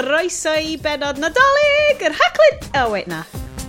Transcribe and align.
chroeso 0.00 0.52
i 0.56 0.78
benod 0.80 1.18
nadolig, 1.20 2.00
yr 2.00 2.14
hacled... 2.16 2.62
Oh, 2.80 2.88
wait, 2.94 3.08
na. 3.10 3.20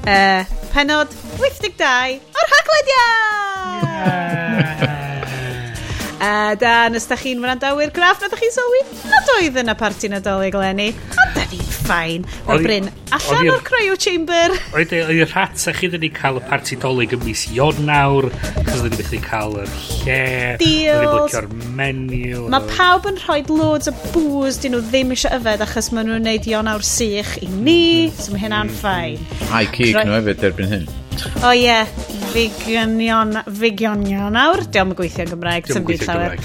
Uh, 0.08 0.48
penod 0.72 1.12
82 1.42 2.22
o'r 2.32 2.54
haclediad! 2.54 3.84
Yeah. 3.84 4.88
A 6.22 6.54
da, 6.56 6.86
nes 6.94 7.08
da 7.10 7.18
chi'n 7.18 7.42
wrandawyr 7.42 7.92
graff, 7.92 8.22
na 8.22 8.30
da 8.32 8.38
chi'n 8.40 8.54
sylwi 8.54 8.82
nad 9.10 9.32
oedd 9.36 9.56
yn 9.58 9.74
y 9.74 9.76
parti 9.76 10.08
nadolig 10.12 10.56
lenni 10.56 10.92
arwain 11.92 12.26
o'r 12.48 12.64
bryn 12.64 12.90
allan 13.16 13.50
o'r 13.52 13.64
cryo 13.68 13.98
chamber. 14.00 14.56
Oedd 14.76 14.94
y 14.96 15.02
e, 15.02 15.26
rhat 15.28 15.66
a 15.68 15.74
chi 15.76 15.90
ddyn 15.92 16.04
ni 16.06 16.10
cael 16.16 16.40
y 16.40 16.44
parti 16.48 16.78
dolyg 16.80 17.16
ym 17.18 17.26
mis 17.28 17.44
Ionawr, 17.52 18.30
cos 18.68 18.80
ddyn 18.84 18.94
ni 18.94 19.00
beth 19.00 19.14
cael 19.26 19.58
yr 19.64 19.74
lle, 19.74 20.22
ddyn 20.62 21.04
ni 21.04 21.12
blicio'r 21.12 21.50
menu. 21.80 22.46
Mae 22.54 22.72
pawb 22.72 23.10
yn 23.12 23.20
rhoi 23.26 23.42
loads 23.50 23.92
o 23.92 23.96
bŵs 24.16 24.62
dyn 24.64 24.76
nhw 24.78 24.84
ddim 24.88 25.14
eisiau 25.16 25.40
yfed 25.40 25.66
achos 25.68 25.92
maen 25.96 26.12
nhw'n 26.12 26.28
neud 26.30 26.50
Ionawr 26.54 26.88
sych 26.88 27.38
i 27.42 27.52
ni, 27.52 27.84
mhm. 28.08 28.18
so 28.18 28.36
mae 28.36 28.46
hynna'n 28.48 28.72
mhm. 28.72 28.82
ffain. 28.82 29.30
A'i 29.52 29.72
cig 29.76 30.00
nhw 30.00 30.20
hefyd 30.20 30.52
erbyn 30.52 30.76
hyn. 30.78 30.92
O 31.22 31.48
oh, 31.50 31.54
ie, 31.54 31.66
yeah. 31.66 31.88
Figionion, 32.32 33.34
Figionion 33.60 34.32
nawr. 34.32 34.62
Diolch 34.72 34.94
yn 34.94 34.96
gweithio 34.96 35.26
yn 35.26 35.32
Gymraeg, 35.34 35.66
dim 35.68 35.84
byd 35.84 36.04
llawer. 36.08 36.36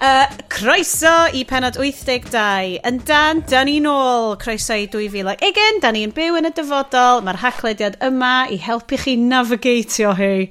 Uh, 0.00 0.26
croeso 0.52 1.12
i 1.36 1.46
penod 1.48 1.78
82. 1.80 2.74
Yn 2.86 2.98
dan, 3.08 3.40
da 3.48 3.62
ni 3.64 3.78
nôl. 3.80 4.34
Croeso 4.42 4.76
i 4.76 4.84
2020, 4.92 5.80
Da 5.80 5.92
ni'n 5.96 6.12
byw 6.16 6.36
yn 6.42 6.50
y 6.50 6.52
dyfodol. 6.56 7.22
Mae'r 7.24 7.40
haclediad 7.40 7.96
yma 8.04 8.34
i 8.52 8.58
helpu 8.60 8.98
chi 9.00 9.14
navigatio 9.20 10.12
hi. 10.18 10.50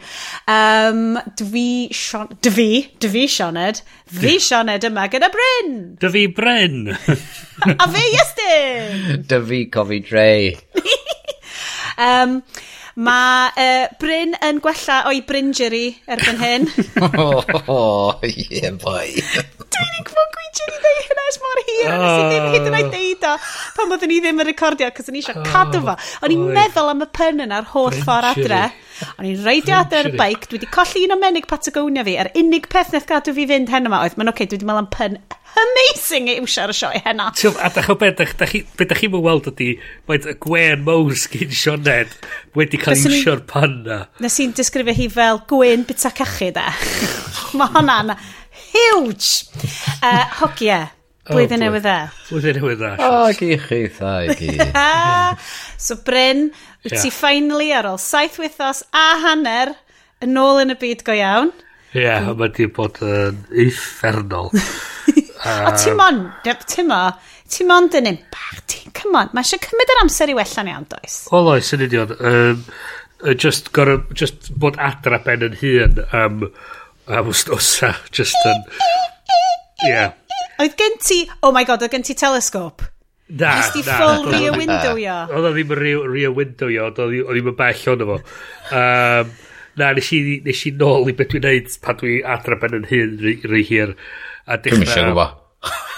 Um, 0.50 1.20
dwi, 1.38 1.68
Sion... 1.94 2.32
dwi, 2.48 2.70
dwi 3.04 3.28
Sioned, 3.30 3.84
fi 4.10 4.40
Sioned 4.42 4.88
yma 4.90 5.06
gyda 5.14 5.30
Bryn. 5.36 5.78
Dwi 6.02 6.26
Bryn. 6.34 6.90
A 7.76 7.92
fe, 7.94 8.08
Iestyn. 8.16 9.28
Dwi 9.30 9.62
Cofi 9.70 10.02
Dre. 10.10 10.32
um, 12.10 12.42
Mae 12.98 13.50
uh, 13.54 13.86
Bryn 14.02 14.34
yn 14.46 14.60
gwella 14.64 15.04
o'i 15.10 15.22
Bryngery 15.28 15.86
erbyn 16.10 16.40
hyn. 16.42 16.68
oh, 17.70 18.18
yeah, 18.24 18.74
boy. 18.82 19.14
Dwi'n 19.14 20.00
i 20.00 20.04
gwybod 20.08 20.34
Bryngery 20.36 20.80
ddeu 20.80 21.04
hynna 21.06 21.26
es 21.30 21.40
mor 21.44 21.62
hir. 21.62 21.92
Oh. 21.92 22.02
Nes 22.02 22.18
i 22.18 22.26
ddim 22.26 22.50
hyd 22.56 22.70
yn 22.72 22.78
oed 22.80 22.92
deud 22.96 23.28
o 23.30 23.34
pan 23.78 23.94
oeddwn 23.96 24.14
ni 24.14 24.20
ddim 24.24 24.44
yn 24.44 24.50
recordio, 24.50 24.90
cos 24.96 25.12
o'n 25.12 25.20
i 25.20 25.24
eisiau 25.24 25.46
cadw 25.52 25.84
fo. 25.86 25.96
O'n 26.26 26.36
i'n 26.36 26.46
meddwl 26.58 26.94
am 26.94 27.06
y 27.06 27.10
pun 27.20 27.46
yna'r 27.46 27.70
holl 27.76 28.00
ffordd 28.02 28.32
adre. 28.34 28.64
O'n 29.16 29.30
i'n 29.30 29.44
reidio 29.46 29.78
adre 29.78 30.02
ar 30.04 30.10
y 30.10 30.16
beic, 30.18 30.50
dwi 30.50 30.60
wedi 30.60 30.72
colli 30.74 31.06
un 31.06 31.16
o 31.16 31.20
menig 31.22 31.48
Patagonia 31.50 32.04
fi. 32.08 32.18
Yr 32.20 32.34
unig 32.42 32.68
peth 32.74 32.96
nath 32.96 33.08
gadw 33.10 33.36
fi 33.38 33.46
fynd 33.50 33.72
hen 33.72 33.88
yma 33.88 34.02
oedd, 34.06 34.18
mae'n 34.20 34.34
oce, 34.34 34.40
okay, 34.40 34.50
dwi 34.50 34.60
wedi 34.60 34.68
meddwl 34.68 34.84
am 34.84 34.90
pun 34.96 35.20
amazing 35.58 36.30
i 36.32 36.38
wsio 36.44 36.66
ar 36.66 36.74
y 36.74 36.78
sioe 36.78 37.02
hena. 37.06 37.30
Ti'n 37.38 37.58
a 37.62 37.72
dach 37.74 37.90
o 37.92 37.96
beth, 38.00 38.22
beth 38.40 38.90
da 38.90 38.98
chi'n 38.98 39.16
weld 39.16 39.50
ydi, 39.52 39.72
mae 40.10 40.36
Gwen 40.46 40.86
Mose 40.86 41.30
gyn 41.34 41.56
Sioned 41.56 42.14
wedi 42.58 42.80
cael 42.82 43.00
ei 43.00 43.20
wsio'r 43.20 43.44
panna. 43.50 44.04
Nes 44.24 44.40
i'n 44.44 44.54
disgrifio 44.58 44.96
hi 44.98 45.10
fel 45.14 45.42
Gwen 45.50 45.88
bita 45.90 46.14
cachu 46.16 46.52
da. 46.56 46.70
mae 47.58 47.74
hwnna'n 47.76 48.16
huge. 48.70 49.50
Uh, 50.02 50.26
hogia. 50.40 50.82
Oh, 51.30 51.36
e. 51.36 51.36
Blwyddyn 51.36 51.62
newydd 51.62 51.86
dda. 51.86 51.98
Blwyddyn 52.30 52.58
newydd 52.58 52.80
dda. 52.82 52.92
O, 53.06 53.30
gi 53.38 53.58
chi 53.62 53.84
thai 53.94 54.36
gi. 54.40 54.56
so 55.86 56.00
Bryn, 56.06 56.50
wyt 56.84 56.96
yeah. 56.96 57.04
ti 57.04 57.14
finally 57.14 57.70
ar 57.76 57.90
ôl 57.92 58.00
saith 58.02 58.40
wythnos 58.42 58.82
a 58.96 59.08
hanner 59.26 59.76
yn 60.26 60.40
ôl 60.42 60.64
yn 60.64 60.74
y 60.74 60.78
byd 60.80 61.06
go 61.06 61.16
iawn. 61.18 61.54
Ie, 61.94 62.04
yeah, 62.06 62.32
mae 62.38 62.52
di 62.54 62.68
bod 62.70 62.98
yn 63.06 63.44
uffernol. 63.66 64.52
A 65.46 65.72
ti 65.78 65.92
mon, 65.96 66.26
ti 66.44 66.84
mo, 66.84 67.02
ti 67.48 67.64
mon 67.68 67.88
dyn 67.92 68.10
un 68.12 68.20
bach, 68.34 68.60
ti'n 68.68 68.92
on, 69.08 69.32
mae 69.32 69.46
eisiau 69.46 69.62
cymryd 69.64 69.94
yr 69.94 70.02
amser 70.04 70.32
i 70.34 70.36
wella'n 70.38 70.72
iawn, 70.74 70.88
does? 70.92 71.20
Wel 71.32 71.52
oes, 71.54 71.72
yn 71.76 71.86
union. 71.88 72.14
Um, 72.20 72.64
just, 73.40 73.72
gora, 73.76 74.00
just 74.14 74.52
bod 74.60 74.80
adra 74.84 75.22
ben 75.24 75.46
yn 75.48 75.58
hun 75.62 76.04
am, 76.12 76.46
am 77.08 77.32
wsnosa, 77.32 77.94
just 78.12 78.38
yn... 78.50 78.64
Yeah. 79.88 80.16
Oedd 80.60 80.76
gen 80.80 80.98
ti, 81.00 81.24
oh 81.40 81.54
my 81.56 81.64
god, 81.68 81.86
oedd 81.86 81.96
gen 81.96 82.04
ti 82.04 82.18
telescope? 82.20 82.90
Na, 83.30 83.60
Nes 83.60 83.70
di 83.76 83.84
ffôl 83.86 84.26
rear 84.26 84.56
window 84.58 84.98
ia. 84.98 85.22
Oedd 85.30 85.46
o 85.46 85.54
ddim 85.54 85.76
yn 85.76 85.84
rear 86.10 86.34
window 86.36 86.72
ia, 86.74 86.90
oedd 86.90 87.00
o 87.00 87.08
ddim 87.30 87.52
yn 87.54 87.60
bell 87.60 87.86
ond 87.94 88.04
efo. 88.06 88.18
Um, 88.74 89.36
na, 89.80 89.92
nes 89.96 90.10
i, 90.18 90.22
nes 90.44 90.64
i 90.68 90.74
nôl 90.76 91.08
i 91.12 91.16
beth 91.16 91.32
dwi'n 91.32 91.46
neud 91.46 91.76
pan 91.86 92.00
dwi 92.02 92.20
adra 92.36 92.58
ben 92.60 92.80
yn 92.82 92.90
hyn 92.90 93.16
rhy 93.22 93.64
hir. 93.70 93.94
A 94.50 94.58
dechrau... 94.58 94.82
Dwi'n 94.82 94.90
eisiau 94.90 95.12
gwybod. 95.12 95.38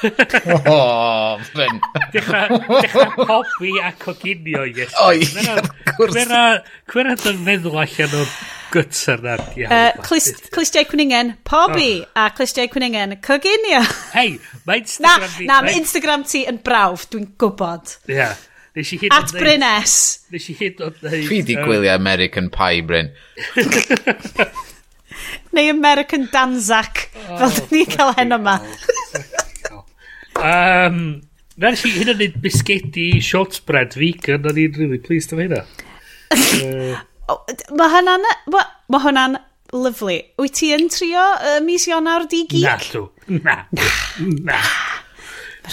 o, 0.01 0.73
oh, 0.73 1.43
fy'n... 1.53 1.77
Dechrau, 2.11 2.57
dechrau 2.81 3.27
pobi 3.29 3.75
a 3.79 3.91
coginio, 4.01 4.65
yes. 4.67 4.95
O, 4.99 5.11
ie, 5.15 5.27
gwrs. 5.95 6.17
Cwera 6.91 7.15
dyn 7.21 7.39
meddwl 7.45 7.77
allan 7.85 8.17
o'r 8.19 8.33
gytser 8.73 9.23
na. 9.23 9.37
diawl. 9.53 10.01
Clustiau 10.03 10.87
Cwningen, 10.89 11.35
pobi 11.47 12.01
oh. 12.01 12.07
a 12.19 12.29
Clistiau 12.35 12.67
Cwningen, 12.71 13.17
coginio. 13.23 13.83
Hei, 14.15 14.35
mae 14.67 14.83
Instagram 14.83 15.27
na, 15.27 15.33
fi... 15.37 15.47
Na, 15.49 15.59
mae 15.65 15.77
Instagram 15.79 16.25
ti 16.27 16.43
yn 16.49 16.59
brawf, 16.65 17.07
dwi'n 17.13 17.29
gwybod. 17.39 17.95
Ie. 18.11 18.31
Nes 18.75 18.91
i 18.95 18.97
hyd 19.01 19.11
At 19.11 19.33
Bryn 19.35 19.63
Nes 19.63 20.45
i 20.47 20.57
hyd 20.59 20.83
o'n... 20.83 20.95
ddeud... 20.99 21.25
Dwi 21.27 21.41
di 21.47 21.57
gwylio 21.59 21.91
American 21.93 22.51
Pie, 22.51 22.83
Bryn. 22.87 23.11
neu 25.55 25.71
American 25.73 26.27
Danzac, 26.33 27.07
oh, 27.27 27.37
fel 27.41 27.53
dyn 27.57 27.75
ni'n 27.75 27.91
cael 27.93 28.13
hen 28.17 28.37
yma. 28.37 28.55
um, 30.37 30.99
na, 31.55 31.71
nes 31.71 31.85
i 31.87 31.93
hyn 31.97 32.13
yn 32.15 32.21
neud 32.23 32.41
bisgedi 32.43 33.07
shortbread 33.23 33.97
vegan, 33.99 34.47
o'n 34.49 34.61
i'n 34.65 34.77
really 34.79 35.01
pleased 35.03 35.35
am 35.35 35.43
hynna. 35.45 35.63
Mae 37.79 37.91
hwnna'n... 37.95 38.27
Mae 38.51 39.03
hwnna'n 39.05 39.39
lyflu. 39.71 40.17
Wyt 40.41 40.57
ti 40.59 40.73
yn 40.75 40.89
trio 40.91 41.21
uh, 41.37 41.59
mis 41.63 41.87
Ionawr 41.87 42.27
di 42.31 42.43
geek? 42.49 42.65
Na, 42.67 42.75
dw. 42.91 43.07
Na. 43.39 43.61
Na. 44.47 44.57
na. 44.57 44.63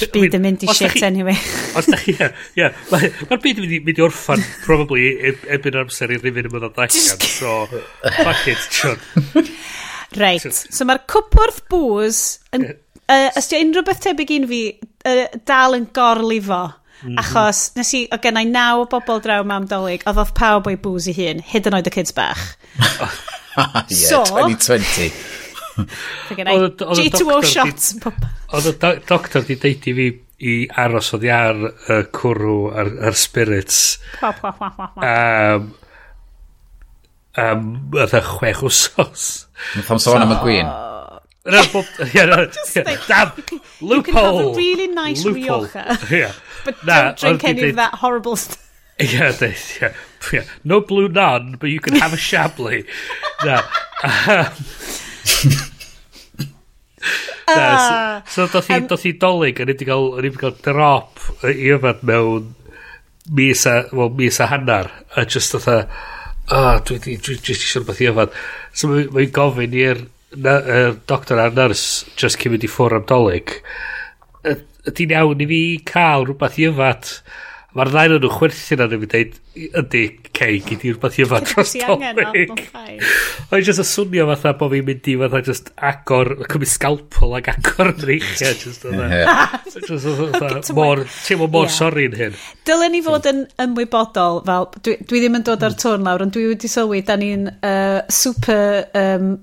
Byd 0.14 0.36
yn 0.38 0.44
mynd 0.44 0.64
i 0.64 0.70
shit 0.74 1.02
anyway. 1.06 1.36
Os 1.78 1.88
da 1.90 1.98
chi, 2.00 2.14
ie. 2.14 2.18
Yeah, 2.20 2.42
yeah, 2.58 2.80
Mae'r 3.28 3.42
byd 3.44 3.62
yn 3.62 3.74
mynd 3.86 4.00
i 4.00 4.04
orffan, 4.06 4.44
probably, 4.64 5.08
ebyn 5.54 5.78
amser 5.82 6.14
i 6.14 6.20
rifin 6.20 6.48
yn 6.48 6.54
mynd 6.54 6.68
o 6.68 6.72
ddachan. 6.74 7.24
So, 7.28 7.54
fuck 8.18 8.48
it, 8.50 8.66
John. 8.74 9.48
Reit, 10.18 10.46
so 10.48 10.86
mae'r 10.88 11.04
cwpwrdd 11.10 11.64
bŵs 11.72 12.22
yn... 12.56 12.70
Uh, 13.08 13.30
os 13.40 13.46
di 13.48 13.56
unrhyw 13.64 13.86
beth 13.86 14.02
tebyg 14.04 14.34
un 14.34 14.44
fi, 14.50 14.60
uh, 15.08 15.22
dal 15.48 15.76
yn 15.78 15.86
gorlifo. 15.96 16.66
Mm 16.98 17.14
-hmm. 17.14 17.18
Achos, 17.22 17.70
nes 17.78 17.92
i, 17.94 18.02
o 18.12 18.18
gennau 18.20 18.44
naw 18.48 18.82
o 18.82 18.88
bobl 18.90 19.22
draw 19.24 19.44
mam 19.46 19.68
dolyg, 19.70 20.02
oedd 20.04 20.18
oedd 20.18 20.34
pawb 20.36 20.66
o'i 20.66 20.76
bŵs 20.76 21.06
i 21.12 21.14
hun, 21.16 21.42
hyd 21.52 21.70
yn 21.70 21.76
oed 21.78 21.88
y 21.88 21.94
kids 21.94 22.12
bach. 22.12 22.42
yeah, 22.76 24.08
so, 24.10 24.24
2020. 24.34 25.12
G2O 25.78 27.42
shots. 27.44 27.94
Oedd 28.52 28.70
y 28.72 28.94
doctor 29.08 29.44
di 29.46 29.58
deud 29.60 29.90
i 29.90 29.94
fi 29.98 30.08
i 30.38 30.54
aros 30.78 31.10
oddi 31.16 31.30
ar 31.34 31.56
y 31.58 32.00
cwrw 32.14 32.58
ar, 32.70 32.90
ar 33.08 33.16
spirits. 33.18 33.98
um, 34.22 35.70
um, 37.38 37.64
oedd 37.94 38.14
y 38.14 38.22
chwech 38.28 38.62
wsos. 38.66 39.24
Nath 39.74 39.90
am 39.94 40.02
sôn 40.02 40.22
am 40.22 40.36
y 40.36 40.38
gwyn. 40.44 40.70
No, 41.48 41.62
but, 41.72 42.14
yeah, 42.14 42.26
no, 42.26 42.50
yeah. 42.76 42.96
Damn, 43.06 43.32
loophole. 43.80 43.96
You 43.96 44.02
can 44.02 44.14
have 44.14 44.34
a 44.34 44.52
really 44.54 44.88
nice 44.88 45.24
loophole. 45.24 45.66
Rioja, 45.66 46.10
yeah. 46.10 46.32
but 46.64 46.86
nah, 46.86 47.12
don't 47.12 47.18
drink 47.40 47.44
any 47.44 47.60
did, 47.60 47.70
of 47.70 47.76
that 47.76 47.94
horrible 47.94 48.36
stuff. 48.36 48.64
Yeah, 49.00 49.32
they, 49.32 49.56
yeah, 49.80 49.94
yeah. 50.32 50.44
No 50.64 50.80
blue 50.82 51.08
nun, 51.08 51.56
but 51.58 51.70
you 51.70 51.80
can 51.80 51.94
have 51.96 52.12
a 52.12 52.16
Chablis. 52.28 52.84
no. 53.44 53.60
Um, 55.38 55.77
Ah, 57.48 58.22
so 58.26 58.46
so 58.46 58.52
doth 58.52 58.68
hi, 58.68 58.76
um, 58.82 58.86
doth 58.90 59.06
hi 59.06 59.14
dolyg, 59.16 59.62
yn 59.62 59.70
i 59.70 59.74
wedi 59.74 59.88
cael, 59.88 60.10
yn 60.18 60.26
wedi 60.26 60.40
cael 60.40 60.56
drop 60.64 61.22
i 61.48 61.70
yfad 61.72 62.02
mewn 62.08 62.52
mis 63.38 63.64
a, 63.68 63.78
well, 63.92 64.10
mis 64.10 64.40
a 64.40 64.48
hannar, 64.50 64.90
a 65.16 65.24
just 65.24 65.54
doth 65.56 65.68
a, 65.72 65.78
ah, 66.52 66.78
dwi 66.84 66.98
wedi, 66.98 67.16
dwi 67.16 67.38
wedi 67.38 67.54
eisiau 67.56 67.82
rhywbeth 67.82 68.02
i 68.04 68.10
yfad. 68.12 68.38
So 68.72 68.92
mae'n 68.92 69.12
mae 69.16 69.30
gofyn 69.38 69.76
i'r 69.80 70.04
er 70.36 70.96
doctor 71.08 71.40
a'r 71.40 71.56
nurs 71.56 71.84
just 72.20 72.40
cyn 72.40 72.52
mynd 72.52 72.66
i 72.68 72.70
ffwr 72.70 72.98
am 72.98 73.06
dolyg. 73.08 73.54
Ydy'n 74.88 75.14
iawn 75.16 75.44
i 75.44 75.48
fi 75.48 75.62
cael 75.88 76.28
rhywbeth 76.28 76.60
i 76.60 76.68
yfad? 76.68 77.12
Mae'r 77.76 77.90
ddain 77.92 78.14
o'n 78.14 78.22
nhw 78.24 78.28
chwerthin 78.32 78.80
arno 78.80 78.96
fi 79.02 79.06
dweud, 79.12 79.34
ydy, 79.76 80.00
cei, 80.32 80.54
gyd 80.64 80.84
i'r 80.88 81.00
beth 81.02 81.18
i 81.18 81.24
yma 81.26 81.40
dros 81.44 81.74
topic. 81.76 82.62
O'n 82.72 83.58
i 83.58 83.64
jyst 83.66 83.82
y 83.82 83.84
swnio 83.84 84.24
fatha 84.30 84.54
bod 84.56 84.72
fi'n 84.72 84.86
mynd 84.86 85.10
i 85.12 85.16
fatha 85.20 85.42
just 85.44 85.68
agor, 85.90 86.30
cymryd 86.48 86.72
scalpel 86.72 87.36
ag 87.36 87.50
agor 87.52 87.90
yn 87.92 88.06
reichiau. 88.08 88.56
Just 88.62 88.86
e. 88.88 88.94
e 88.96 89.98
fatha, 90.38 90.62
mor, 90.78 91.04
teimlo 91.26 91.50
mor 91.52 91.68
sori 91.74 92.06
yn 92.08 92.16
hyn. 92.16 92.38
Dylen 92.64 92.96
ni 92.96 93.02
fod 93.04 93.28
yn 93.28 93.44
ymwybodol, 93.66 94.40
fel, 94.48 94.70
dwi, 94.80 94.96
dwi 95.04 95.20
ddim 95.26 95.36
yn 95.36 95.44
dod 95.50 95.68
ar 95.68 95.76
tôn 95.84 96.08
lawr, 96.08 96.24
ond 96.24 96.32
dwi 96.38 96.46
wedi 96.54 96.72
sylwi, 96.72 97.02
da 97.04 97.18
ni'n 97.20 97.50
uh, 97.52 98.00
super 98.08 98.88
um, 98.96 99.34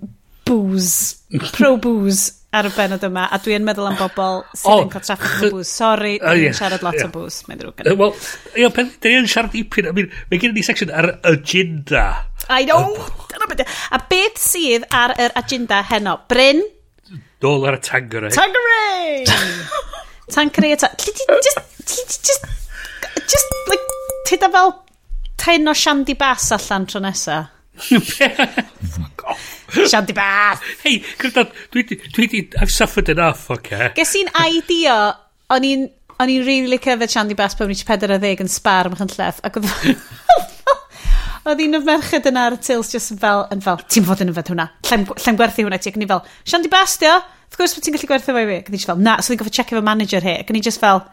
booze, 0.50 1.22
pro 1.54 1.76
booze 1.78 2.34
ar 2.56 2.70
y 2.70 2.72
benod 2.76 3.04
yma, 3.04 3.26
a 3.28 3.40
dwi'n 3.44 3.66
meddwl 3.68 3.90
am 3.90 3.98
bobl 4.00 4.44
sydd 4.56 4.72
oh, 4.72 4.84
yn 4.86 4.92
cael 4.94 5.04
traffic 5.06 5.34
yn 5.48 5.54
bws. 5.56 5.72
Sorry, 5.82 6.14
uh, 6.22 6.32
dwi'n 6.32 6.46
yeah, 6.48 6.56
siarad 6.56 6.86
lot 6.86 6.98
yeah. 6.98 7.10
o 7.10 7.14
bws, 7.14 7.42
mae'n 7.50 7.62
ddrwg 7.62 7.84
yn. 7.84 7.98
Wel, 8.00 8.14
ie, 8.62 8.70
pen, 8.76 8.92
dyn 9.04 9.18
ni'n 9.20 9.32
siarad 9.32 9.52
dipyn, 9.56 9.90
I 9.90 9.96
mean, 9.98 10.14
mae 10.32 10.42
gen 10.42 10.54
i 10.54 10.60
ni 10.60 10.64
section 10.66 10.94
ar 10.96 11.10
agenda. 11.28 12.06
I 12.48 12.68
know, 12.70 12.96
dyna 13.32 13.50
beth. 13.52 13.76
A 13.96 14.00
beth 14.12 14.40
sydd 14.42 14.88
ar 14.96 15.16
yr 15.20 15.36
agenda 15.42 15.82
heno? 15.90 16.20
Bryn? 16.32 16.64
Dol 17.44 17.68
ar 17.68 17.80
y 17.80 17.82
tangerai. 17.84 18.32
Tangerai! 18.36 19.26
tangerai 20.36 20.72
a 20.76 20.80
tangerai. 20.80 21.42
Just, 21.44 22.24
just, 22.26 22.48
just, 23.30 23.60
like, 23.70 23.92
tyda 24.30 24.50
fel 24.54 24.74
ten 25.38 25.68
o 25.68 25.74
shandy 25.74 26.16
bass 26.16 26.52
allan 26.56 26.88
tro 26.88 27.04
nesa. 27.04 27.44
Fuck 27.76 29.26
off. 29.28 29.44
Sian 29.90 30.08
bath. 30.16 30.64
Hei, 30.84 31.02
gwrdd 31.20 31.54
dwi 31.74 31.84
di, 31.90 32.00
dwi 32.16 32.28
di, 32.32 32.42
I've 32.62 32.72
suffered 32.72 33.10
enough, 33.12 33.50
oce. 33.50 33.60
Okay. 33.60 33.92
Ges 33.98 34.16
i'n 34.20 34.32
idea, 34.46 34.98
o'n 35.54 35.68
i'n, 35.68 35.88
o'n 36.20 36.32
i'n 36.32 36.46
really 36.48 36.72
licio 36.72 36.98
fe 37.02 37.10
Sian 37.12 37.32
di 37.32 37.38
bath 37.38 37.58
pan 37.60 37.68
o'n 37.68 37.76
i'n 37.76 37.86
40 37.86 38.46
yn 38.46 38.52
spar 38.52 38.90
ym 38.90 38.96
Mchanlleth, 38.98 39.42
ac 39.46 39.62
oedd... 39.62 39.72
Oedd 41.46 41.60
un 41.62 41.78
o'r 41.78 41.84
merched 41.86 42.26
yna 42.26 42.48
ar 42.48 42.56
y 42.56 42.58
tils 42.58 42.88
just 42.90 43.12
yn 43.14 43.20
fel, 43.22 43.44
yn 43.54 43.60
fel, 43.62 43.78
ti'n 43.94 44.06
fod 44.08 44.24
yn 44.24 44.32
yfed 44.32 44.48
hwnna, 44.50 44.64
lle'n 44.90 45.38
gwerthu 45.38 45.62
hwnna 45.62 45.78
ti, 45.78 45.92
ac 45.94 46.00
ni 46.02 46.08
fel, 46.10 46.24
Sian 46.42 46.66
di 46.66 46.72
bath 46.74 46.96
di 46.98 47.12
gwrs 47.56 47.76
bod 47.76 47.86
ti'n 47.86 47.96
gallu 47.96 48.10
gwerthu 48.10 48.34
fo 48.34 48.42
i 48.42 48.48
fi. 48.50 48.56
Ac 48.64 48.70
yn 48.72 48.76
i 48.76 48.80
just 48.80 48.90
fel, 48.90 49.02
na, 49.06 49.14
so 49.22 49.32
ni'n 49.32 49.40
gofio 49.40 49.54
check 49.54 49.74
efo 49.74 49.84
manager 49.86 50.26
hi, 50.26 50.40
Ac 50.42 50.50
ni'n 50.52 50.66
just 50.66 50.82
fel, 50.82 51.04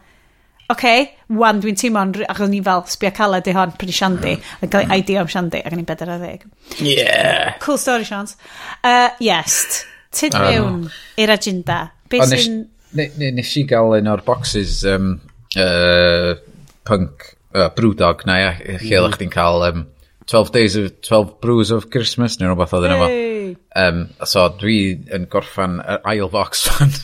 okay, 0.71 1.07
wan 1.33 1.61
dwi'n 1.63 1.77
teimlo'n... 1.79 2.13
Ac 2.31 2.41
o'n 2.43 2.55
i 2.55 2.61
fel, 2.63 2.83
sbio 2.91 3.11
caled 3.15 3.49
i 3.49 3.55
hon, 3.55 3.73
pryd 3.79 3.93
i 3.93 3.97
Shandy. 3.97 4.35
Hmm. 4.37 4.67
Ac 4.67 4.73
gael 4.75 4.93
ei 4.93 5.03
idea 5.03 5.23
am 5.23 5.31
Shandy, 5.31 5.63
ac 5.63 5.75
o'n 5.75 5.83
i'n 5.83 5.89
bedair 5.89 6.13
a 6.13 6.19
ddeg. 6.21 6.45
Yeah. 6.79 7.57
Cool 7.63 7.79
story, 7.81 8.07
Sians. 8.07 8.37
Uh, 8.83 9.09
yes. 9.23 9.83
Tyd 10.13 10.37
mewn 10.37 10.69
um, 10.69 10.81
i'r 11.19 11.33
agenda. 11.33 11.79
Nes, 12.13 12.35
sy'n... 12.45 12.59
Nes 12.93 13.55
i 13.57 13.65
gael 13.69 13.97
un 13.97 14.11
o'r 14.11 14.21
boxes 14.25 14.83
um, 14.89 15.15
uh, 15.57 16.33
punk 16.85 17.25
uh, 17.55 17.69
brewdog 17.73 18.27
na, 18.29 18.37
ia. 18.41 18.53
lle 18.77 19.01
mm. 19.07 19.17
chdi'n 19.17 19.33
cael 19.33 19.67
um, 19.71 19.87
12 20.29 20.51
days 20.51 20.75
of 20.79 21.01
12 21.01 21.41
brews 21.41 21.71
of 21.71 21.89
Christmas 21.91 22.39
neu 22.39 22.51
rhywbeth 22.51 22.75
oedd 22.77 22.87
yna 22.87 22.99
fo. 23.01 23.11
Um, 23.75 24.03
so 24.29 24.45
dwi 24.59 24.77
yn 25.13 25.27
gorffan 25.31 25.79
yr 25.81 26.01
ail 26.13 26.31
box 26.33 26.67
fan. 26.69 26.93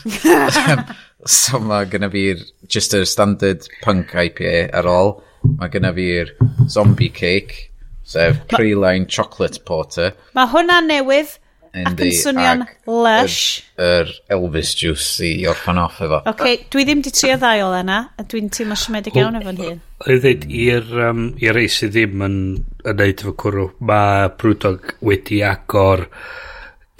Um, 0.70 0.84
So 1.28 1.60
mae 1.60 1.88
gyda 1.90 2.08
fi'r 2.12 2.44
just 2.68 2.94
yr 2.96 3.04
standard 3.08 3.66
punk 3.84 4.14
IPA 4.14 4.70
ar 4.80 4.88
ôl. 4.88 5.14
Mae 5.58 5.72
gyda 5.72 5.92
fi'r 5.96 6.32
zombie 6.68 7.10
cake, 7.12 7.70
sef 8.04 8.40
so 8.40 8.56
pre-line 8.56 9.06
chocolate 9.06 9.64
porter. 9.68 10.14
Mae 10.36 10.48
hwnna 10.52 10.80
newydd 10.86 11.36
ac 11.70 12.00
yn 12.02 12.12
swnio'n 12.18 12.64
lush. 12.88 13.62
Yr 13.78 14.08
er, 14.08 14.12
Elvis 14.34 14.72
juice 14.78 15.22
i 15.26 15.46
orffan 15.50 15.78
off 15.82 16.00
efo. 16.02 16.20
Oce, 16.24 16.32
okay, 16.32 16.56
dwi 16.72 16.86
ddim 16.86 17.02
di 17.04 17.12
trio 17.14 17.36
ddau 17.40 17.66
o 17.68 17.70
yna, 17.78 18.00
a 18.18 18.26
dwi'n 18.26 18.50
teimlo 18.54 18.78
siomedig 18.78 19.18
iawn 19.20 19.38
efo'n 19.40 19.60
hun. 19.60 19.82
Oedd 20.06 20.24
dweud, 20.24 20.46
i'r 20.64 20.90
um, 21.10 21.24
i 21.38 21.52
rei 21.54 21.70
sydd 21.70 21.94
ddim 21.94 22.24
yn, 22.26 22.38
yn 22.82 23.00
neud 23.02 23.24
efo 23.24 23.36
cwrw, 23.44 23.68
mae 23.86 24.32
Brwdog 24.40 24.96
wedi 25.06 25.42
agor 25.46 26.08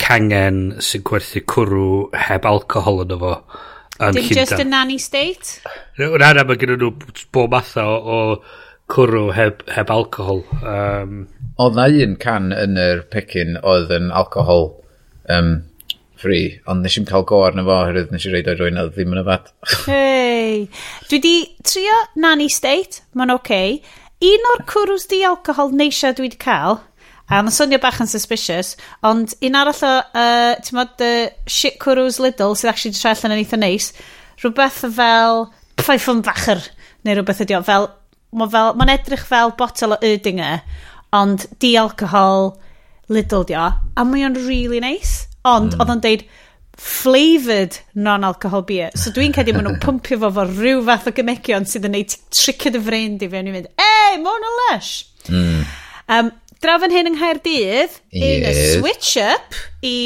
cangen 0.01 0.79
sy'n 0.85 1.05
gwerthu 1.09 1.43
cwrw 1.51 1.91
heb 2.29 2.47
alcohol 2.49 3.03
yn 3.05 3.19
efo. 3.19 3.35
Yn 4.01 4.17
Dim 4.17 4.29
just 4.33 4.53
a 4.53 4.65
nanny 4.65 4.97
state? 4.99 5.61
Na, 5.99 6.33
na, 6.33 6.45
mae 6.49 6.57
gen 6.57 6.79
nhw 6.81 6.93
bob 7.37 7.53
matha 7.53 7.85
o, 7.85 7.97
o 8.01 8.21
cwrw 8.91 9.31
heb, 9.37 9.65
heb 9.71 9.91
alcohol. 9.93 10.41
Um, 10.65 11.27
oedd 11.61 11.77
na 11.77 11.89
un 12.05 12.17
can 12.21 12.49
yn 12.57 12.79
yr 12.81 13.05
pecyn 13.13 13.59
oedd 13.61 13.93
yn 13.95 14.09
alcohol 14.09 14.71
um, 15.29 15.53
free, 16.21 16.59
ond 16.69 16.85
nes 16.85 16.97
i'n 16.97 17.09
cael 17.09 17.27
go 17.29 17.43
arno 17.45 17.65
fo, 17.67 17.79
hyrwydd 17.89 18.13
nes 18.15 18.27
i 18.27 18.33
reid 18.33 18.49
o'i 18.51 18.59
rwy'n 18.59 18.81
oedd 18.83 18.95
ddim 18.97 19.15
yn 19.15 19.23
y 19.23 19.27
fat. 19.29 19.53
Hei, 19.91 20.67
dwi 21.11 21.23
di 21.25 21.35
trio 21.67 21.99
nanny 22.25 22.49
state, 22.53 23.05
mae'n 23.13 23.37
oce. 23.37 23.45
Okay. 23.45 23.81
Un 24.21 24.49
o'r 24.53 24.67
cwrws 24.69 25.07
di 25.09 25.23
alcohol 25.25 25.71
neisio 25.73 26.11
dwi 26.17 26.29
di 26.33 26.41
cael, 26.41 26.81
A 27.31 27.39
yn 27.39 27.53
swnio 27.55 27.79
bach 27.79 28.01
yn 28.03 28.11
suspicious, 28.11 28.73
ond 29.07 29.37
un 29.47 29.59
arall 29.59 29.85
o, 29.87 29.93
uh, 30.19 30.57
ti'n 30.67 30.79
modd, 30.81 31.05
uh, 31.07 31.29
shit 31.47 31.79
cwrws 31.83 32.19
Lidl, 32.23 32.57
sydd 32.59 32.73
actually 32.73 32.97
troi 32.97 33.13
allan 33.15 33.37
yn 33.37 33.43
eitha 33.45 33.59
neis, 33.61 33.93
rhywbeth 34.43 34.81
fel 34.97 35.45
pfeif 35.79 36.09
yn 36.11 36.25
neu 36.27 37.15
rhywbeth 37.15 37.45
ydi 37.47 37.55
o, 37.55 37.63
fel, 37.63 37.87
mae'n 38.35 38.51
fel, 38.51 38.75
ma 38.75 38.89
edrych 38.91 39.23
fel 39.31 39.55
botol 39.59 39.95
o 39.95 40.01
Erdinger, 40.03 40.65
ond 41.15 41.47
di-alcohol 41.63 42.53
Lidl 43.11 43.47
di 43.47 43.55
o, 43.59 43.71
a 43.71 44.07
mae 44.07 44.27
o'n 44.27 44.39
really 44.47 44.83
nice. 44.83 45.29
Ond, 45.47 45.73
mm. 45.73 45.81
oedd 45.81 45.95
o'n 45.95 46.03
deud, 46.05 46.27
flavoured 46.81 47.79
non-alcohol 47.95 48.63
beer. 48.67 48.93
So 48.99 49.13
dwi'n 49.15 49.35
cedi 49.37 49.55
maen 49.55 49.67
nhw'n 49.69 49.81
pumpio 49.87 50.19
fo 50.21 50.31
fo 50.35 50.51
rhyw 50.51 50.83
fath 50.87 51.11
o 51.11 51.15
gymegion 51.17 51.67
sydd 51.69 51.87
yn 51.89 51.95
neud 51.95 52.15
tricio'r 52.35 52.79
y 52.79 52.85
frein 52.91 53.19
di 53.21 53.31
fewn 53.31 53.51
i 53.51 53.57
fynd, 53.57 53.73
ei, 53.87 54.21
mae 54.21 54.35
hwn 54.35 54.55
lush. 54.61 54.95
Mm. 55.31 55.67
Um, 56.11 56.31
Drafod 56.61 56.93
hyn 56.93 57.09
yng 57.09 57.15
Nghaerdydd, 57.17 57.95
yes. 58.13 58.59
un 58.61 58.83
switch-up 58.83 59.55
i 59.81 60.01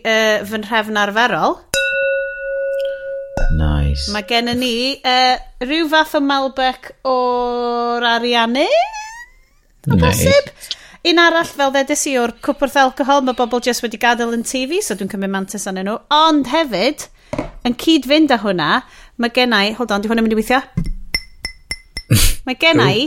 uh, 0.00 0.38
fy 0.48 0.60
nhrefn 0.62 0.96
arferol. 0.96 1.58
Nice. 3.58 4.06
Mae 4.14 4.24
gen 4.30 4.48
ni 4.56 4.96
uh, 5.02 5.34
rhyw 5.60 5.90
fath 5.92 6.14
o 6.16 6.22
Malbec 6.24 6.94
o'r 7.04 8.06
Ariannu. 8.08 8.64
O 8.64 9.98
nice. 9.98 10.00
bosib. 10.00 10.48
Un 11.12 11.20
arall 11.20 11.50
fel 11.50 11.74
ddedes 11.74 12.06
i 12.08 12.14
o'r 12.22 12.32
cwpwrth 12.40 12.78
alcohol, 12.80 13.20
mae 13.26 13.36
bobl 13.36 13.60
jyst 13.66 13.84
wedi 13.84 14.00
gadael 14.00 14.32
yn 14.38 14.46
TV, 14.48 14.78
so 14.80 14.96
dwi'n 14.96 15.10
cymryd 15.12 15.34
mantis 15.34 15.68
anyn 15.68 15.90
nhw. 15.90 15.98
Ond 16.16 16.48
hefyd, 16.48 17.04
yn 17.68 17.76
cyd 17.84 18.08
fynd 18.08 18.32
â 18.32 18.38
hwnna, 18.46 18.70
mae 19.20 19.34
gennau... 19.36 19.76
Hold 19.76 19.92
on, 19.92 20.06
di 20.06 20.08
hwnna'n 20.08 20.24
mynd 20.24 20.38
i 20.38 20.40
weithio? 20.40 20.62
mae 22.48 22.56
gennau 22.56 23.04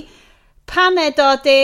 paned 0.69 1.25
o 1.25 1.31
de, 1.41 1.57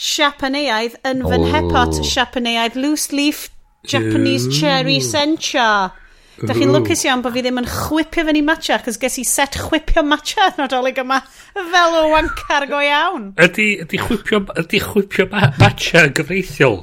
Siapaneaidd 0.00 0.94
yn 1.04 1.24
fy 1.28 1.38
nhepot 1.42 1.98
oh. 2.00 2.04
Siapaneaidd 2.08 2.78
loose 2.80 3.12
leaf 3.12 3.48
Japanese 3.84 4.46
Ooh. 4.48 4.54
cherry 4.56 5.00
sencha. 5.04 5.92
Da 6.40 6.54
chi'n 6.56 6.72
lwcus 6.72 7.02
iawn 7.04 7.20
bod 7.20 7.34
fi 7.34 7.42
ddim 7.44 7.60
yn 7.60 7.66
chwipio 7.68 8.24
fyny 8.24 8.40
matcha, 8.46 8.78
cos 8.80 8.96
ges 9.02 9.18
i 9.20 9.24
set 9.28 9.58
chwipio 9.60 10.00
matcha 10.08 10.46
yn 10.54 10.64
odolig 10.64 10.96
yma 11.02 11.18
fel 11.52 11.96
o 11.98 12.06
wancar 12.14 12.64
go 12.70 12.80
iawn. 12.80 13.26
Ydy, 13.44 13.66
ydy 13.84 14.00
chwipio, 14.00 14.40
ydy 14.62 14.80
chwipio 14.86 15.28
ma 15.34 15.50
matcha 15.60 16.06
yn 16.08 16.16
gyfreithiol? 16.16 16.80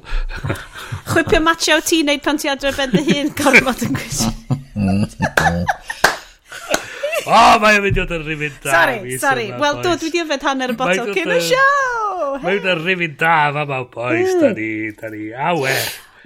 chwipio 1.10 1.42
matcha 1.42 1.80
o 1.80 1.82
ti 1.82 2.04
wneud 2.04 2.22
pan 2.28 2.38
ti 2.38 2.54
adre 2.54 2.76
ben 2.78 2.94
dy 2.94 3.02
hun 3.10 3.34
gorfod 3.42 3.82
yn 3.90 3.98
gwisi. 3.98 4.30
O, 7.28 7.34
oh, 7.34 7.54
mae'n 7.60 7.82
mynd 7.84 7.98
i 7.98 8.02
fod 8.04 8.12
yn 8.16 8.26
rhywun 8.26 8.58
da. 8.64 8.72
Sorry, 8.72 9.18
sorry. 9.20 9.48
Wel, 9.60 9.80
do, 9.84 9.94
dwi 10.00 10.12
wedi 10.12 10.22
yfed 10.24 10.44
hanner 10.48 10.72
y 10.72 10.76
botol 10.80 11.14
cyn 11.16 11.32
y 11.34 11.40
siow. 11.50 12.36
Mae'n 12.44 12.60
mynd 12.60 12.68
yn 12.74 12.84
rhywun 12.84 13.16
da, 13.20 13.38
fama, 13.56 13.80
boys. 13.92 14.36
Hmm. 14.36 14.44
Da 14.44 14.52
ni, 14.56 14.70
da 15.00 15.10
ni, 15.14 15.32
awe. 15.34 15.74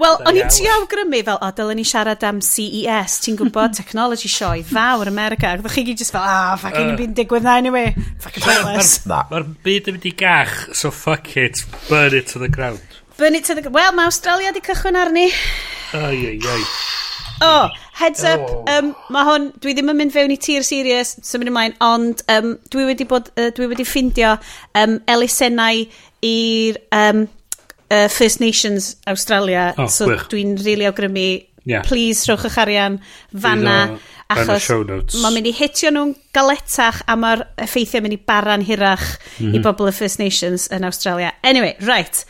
Wel, 0.02 0.16
o'n 0.26 0.38
i'n 0.40 0.50
trio 0.50 0.72
awgrymu 0.80 1.20
fel, 1.28 1.38
o, 1.38 1.50
dylen 1.58 1.78
ni 1.78 1.84
siarad 1.86 2.24
am 2.26 2.40
CES, 2.46 3.20
ti'n 3.26 3.38
gwybod, 3.38 3.76
technology 3.80 4.32
sioe, 4.32 4.64
fawr 4.66 5.12
America. 5.12 5.52
Ac 5.58 5.76
chi 5.76 5.84
gyd 5.90 6.02
just 6.02 6.16
fel, 6.16 6.26
ah, 6.26 6.56
fucking 6.62 6.94
uh, 6.94 6.98
byd 7.00 7.14
digwydd 7.20 7.46
na, 7.46 7.58
anyway. 7.62 7.94
Fucking 8.24 8.46
pointless. 8.46 8.96
Mae'r 9.10 9.46
byd 9.66 9.92
yn 9.92 9.98
mynd 10.00 10.10
i 10.10 10.16
gach, 10.24 10.56
so 10.78 10.94
fuck 10.96 11.36
it, 11.38 11.62
burn 11.90 12.18
it 12.18 12.32
to 12.34 12.42
the 12.42 12.50
ground. 12.50 12.82
Burn 13.20 13.38
it 13.38 13.46
to 13.46 13.56
the 13.56 13.62
ground. 13.62 13.78
Wel, 13.78 13.94
mae 14.00 14.10
Australia 14.10 14.54
di 14.56 14.64
cychwyn 14.66 14.98
arni. 14.98 15.28
Ai, 15.94 16.18
ai, 16.34 16.38
ai. 16.56 16.64
O, 17.42 17.54
heads 18.02 18.24
up, 18.28 18.42
oh. 18.44 18.64
um, 18.74 18.94
mae 19.14 19.28
hwn, 19.28 19.50
dwi 19.64 19.76
ddim 19.78 19.92
yn 19.94 20.00
mynd 20.00 20.16
fewn 20.16 20.34
i 20.34 20.40
tir 20.42 20.66
serious, 20.68 21.14
symud 21.26 21.52
ymlaen, 21.52 21.76
ond 21.86 22.24
um, 22.34 22.56
dwi 22.74 22.88
wedi 22.90 23.08
bod, 23.10 23.30
uh, 23.38 23.52
dwi 23.58 23.70
wedi 23.72 23.86
ffindio 23.88 24.36
um, 24.82 24.98
elusennau 25.12 25.86
i'r 26.28 26.82
um, 26.98 27.26
uh, 27.92 28.08
First 28.12 28.42
Nations 28.44 28.96
Australia, 29.08 29.72
oh, 29.78 29.88
so 29.88 30.10
dwi'n 30.10 30.58
rili 30.58 30.66
really 30.72 30.90
awgrymu, 30.90 31.28
yeah. 31.66 31.86
please 31.86 32.26
rhowch 32.28 32.48
eich 32.50 32.58
arian 32.62 32.98
fanna, 33.32 33.78
achos 34.32 34.70
mae'n 35.20 35.36
mynd 35.36 35.50
i 35.50 35.54
hitio 35.56 35.92
nhw'n 35.92 36.16
galetach 36.36 37.02
a 37.10 37.18
mae'r 37.20 37.46
effeithiau 37.66 38.04
mynd 38.06 38.16
i 38.16 38.22
baran 38.32 38.66
hirach 38.66 39.06
mm 39.12 39.46
-hmm. 39.46 39.56
i 39.60 39.64
bobl 39.64 39.92
y 39.92 39.96
First 39.96 40.20
Nations 40.20 40.70
yn 40.72 40.88
Australia. 40.88 41.34
Anyway, 41.44 41.76
right 41.82 42.26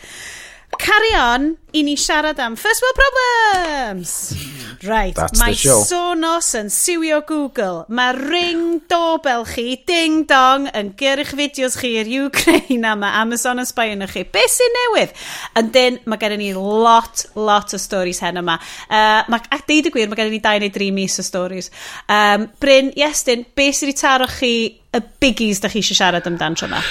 carry 0.80 1.14
on 1.18 1.56
i 1.74 1.84
ni 1.84 1.96
siarad 1.98 2.40
am 2.40 2.56
First 2.56 2.84
World 2.84 3.00
Problems. 3.02 4.36
Right, 4.84 5.14
That's 5.14 5.38
mae 5.38 5.54
Sonos 5.54 6.48
yn 6.58 6.72
siwio 6.74 7.20
Google. 7.30 7.84
Mae 7.94 8.16
ring 8.18 8.80
dobel 8.90 9.46
chi, 9.46 9.76
ding 9.86 10.24
dong, 10.30 10.66
yn 10.78 10.90
gyrru'ch 10.98 11.36
fideos 11.38 11.78
chi 11.78 11.94
i'r 12.02 12.10
Ukraine 12.26 12.90
a 12.90 12.96
mae 12.98 13.14
Amazon 13.22 13.62
yn 13.62 13.70
sbio 13.70 13.94
yn 13.94 14.08
chi. 14.10 14.24
Be 14.26 14.42
sy'n 14.50 14.74
newydd? 14.80 15.14
And 15.60 15.74
then, 15.76 16.00
mae 16.10 16.22
gen 16.22 16.38
ni 16.42 16.50
lot, 16.58 17.28
lot 17.38 17.76
o 17.78 17.82
stories 17.82 18.24
hen 18.26 18.42
yma. 18.42 18.58
Uh, 18.90 19.22
mae, 19.30 19.46
a 19.54 19.62
deud 19.68 19.92
y 19.92 19.94
gwir, 19.94 20.10
mae 20.10 20.18
gen 20.18 20.34
ni 20.34 20.42
2 20.42 20.64
neu 20.66 20.74
3 20.74 20.92
mis 20.98 21.20
o 21.22 21.28
stories. 21.28 21.70
Um, 22.10 22.50
Bryn, 22.64 22.90
Iestyn, 22.98 23.46
be 23.54 23.70
sy'n 23.76 23.94
ei 23.94 24.00
taro 24.02 24.30
chi 24.34 24.56
y 24.92 25.04
biggies 25.22 25.62
da 25.62 25.70
chi 25.70 25.84
eisiau 25.84 26.02
siarad 26.02 26.26
amdan 26.32 26.58
tro 26.58 26.72
yma? 26.72 26.82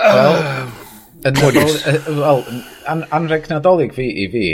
Wel, 0.00 0.40
Yn 1.28 1.38
Wel, 2.18 2.44
an, 2.90 3.04
anreg 3.14 3.48
nadolig 3.50 3.94
fi 3.94 4.08
i 4.24 4.28
fi 4.32 4.46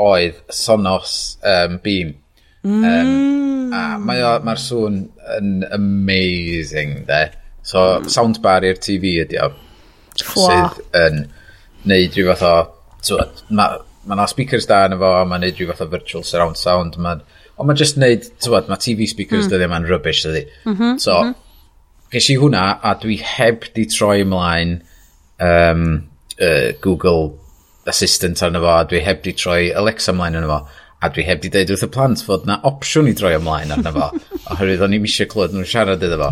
oedd 0.00 0.38
Sonos 0.54 1.38
um, 1.42 1.78
Beam. 1.82 2.14
Mm. 2.62 2.84
Um, 2.86 3.72
a 3.74 3.82
mae'r 3.98 4.44
mae 4.46 4.60
sŵn 4.60 4.98
yn 5.38 5.52
amazing, 5.74 7.02
de. 7.08 7.24
So, 7.62 7.82
mm. 8.00 8.10
soundbar 8.12 8.66
i'r 8.66 8.78
TV 8.82 9.16
ydi 9.24 9.40
o. 9.42 9.50
Sydd 10.18 10.82
yn 10.98 11.24
neud 11.88 12.18
rhyw 12.18 12.30
fath 12.34 12.46
o... 12.46 12.54
So, 13.02 13.18
mae 13.50 14.18
ma 14.18 14.26
speakers 14.30 14.68
da 14.70 14.84
yn 14.86 14.96
efo, 14.96 15.10
a 15.18 15.26
mae'n 15.26 15.42
neud 15.46 15.58
rhyw 15.58 15.72
fath 15.72 15.86
o 15.86 15.90
virtual 15.90 16.26
surround 16.26 16.60
sound. 16.60 16.98
Ma, 17.02 17.16
ond 17.56 17.70
mae'n 17.70 17.80
just 17.80 17.98
neud, 17.98 18.28
tywed, 18.44 18.70
mae 18.70 18.82
TV 18.82 19.10
speakers 19.10 19.48
mm. 19.48 19.54
dyddi 19.54 19.70
ma'n 19.72 19.90
rubbish 19.90 20.22
dyddi. 20.26 20.46
Mm 20.66 20.76
-hmm, 20.76 21.02
so, 21.02 21.18
mm 21.18 21.32
-hmm. 21.32 22.08
ges 22.14 22.30
i 22.30 22.38
hwnna, 22.38 22.66
a 22.82 22.94
dwi 23.02 23.18
heb 23.26 23.66
di 23.74 23.88
troi 23.90 24.22
ymlaen 24.22 24.78
um, 25.42 25.86
uh, 26.38 26.72
Google 26.80 27.32
Assistant 27.86 28.42
arno 28.42 28.62
fo, 28.62 28.76
a 28.76 28.86
dwi 28.88 29.02
heb 29.02 29.22
di 29.24 29.34
troi 29.34 29.72
Alexa 29.74 30.12
ymlaen 30.14 30.38
arno 30.38 30.52
fo, 30.52 30.60
a 31.02 31.10
dwi 31.10 31.24
heb 31.26 31.42
di 31.42 31.50
deud 31.50 31.72
wrth 31.74 31.88
y 31.88 31.90
plant 31.92 32.22
fod 32.22 32.46
na 32.46 32.60
opsiwn 32.68 33.10
i 33.10 33.16
droi 33.18 33.34
ymlaen 33.38 33.74
arno 33.74 33.92
fo, 33.96 34.08
oherwydd 34.54 34.86
o'n 34.86 34.96
i'm 34.98 35.08
eisiau 35.08 35.30
clywed 35.32 35.56
nhw'n 35.56 35.68
siarad 35.68 36.06
iddo 36.06 36.20
fo. 36.20 36.30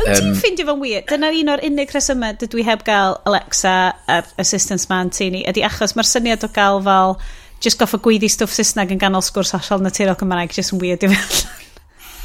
Wyt 0.00 0.08
um, 0.08 0.30
ti'n 0.30 0.38
ffeindio 0.38 0.66
fo'n 0.70 0.80
wir? 0.80 1.04
Dyna 1.10 1.28
un 1.36 1.52
o'r 1.52 1.66
unig 1.68 1.92
resymau 1.92 2.38
dydw 2.40 2.62
i 2.62 2.66
heb 2.70 2.86
gael 2.86 3.18
Alexa 3.28 3.76
a'r 4.08 4.32
assistance 4.40 4.88
man 4.88 5.12
ti 5.12 5.28
ni, 5.34 5.44
ydy 5.48 5.64
achos 5.68 5.92
mae'r 5.98 6.08
syniad 6.08 6.46
o 6.46 6.50
gael 6.56 6.80
fel 6.86 7.18
just 7.60 7.80
goffa 7.80 8.00
gweiddi 8.00 8.30
stwff 8.32 8.56
Saesneg 8.56 8.94
yn 8.94 9.00
ganol 9.00 9.24
sgwrs 9.24 9.52
hollol 9.58 9.84
naturiol 9.84 10.16
Cymraeg, 10.20 10.54
just 10.56 10.72
yn 10.72 10.80
weird 10.80 11.04
i 11.04 11.12
fel. 11.12 11.42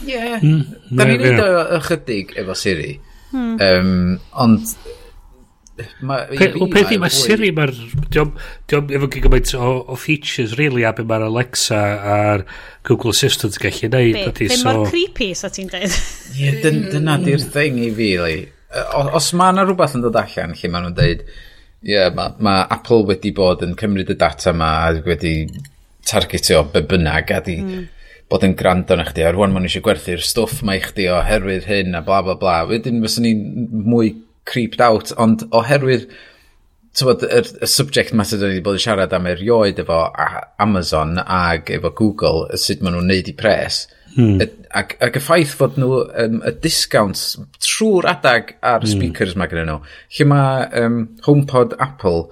Ie, 0.05 0.21
mm, 0.39 0.61
da 0.95 1.07
ni'n 1.07 1.21
neud 1.23 1.41
o 1.43 1.65
ychydig 1.79 2.35
efo 2.39 2.55
Siri. 2.57 2.93
Hmm. 3.31 3.57
Um, 3.59 3.91
ond 4.39 4.71
O 5.75 6.67
peth 6.71 6.93
i, 6.95 6.97
mae 7.01 7.11
Siri, 7.11 7.49
mae'r... 7.55 7.73
Diolch 8.13 8.93
efo 8.95 9.09
gyd 9.11 9.25
gymaint 9.25 9.51
o, 9.59 9.71
o 9.91 9.97
features, 9.99 10.55
really, 10.59 10.85
a 10.87 10.93
be 10.95 11.03
mae'r 11.07 11.25
Alexa 11.27 11.79
a'r 12.15 12.45
Google 12.87 13.11
Assistant 13.11 13.57
gallu 13.59 13.89
neud. 13.91 14.15
Be, 14.15 14.31
be 14.39 14.47
so... 14.53 14.69
mor 14.69 14.87
creepy, 14.87 15.33
so 15.35 15.51
ti'n 15.51 15.71
dweud? 15.73 15.97
Ie, 16.39 16.53
dyna 16.93 17.17
di'r 17.23 17.43
thing 17.43 17.81
i 17.83 17.89
fi, 17.97 18.11
li. 18.23 18.37
Os 19.19 19.33
mae 19.35 19.55
yna 19.55 19.65
rhywbeth 19.67 19.97
yn 19.99 20.05
dod 20.05 20.19
allan 20.19 20.55
lle 20.55 20.71
maen 20.71 20.87
nhw'n 20.87 20.95
dweud, 20.95 21.25
ie, 21.25 21.91
yeah, 21.91 22.07
mae 22.15 22.37
ma 22.47 22.57
Apple 22.71 23.03
wedi 23.11 23.33
bod 23.35 23.65
yn 23.65 23.75
cymryd 23.79 24.15
y 24.15 24.19
data 24.19 24.53
yma 24.55 24.71
a 24.85 24.93
wedi 25.05 25.35
targetio 26.07 26.63
be 26.71 26.85
bynnag 26.87 27.35
a 27.35 27.41
di... 27.43 27.59
Hmm. 27.59 27.91
Bod 28.25 28.41
yn 28.41 28.55
grando 28.57 28.95
na 28.97 29.03
chdi, 29.05 29.21
a 29.21 29.29
rwan 29.29 29.51
ma'n 29.53 29.67
eisiau 29.67 29.83
gwerthu'r 29.85 30.23
stwff 30.25 30.63
mae 30.65 30.79
chdi 30.81 31.03
oherwydd 31.13 31.67
hyn 31.69 31.93
a 31.93 31.99
bla 32.01 32.23
bla 32.25 32.33
bla. 32.41 32.55
Wedyn 32.65 32.97
fyswn 33.03 33.27
ni'n 33.27 33.43
mwy 33.85 34.15
creeped 34.45 34.81
out, 34.81 35.11
ond 35.21 35.45
oherwydd 35.55 36.07
tywod, 36.95 37.25
y, 37.27 37.41
y 37.65 37.69
subject 37.69 38.15
matter 38.15 38.39
dwi 38.39 38.53
wedi 38.53 38.63
bod 38.63 38.77
yn 38.77 38.83
siarad 38.85 39.13
am 39.15 39.27
erioed 39.29 39.81
efo 39.83 39.99
Amazon 40.63 41.19
ag 41.19 41.71
efo 41.75 41.91
Google, 41.97 42.45
sut 42.61 42.83
maen 42.83 42.95
nhw'n 42.95 43.11
neud 43.11 43.31
i 43.31 43.35
pres, 43.37 43.81
hmm. 44.15 44.45
ac, 44.79 44.95
ac 45.03 45.19
y 45.19 45.23
ffaith 45.23 45.57
fod 45.59 45.79
nhw 45.81 46.05
um, 46.23 46.39
y 46.47 46.55
discounts 46.63 47.27
trwy'r 47.65 48.07
adag 48.13 48.55
ar 48.63 48.85
y 48.85 48.91
speakers 48.93 49.35
hmm. 49.35 49.43
mae 49.43 49.51
gen 49.51 49.69
nhw. 49.71 49.79
Lle 50.17 50.29
mae 50.31 50.65
um, 50.83 50.99
HomePod 51.27 51.75
Apple, 51.83 52.25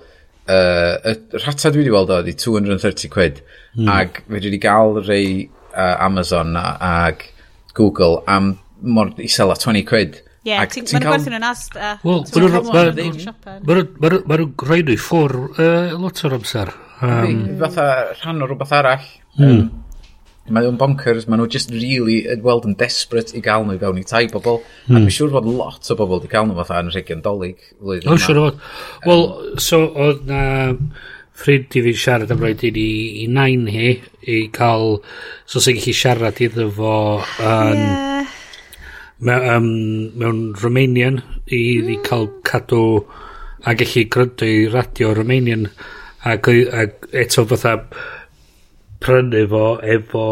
uh, 0.47 0.95
y 1.11 1.17
rhata 1.41 1.73
dwi 1.73 1.83
wedi 1.83 1.95
weld 1.95 2.13
o, 2.15 2.21
230 2.23 3.11
quid, 3.13 3.43
hmm. 3.75 3.91
ac 3.91 4.23
fe 4.23 4.39
wedi 4.39 4.61
gael 4.63 5.01
rei 5.03 5.27
uh, 5.73 5.97
Amazon 5.99 6.55
ag 6.57 7.27
Google 7.73 8.21
am 8.27 8.53
mor 8.81 9.11
isel 9.17 9.51
a 9.51 9.57
20 9.59 9.83
quid. 9.89 10.21
Ie, 10.43 10.51
yeah, 10.51 10.65
ti'n 10.67 10.83
cael... 10.89 11.05
gwerthu 11.07 11.31
nhw'n 11.31 11.45
asta. 11.47 11.93
Wel, 12.03 12.25
mae 12.27 14.09
nhw'n 14.11 14.49
rhoi 14.59 14.81
nhw 14.83 14.91
i 14.91 14.97
ffwr 14.99 15.35
uh, 15.53 15.93
lot 16.01 16.19
o'r 16.27 16.35
amser. 16.35 16.71
Um, 16.99 17.45
Fatha 17.61 17.85
rhan 18.17 18.43
o 18.43 18.49
rhywbeth 18.49 18.73
arall. 18.75 19.05
Mm. 19.39 19.61
Mae 20.49 20.65
nhw'n 20.65 20.81
bonkers, 20.81 21.29
mae 21.31 21.39
nhw 21.39 21.47
just 21.53 21.71
really 21.71 22.17
yn 22.33 22.43
weld 22.43 22.67
yn 22.67 22.75
desperate 22.75 23.31
i 23.39 23.43
gael 23.45 23.63
nhw 23.63 23.77
i 23.77 23.81
fewn 23.85 24.03
i 24.03 24.05
tai 24.09 24.25
bobl. 24.33 24.59
Mm. 24.59 24.67
A 24.67 24.97
hmm. 24.97 25.07
dwi'n 25.07 25.15
siŵr 25.21 25.33
bod 25.37 25.47
lot 25.47 25.95
o 25.95 25.99
bobl 26.01 26.17
wedi 26.17 26.33
cael 26.35 26.51
nhw 26.51 26.59
fatha 26.59 26.83
yn 26.83 26.91
rhegion 26.91 27.23
dolyg. 27.23 27.63
O, 27.79 27.95
siŵr 28.11 28.43
o 28.43 28.45
fod. 28.49 28.61
Wel, 29.07 29.27
so 29.63 29.79
oedd 29.95 30.27
na 30.27 30.43
ffrind 31.39 31.79
i 31.79 31.87
fi 31.87 31.97
siarad 32.03 32.35
am 32.35 32.43
roed 32.43 32.67
i 32.67 32.75
ni 32.75 32.89
i 33.23 33.29
nain 33.31 33.63
hi 33.71 33.95
i 34.27 34.43
cael 34.53 34.97
so 35.47 35.63
sy'n 35.63 35.79
gallu 35.79 35.99
siarad 36.03 36.47
iddo 36.49 36.67
fo 36.75 36.95
yn... 37.39 37.47
Um, 37.47 37.85
yeah 37.87 38.39
me, 39.23 39.35
um, 39.55 39.67
mewn 40.19 40.41
Romanian 40.61 41.21
i, 41.47 41.59
mm. 41.81 41.91
i 41.93 41.99
cael 42.05 42.29
cadw 42.47 42.83
a 43.63 43.75
gallu 43.79 44.07
gryndo 44.11 44.47
i 44.47 44.67
radio 44.71 45.13
Romanian 45.15 45.67
ac, 46.23 46.49
ac 46.49 47.07
eto 47.23 47.45
fatha 47.47 47.77
prynu 49.03 49.45
fo 49.51 49.65
efo 49.95 50.25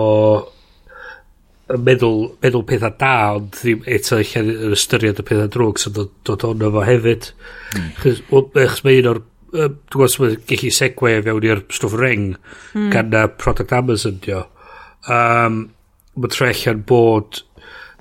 meddwl, 1.71 2.24
meddwl 2.43 2.65
pethau 2.67 2.95
da 3.00 3.15
ond 3.38 3.51
ddim 3.55 3.83
eto 3.88 4.19
lle 4.19 4.43
yr 4.67 4.75
ystyried 4.75 5.19
y 5.24 5.27
pethau 5.27 5.51
drwg 5.51 5.81
sy'n 5.81 5.95
dod, 5.95 6.15
dod 6.27 6.48
ono 6.50 6.71
fo 6.75 6.86
hefyd 6.88 7.29
mm. 7.31 7.91
chys, 8.01 8.24
chys 8.27 8.81
mae 8.86 9.01
un 9.01 9.12
o'r 9.13 9.21
dwi'n 9.51 9.77
gwybod 9.91 10.13
sy'n 10.15 10.41
gallu 10.48 10.74
segwe 10.75 11.13
fewn 11.25 11.48
i'r 11.48 11.63
stwff 11.71 12.00
ring 12.00 12.33
mm. 12.33 12.89
gan 12.93 13.15
y 13.15 13.24
product 13.39 13.75
Amazon 13.75 14.19
dio 14.24 14.45
um, 15.12 15.63
mae 16.15 16.33
trellian 16.36 16.83
bod 16.88 17.41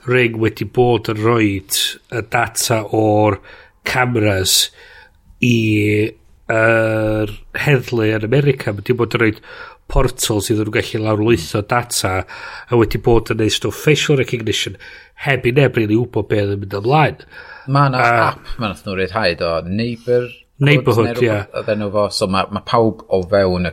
Ring 0.08 0.38
wedi 0.40 0.64
bod 0.64 1.10
yn 1.12 1.20
rhoed 1.20 1.76
y 2.14 2.22
data 2.32 2.80
o'r 2.96 3.40
cameras 3.88 4.70
i 5.44 5.56
yr 6.50 7.34
heddlu 7.64 8.08
yn 8.16 8.26
America. 8.26 8.72
Mae 8.72 8.82
wedi 8.82 8.96
bod 8.96 9.16
yn 9.18 9.24
rhoed 9.24 9.42
portal 9.90 10.42
sydd 10.44 10.62
yn 10.64 10.72
gallu 10.74 11.02
lawrlwytho 11.04 11.62
data 11.68 12.12
a 12.22 12.78
wedi 12.78 13.00
bod 13.02 13.32
yn 13.34 13.42
neud 13.42 13.54
stwff 13.54 13.84
facial 13.86 14.20
recognition 14.20 14.78
heb 15.26 15.48
i 15.48 15.54
neb 15.56 15.76
rili 15.76 15.98
wybod 15.98 16.30
beth 16.30 16.54
yn 16.54 16.62
mynd 16.62 16.78
ymlaen. 16.80 17.24
Mae 17.70 17.90
yna 17.90 18.04
uh, 18.04 18.20
app 18.30 18.54
mae 18.56 18.70
mae'n 18.70 18.78
nhw'n 18.86 19.02
rhaid 19.02 19.44
o 19.44 19.56
Neighbor 19.66 20.30
Neighborhood, 20.60 21.16
ie. 21.22 21.24
Yeah. 21.24 21.46
Oedd 21.56 21.70
enw 21.72 21.88
fo, 21.94 22.02
so 22.12 22.28
mae 22.28 22.48
ma 22.52 22.60
pawb 22.68 23.00
o 23.08 23.22
fewn 23.28 23.70
y 23.70 23.72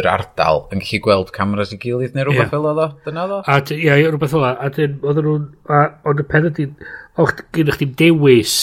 yr 0.00 0.08
ardal 0.10 0.64
yn 0.74 0.82
gallu 0.82 1.00
gweld 1.04 1.32
cameras 1.34 1.72
i 1.74 1.78
gilydd 1.82 2.16
neu 2.16 2.26
rhywbeth 2.26 2.44
yeah. 2.44 2.52
fel 2.52 2.68
oedd 2.70 2.82
o? 2.82 2.88
Dyna 3.06 3.24
oedd 3.24 3.34
o? 3.36 3.40
A, 3.46 3.58
ia, 3.76 3.96
yeah, 4.00 4.10
rhywbeth 4.10 4.34
fel. 4.34 4.46
A 4.50 4.70
dyn, 4.74 4.98
oedd 5.04 5.22
nhw'n... 5.22 5.48
Ond 6.10 6.22
y 6.22 6.26
pen 6.30 6.48
ydy... 6.50 6.68
Och, 7.22 7.44
gyn 7.56 7.72
chdi 7.76 7.90
dewis... 8.02 8.54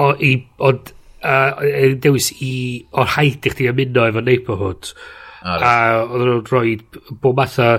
O, 0.00 0.12
i... 0.16 0.34
Ond... 0.64 0.94
Uh, 1.22 1.96
dewis 2.02 2.32
i... 2.42 2.54
O'r 2.96 3.12
haid 3.16 3.48
i 3.48 3.52
chdi 3.54 3.68
ymuno 3.72 4.08
efo 4.08 4.24
neighborhood. 4.24 4.94
A 5.42 5.74
oedd 6.06 6.26
nhw'n 6.28 6.44
rhoi 6.48 6.76
bob 7.22 7.40
math 7.40 7.58
o, 7.62 7.70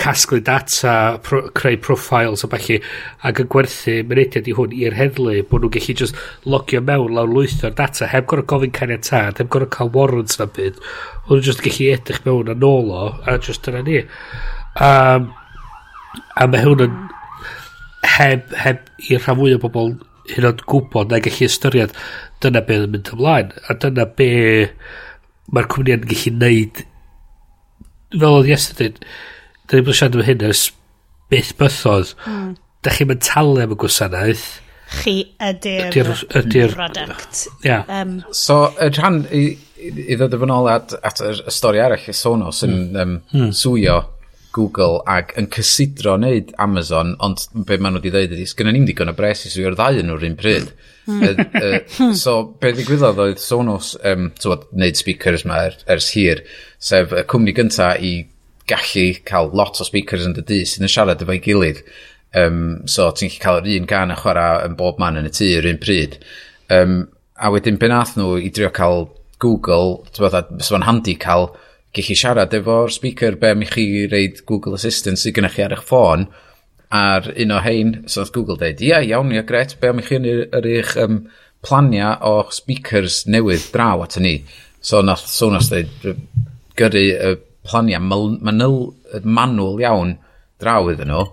casglu 0.00 0.40
data, 0.44 1.18
pro, 1.22 1.42
creu 1.54 1.78
profiles 1.80 2.44
a 2.44 2.50
falle, 2.50 2.80
ac 3.24 3.40
yn 3.44 3.50
gwerthu 3.52 3.94
mynediad 4.10 4.48
i 4.50 4.54
hwn 4.56 4.74
i'r 4.74 4.96
heddlu, 4.98 5.36
bod 5.50 5.64
nhw'n 5.64 5.74
gallu 5.76 5.96
just 6.00 6.18
logio 6.50 6.82
mewn 6.84 7.14
lawr 7.14 7.30
lwytho'r 7.30 7.76
data, 7.78 8.08
heb 8.10 8.26
gorau 8.30 8.46
gofyn 8.50 8.74
caniatad, 8.74 9.38
heb 9.38 9.52
gorau 9.54 9.70
cael 9.70 9.92
warrants 9.94 10.40
na 10.40 10.48
byd, 10.50 10.80
oedd 10.80 11.36
nhw'n 11.36 11.46
just 11.46 11.62
gallu 11.64 11.90
edrych 11.94 12.24
mewn 12.26 12.50
yn 12.56 12.66
ôl 12.66 12.90
o, 12.90 13.04
a 13.22 13.38
just 13.38 13.66
dyna 13.66 13.84
ni. 13.86 14.02
Um, 14.82 15.30
a 16.34 16.48
mae 16.50 16.64
hwn 16.64 16.88
yn 16.88 16.98
heb, 18.16 18.50
heb 18.64 18.90
i'r 19.08 19.22
rhan 19.22 19.38
fwy 19.38 19.54
o 19.54 19.62
bobl 19.62 19.94
hyn 20.30 20.48
o'n 20.48 20.64
gwybod 20.70 21.12
na 21.12 21.20
gallu 21.22 21.46
ystyried 21.46 21.94
dyna 22.42 22.62
be 22.64 22.80
yn 22.82 22.92
mynd 22.94 23.12
ymlaen 23.14 23.52
a 23.68 23.76
dyna 23.80 24.06
be 24.18 24.28
mae'r 25.52 25.68
cwmni 25.72 25.96
yn 25.98 26.08
gallu 26.10 26.34
neud 26.40 26.82
fel 28.14 28.38
oedd 28.38 28.50
yesterday 28.50 28.94
da 29.68 29.78
ni'n 29.78 29.96
siarad 29.96 30.18
am 30.18 30.26
hyn 30.28 30.46
ys 30.50 30.66
byth 31.32 31.54
bythodd. 31.60 32.14
Mm. 32.28 32.52
Da 32.84 32.94
chi'n 32.94 33.10
mynd 33.10 33.24
talu 33.24 33.62
am 33.64 33.74
y 33.74 33.80
gwasanaeth. 33.80 34.46
Chi 34.94 35.14
ydy'r 35.42 35.86
ydy, 36.38 36.64
r, 36.66 36.74
product. 36.74 37.46
Yeah. 37.64 37.86
Um, 37.88 38.18
so, 38.30 38.68
y 38.78 38.90
rhan, 38.92 39.24
i, 39.34 39.46
i 39.80 40.18
ddod 40.18 40.36
yn 40.38 40.52
ôl 40.54 40.68
at, 40.70 40.94
at 41.02 41.22
y 41.24 41.32
stori 41.52 41.80
arall 41.82 42.10
i 42.10 42.14
Sonos 42.14 42.62
yn 42.66 42.76
mm. 42.92 43.14
um, 43.32 43.54
swio 43.56 44.02
Google 44.54 45.00
ac 45.10 45.32
yn 45.40 45.48
cysidro 45.50 46.14
wneud 46.18 46.52
Amazon, 46.62 47.14
ond 47.24 47.42
be 47.66 47.78
maen 47.78 47.96
nhw 47.96 48.02
wedi 48.04 48.12
dweud 48.14 48.34
ydy, 48.36 48.46
sgynna 48.46 48.74
ni'n 48.74 48.86
digon 48.86 49.10
o 49.10 49.14
bres 49.18 49.42
i 49.48 49.50
swio'r 49.50 49.74
ddau 49.78 49.98
yn 49.98 50.06
nhw'r 50.10 50.28
un 50.28 50.36
pryd. 50.38 50.70
uh, 51.10 51.32
uh, 51.58 52.12
so, 52.22 52.36
be 52.60 52.70
ddigwyddodd 52.76 53.22
oedd 53.24 53.42
Sonos, 53.42 53.94
um, 54.06 54.30
tywod, 54.38 54.68
wneud 54.76 55.00
speakers 55.00 55.46
ma 55.48 55.64
er, 55.66 55.80
ers 55.96 56.12
hir, 56.14 56.44
sef 56.78 57.16
y 57.16 57.24
cwmni 57.30 57.56
gyntaf 57.56 57.98
i 57.98 58.14
gallu 58.70 59.06
cael 59.28 59.50
lot 59.52 59.80
o 59.80 59.86
speakers 59.86 60.26
yn 60.28 60.36
dy 60.36 60.44
dŷ 60.48 60.60
sydd 60.68 60.86
yn 60.86 60.92
siarad 60.92 61.24
efo'i 61.24 61.40
gilydd. 61.44 61.82
Um, 62.34 62.62
so 62.90 63.10
ti'n 63.10 63.32
gallu 63.32 63.42
cael 63.42 63.60
yr 63.62 63.80
un 63.80 63.90
gan 63.90 64.14
a 64.14 64.18
chwarae 64.20 64.64
yn 64.68 64.78
bob 64.78 65.02
man 65.02 65.20
yn 65.20 65.28
y 65.28 65.34
tŷ 65.34 65.50
yr 65.58 65.68
un 65.72 65.82
pryd. 65.82 66.18
Um, 66.72 66.96
a 67.36 67.50
wedyn 67.52 67.78
be 67.80 67.90
nath 67.90 68.16
nhw 68.18 68.38
i 68.40 68.50
drio 68.54 68.70
cael 68.74 69.08
Google, 69.42 70.04
bod, 70.16 70.38
so 70.62 70.74
fo'n 70.74 70.88
handi 70.88 71.16
cael 71.20 71.50
gallu 71.94 72.16
siarad 72.18 72.54
efo'r 72.56 72.90
speaker 72.90 73.36
be 73.38 73.54
mi 73.54 73.68
chi 73.68 73.86
reid 74.10 74.42
Google 74.48 74.74
Assistant 74.78 75.20
sydd 75.20 75.36
gennych 75.36 75.56
chi 75.56 75.64
ar 75.66 75.76
eich 75.76 75.86
ffôn 75.86 76.28
ar 76.94 77.26
un 77.42 77.54
o 77.54 77.60
hein, 77.62 77.94
so 78.10 78.22
oedd 78.22 78.32
Google 78.34 78.58
dweud, 78.58 78.82
ia, 78.84 79.00
iawn, 79.02 79.32
ia, 79.34 79.42
gret, 79.46 79.74
be 79.80 79.90
mi 79.94 80.04
chi 80.06 80.18
yn 80.20 80.28
yr 80.30 80.68
eich 80.70 80.94
um, 81.02 81.24
planiau 81.64 82.18
o 82.28 82.34
speakers 82.54 83.24
newydd 83.30 83.70
draw 83.74 84.04
at 84.04 84.18
ni. 84.22 84.36
So 84.84 85.00
nath 85.02 85.26
Sonos 85.30 85.70
dweud, 85.72 86.14
gyrru 86.78 87.02
y 87.02 87.32
uh, 87.32 87.34
planiau 87.64 88.02
manwl, 88.04 88.92
manwl 89.24 89.82
iawn 89.82 90.16
draw 90.62 90.90
iddyn 90.92 91.12
nhw. 91.12 91.26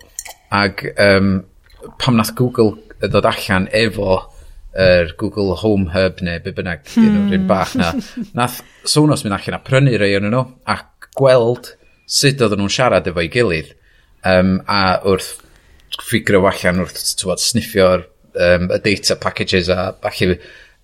Ac 0.52 0.86
um, 1.00 1.34
pam 2.02 2.20
nath 2.20 2.34
Google 2.38 2.76
ddod 3.02 3.28
allan 3.28 3.68
efo 3.74 4.20
er 4.78 5.12
Google 5.20 5.58
Home 5.60 5.92
Hub 5.92 6.22
neu 6.24 6.40
be 6.40 6.54
bynnag 6.56 6.88
hmm. 6.94 7.34
un 7.36 7.48
bach 7.48 7.76
na. 7.76 7.92
Nath 8.38 8.62
Sonos 8.88 9.26
mynd 9.26 9.36
allan 9.36 9.60
a 9.60 9.64
prynu 9.66 9.98
rei 10.00 10.16
o'n 10.18 10.30
nhw 10.32 10.46
ac 10.72 11.10
gweld 11.18 11.74
sut 12.08 12.42
oedden 12.42 12.62
nhw'n 12.62 12.72
siarad 12.72 13.10
efo'i 13.12 13.30
gilydd 13.32 13.74
um, 14.28 14.60
a 14.68 15.00
wrth 15.04 15.34
ffigur 16.00 16.40
o 16.40 16.46
allan 16.48 16.82
wrth 16.86 17.16
tywod, 17.20 17.44
sniffio'r 17.44 18.06
um, 18.36 18.70
y 18.72 18.80
data 18.84 19.18
packages 19.20 19.70
a 19.72 19.92
falle 20.04 20.40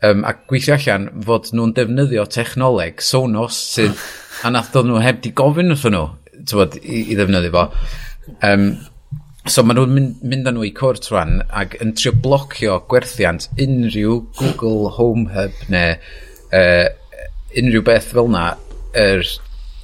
um, 0.06 0.26
a 0.28 0.34
gweithio 0.50 0.78
allan 0.78 1.10
fod 1.26 1.52
nhw'n 1.54 1.74
defnyddio 1.78 2.28
technoleg 2.34 3.02
Sonos 3.04 3.58
sydd 3.74 3.98
a 4.46 4.54
nath 4.54 4.74
dod 4.76 4.90
nhw 4.90 5.02
heb 5.04 5.24
di 5.24 5.34
gofyn 5.38 5.74
wrth 5.74 5.88
nhw 5.90 6.06
tywod, 6.48 6.78
i, 6.84 7.08
i 7.12 7.18
ddefnyddio 7.18 7.54
fo. 7.56 7.66
Um, 8.46 8.70
so 9.48 9.64
maen 9.64 9.80
nhw'n 9.80 9.96
mynd, 9.96 10.22
mynd 10.28 10.50
â 10.50 10.54
nhw 10.54 10.68
i 10.68 10.74
cwrt 10.76 11.10
rwan 11.12 11.42
ac 11.48 11.78
yn 11.84 11.96
trio 11.98 12.14
blocio 12.24 12.78
gwerthiant 12.92 13.50
unrhyw 13.64 14.22
Google 14.38 14.94
Home 14.98 15.28
Hub 15.34 15.66
neu 15.74 15.96
uh, 16.52 16.88
unrhyw 17.58 17.84
beth 17.88 18.12
fel 18.14 18.32
na 18.34 18.48
yr 18.98 19.24
er, 19.24 19.36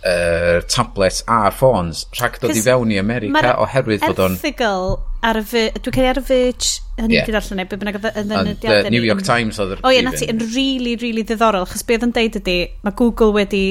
er, 0.10 0.66
tablets 0.68 1.24
a'r 1.32 1.56
ffôns 1.56 2.04
rhag 2.20 2.40
dod 2.44 2.56
i 2.58 2.64
fewn 2.66 2.92
i 2.92 3.00
America 3.02 3.56
oherwydd 3.64 4.04
bod 4.04 4.24
o'n... 4.26 4.40
Erthigol 4.40 4.98
ar 5.24 5.40
y... 5.40 5.70
Dwi'n 5.80 5.96
cael 5.96 6.12
ar 6.12 6.20
y 6.20 6.26
Verge 6.28 6.83
hynny 7.00 7.18
yeah. 7.18 7.26
di 7.26 7.34
darllen 7.34 7.64
ei, 7.64 7.68
be 7.70 7.80
bynnag 7.82 7.98
oedd 8.00 8.10
y 8.12 8.24
ddynodiadau. 8.28 8.86
ni. 8.86 8.94
New 8.98 9.08
York 9.08 9.24
Times 9.26 9.60
oedd 9.62 9.76
yr... 9.78 9.84
O 9.86 9.92
ie, 9.94 10.04
na 10.06 10.14
ti, 10.16 10.28
yn 10.30 10.42
really, 10.54 10.96
really 11.02 11.26
ddiddorol, 11.26 11.66
chos 11.70 11.86
beth 11.88 12.06
yn 12.06 12.14
deud 12.16 12.38
ydy, 12.42 12.58
mae 12.86 12.98
Google 13.00 13.34
wedi 13.36 13.64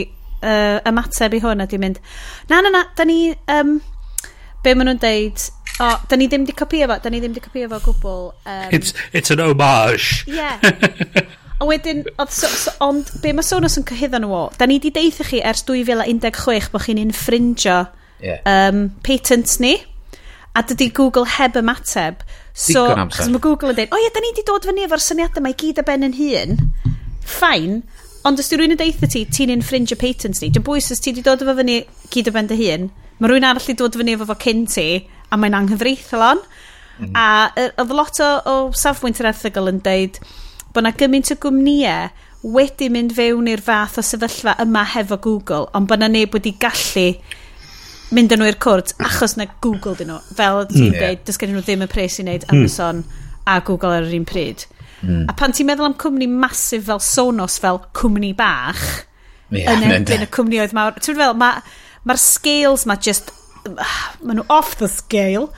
uh, 0.42 0.78
ymateb 0.88 1.38
i 1.38 1.42
hwn 1.44 1.64
a 1.64 1.68
di 1.70 1.80
mynd, 1.82 2.00
na, 2.50 2.62
na, 2.64 2.72
na, 2.74 2.86
da 2.98 3.06
ni, 3.08 3.20
um, 3.52 3.76
be 4.64 4.74
maen 4.74 4.90
nhw'n 4.90 5.02
deud, 5.02 5.46
o, 5.78 5.86
oh, 5.86 6.02
da 6.10 6.18
ni 6.18 6.28
ddim 6.30 6.48
di 6.48 6.56
copio 6.56 6.88
fo, 6.90 6.98
da 7.02 7.12
ni 7.12 7.22
ddim 7.22 7.36
di 7.36 7.44
copio 7.44 7.70
fo 7.70 7.80
gwbl. 7.86 8.26
Um, 8.42 8.74
it's, 8.74 8.94
it's 9.12 9.30
an 9.30 9.44
homage. 9.44 10.26
Yeah. 10.26 10.58
A 11.62 11.66
wedyn, 11.66 12.02
oedd, 12.18 12.34
so, 12.34 12.50
so, 12.50 12.74
ond 12.82 13.10
be 13.22 13.30
mae 13.30 13.46
Sonos 13.46 13.78
yn 13.78 13.86
cyhyddo 13.86 14.18
nhw 14.18 14.34
o, 14.34 14.44
da 14.58 14.66
ni 14.66 14.80
di 14.82 14.90
deitha 14.94 15.22
chi 15.28 15.38
ers 15.46 15.62
2016 15.68 16.72
bod 16.72 16.82
chi'n 16.82 16.98
infringio 16.98 17.84
yeah. 18.18 18.42
um, 18.50 18.88
patents 19.06 19.60
ni 19.62 19.76
a 20.54 20.62
dydy 20.62 20.90
Google 20.92 21.26
heb 21.38 21.56
ymateb. 21.56 22.22
So, 22.52 22.86
Digon 22.88 23.12
chos 23.14 23.30
mae 23.32 23.40
Google 23.42 23.72
yn 23.72 23.78
dweud, 23.78 23.94
o 23.94 24.00
ie, 24.00 24.10
da 24.12 24.20
ni 24.20 24.32
wedi 24.32 24.44
dod 24.48 24.68
fyny 24.68 24.84
efo'r 24.86 25.02
syniadau 25.02 25.44
mae 25.44 25.56
gyd 25.58 25.80
y 25.80 25.84
ben 25.88 26.06
yn 26.08 26.16
hun. 26.18 26.58
Fine. 27.24 27.80
Ond 28.28 28.38
os 28.38 28.52
di 28.52 28.58
rwy'n 28.58 28.76
yn 28.76 28.80
deitha 28.80 29.08
ti, 29.10 29.24
ti'n 29.26 29.50
infringe 29.54 29.96
y 29.96 29.98
patents 29.98 30.42
ni. 30.42 30.50
Dwi'n 30.52 30.66
bwys 30.66 30.92
os 30.94 31.00
ti 31.02 31.10
wedi 31.10 31.24
dod 31.26 31.42
efo 31.42 31.56
fyny 31.58 31.80
gyd 32.12 32.28
y 32.28 32.34
ben 32.36 32.50
dy 32.50 32.58
hun, 32.60 32.90
mae 33.18 33.32
rwy'n 33.32 33.48
arall 33.48 33.72
i 33.72 33.78
dod 33.78 33.96
fyny 33.98 34.14
efo 34.14 34.28
fo 34.28 34.36
cyn 34.44 34.66
ti, 34.70 34.86
a 35.32 35.40
mae'n 35.40 35.56
anghyfreithlon. 35.62 36.44
Mm. 37.00 37.16
A 37.16 37.26
oedd 37.80 37.96
lot 37.96 38.20
o, 38.20 38.30
o 38.44 38.56
safbwynt 38.76 39.22
yr 39.22 39.32
erthigol 39.32 39.72
yn 39.72 39.80
deud 39.82 40.20
bod 40.72 40.86
na 40.86 40.92
gymaint 40.96 41.32
o 41.32 41.36
gwmnïau 41.40 42.12
wedi 42.54 42.88
mynd 42.92 43.12
fewn 43.16 43.48
i'r 43.52 43.62
fath 43.64 43.98
o 44.00 44.04
sefyllfa 44.04 44.56
yma 44.62 44.82
hefo 44.94 45.18
Google, 45.22 45.66
ond 45.76 45.88
bod 45.88 46.00
na 46.02 46.08
neb 46.10 46.32
wedi 46.34 46.54
gallu 46.60 47.08
mynd 48.12 48.34
â 48.34 48.38
nhw 48.38 48.50
i'r 48.50 48.60
cwrt 48.62 48.94
achos 49.02 49.36
na 49.38 49.48
Google 49.64 49.96
dyn 49.98 50.12
nhw. 50.12 50.20
Fel 50.36 50.64
ti'n 50.70 50.90
mm, 50.90 50.98
yeah. 51.00 51.18
dys 51.26 51.40
gen 51.40 51.54
nhw 51.54 51.64
ddim 51.64 51.84
y 51.86 51.90
pres 51.90 52.18
i 52.20 52.26
wneud 52.26 52.46
hmm. 52.46 52.62
Amazon 52.62 53.02
mm. 53.02 53.20
a 53.52 53.58
Google 53.66 53.96
ar 53.98 54.08
yr 54.08 54.16
un 54.18 54.26
pryd. 54.28 54.66
Mm. 55.02 55.26
A 55.30 55.36
pan 55.38 55.54
ti'n 55.56 55.68
meddwl 55.68 55.90
am 55.90 55.98
cwmni 55.98 56.28
masif 56.30 56.86
fel 56.88 57.02
Sonos 57.02 57.58
fel 57.62 57.80
cwmni 57.98 58.32
bach 58.38 58.82
yeah, 59.50 59.72
yn 59.72 59.86
erbyn 59.88 60.26
y 60.26 60.30
cwmnioedd 60.32 60.74
mawr. 60.76 60.98
Ti'n 61.02 61.18
fel, 61.18 61.38
mae'r 61.40 61.62
ma, 62.06 62.18
scales 62.20 62.86
mae 62.88 63.00
just 63.02 63.32
maen 63.62 64.40
nhw 64.40 64.46
off 64.50 64.76
the 64.80 64.88
scale 64.90 65.48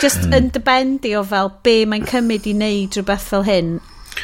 just 0.00 0.24
mm. 0.24 0.34
yn 0.34 0.50
debendi 0.54 1.12
o 1.18 1.22
fel 1.26 1.50
be 1.62 1.82
mae'n 1.86 2.06
cymryd 2.10 2.48
i 2.50 2.54
wneud 2.56 2.96
rhywbeth 2.98 3.28
fel 3.30 3.44
hyn 3.46 3.76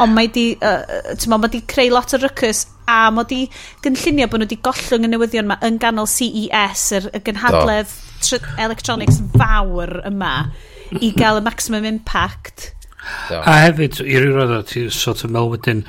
ond 0.02 0.14
mae 0.14 0.30
di 0.34 0.48
uh, 0.56 0.82
ma, 1.30 1.38
mae 1.38 1.52
di 1.52 1.62
creu 1.70 1.92
lot 1.94 2.14
o 2.16 2.20
rycus 2.22 2.64
a 2.88 3.10
mod 3.14 3.28
di 3.30 3.44
gynllunio 3.84 4.28
bod 4.30 4.42
nhw 4.42 4.48
wedi 4.48 4.60
gollwng 4.64 5.06
y 5.06 5.12
newyddion 5.12 5.48
yma 5.48 5.58
yn 5.66 5.78
ganol 5.82 6.08
CES, 6.10 6.84
yr, 6.98 7.10
y 7.12 7.22
gynhadledd 7.26 7.92
tr 8.24 8.42
electronics 8.64 9.20
fawr 9.36 9.98
yma, 10.08 10.34
i 10.98 11.12
gael 11.20 11.40
y 11.40 11.44
maximum 11.46 11.86
impact. 11.88 12.72
Do. 13.28 13.40
A 13.40 13.58
hefyd, 13.62 14.00
i 14.04 14.18
ryw 14.18 14.34
roedd 14.34 14.54
o, 14.56 14.60
ti'n 14.66 14.92
sort 14.92 15.24
of 15.24 15.32
meddwl 15.32 15.54
wedyn, 15.54 15.82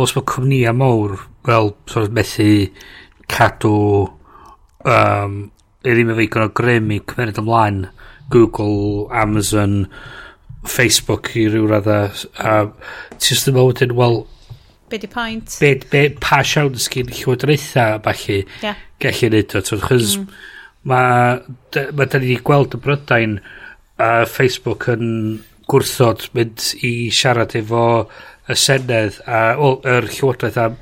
os 0.00 0.14
mae 0.16 0.26
cwmnïa 0.30 0.74
mawr, 0.76 1.18
wel, 1.48 1.74
sort 1.90 2.08
of 2.08 2.14
methu 2.16 2.48
cadw, 3.30 3.74
um, 4.88 5.38
i 5.84 5.92
ddim 5.92 6.12
efo 6.14 6.24
igon 6.24 6.46
o 6.46 6.52
grym 6.56 6.92
i 6.94 7.00
cymerid 7.04 7.40
ymlaen, 7.42 7.84
Google, 8.32 9.08
Amazon, 9.12 9.82
Facebook 10.64 11.34
i 11.36 11.44
ryw 11.52 11.68
radda, 11.68 11.98
a 12.40 12.54
ti'n 13.18 13.36
sort 13.36 13.50
yn 13.52 13.58
meddwl 13.58 13.74
wedyn, 13.74 13.98
wel, 14.00 14.22
Be 14.94 14.98
di 15.02 15.08
pwynt? 15.10 15.56
Be, 15.58 15.72
be, 15.90 16.00
pa 16.22 16.36
siawns 16.46 16.84
gyn 16.92 17.08
llywodraetha, 17.10 17.86
falle, 18.04 18.36
yeah. 18.62 18.76
gallu 19.02 19.30
neud 19.32 19.56
o. 19.58 19.62
Chos 19.66 20.12
mm. 20.20 20.28
mae, 20.86 21.40
ma 21.98 22.06
da 22.06 22.20
ni 22.22 22.28
wedi 22.28 22.44
gweld 22.46 22.76
y 22.76 22.80
Brydain 22.84 23.34
a 23.98 24.10
Facebook 24.30 24.86
yn 24.92 25.10
gwrthod 25.66 26.28
mynd 26.38 26.68
i 26.86 26.92
siarad 27.10 27.58
efo 27.58 27.82
y 28.46 28.58
Senedd 28.60 29.18
a 29.26 29.42
o, 29.58 29.74
yr 29.82 30.06
llywodraeth 30.12 30.62
am, 30.62 30.78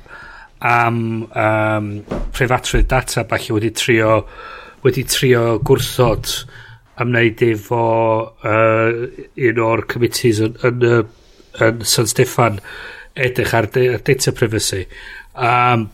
am 0.61 1.03
um, 1.33 1.91
preifatrwydd 2.37 2.91
data 2.93 3.25
falle 3.33 3.57
wedi 3.57 3.73
trio 3.81 4.23
wedi 4.85 5.09
trio 5.09 5.57
gwrthod 5.65 6.37
ymwneud 7.01 7.47
efo 7.49 7.85
uh, 8.45 9.05
un 9.49 9.67
o'r 9.73 9.87
committees 9.89 10.45
yn, 10.45 10.59
yn, 10.69 10.91
yn, 10.93 11.13
yn 11.65 11.87
San 11.97 12.13
Steffan 12.13 12.61
edrych 13.15 13.53
ar, 13.53 13.69
de, 13.73 13.87
ar 13.95 14.03
data 14.05 14.33
privacy. 14.35 14.83
Um, 15.33 15.87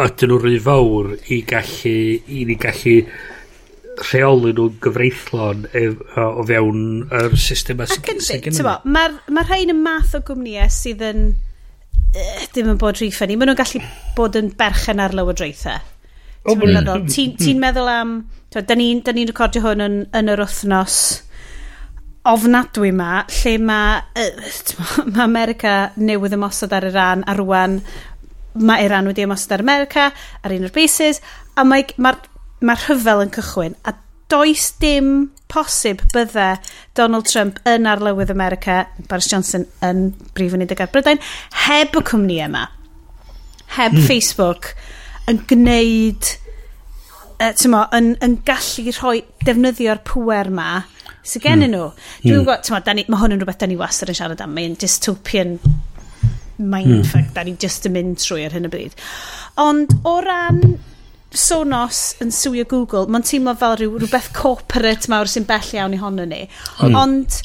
ydyn 0.00 0.30
nhw'n 0.30 0.42
rhy 0.44 0.56
fawr 0.62 1.12
i 1.34 1.40
gallu, 1.48 1.94
i 2.30 2.44
ni 2.48 2.56
gallu 2.60 2.96
rheoli 4.00 4.52
nhw'n 4.56 4.80
gyfreithlon 4.84 5.64
ef, 5.76 6.02
o, 6.16 6.26
o 6.40 6.44
fewn 6.48 6.82
yr 7.20 7.36
system 7.40 7.82
sy'n 7.84 8.44
gynnu. 8.46 8.74
Mae'r 8.84 9.16
ma 9.34 9.44
rhain 9.46 9.72
yn 9.74 9.80
math 9.84 10.16
o 10.16 10.22
gwmnïau 10.24 10.72
sydd 10.72 11.04
yn 11.10 11.24
uh, 11.32 12.44
ddim 12.52 12.74
yn 12.74 12.80
bod 12.80 13.00
rhy 13.00 13.10
ffynnu. 13.14 13.38
Maen 13.40 13.52
nhw'n 13.52 13.60
gallu 13.60 13.82
bod 14.18 14.38
yn 14.40 14.52
berchen 14.58 15.02
ar 15.02 15.16
lywodraethau. 15.16 15.80
Ti'n 16.44 17.60
meddwl 17.62 17.90
am... 17.92 18.20
Da 18.50 18.74
ni'n 18.74 19.04
ni 19.14 19.24
recordio 19.28 19.62
hwn 19.62 19.84
yn, 19.84 19.98
yn 20.16 20.30
yr 20.32 20.40
wythnos 20.42 20.94
ofnadwy 22.30 22.92
ma, 22.94 23.24
lle 23.40 23.56
mae 23.62 24.00
uh, 24.22 25.06
ma 25.12 25.24
America 25.26 25.74
newydd 26.00 26.36
ymosod 26.36 26.74
ar 26.76 26.86
Iran 26.90 27.24
a 27.26 27.36
rwan 27.38 27.80
mae 28.60 28.86
Iran 28.86 29.10
wedi 29.10 29.24
ymosod 29.26 29.56
ar 29.56 29.64
America 29.64 30.10
ar 30.42 30.54
un 30.54 30.66
o'r 30.68 30.74
bases 30.74 31.20
a 31.56 31.64
mae'r 31.66 31.94
ma, 32.02 32.14
ma 32.66 32.76
rhyfel 32.78 33.24
yn 33.26 33.34
cychwyn 33.34 33.76
a 33.86 33.94
does 34.30 34.70
dim 34.82 35.30
posib 35.50 36.02
bydde 36.14 36.48
Donald 36.98 37.26
Trump 37.30 37.58
yn 37.68 37.88
arlywydd 37.90 38.30
America 38.30 38.84
Boris 39.10 39.30
Johnson 39.30 39.66
yn 39.86 40.10
brif 40.36 40.54
unig 40.54 40.74
ar 40.76 40.92
Brydain 40.92 41.22
heb 41.66 41.96
y 41.98 42.04
cwmni 42.12 42.38
yma 42.46 42.68
heb 43.76 43.96
mm. 43.96 44.06
Facebook 44.06 44.72
yn 45.30 45.42
gwneud 45.50 46.30
uh, 47.42 47.52
mo, 47.72 47.84
yn, 47.96 48.14
yn 48.22 48.38
gallu 48.46 48.94
rhoi 48.94 49.20
defnyddio'r 49.46 50.02
pwer 50.06 50.50
ma 50.54 50.70
sy 51.22 51.40
gennyn 51.42 51.74
hmm. 51.74 51.76
nhw. 51.76 51.88
Dwi'n 52.24 52.34
hmm. 52.34 52.46
gwybod, 52.46 52.66
ti'n 52.66 53.10
ma, 53.12 53.20
hwn 53.20 53.36
yn 53.36 53.42
rhywbeth 53.42 53.60
da 53.60 53.68
ni 53.68 53.78
wastad 53.80 54.12
yn 54.12 54.18
siarad 54.18 54.44
am, 54.44 54.54
mae'n 54.56 54.76
dystopian 54.80 55.56
hmm. 55.60 56.70
mindfuck 56.70 57.28
mm. 57.28 57.34
da 57.36 57.44
ni 57.46 57.56
just 57.60 57.88
yn 57.88 57.96
mynd 57.96 58.20
trwy 58.22 58.46
ar 58.46 58.56
hyn 58.56 58.68
o 58.68 58.72
bryd. 58.72 58.96
Ond 59.60 59.94
o 60.08 60.18
ran 60.24 60.64
Sonos 61.30 62.16
yn 62.24 62.32
swio 62.34 62.64
Google, 62.66 63.06
mae'n 63.06 63.26
teimlo 63.26 63.54
fel 63.58 63.76
rhyw, 63.78 64.00
rhywbeth 64.00 64.32
corporate 64.34 65.06
mawr 65.12 65.30
sy'n 65.30 65.46
bell 65.46 65.68
iawn 65.76 65.94
i 65.94 66.00
honno 66.00 66.26
ni. 66.26 66.42
Mm. 66.82 66.96
Ond 66.98 67.38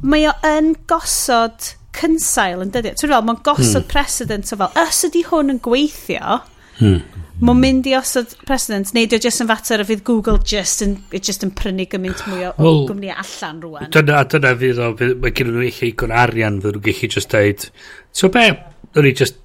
mae 0.00 0.24
o 0.30 0.32
yn 0.48 0.72
gosod 0.88 1.74
cynsail 1.98 2.64
yn 2.64 2.72
dydy. 2.72 2.94
Ti'n 2.96 3.12
fel, 3.12 3.26
mae'n 3.28 3.42
gosod 3.44 3.82
mm. 3.82 3.90
precedent 3.92 4.54
o 4.54 4.60
fel, 4.62 4.82
ys 4.86 5.04
ydy 5.10 5.26
hwn 5.28 5.54
yn 5.54 5.62
gweithio, 5.64 6.40
mm 6.80 7.18
Mae'n 7.38 7.60
mynd 7.62 7.86
i 7.86 7.92
osod 7.94 8.32
precedent, 8.48 8.90
neu 8.96 9.06
dwi'n 9.06 9.22
just 9.22 9.42
yn 9.44 9.48
fater 9.50 9.82
o 9.82 9.86
fydd 9.86 10.00
Google 10.06 10.40
just 10.42 10.82
yn, 10.82 10.96
just 11.14 11.44
yn 11.46 11.52
prynu 11.54 11.84
gymaint 11.90 12.24
mwy 12.26 12.48
o 12.48 12.54
well, 12.58 12.80
gwmni 12.88 13.12
allan 13.14 13.60
rwan. 13.62 13.92
Dyna, 13.94 14.24
dyna 14.32 14.54
fydd 14.58 14.80
o, 14.82 14.88
mae 15.22 15.34
gen 15.36 15.52
nhw 15.54 15.62
eich 15.68 15.78
eicon 15.86 16.14
arian, 16.24 16.58
fydd 16.64 16.80
nhw'n 16.80 16.86
gallu 16.88 17.10
just 17.14 17.30
deud, 17.36 17.68
so 18.10 18.32
be, 18.34 18.48
dyn 18.96 19.06
ni 19.06 19.14
just 19.22 19.38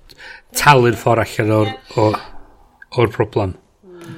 talu'r 0.58 0.98
ffordd 0.98 1.22
allan 1.28 1.54
o'r, 1.60 1.72
o'r, 2.02 2.20
or 2.98 3.14
problem. 3.14 3.54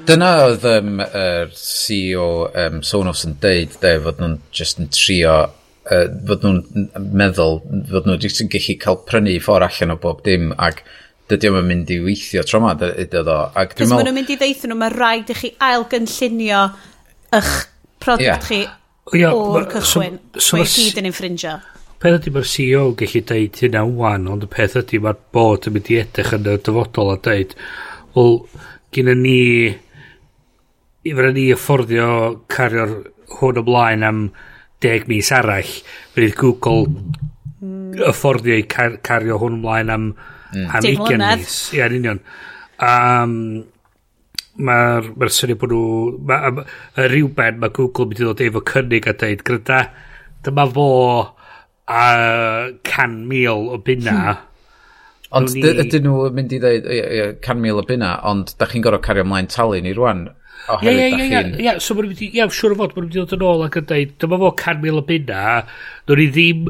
Dyna 0.07 0.31
oedd 0.45 0.65
um, 0.71 1.03
er 1.05 1.51
CEO 1.59 2.29
um, 2.47 2.81
Sonos 2.85 3.27
yn 3.27 3.35
deud, 3.43 3.75
de, 3.83 3.95
fod 4.07 4.23
nhw'n 4.23 4.39
just 4.55 4.79
yn 4.79 4.87
trio 4.95 5.35
uh, 5.43 6.05
fod 6.31 6.47
nhw'n 6.47 7.11
meddwl 7.11 7.59
fod 7.91 8.07
nhw'n 8.07 8.53
gallu 8.55 8.77
cael 8.81 9.01
prynu 9.09 9.35
ffordd 9.43 9.67
allan 9.67 9.97
o 9.97 9.99
bob 9.99 10.23
dim 10.23 10.53
ac 10.55 10.85
dydy 11.31 11.49
o'n 11.49 11.65
mynd 11.65 11.91
i 11.93 11.99
weithio 12.03 12.43
tro 12.45 12.61
ma, 12.63 12.73
ydy 12.75 13.21
o. 13.21 13.37
Ac 13.57 13.75
dwi'n 13.75 13.89
meddwl... 13.89 13.93
Cos 13.93 13.93
maen 13.95 14.17
mynd 14.17 14.33
i 14.33 14.39
ddeithio 14.39 14.69
nhw, 14.71 14.79
mae 14.81 14.93
rhaid 14.93 15.31
i 15.33 15.37
chi 15.39 15.53
ail 15.67 15.85
gynllunio 15.91 16.65
eich 17.35 17.53
product 18.03 18.27
yeah. 18.27 18.43
chi 18.45 18.59
yeah, 19.17 19.33
o'r 19.33 19.65
cychwyn. 19.71 20.19
So, 20.35 20.43
so 20.51 20.59
mae 20.61 20.69
gyd 20.69 21.01
yn 21.01 21.09
infringio. 21.09 21.55
Peth 22.03 22.19
ydy 22.19 22.33
mae'r 22.35 22.49
CEO 22.51 22.83
yn 22.91 22.97
gallu 22.99 23.23
deud 23.31 23.61
hynna 23.63 23.81
wan, 24.01 24.29
ond 24.29 24.45
y 24.45 24.51
peth 24.51 24.77
ydy 24.81 25.01
mae'r 25.01 25.19
bod 25.33 25.69
yn 25.69 25.77
mynd 25.77 25.91
i 25.93 25.99
edrych 26.03 26.33
yn 26.37 26.49
y 26.51 26.57
dyfodol 26.67 27.13
a 27.15 27.17
deud, 27.25 27.55
wel, 28.15 28.37
gyda 28.95 29.15
ni, 29.17 29.39
i 31.05 31.13
fyrra 31.15 31.31
ni 31.33 31.47
afforddio 31.55 32.09
cario'r 32.51 32.99
hwn 33.39 33.63
ymlaen 33.63 34.05
am 34.05 34.21
deg 34.85 35.09
mis 35.09 35.31
arall, 35.33 35.73
bydd 36.13 36.37
Google 36.37 36.85
mm. 36.91 38.05
afforddio 38.11 38.59
i 38.59 38.67
car 38.69 38.99
cario 39.05 39.39
hwn 39.41 39.57
ymlaen 39.59 39.93
am 39.95 40.07
Mm. 40.55 40.67
Am 40.71 40.89
20 40.89 41.23
mis. 41.43 41.55
Ie, 41.75 41.85
yn 41.85 41.97
union. 42.01 42.21
Um, 42.79 43.39
Mae'r 44.55 45.09
ma 45.19 45.27
syniad 45.35 45.59
bod 45.59 45.73
nhw... 45.75 45.85
Ma, 46.29 46.37
ma, 46.55 46.63
rhywben 47.11 47.57
mae 47.59 47.73
Google 47.75 48.07
mynd 48.07 48.21
i 48.21 48.23
ddod 48.23 48.43
efo 48.45 48.61
cynnig 48.69 49.09
a 49.11 49.13
dweud, 49.19 49.43
gryda, 49.47 49.79
dyma 50.47 50.63
fo 50.71 50.85
a 51.91 52.05
can 52.87 53.17
mil 53.27 53.67
o 53.75 53.81
bunna. 53.83 54.15
Hmm. 54.15 54.39
Ond 55.35 55.57
ni... 55.57 55.65
ydyn 55.83 56.07
nhw 56.07 56.29
yn 56.29 56.39
mynd 56.39 56.55
i 56.55 56.61
ddeud, 56.63 56.89
can 57.43 57.59
mil 57.59 57.83
o 57.83 57.85
bunna, 57.87 58.15
ond 58.31 58.55
da 58.55 58.69
chi'n 58.71 58.85
gorfod 58.85 59.03
cario 59.03 59.27
ymlaen 59.27 59.51
talu 59.51 59.83
ni 59.83 59.91
rwan. 59.97 60.29
Ie, 60.79 60.93
ie, 60.93 61.09
ie, 61.19 61.41
ie, 61.65 61.73
so 61.83 61.97
mae'n 61.97 62.13
mynd 62.13 62.23
i, 62.23 62.31
ie, 62.39 62.49
siwr 62.55 62.77
o 62.77 62.79
fod, 62.79 62.95
mae'n 62.95 63.09
mynd 63.09 63.17
i 63.17 63.19
ddod 63.19 63.35
yn 63.35 63.47
ôl 63.51 63.65
ac 63.67 63.79
yn 63.81 63.89
dweud, 63.91 64.15
dyma 64.23 64.39
fo 64.45 64.55
can 64.63 64.79
mil 64.85 65.03
o 65.03 65.07
bunna, 65.09 65.41
dwi'n 66.07 66.23
ni 66.23 66.29
ddim, 66.31 66.69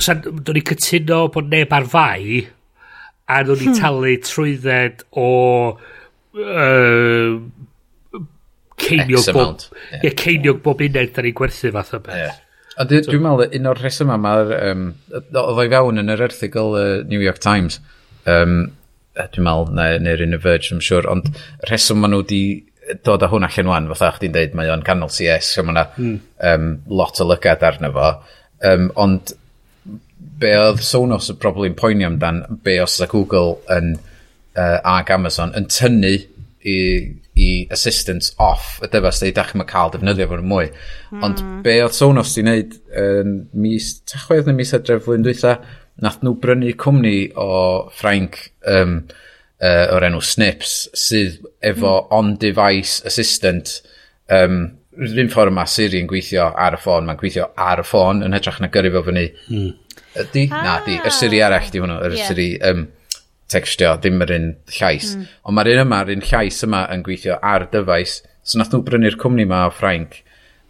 dwi'n 0.00 0.56
ni 0.56 0.64
cytuno 0.72 1.26
bod 1.34 1.52
neb 1.52 1.76
ar 1.76 1.92
fai, 1.92 2.46
a 3.28 3.42
nhw'n 3.44 3.62
i 3.62 3.68
hmm. 3.68 3.78
talu 3.78 4.14
trwydded 4.24 5.04
o 5.20 5.28
uh, 5.76 7.38
ceiniog 8.78 9.32
bob, 9.34 9.64
yeah. 9.90 10.02
yeah, 10.02 10.14
ceiniog 10.24 10.62
bob 10.64 10.84
uned 10.84 11.14
da 11.16 11.24
ni'n 11.24 11.36
gwerthu 11.36 11.72
fath 11.74 11.94
o 11.98 12.02
beth. 12.04 12.22
Yeah. 12.22 12.38
A 12.78 12.86
dwi'n 12.86 13.04
so, 13.04 13.12
dwi 13.12 13.20
meddwl, 13.22 13.56
un 13.58 13.68
o'r 13.72 13.80
rheswm 13.82 14.12
yma, 14.14 14.34
um, 14.70 14.88
oedd 15.18 15.38
o'i 15.42 15.70
fewn 15.72 16.02
yn 16.04 16.14
yr 16.14 16.24
erthigol 16.28 16.76
uh, 16.78 16.86
New 17.10 17.20
York 17.20 17.40
Times, 17.42 17.80
um, 18.30 18.60
dwi'n 19.18 19.46
meddwl, 19.48 19.72
neu'r 19.74 20.04
neu 20.04 20.24
un 20.28 20.38
o 20.38 20.40
Verge, 20.44 20.70
I'm 20.72 20.82
sure, 20.84 21.08
ond 21.10 21.26
rheswm 21.66 22.04
maen 22.04 22.14
nhw 22.14 22.22
di 22.30 22.42
dod 23.04 23.24
â 23.26 23.28
hwn 23.32 23.44
allan 23.48 23.72
wan, 23.72 23.90
fatha 23.92 24.14
chdi'n 24.16 24.36
deud, 24.36 24.54
mae 24.56 24.70
o'n 24.72 24.84
canol 24.86 25.10
CS, 25.12 25.50
so 25.56 25.66
mae 25.66 25.74
yna 25.74 25.84
mm. 25.98 26.14
um, 26.52 26.70
lot 27.00 27.18
o 27.20 27.26
lygad 27.28 27.66
arno 27.66 27.90
fo, 27.96 28.12
um, 28.70 28.88
ond 29.04 29.34
be 30.38 30.54
oedd 30.58 30.82
Sonos 30.86 31.30
y 31.32 31.36
probabl 31.40 31.74
poeni 31.78 32.06
amdan, 32.06 32.44
be 32.64 32.78
os 32.82 32.98
oedd 33.00 33.12
Google 33.12 33.56
yn, 33.74 33.96
uh, 34.58 34.78
ag 34.96 35.10
Amazon 35.14 35.54
yn 35.58 35.68
tynnu 35.72 36.14
i, 36.68 36.78
i 37.38 37.48
assistance 37.74 38.32
off 38.42 38.78
y 38.82 38.90
dyfas 38.92 39.22
dweud 39.22 39.36
dach 39.36 39.52
chi'n 39.52 39.66
cael 39.68 39.92
defnyddio 39.94 40.28
fo'n 40.30 40.46
mwy. 40.50 40.70
Mm. 41.12 41.26
Ond 41.26 41.44
be 41.66 41.78
oedd 41.84 41.96
Sonos 41.96 42.34
di 42.34 42.44
wneud 42.44 42.78
yn 42.90 43.34
um, 43.34 43.36
mis 43.66 43.92
tachwedd 44.08 44.48
neu 44.48 44.58
mis 44.58 44.74
adref 44.76 45.06
flwyddyn 45.06 45.26
dwytha, 45.26 45.58
nath 46.02 46.20
nhw 46.22 46.36
brynu 46.42 46.74
cwmni 46.78 47.16
o 47.38 47.50
Frank 47.94 48.40
um, 48.70 49.00
uh, 49.62 49.86
o'r 49.94 50.08
enw 50.08 50.22
Snips 50.24 50.80
sydd 50.98 51.40
efo 51.58 51.94
mm. 51.94 52.10
on-device 52.18 53.02
assistant 53.08 53.80
um, 54.34 54.60
rhywun 54.98 55.30
ffordd 55.30 55.54
mae 55.54 55.70
Siri 55.70 56.00
yn 56.02 56.10
gweithio 56.10 56.48
ar 56.58 56.74
y 56.74 56.80
ffôn, 56.82 57.06
mae'n 57.06 57.18
gweithio 57.20 57.50
ar 57.58 57.82
y 57.82 57.86
ffôn 57.86 58.24
yn 58.26 58.34
hytrach 58.34 58.58
na 58.62 58.70
gyrru 58.74 58.96
fo 58.96 59.04
fyny 59.06 59.28
mm. 59.46 59.68
Ydy? 60.16 60.46
Ah. 60.50 60.62
Na, 60.64 60.76
di. 60.86 60.96
Yr 61.00 61.10
ah. 61.10 61.16
siri 61.18 61.42
arall 61.44 61.72
di 61.72 61.82
hwnnw. 61.82 61.98
Yr 62.06 62.16
yeah. 62.16 62.30
siri 62.30 62.48
um, 62.70 62.86
textio, 63.52 63.94
ddim 64.00 64.24
yr 64.24 64.34
un 64.36 64.48
llais. 64.78 65.12
Mm. 65.16 65.28
Ond 65.44 65.58
mae'r 65.58 65.72
un 65.74 65.84
yma, 65.84 66.00
yr 66.04 66.14
un 66.16 66.24
llais 66.30 66.62
yma 66.66 66.84
yn 66.94 67.04
gweithio 67.06 67.38
ar 67.52 67.68
dyfais. 67.72 68.20
So 68.42 68.60
nath 68.60 68.72
nhw 68.72 68.84
brynu'r 68.86 69.18
cwmni 69.20 69.48
yma 69.48 69.66
o 69.68 69.74
Ffrainc. 69.74 70.22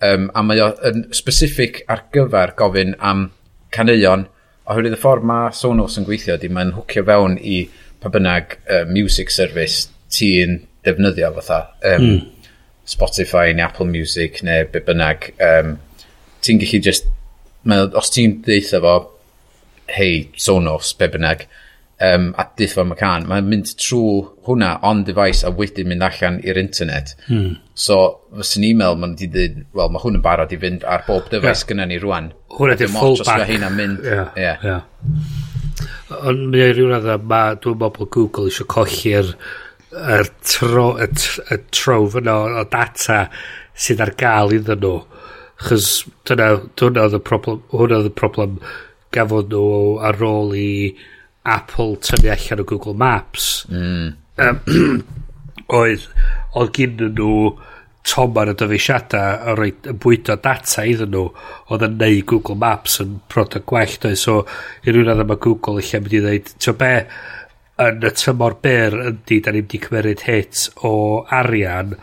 Um, 0.04 0.28
a 0.34 0.44
mae 0.46 0.62
o'n 0.62 1.08
specific 1.16 1.82
ar 1.90 2.04
gyfer 2.14 2.54
gofyn 2.58 2.94
am 3.02 3.28
caneuon 3.74 4.28
oherwydd 4.68 4.94
y 4.94 5.00
ffordd 5.00 5.26
mae 5.26 5.52
Sonos 5.56 5.96
yn 5.98 6.06
gweithio 6.06 6.36
di 6.38 6.50
mae'n 6.52 6.74
hwcio 6.76 7.02
fewn 7.08 7.38
i 7.40 7.62
pa 7.98 8.10
bynnag 8.12 8.58
uh, 8.60 8.84
music 8.86 9.32
service 9.34 9.88
ti'n 10.14 10.60
defnyddio 10.86 11.32
fatha 11.40 11.60
um, 11.96 12.04
mm. 12.04 12.50
Spotify 12.88 13.52
neu 13.56 13.66
Apple 13.66 13.88
Music 13.88 14.42
neu 14.46 14.68
be 14.72 14.82
bynnag 14.84 15.30
um, 15.44 15.74
ti'n 16.44 16.60
gallu 16.62 16.82
just 16.84 17.08
mae, 17.68 17.88
os 17.98 18.12
ti'n 18.14 18.38
deitha 18.46 18.80
fo 18.84 18.94
hei, 19.92 20.28
Sonos, 20.36 20.92
be 20.98 21.08
bynnag, 21.12 21.46
um, 22.00 22.34
a 22.38 22.44
dydd 22.44 22.56
diffo 22.60 22.84
Macan, 22.86 23.26
mae'n 23.28 23.48
mynd 23.50 23.72
trwy 23.80 24.22
hwnna 24.46 24.76
on 24.86 25.02
device 25.06 25.46
a 25.46 25.50
wedyn 25.54 25.88
mynd 25.90 26.04
allan 26.06 26.38
i'r 26.46 26.60
internet. 26.60 27.14
Hmm. 27.26 27.56
So, 27.74 27.98
fysyn 28.38 28.66
e-mail, 28.68 28.98
mae'n 29.00 29.16
di 29.18 29.28
dweud, 29.32 29.62
wel, 29.76 29.92
mae 29.94 30.04
hwn 30.04 30.18
yn 30.20 30.24
barod 30.24 30.54
i 30.54 30.60
fynd 30.62 30.86
ar 30.86 31.04
bob 31.08 31.30
device 31.32 31.64
yeah. 31.64 31.70
gyda 31.72 31.88
ni 31.90 32.00
rwan. 32.02 32.32
Hwna 32.54 32.78
di'r 32.78 32.92
fallback. 32.94 33.44
Mae 33.44 33.52
hynna'n 33.52 33.78
mynd. 33.78 34.02
Yeah. 34.06 34.32
Yeah. 34.38 34.66
yeah. 34.66 36.18
Ond 36.18 36.48
mi 36.52 36.62
o'i 36.64 36.74
rhyw 36.74 36.90
radda, 36.92 37.18
mae 37.18 37.58
dwi'n 37.58 37.78
meddwl 37.78 37.96
bod 37.98 38.12
Google 38.14 38.50
eisiau 38.50 38.70
colli'r 38.70 39.34
y 39.88 40.18
tro, 40.46 40.88
y, 41.00 41.08
y 41.54 41.62
trof 41.74 42.18
yno 42.20 42.40
o 42.60 42.66
data 42.70 43.24
sydd 43.78 44.02
ar 44.04 44.14
gael 44.18 44.54
iddyn 44.58 44.82
nhw. 44.84 44.98
Chos 45.58 46.04
dyna, 46.28 46.52
dyna 46.78 47.08
oedd 47.08 47.18
y 47.18 47.22
problem, 47.26 47.64
hwnna 47.72 47.98
oedd 47.98 48.12
y 48.12 48.14
problem 48.14 48.60
gafodd 49.14 49.54
nhw 49.54 49.96
ar 50.08 50.20
ôl 50.24 50.54
i 50.58 50.72
Apple 51.48 51.96
tyfu 52.04 52.30
allan 52.32 52.62
o 52.62 52.68
Google 52.68 52.96
Maps 52.98 53.48
mm. 53.70 54.12
um, 54.44 54.60
oedd 55.80 56.06
oedd 56.58 56.74
gyn 56.76 57.00
nhw 57.08 57.32
tomar 58.08 58.48
y 58.48 58.54
dyfeisiadau 58.56 59.48
a 59.50 59.54
roi 59.56 59.72
bwydo 59.88 60.38
data 60.44 60.84
iddyn 60.88 61.12
nhw 61.12 61.24
oedd 61.68 61.84
yn 61.88 61.98
neud 62.00 62.24
Google 62.30 62.56
Maps 62.60 62.98
yn 63.04 63.18
product 63.32 63.68
gwell 63.68 63.98
doedd 64.02 64.20
so 64.20 64.40
i 64.84 64.92
rhywun 64.92 65.12
adeg 65.12 65.28
mae 65.28 65.42
Google 65.44 65.82
eich 65.82 65.92
mynd 65.96 66.16
i 66.16 66.22
ddeud 66.24 66.54
tio 66.56 66.76
be 66.80 66.92
yn 67.84 68.02
y 68.02 68.12
tymor 68.18 68.58
byr 68.64 68.96
ydy 69.10 69.40
da 69.44 69.54
ni'n 69.54 69.66
wedi 69.66 69.82
cymeryd 69.84 70.24
hit 70.26 70.64
o 70.88 70.92
arian 71.40 71.94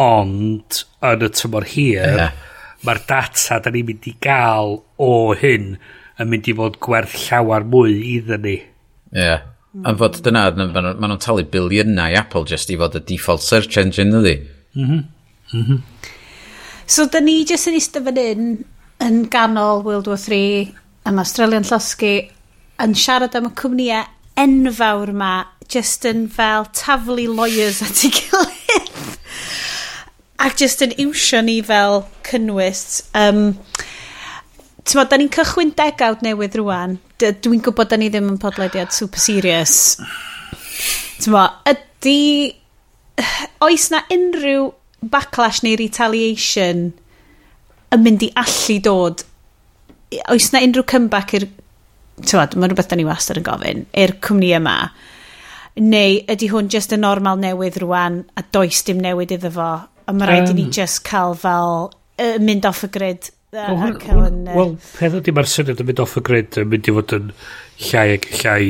ond 0.00 0.80
yn 1.10 1.26
y 1.26 1.30
tymor 1.40 1.66
hir 1.72 2.20
yeah. 2.20 2.40
mae'r 2.86 3.02
data 3.08 3.60
da 3.64 3.72
ni'n 3.72 3.90
mynd 3.90 4.08
i 4.08 4.14
gael 4.24 4.78
o 5.02 5.12
hyn 5.42 5.74
yn 6.20 6.30
mynd 6.30 6.48
i 6.48 6.54
fod 6.56 6.78
gwerth 6.84 7.16
llawer 7.26 7.66
mwy 7.68 7.98
iddyn 8.16 8.44
ni. 8.46 8.56
Ie. 9.12 9.20
Yeah. 9.20 9.44
Mm. 9.76 9.84
Am 9.90 9.98
fod 10.00 10.20
dyna, 10.24 10.46
maen 10.56 10.94
nhw'n 11.02 11.20
talu 11.20 11.44
biliynau 11.52 12.16
Apple 12.16 12.46
just 12.48 12.70
i 12.72 12.78
fod 12.80 12.96
y 12.96 13.02
default 13.10 13.44
search 13.44 13.76
engine 13.82 14.16
ydi. 14.22 14.38
Mm 14.76 14.86
-hmm. 14.86 15.04
Mm 15.52 15.64
-hmm. 15.66 15.82
So, 16.86 17.06
da 17.06 17.20
ni 17.20 17.44
jyst 17.44 17.68
yn 17.68 17.76
eistedd 17.76 18.06
fan 18.06 18.18
hyn 18.20 18.50
yn 19.02 19.16
ganol 19.30 19.82
World 19.84 20.06
War 20.06 20.18
3 20.18 20.72
am 21.04 21.18
Australian 21.18 21.66
Llosgu 21.66 22.14
yn 22.82 22.94
siarad 22.94 23.36
am 23.36 23.50
y 23.50 23.52
cwmnïau 23.60 24.06
enfawr 24.40 25.12
ma 25.12 25.32
jyst 25.72 26.04
yn 26.08 26.26
fel 26.32 26.66
taflu 26.76 27.26
lawyers 27.32 27.82
at 27.84 28.04
ei 28.06 28.12
gilydd 28.16 28.92
ac 30.46 30.58
jyst 30.60 30.84
yn 30.86 30.94
iwsio 31.06 31.42
ni 31.44 31.56
fel 31.64 32.04
cynnwys 32.28 32.84
um, 33.18 33.56
ti'n 34.86 35.00
modd, 35.00 35.10
da 35.10 35.18
ni'n 35.18 35.32
cychwyn 35.34 35.72
degawd 35.76 36.22
newydd 36.24 36.56
rwan. 36.60 36.96
Dwi'n 37.20 37.62
gwybod 37.64 37.90
da 37.90 37.98
ni 37.98 38.10
ddim 38.12 38.30
yn 38.32 38.40
podlediad 38.42 38.94
super 38.94 39.22
serious. 39.22 39.96
Ti'n 41.20 41.34
modd, 41.34 41.58
ydy... 41.72 42.54
Oes 43.64 43.86
na 43.88 44.02
unrhyw 44.12 44.68
backlash 45.08 45.62
neu 45.64 45.78
retaliation 45.80 46.90
yn 47.94 48.02
mynd 48.04 48.26
i 48.26 48.28
allu 48.36 48.76
dod? 48.84 49.24
Oes 50.32 50.50
na 50.52 50.62
unrhyw 50.66 50.86
comeback 50.86 51.34
i'r... 51.38 51.48
Ti'n 52.22 52.40
modd, 52.40 52.56
mae 52.56 52.70
rhywbeth 52.70 52.92
da 52.92 53.00
ni 53.00 53.08
wastad 53.08 53.40
yn 53.40 53.46
gofyn, 53.46 53.84
i'r 53.96 54.16
cwmni 54.24 54.52
yma. 54.60 54.76
Neu 55.82 56.20
ydy 56.32 56.50
hwn 56.52 56.70
just 56.72 56.94
y 56.94 57.00
normal 57.00 57.40
newydd 57.40 57.80
rwan 57.82 58.22
a 58.38 58.44
does 58.54 58.84
dim 58.86 59.02
newid 59.04 59.34
iddo 59.36 59.50
fo 59.52 59.70
a 60.06 60.14
mae 60.14 60.28
rhaid 60.30 60.48
um, 60.48 60.54
i 60.54 60.56
ni 60.60 60.70
just 60.72 61.02
cael 61.04 61.34
fel 61.36 61.90
uh, 61.90 62.36
mynd 62.40 62.68
off 62.68 62.84
y 62.86 62.90
grid 62.94 63.28
well, 63.56 63.86
a 63.86 63.92
cael 64.00 64.24
yn... 64.28 64.42
Wel, 64.52 64.74
peth 64.98 65.16
ydy 65.20 65.34
mae'r 65.34 65.50
syniad 65.50 65.80
yn 65.82 65.88
mynd 65.88 66.02
off 66.04 66.16
y 66.20 66.22
grid 66.28 66.58
yn 66.60 66.70
mynd 66.72 66.90
i 66.90 66.94
fod 66.96 67.16
yn 67.16 67.32
llai 67.88 68.06
ac 68.16 68.28
llai 68.40 68.60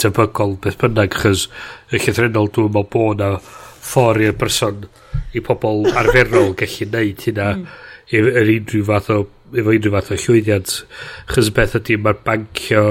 tebygol 0.00 0.56
beth 0.64 0.78
bynnag, 0.80 1.16
chys 1.22 1.46
y 1.90 2.00
llythrenol 2.00 2.50
dwi'n 2.52 2.72
meddwl 2.74 2.90
bod 2.92 3.22
na 3.22 3.30
ffordd 3.84 4.24
i'r 4.26 4.38
person 4.40 4.86
i 5.34 5.42
pobl 5.44 5.86
arferol 6.00 6.54
gallu 6.58 6.88
neud 6.92 7.26
hynna 7.28 7.50
mm. 7.58 7.66
yr 8.14 8.30
unrhyw 8.42 8.88
fath 8.90 9.12
o 9.14 9.20
efo 9.54 9.74
unrhyw 9.74 9.94
fath 9.94 10.14
o 10.14 10.18
llwyddiant. 10.24 10.74
Chys 11.30 11.52
beth 11.54 11.78
ydy 11.80 11.98
mae'r 12.00 12.20
bancio 12.26 12.84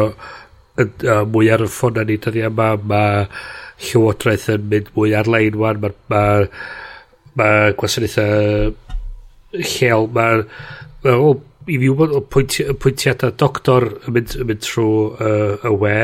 yn, 0.80 0.94
uh, 1.08 1.24
mwy 1.30 1.52
ar 1.54 1.66
y 1.66 1.70
ffôn 1.72 2.00
ni 2.08 2.18
dyddi 2.18 2.46
yma 2.50 2.74
mae 2.92 3.26
llywodraeth 3.84 4.50
yn 4.54 4.70
mynd 4.72 4.94
mwy 4.96 5.13
ar-lein 5.18 5.60
wan 5.60 5.82
mae 5.84 5.98
ma, 6.10 6.24
ma, 6.24 6.48
ma 7.42 7.50
gwasanaethau 7.78 8.72
lleol 9.54 10.08
mae'r 10.16 10.48
Wel, 11.04 11.20
o, 11.20 11.34
i 11.68 11.78
fi 11.78 11.89
wybod 11.89 12.13
o 12.16 12.22
pwynti, 12.32 12.66
pwyntiadau 12.80 13.36
doctor 13.39 13.89
yn 13.92 14.16
mynd, 14.16 14.36
yn 14.39 14.50
mynd 14.50 14.63
trwy 14.63 14.94
uh, 15.12 15.68
y 15.68 15.74
we, 15.82 15.98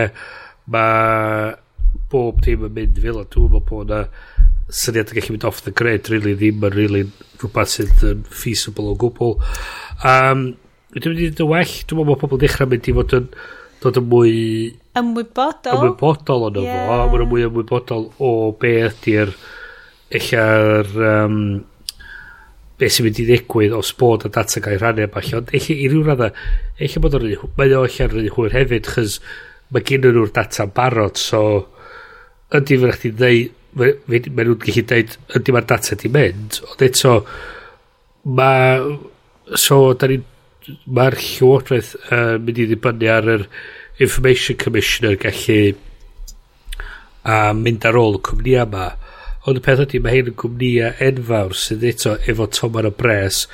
mae 0.75 1.53
bob 2.11 2.41
dim 2.45 2.65
yn 2.67 2.73
mynd 2.75 2.99
fel, 3.03 3.21
a 3.21 3.27
dwi'n 3.27 3.53
meddwl 3.53 3.65
bod 3.69 3.93
na 3.93 4.01
syniad 4.69 5.13
yn 5.13 5.19
gallu 5.19 5.35
mynd 5.35 5.47
off 5.49 5.63
the 5.65 5.73
grid, 5.75 6.09
really 6.11 6.35
ddim 6.37 6.65
yn 6.67 6.75
really 6.75 7.05
rhywbeth 7.39 7.77
sydd 7.77 8.03
yn 8.09 8.25
feasible 8.27 8.91
o 8.91 8.97
gwbl. 8.99 9.37
Um, 10.03 10.49
dwi'n 10.95 11.15
mynd 11.15 11.23
i 11.23 11.31
ddod 11.31 11.45
yn 11.45 11.53
well, 11.53 11.73
dwi'n 11.79 12.01
meddwl 12.01 12.11
bod 12.11 12.21
pobl 12.25 12.43
dechrau 12.43 12.69
mynd 12.69 12.91
i 12.91 12.97
fod 12.99 13.17
yn 13.19 13.31
dod 13.79 14.01
yn 14.01 14.07
mwy... 14.11 14.35
Ymwybodol. 14.99 15.79
Ymwybodol 15.79 16.47
o'n 16.49 16.61
yeah. 16.65 16.85
fo, 16.89 17.01
mae'n 17.13 17.31
mwy 17.31 17.47
ymwybodol 17.47 18.09
o 18.19 18.33
be 18.59 18.75
ydy'r 18.89 19.31
eich 20.19 20.33
ar 20.35 20.89
um, 21.07 21.39
beth 22.79 22.95
sy'n 22.95 23.07
mynd 23.07 23.19
i 23.19 23.27
ddigwydd 23.27 23.75
os 23.75 23.91
bod 23.99 24.25
y 24.27 24.31
data 24.33 24.63
gael 24.63 24.79
rhannu 24.79 25.05
yma 25.05 25.23
ond 25.39 25.53
Eich 25.55 25.69
i 25.73 25.87
ryw 25.91 26.05
radda, 26.07 26.31
eich 26.79 26.97
bod 27.03 27.17
o'n 27.17 27.25
rydyn, 27.25 27.53
mae 27.57 27.75
o 27.75 27.83
allan 27.83 28.11
rydyn 28.13 28.35
hwyr 28.37 28.55
hefyd, 28.55 28.89
chys 28.95 29.19
mae 29.73 29.85
gen 29.85 30.05
nhw'r 30.05 30.33
data 30.33 30.65
barod, 30.73 31.19
so 31.19 31.41
ydy 32.55 32.79
fy'n 32.81 32.95
chdi 32.95 33.11
ddeud, 33.17 33.55
mae 33.77 34.19
nhw'n 34.31 34.61
gallu 34.63 34.85
dweud, 34.89 35.17
ydy 35.37 35.55
mae'r 35.55 35.67
data 35.69 35.97
di 35.99 36.11
mynd, 36.13 36.61
ond 36.71 36.85
eto, 36.87 37.13
mae, 38.39 38.79
so, 39.53 39.81
da 39.99 40.09
ni, 40.09 40.17
mae'r 40.89 41.17
llywodraeth 41.19 41.93
uh, 41.99 42.37
mynd 42.41 42.63
i 42.63 42.69
ddibynnu 42.69 43.11
ar 43.13 43.29
yr 43.35 43.45
Information 43.99 44.57
Commissioner 44.59 45.17
gallu 45.19 45.75
a 47.29 47.51
mynd 47.53 47.85
ar 47.85 47.97
ôl 47.99 48.17
y 48.17 48.23
cwmni 48.25 48.55
yma, 48.63 48.89
Ond 49.49 49.57
y 49.57 49.61
peth 49.65 49.79
ydy, 49.81 49.97
mae 50.03 50.19
hyn 50.19 50.27
yn 50.29 50.37
gwmnïa 50.37 50.91
enfawr 51.01 51.55
sydd 51.57 51.85
eto 51.89 52.11
efo 52.29 52.45
toman 52.53 52.85
o 52.85 52.91
bres, 52.93 53.47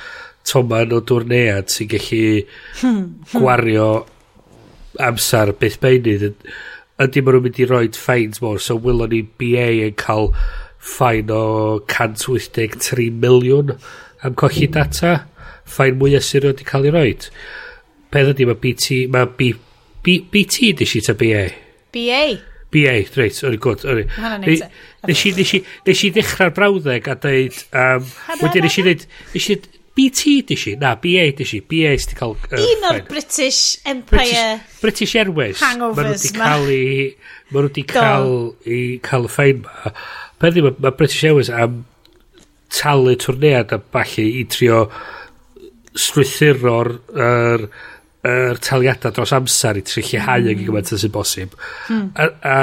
toman 0.44 0.92
o 0.92 0.98
dwrnead 1.08 1.70
sy'n 1.72 1.88
gallu 1.88 2.24
hmm, 2.42 2.98
hmm. 3.00 3.30
gwario 3.32 3.86
amser 5.06 5.54
beth 5.56 5.78
beinydd. 5.80 6.42
Ydy 7.00 7.22
maen 7.22 7.38
nhw'n 7.38 7.46
mynd 7.46 7.60
i 7.62 7.68
roed 7.70 7.96
ffains 7.96 8.42
mor, 8.44 8.60
so 8.60 8.76
wylwn 8.76 9.14
ni 9.14 9.22
BA 9.40 9.70
yn 9.86 9.96
cael 10.02 10.28
ffain 10.76 11.32
o 11.32 11.44
183 11.88 13.08
miliwn 13.24 13.72
am 14.20 14.36
colli 14.36 14.66
hmm. 14.66 14.74
data. 14.76 15.14
Ffain 15.64 15.96
mwyaf 15.96 16.26
sy'n 16.28 16.44
rhaid 16.44 16.60
i 16.60 16.68
cael 16.68 16.90
ei 16.90 16.94
roed. 16.98 17.30
Peth 18.12 18.34
ydy, 18.34 18.50
mae 18.50 18.60
BT, 18.60 19.00
mae 19.16 19.32
B, 19.38 19.54
B, 20.04 20.20
BT 20.28 20.74
ddysgu 20.76 21.06
ta 21.08 21.16
BA? 21.16 21.46
BA. 21.96 22.20
BA, 22.74 22.96
reit, 23.14 23.38
o'n 23.46 23.54
i'n 23.54 23.62
gwrdd, 23.62 23.86
o'n 23.86 24.02
i'n... 24.02 24.68
Nes 25.06 26.02
i 26.02 26.12
ddechrau'r 26.12 26.54
brawddeg 26.56 27.08
a 27.12 27.16
dweud... 27.22 27.58
Um, 27.70 28.12
wedyn 28.42 28.66
nes 28.66 28.78
i 28.80 28.86
dweud... 28.86 29.08
Nes 29.34 29.50
i 29.54 29.58
BT 29.96 30.42
dys 30.44 30.66
i, 30.68 30.74
na, 30.76 30.92
BA 31.00 31.30
dys 31.38 31.54
i, 31.56 31.62
BA 31.64 31.94
sydd 31.96 32.16
cael... 32.18 32.34
Uh, 32.50 32.60
Un 32.60 32.86
o'r 32.90 32.98
British 33.08 33.78
Empire... 33.88 34.18
British, 34.18 34.80
British 34.82 35.16
Airways. 35.16 35.62
Hangovers 35.64 36.26
ma. 36.36 36.50
Maen 36.50 36.66
nhw 36.66 36.74
wedi 36.74 36.74
cael 36.74 36.74
i... 36.74 36.84
Maen 37.48 37.56
nhw 37.56 37.70
wedi 37.70 37.86
cael 37.88 38.32
i 38.76 38.80
cael 39.06 39.28
y 39.28 39.32
ffain 39.32 39.62
ma. 39.64 39.94
Peth 40.42 40.58
mae 40.60 40.74
ma 40.84 40.92
British 40.98 41.24
Airways 41.24 41.48
am 41.48 41.84
talu 42.76 43.16
twrnead 43.22 43.72
a 43.72 43.80
falle 43.94 44.26
i 44.42 44.44
trio 44.52 44.84
strwythuro'r... 45.96 46.96
Er, 47.16 47.68
er 48.26 48.60
taliadau 48.62 49.14
dros 49.14 49.34
amser 49.36 49.80
i 49.80 49.84
tri 49.86 50.04
lleihau 50.04 50.42
mm. 50.44 50.52
yn 50.52 50.62
gymaint 50.64 50.92
sy'n 50.92 51.14
bosib. 51.14 51.54
Mm. 51.92 52.08
A, 52.14 52.28
a, 52.52 52.56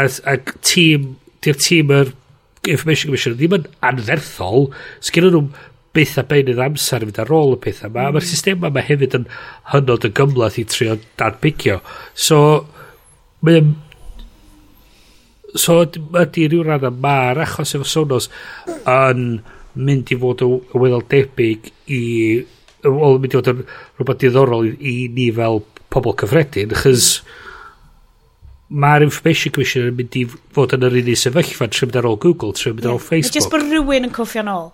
a, 0.00 0.06
a 0.32 0.36
tîm, 0.60 1.12
di'r 1.44 1.60
tîm 1.60 1.94
yr 1.98 2.12
Information 2.62 3.10
Commission 3.10 3.34
ddim 3.34 3.56
yn 3.56 3.64
anferthol, 3.82 4.68
sgyn 5.02 5.32
nhw'n 5.32 5.48
byth 5.92 6.18
a 6.20 6.24
beinydd 6.28 6.60
amser 6.62 7.02
i 7.02 7.08
fynd 7.08 7.18
ar 7.24 7.32
ôl 7.34 7.56
y 7.56 7.62
pethau 7.62 7.90
yma. 7.90 8.08
Mm. 8.08 8.16
Mae'r 8.16 8.28
system 8.28 8.68
yma 8.68 8.84
hefyd 8.86 9.16
yn 9.18 9.24
hynod 9.72 10.06
y 10.08 10.12
gymlaeth 10.18 10.60
i 10.62 10.66
trio 10.70 10.98
dadbygio. 11.20 11.80
So, 12.14 12.38
mae 13.42 13.64
So, 15.52 15.82
ydy 15.84 16.46
rhyw 16.48 16.62
rhan 16.64 16.94
ma'r 17.04 17.42
achos 17.44 17.74
efo 17.76 17.84
Sonos 17.84 18.30
yn 18.88 19.42
mynd 19.76 20.12
i 20.14 20.16
fod 20.16 20.44
yn 20.46 20.62
weddol 20.80 21.04
debyg 21.12 21.68
i 21.92 22.00
wel, 22.84 23.20
mynd 23.22 23.32
i 23.32 23.38
fod 23.38 23.52
yn 23.52 23.62
rhywbeth 23.64 24.20
diddorol 24.22 24.68
i 24.72 24.96
ni 25.14 25.28
fel 25.36 25.62
pobl 25.92 26.16
cyffredin, 26.22 26.74
achos 26.76 27.14
mae'r 28.72 29.04
Information 29.06 29.52
Commission 29.54 29.90
yn 29.90 29.98
mynd 29.98 30.18
i 30.18 30.26
fod 30.26 30.76
yn 30.76 30.86
yr 30.88 31.00
un 31.02 31.10
i 31.12 31.16
sefyllfa 31.18 31.68
trwy 31.72 31.88
mynd 31.88 31.98
ar 32.00 32.10
ôl 32.10 32.20
Google, 32.22 32.54
trwy 32.56 32.74
mynd 32.76 32.88
ar 32.88 32.96
ôl 32.96 33.02
Facebook. 33.02 33.34
Mae 33.34 33.40
jyst 33.40 33.52
bod 33.52 33.66
rhywun 33.66 34.08
yn 34.08 34.14
cwffio 34.16 34.46
nôl. 34.48 34.70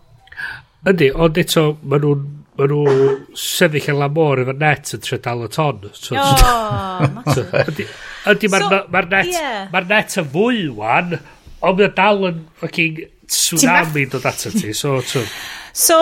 Ydy, 0.88 1.11
ond 1.18 1.40
eto, 1.42 1.64
maen 1.83 2.05
nhw'n 2.05 2.27
ma 2.59 2.66
nhw 2.66 3.35
sefyll 3.38 3.92
yn 3.92 4.01
la 4.01 4.09
môr 4.11 4.42
efo 4.42 4.55
net 4.59 4.90
yn 4.97 5.03
trwy 5.05 5.18
dal 5.23 5.44
y 5.47 5.51
ton. 5.55 5.85
So, 5.94 6.16
oh, 6.18 7.21
so, 7.35 7.44
ydy, 7.61 7.87
ydy 8.33 8.51
mae'r 8.51 8.64
so, 8.66 8.81
ma 8.94 9.03
net, 9.07 9.31
yeah. 9.31 9.61
ma 9.75 9.83
net 9.87 10.16
yn 10.18 10.27
fwy 10.33 10.64
wan, 10.79 11.14
ond 11.62 11.79
mae'n 11.79 11.94
dal 11.99 12.27
yn 12.31 12.40
fucking 12.59 12.99
tsunami 13.31 14.09
dod 14.11 14.27
ato 14.27 14.51
ti. 14.55 14.75
So, 14.75 14.99
so, 15.07 15.23
so 15.71 16.01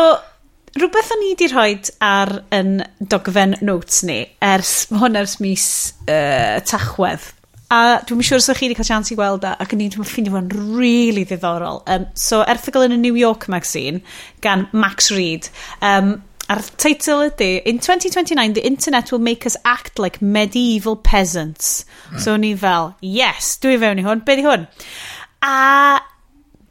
rhywbeth 0.76 1.12
o'n 1.14 1.24
i 1.24 1.30
wedi 1.32 1.48
rhoi 1.48 1.72
ar 2.04 2.32
yn 2.52 2.82
dogfen 3.00 3.56
notes 3.64 4.02
ni 4.04 4.18
ers 4.44 4.74
hwn 4.92 5.16
ers 5.16 5.38
mis 5.40 5.66
uh, 6.04 6.60
tachwedd. 6.68 7.32
A 7.72 7.98
dwi'n 8.06 8.20
siŵr 8.22 8.42
sure 8.44 8.54
os 8.54 8.60
chi 8.60 8.68
wedi 8.68 8.76
cael 8.78 8.86
chance 8.86 9.10
i 9.14 9.16
weld 9.18 9.46
a 9.48 9.56
ac 9.62 9.72
yn 9.74 9.86
un 9.86 9.94
dwi'n 9.94 10.06
ffeindio 10.06 10.34
fo'n 10.36 10.52
really 10.76 11.24
ddiddorol. 11.26 11.80
Um, 11.90 12.06
so 12.14 12.42
erthigol 12.44 12.86
yn 12.86 12.98
y 12.98 13.00
New 13.02 13.16
York 13.18 13.48
magazine 13.52 14.02
gan 14.44 14.68
Max 14.76 15.10
Reed 15.14 15.48
um, 15.80 16.18
a'r 16.52 16.62
teitl 16.78 17.24
ydy 17.24 17.50
In 17.66 17.80
2029 17.82 18.54
the 18.54 18.66
internet 18.68 19.10
will 19.10 19.24
make 19.24 19.48
us 19.48 19.56
act 19.64 19.98
like 19.98 20.20
medieval 20.22 20.96
peasants. 20.96 21.86
Mm. 22.12 22.20
so 22.20 22.36
ni 22.36 22.54
fel 22.54 22.92
yes 23.00 23.56
dwi 23.64 23.80
fewn 23.80 24.04
i 24.04 24.06
hwn. 24.06 24.26
Be 24.28 24.36
di 24.36 24.44
hwn? 24.46 24.68
A 25.42 26.02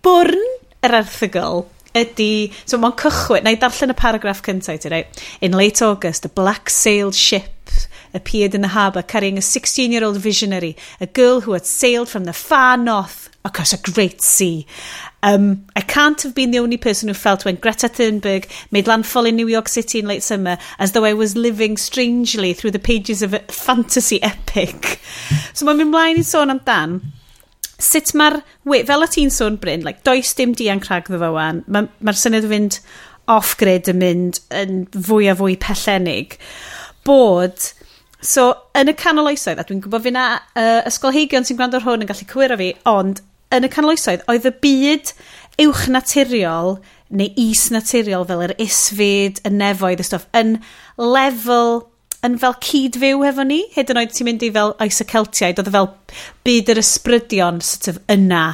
bwrn 0.05 0.45
yr 0.85 1.01
erthigol 1.01 1.65
ydy... 1.95 2.51
So 2.65 2.79
mae'n 2.81 2.97
cychwyn... 2.99 3.45
Na 3.45 3.55
i 3.55 3.59
darllen 3.61 3.93
y 3.93 3.97
paragraff 3.99 4.43
cyntaf 4.45 4.81
ti, 4.83 4.91
right? 4.93 5.25
In 5.41 5.57
late 5.57 5.81
August, 5.85 6.25
a 6.25 6.29
black 6.29 6.69
sailed 6.69 7.15
ship 7.15 7.51
appeared 8.13 8.55
in 8.55 8.61
the 8.61 8.69
harbour 8.69 9.01
carrying 9.01 9.37
a 9.37 9.41
16-year-old 9.41 10.17
visionary, 10.17 10.75
a 11.01 11.07
girl 11.07 11.41
who 11.41 11.51
had 11.51 11.65
sailed 11.65 12.09
from 12.09 12.23
the 12.23 12.33
far 12.33 12.77
north 12.77 13.29
across 13.43 13.73
a 13.73 13.91
great 13.91 14.21
sea. 14.21 14.65
Um, 15.21 15.65
I 15.75 15.81
can't 15.81 16.21
have 16.23 16.33
been 16.33 16.51
the 16.51 16.59
only 16.59 16.77
person 16.77 17.07
who 17.09 17.13
felt 17.13 17.45
when 17.45 17.55
Greta 17.55 17.87
Thunberg 17.87 18.49
made 18.71 18.87
landfall 18.87 19.25
in 19.25 19.35
New 19.35 19.47
York 19.47 19.67
City 19.67 19.99
in 19.99 20.07
late 20.07 20.23
summer 20.23 20.57
as 20.79 20.93
though 20.93 21.05
I 21.05 21.13
was 21.13 21.35
living 21.35 21.77
strangely 21.77 22.53
through 22.53 22.71
the 22.71 22.79
pages 22.79 23.21
of 23.21 23.33
a 23.33 23.39
fantasy 23.39 24.21
epic. 24.23 24.99
so 25.53 25.65
mae'n 25.65 25.81
mynd 25.81 25.93
mlaen 25.93 26.21
i 26.21 26.25
sôn 26.25 26.53
amdan 26.53 26.99
sut 27.81 28.13
mae'r... 28.17 28.39
Fel 28.65 29.05
y 29.05 29.09
ti'n 29.15 29.33
sôn, 29.33 29.59
Bryn, 29.61 29.85
like, 29.85 30.03
does 30.07 30.33
dim 30.37 30.55
dianc 30.57 30.87
rhagddo 30.89 31.19
fo 31.21 31.31
wan. 31.35 31.63
Mae'r 31.67 31.89
ma, 31.99 32.15
syniad 32.15 32.47
o 32.47 32.51
fynd 32.51 32.79
off-grid 33.31 33.89
yn 33.91 34.01
mynd 34.01 34.41
yn 34.53 34.83
fwy 34.95 35.31
a 35.31 35.37
fwy 35.39 35.57
pellenig. 35.61 36.37
Bod... 37.07 37.71
So, 38.25 38.47
yn 38.73 38.89
y 38.89 38.95
canol 38.97 39.27
oesoedd, 39.29 39.59
a 39.61 39.65
dwi'n 39.67 39.83
gwybod 39.83 40.01
fi 40.01 40.11
na 40.15 40.25
uh, 40.57 40.79
ysgolheigion 40.89 41.45
sy'n 41.45 41.59
gwrando 41.59 41.77
ar 41.77 41.83
hwn 41.85 42.01
yn 42.01 42.09
gallu 42.09 42.25
cywiro 42.31 42.55
fi, 42.57 42.71
ond 42.89 43.19
yn 43.53 43.67
y 43.67 43.69
canol 43.69 43.93
oesoedd, 43.93 44.23
oedd 44.31 44.47
y 44.49 44.51
byd 44.63 45.11
uwch 45.61 45.83
naturiol 45.93 46.79
neu 47.13 47.29
is 47.37 47.67
naturiol 47.73 48.25
fel 48.25 48.41
yr 48.47 48.55
isfyd, 48.65 49.43
y 49.45 49.51
nefoedd, 49.53 50.01
y 50.01 50.07
stwff, 50.07 50.25
yn 50.37 50.55
lefel 50.97 51.83
yn 52.25 52.37
fel 52.41 52.55
cyd-fyw 52.65 53.23
hefo 53.25 53.45
ni, 53.47 53.61
hyd 53.75 53.91
yn 53.93 54.01
oed 54.01 54.13
ti'n 54.15 54.29
mynd 54.29 54.45
i 54.45 54.51
fel 54.55 54.73
isoceltiaid, 54.83 55.59
oedd 55.61 55.71
e 55.71 55.75
fel 55.75 55.91
byd 56.47 56.71
yr 56.73 56.81
ysbrydion 56.81 57.61
sort 57.65 57.91
of 57.93 57.99
yna 58.11 58.45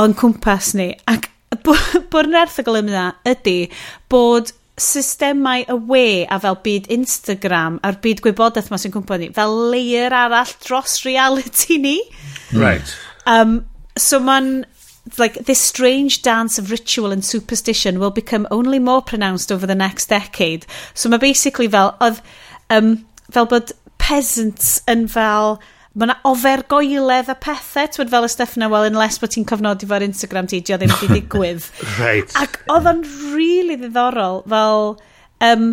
o'n 0.00 0.16
cwmpas 0.18 0.74
ni. 0.78 0.90
Ac 1.10 1.30
bod 1.64 2.28
yn 2.28 2.38
erthigol 2.42 2.80
yna 2.82 3.08
ydy 3.28 3.58
bod 4.12 4.52
systemau 4.80 5.62
y 5.70 5.76
we 5.88 6.06
a 6.26 6.40
fel 6.42 6.58
byd 6.64 6.88
Instagram 6.92 7.78
a'r 7.86 8.00
byd 8.02 8.24
gwybodaeth 8.24 8.72
ma 8.72 8.78
sy'n 8.80 8.94
cwmpa 8.94 9.20
ni 9.20 9.28
fel 9.36 9.54
layer 9.70 10.14
arall 10.18 10.50
dros 10.64 10.96
reality 11.06 11.76
ni 11.78 12.00
hmm. 12.02 12.58
right 12.58 12.96
um, 13.30 13.60
so 13.94 14.18
ma'n 14.18 14.64
like 15.18 15.34
this 15.44 15.60
strange 15.60 16.22
dance 16.22 16.58
of 16.58 16.70
ritual 16.70 17.12
and 17.12 17.24
superstition 17.24 18.00
will 18.00 18.10
become 18.10 18.48
only 18.50 18.78
more 18.78 19.02
pronounced 19.02 19.52
over 19.52 19.66
the 19.66 19.74
next 19.74 20.06
decade. 20.06 20.64
So 20.94 21.08
mae 21.08 21.18
basically 21.18 21.68
fel, 21.68 21.92
oedd 22.00 22.22
um, 22.72 22.96
fel 23.34 23.48
bod 23.50 23.72
peasants 24.00 24.76
yn 24.90 25.06
fel 25.10 25.58
mae 25.94 26.08
yna 26.08 26.16
ofergoeledd 26.26 27.28
a 27.30 27.36
pethau, 27.38 27.86
twyd 27.94 28.10
fel 28.10 28.26
y 28.26 28.30
stuff 28.32 28.56
yna, 28.58 28.68
well, 28.72 28.86
unless 28.88 29.20
bod 29.22 29.30
ti'n 29.34 29.46
cofnodi 29.46 29.86
fo'r 29.90 30.02
Instagram 30.06 30.48
ti, 30.50 30.58
di 30.58 30.74
o 30.74 30.78
ddim 30.80 30.94
wedi 30.96 31.20
digwydd. 31.20 31.68
right. 32.00 32.34
Ac 32.40 32.58
oedd 32.74 32.88
o'n 32.90 33.04
really 33.30 33.78
ddiddorol, 33.78 34.42
fel, 34.50 34.96
um, 35.46 35.68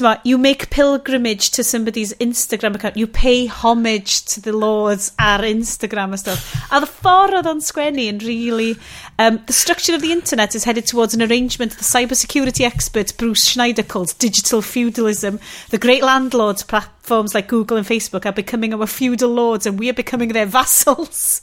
ma, 0.00 0.16
you 0.24 0.38
make 0.38 0.70
pilgrimage 0.70 1.50
to 1.50 1.64
somebody's 1.64 2.14
Instagram 2.14 2.74
account, 2.74 2.96
you 2.96 3.06
pay 3.06 3.46
homage 3.46 4.24
to 4.26 4.40
the 4.40 4.52
lords 4.52 5.12
ar 5.18 5.40
Instagram 5.40 6.12
a 6.12 6.18
stuff. 6.18 6.54
A 6.72 6.80
the 6.80 6.86
ffordd 6.86 7.34
oedd 7.36 7.48
o'n 7.50 7.60
sgwennu 7.60 8.06
yn 8.08 8.20
really... 8.24 8.76
Um, 9.18 9.40
the 9.46 9.52
structure 9.52 9.94
of 9.94 10.00
the 10.00 10.12
internet 10.12 10.54
is 10.54 10.64
headed 10.64 10.86
towards 10.86 11.14
an 11.14 11.22
arrangement 11.22 11.72
of 11.72 11.78
the 11.78 11.84
cybersecurity 11.84 12.64
expert 12.64 13.16
Bruce 13.18 13.44
Schneider 13.46 13.82
called 13.82 14.16
digital 14.18 14.62
feudalism, 14.62 15.38
the 15.70 15.78
great 15.78 16.02
landlords 16.02 16.62
platforms 16.62 17.34
like 17.34 17.48
Google 17.48 17.76
and 17.76 17.86
Facebook 17.86 18.24
are 18.24 18.32
becoming 18.32 18.72
our 18.72 18.86
feudal 18.86 19.30
lords 19.30 19.66
and 19.66 19.78
we 19.78 19.90
are 19.90 19.94
becoming 19.94 20.30
their 20.30 20.46
vassals. 20.46 21.42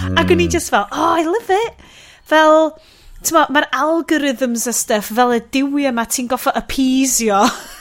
Mm. 0.00 0.18
Ac 0.18 0.34
o'n 0.34 0.40
i 0.40 0.48
just 0.48 0.70
fel, 0.70 0.88
oh, 0.90 1.12
I 1.18 1.26
love 1.28 1.50
it. 1.50 1.84
Fel 2.24 2.78
mae'r 3.28 3.68
algorithms 3.76 4.66
a 4.66 4.72
stuff 4.72 5.10
fel 5.12 5.34
y 5.36 5.42
diwy 5.52 5.84
yma 5.90 6.06
ti'n 6.08 6.28
goffa 6.30 6.54
appeasio 6.56 7.42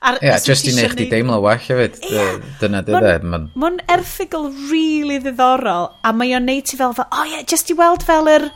Ar, 0.00 0.18
yeah, 0.20 0.38
just 0.42 0.68
i 0.68 0.74
neud 0.76 0.92
chdi 0.92 1.08
deimlo 1.10 1.38
well 1.44 1.60
hefyd. 1.60 1.96
Yeah. 2.04 2.36
Dyna 2.60 2.82
dy 2.84 3.00
dde. 3.00 3.40
Mae'n 3.56 3.80
erthigol 3.92 4.50
really 4.70 5.18
ddiddorol 5.22 5.90
a 6.04 6.12
mae 6.12 6.36
o'n 6.36 6.46
neud 6.48 6.68
ti 6.68 6.78
fel 6.78 6.94
fel, 6.96 7.08
oh 7.10 7.24
yeah, 7.30 7.44
just 7.48 7.72
i 7.72 7.78
weld 7.78 8.04
fel 8.06 8.28
yr... 8.30 8.50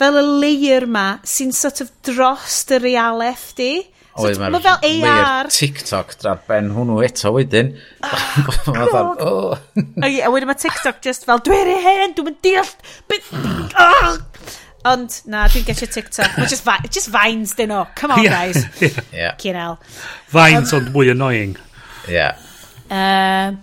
fel 0.00 0.18
y 0.20 0.24
layer 0.42 0.88
ma 0.90 1.06
sy'n 1.24 1.54
sort 1.54 1.80
of 1.84 1.92
drost 2.06 2.72
y 2.74 2.80
realaeth 2.82 3.52
di. 3.58 3.72
So 4.14 4.28
Oedd 4.28 4.38
mae'n 4.38 4.60
fel 4.62 5.08
AR. 5.10 5.48
TikTok 5.50 6.12
dra 6.20 6.36
ben 6.46 6.68
hwnnw 6.76 7.00
eto 7.06 7.32
wedyn. 7.34 7.74
Oh, 8.64 8.86
God. 8.92 9.20
oh. 9.24 9.56
oh 9.56 10.04
a 10.04 10.28
wedyn 10.30 10.48
mae 10.50 10.58
TikTok 10.60 11.00
just 11.02 11.26
fel, 11.26 11.40
dwi'n 11.42 11.70
ei 11.72 11.80
hen, 11.82 12.14
dwi'n 12.18 12.36
deall. 12.44 12.70
Oh, 13.80 14.14
Ond, 14.84 15.20
na, 15.32 15.46
dwi'n 15.48 15.64
gesio 15.64 15.88
TikTok. 15.88 16.38
Mae 16.38 16.48
just, 16.50 16.66
just 16.92 17.08
vines 17.12 17.54
dyn 17.56 17.72
nhw. 17.72 17.84
Come 17.96 18.16
on, 18.16 18.24
yeah. 18.26 18.34
guys. 18.36 18.64
yeah. 18.82 19.04
yeah. 19.12 19.36
Cyn 19.40 19.78
Vines 20.34 20.72
um, 20.72 20.80
ond 20.80 20.90
mwy 20.96 21.10
annoying. 21.12 21.56
Yeah. 22.08 22.36
Uh, 22.90 23.56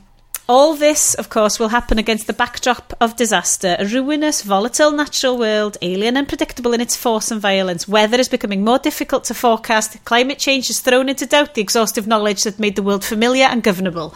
all 0.51 0.73
this, 0.73 1.13
of 1.13 1.29
course, 1.29 1.59
will 1.59 1.69
happen 1.69 1.97
against 1.99 2.27
the 2.27 2.33
backdrop 2.33 2.93
of 2.99 3.15
disaster, 3.15 3.75
a 3.79 3.85
ruinous, 3.85 4.41
volatile 4.41 4.91
natural 4.91 5.37
world, 5.37 5.77
alien 5.81 6.17
and 6.17 6.27
predictable 6.27 6.73
in 6.73 6.81
its 6.81 6.95
force 6.95 7.31
and 7.31 7.39
violence. 7.39 7.87
Weather 7.87 8.19
is 8.19 8.27
becoming 8.27 8.65
more 8.65 8.79
difficult 8.79 9.23
to 9.25 9.33
forecast. 9.33 10.03
Climate 10.03 10.39
change 10.39 10.67
has 10.67 10.79
thrown 10.79 11.07
into 11.07 11.25
doubt 11.25 11.53
the 11.53 11.61
exhaustive 11.61 12.07
knowledge 12.07 12.43
that 12.43 12.59
made 12.59 12.75
the 12.75 12.83
world 12.83 13.05
familiar 13.05 13.45
and 13.45 13.63
governable. 13.63 14.13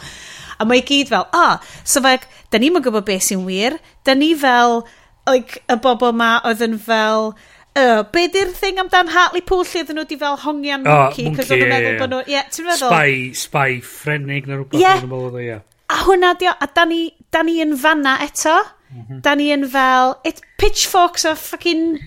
A 0.58 0.66
mae 0.66 0.82
gyd 0.82 1.08
fel, 1.08 1.28
ah, 1.32 1.62
so 1.84 2.00
fe, 2.04 2.18
da 2.50 2.58
ni'n 2.58 2.80
gwybod 2.80 3.04
beth 3.08 3.24
sy'n 3.28 3.44
wir, 3.44 3.78
da 4.04 4.14
ni 4.16 4.34
fel 4.34 4.82
like, 5.26 5.62
y 5.68 5.76
bobl 5.82 6.14
ma 6.16 6.38
oedd 6.46 6.64
yn 6.66 6.80
fel... 6.82 7.34
Uh, 7.76 8.06
be 8.08 8.22
di'r 8.32 8.54
thing 8.56 8.78
amdan 8.80 9.10
Hartley 9.12 9.42
Pool 9.44 9.66
lle 9.68 9.82
ydyn 9.82 9.98
nhw 9.98 10.06
di 10.08 10.16
fel 10.16 10.38
hongian 10.46 10.80
monkey? 10.80 11.26
Oh, 11.28 11.34
mwnci, 11.34 11.58
ie, 11.58 11.66
yeah, 11.68 12.06
nhw, 12.08 12.20
Yeah, 12.24 12.46
ti'n 12.48 12.64
meddwl? 12.70 12.88
Spy, 12.88 13.16
spy 13.36 13.74
ffrenig 13.84 14.48
na 14.48 14.56
rhywbeth. 14.56 14.80
Ie. 14.80 15.42
Yeah. 15.44 15.60
A 15.92 15.98
hwnna 16.06 16.32
di 16.40 16.48
a 16.48 16.68
da 16.72 16.86
ni, 16.88 17.02
da 17.30 17.42
ni 17.44 17.58
yn 17.60 17.76
fanna 17.76 18.16
eto. 18.24 18.56
Mm 18.88 19.02
-hmm. 19.02 19.20
Da 19.26 19.34
ni 19.36 19.50
yn 19.52 19.68
fel, 19.68 20.16
it 20.24 20.40
pitchforks 20.56 21.28
a 21.28 21.34
fucking 21.36 21.98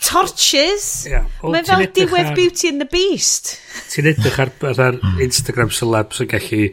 torches. 0.00 1.04
Yeah. 1.10 1.28
Mae'n 1.42 1.68
fel 1.68 1.84
diwedd 1.92 2.32
Beauty 2.38 2.72
and 2.72 2.80
the 2.80 2.88
Beast. 2.88 3.58
Ti'n 3.92 4.08
edrych 4.14 4.40
ar, 4.40 4.54
ar 4.70 4.98
Instagram 5.20 5.72
celebs 5.74 6.22
yn 6.24 6.32
gallu 6.32 6.64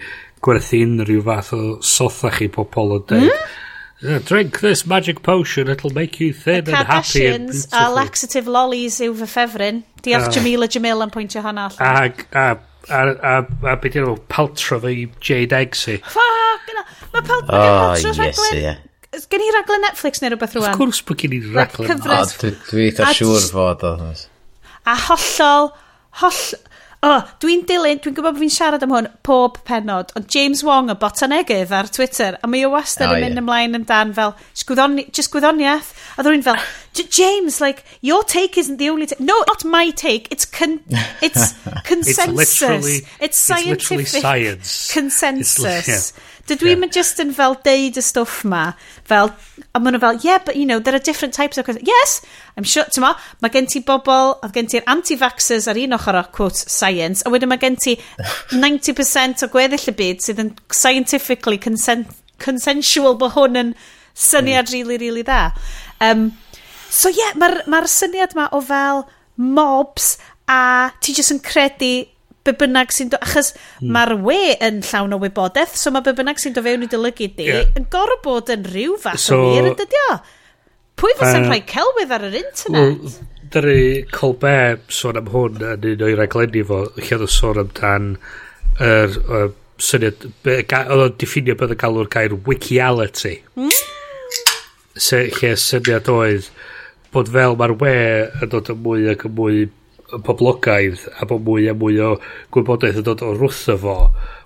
gwerthu 0.45 0.81
unrhyw 0.85 1.23
fath 1.25 1.53
o 1.57 1.61
sotha 1.81 2.31
chi 2.31 2.47
pobol 2.53 2.99
o 2.99 3.03
dweud. 3.03 3.31
Mm? 3.31 3.61
Yeah, 4.01 4.19
drink 4.19 4.59
this 4.59 4.85
magic 4.85 5.23
potion, 5.23 5.69
it'll 5.69 5.89
make 5.89 6.19
you 6.19 6.33
thin 6.33 6.67
and 6.67 6.75
happy 6.75 7.27
and 7.27 7.47
beautiful. 7.47 7.79
a 7.79 7.93
laxative 7.93 8.47
lollies 8.47 8.99
yw 8.99 9.15
fy 9.15 9.27
ffefryn. 9.31 9.83
Diolch 10.03 10.27
uh, 10.27 10.31
ah. 10.31 10.33
Jamila 10.35 10.67
Jamil 10.67 11.03
yn 11.05 11.13
pwyntio 11.13 11.43
hwnna. 11.45 11.69
allan. 11.71 11.79
Ah, 11.79 12.03
a, 12.03 12.41
ah, 12.41 12.57
a, 12.89 12.99
a, 12.99 13.37
a, 13.39 13.71
a 13.71 13.77
beth 13.79 13.95
yw'n 14.01 14.19
paltro 14.31 14.81
fi 14.83 15.07
Jade 15.23 15.55
Eggsy. 15.61 16.01
Fuck! 16.03 16.73
Mae 17.13 17.23
paltro 17.23 17.55
oh, 17.55 17.63
paltro 17.63 18.11
yes, 18.11 18.19
rhaglen... 18.19 18.61
Yeah. 18.61 18.83
Gen 19.31 19.45
i 19.45 19.49
raglen 19.55 19.85
Netflix 19.87 20.19
neu 20.19 20.33
rhywbeth 20.33 20.57
rwan? 20.59 20.73
Of 20.73 20.81
course 20.81 20.99
bod 21.07 21.23
gen 21.23 21.37
i 21.37 21.41
raglen. 21.55 22.03
Dwi 22.03 22.89
eitha 22.89 23.13
siŵr 23.15 23.49
fod 23.55 23.85
o. 23.87 23.95
A 24.85 24.99
hollol, 25.07 25.71
holl 26.19 26.41
oh, 27.05 27.21
dwi'n 27.43 27.63
dilyn, 27.69 27.99
dwi'n 28.01 28.15
gwybod 28.17 28.35
bod 28.35 28.41
fi'n 28.41 28.53
siarad 28.53 28.83
am 28.85 28.93
hwn 28.95 29.09
pob 29.25 29.59
penod, 29.67 30.11
ond 30.17 30.27
James 30.31 30.63
Wong 30.65 30.89
y 30.89 30.97
botanegydd 30.99 31.73
ar 31.75 31.89
Twitter, 31.93 32.39
a 32.41 32.49
mae 32.49 32.65
o 32.65 32.71
wastad 32.73 33.11
oh, 33.11 33.17
yn 33.17 33.25
mynd 33.27 33.37
yeah. 33.37 33.43
ymlaen 33.43 33.79
amdan 33.79 34.13
fel, 34.17 34.33
just 34.55 35.31
gwyddoniaeth, 35.33 35.91
a 36.17 36.25
ddwy'n 36.25 36.45
fel, 36.45 36.59
James, 37.03 37.59
like, 37.61 37.83
your 38.01 38.23
take 38.23 38.57
isn't 38.57 38.77
the 38.77 38.89
only 38.89 39.05
take. 39.05 39.19
No, 39.19 39.37
not 39.47 39.65
my 39.65 39.89
take, 39.91 40.31
it's, 40.31 40.45
con 40.45 40.79
it's 41.21 41.53
consensus. 41.85 42.27
it's 42.27 42.61
literally, 42.61 42.99
it's 43.19 43.37
scientific 43.37 43.81
it's 43.81 43.91
literally 43.91 44.05
science. 44.05 44.93
consensus. 44.93 45.87
It's, 45.87 46.13
yeah. 46.15 46.23
Dydw 46.45 46.67
yeah. 46.69 46.89
just 46.93 47.19
yn 47.23 47.31
fel 47.33 47.55
deud 47.65 47.97
y 47.97 48.03
stwff 48.05 48.43
ma, 48.45 48.75
fel, 49.09 49.31
a 49.73 49.79
maen 49.81 49.95
nhw 49.95 50.01
fel, 50.03 50.19
yeah, 50.21 50.37
but 50.45 50.55
you 50.55 50.65
know, 50.65 50.77
there 50.79 50.93
are 50.93 51.01
different 51.01 51.33
types 51.33 51.57
of... 51.57 51.65
Yes, 51.81 52.21
I'm 52.55 52.63
sure, 52.63 52.85
ti'n 52.85 53.01
ma, 53.01 53.15
mae 53.41 53.53
gen 53.53 53.65
ti 53.71 53.81
bobl, 53.85 54.35
a 54.45 54.51
gen 54.53 54.69
ti'r 54.69 54.85
anti-vaxxers 54.91 55.65
ar 55.71 55.79
un 55.81 55.97
ochr 55.97 56.19
o, 56.19 56.23
quote, 56.35 56.61
science, 56.61 57.25
a 57.25 57.33
wedyn 57.33 57.49
mae 57.49 57.61
gen 57.61 57.79
ti 57.81 57.97
90% 58.65 59.47
o 59.47 59.49
gweddill 59.53 59.89
y 59.89 59.95
byd 59.97 60.21
sydd 60.21 60.43
yn 60.45 60.53
scientifically 60.69 61.57
consen 61.61 62.05
consensual 62.41 63.15
bod 63.17 63.33
hwn 63.35 63.59
yn 63.59 63.75
syniad 64.15 64.69
mm. 64.69 64.73
really, 64.73 64.97
really 64.97 65.23
dda. 65.23 65.51
Um, 66.03 66.31
so 66.89 67.09
yeah, 67.09 67.35
mae'r 67.39 67.63
ma 67.71 67.81
syniad 67.89 68.35
ma 68.37 68.49
o 68.55 68.61
fel 68.63 69.05
mobs 69.35 70.15
a 70.47 70.91
ti 71.01 71.15
jyst 71.15 71.33
yn 71.35 71.41
credu 71.43 71.93
be 72.45 72.53
bynnag 72.61 72.93
sy'n 72.93 73.11
do... 73.13 73.19
Achos 73.25 73.53
mm. 73.55 73.91
mae'r 73.95 74.15
we 74.25 74.39
yn 74.63 74.81
llawn 74.85 75.15
o 75.15 75.19
wybodaeth, 75.21 75.75
so 75.79 75.93
mae 75.93 76.05
be 76.05 76.15
bynnag 76.17 76.41
sy'n 76.41 76.55
do 76.55 76.63
fewn 76.65 76.85
i 76.85 76.89
dylygu 76.91 77.29
di 77.37 77.49
yeah. 77.49 77.69
yn 77.79 77.87
gorau 77.93 78.21
bod 78.23 78.51
yn 78.53 78.65
rhyw 78.69 78.97
fath 79.01 79.23
so, 79.23 79.39
o 79.39 79.53
wir 79.53 79.69
yn 79.71 79.77
dydio. 79.79 80.17
Pwy 80.95 81.15
fysa'n 81.19 81.45
uh, 81.45 81.51
rhoi 81.51 81.61
celwydd 81.69 82.15
ar 82.15 82.27
yr 82.29 82.39
internet? 82.41 83.01
Well, 83.03 83.31
Dyna 83.55 84.07
Colbert 84.11 84.89
sôn 84.93 85.19
am 85.19 85.29
hwn 85.31 85.61
yn 85.63 85.85
un 85.91 86.07
o'i 86.07 86.15
raglenni 86.17 86.63
fo, 86.67 86.85
lle 86.97 87.19
oedd 87.19 87.31
sôn 87.31 87.61
amdan 87.61 88.15
yr 88.83 89.19
er, 89.19 89.53
syniad, 89.81 90.27
oedd 90.47 90.93
o'n 90.95 91.17
diffinio 91.19 91.55
bydd 91.59 91.75
yn 91.75 91.81
galw'r 91.81 92.11
gair 92.11 92.35
wikiality. 92.47 93.37
Mm. 93.59 93.73
Se, 94.95 95.25
lle 95.39 95.55
syniad 95.59 96.09
oedd 96.11 96.49
bod 97.15 97.31
fel 97.31 97.57
mae'r 97.59 97.75
we 97.79 97.95
yn 98.43 98.51
dod 98.51 98.71
yn 98.71 98.81
mwy 98.83 99.09
ac 99.11 99.25
yn 99.27 99.35
mwy 99.37 99.65
poblogaidd 100.13 101.01
a 101.19 101.25
bod 101.29 101.43
mwy 101.45 101.69
a 101.71 101.75
mwy 101.77 101.97
o 102.03 102.15
gwybodaeth 102.53 103.01
yn 103.01 103.07
dod 103.07 103.23
o 103.25 103.33
wrtho 103.33 103.77
fo 103.81 103.95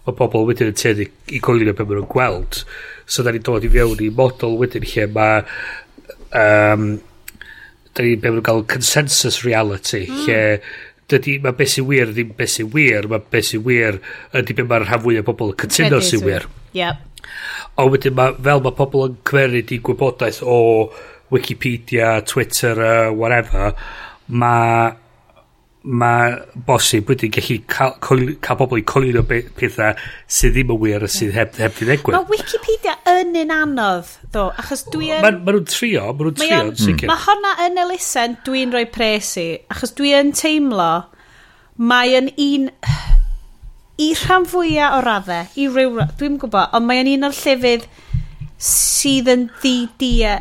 mae 0.06 0.16
pobl 0.16 0.48
wedyn 0.48 0.72
yn 0.72 0.80
teddu 0.80 1.08
i 1.36 1.42
coelio 1.44 1.74
beth 1.76 1.90
maen 1.90 2.02
nhw'n 2.02 2.12
gweld 2.14 2.62
so 3.10 3.26
da 3.26 3.34
ni'n 3.36 3.46
dod 3.46 3.66
i 3.68 3.72
fewn 3.74 4.04
i 4.06 4.10
model 4.16 4.56
wedyn 4.62 4.88
lle 4.88 5.08
mae 5.16 5.42
um, 6.42 6.86
da 7.94 8.06
ni'n 8.06 8.22
beth 8.24 8.38
maen 8.38 8.46
gael 8.48 8.64
consensus 8.72 9.42
reality 9.44 10.06
mm. 10.08 10.24
lle 10.24 10.40
dydy, 11.10 11.40
mae 11.44 11.58
beth 11.58 11.76
sy'n 11.76 11.90
wir 11.90 12.14
ddim 12.14 12.32
beth 12.38 12.56
sy'n 12.56 12.72
wir 12.74 13.10
mae 13.12 13.28
beth 13.34 13.52
sy'n 13.52 13.66
wir 13.66 14.00
ydy 14.40 14.56
beth 14.56 14.72
mae'r 14.72 14.88
rhan 14.88 15.04
fwy 15.04 15.20
o 15.20 15.28
bobl 15.28 15.54
yn 15.54 15.62
cytuno 15.66 16.02
sy'n 16.06 16.26
wir 16.26 16.48
yep. 16.78 17.04
o 17.76 17.90
wedyn 17.92 18.16
ma, 18.16 18.32
fel 18.38 18.64
mae 18.64 18.78
pobl 18.80 19.10
yn 19.10 19.20
cymeryd 19.28 19.76
i 19.76 19.84
gwybodaeth 19.84 20.42
o 20.46 20.60
Wikipedia, 21.30 22.24
Twitter, 22.26 22.80
uh, 22.82 23.12
whatever 23.14 23.76
mae 24.30 24.96
mae 25.90 26.34
bosib 26.68 27.08
wedyn 27.10 27.32
gallu 27.34 27.56
cael, 27.72 27.96
coel, 28.04 28.34
cael 28.46 28.58
bobl 28.60 28.78
i 28.78 28.84
coelio 28.86 29.24
pethau 29.26 29.96
sydd 30.30 30.54
ddim 30.54 30.74
yn 30.76 30.82
wir 30.84 31.06
a 31.06 31.10
sydd 31.10 31.34
heb, 31.34 31.56
heb 31.58 31.78
di 31.80 31.88
ddigwydd. 31.88 32.18
Mae 32.18 32.30
Wikipedia 32.30 32.94
yn 33.10 33.34
un 33.42 33.54
anodd, 33.56 34.12
ddo, 34.30 34.50
achos 34.62 34.86
dwi 34.94 35.10
yn... 35.16 35.24
Mae 35.26 35.40
ma 35.40 35.56
nhw'n 35.56 35.66
trio, 35.70 36.04
mae 36.14 36.28
nhw'n 36.28 36.38
trio, 36.38 36.60
yn 36.68 36.78
sicr. 36.78 37.10
Mae 37.10 37.24
honna 37.26 37.56
yn 37.66 37.82
elusen 37.86 38.38
dwi'n 38.46 38.76
rhoi 38.76 38.86
presi, 38.94 39.48
achos 39.74 39.96
dwi 39.98 40.14
yn 40.20 40.34
teimlo 40.38 40.92
mae 41.90 42.14
yn 42.20 42.30
un... 42.38 42.70
I 44.00 44.14
rhan 44.16 44.46
fwyaf 44.48 45.00
o 45.00 45.04
raddau, 45.04 45.50
i 45.60 45.68
ryw... 45.74 46.06
Dwi'n 46.20 46.38
gwybod, 46.40 46.76
ond 46.78 46.86
mae 46.88 47.02
yn 47.02 47.16
un 47.18 47.32
o'r 47.32 47.40
llefydd 47.42 47.90
sydd 48.62 49.34
yn 49.34 49.50
ddi-dia... 49.58 50.38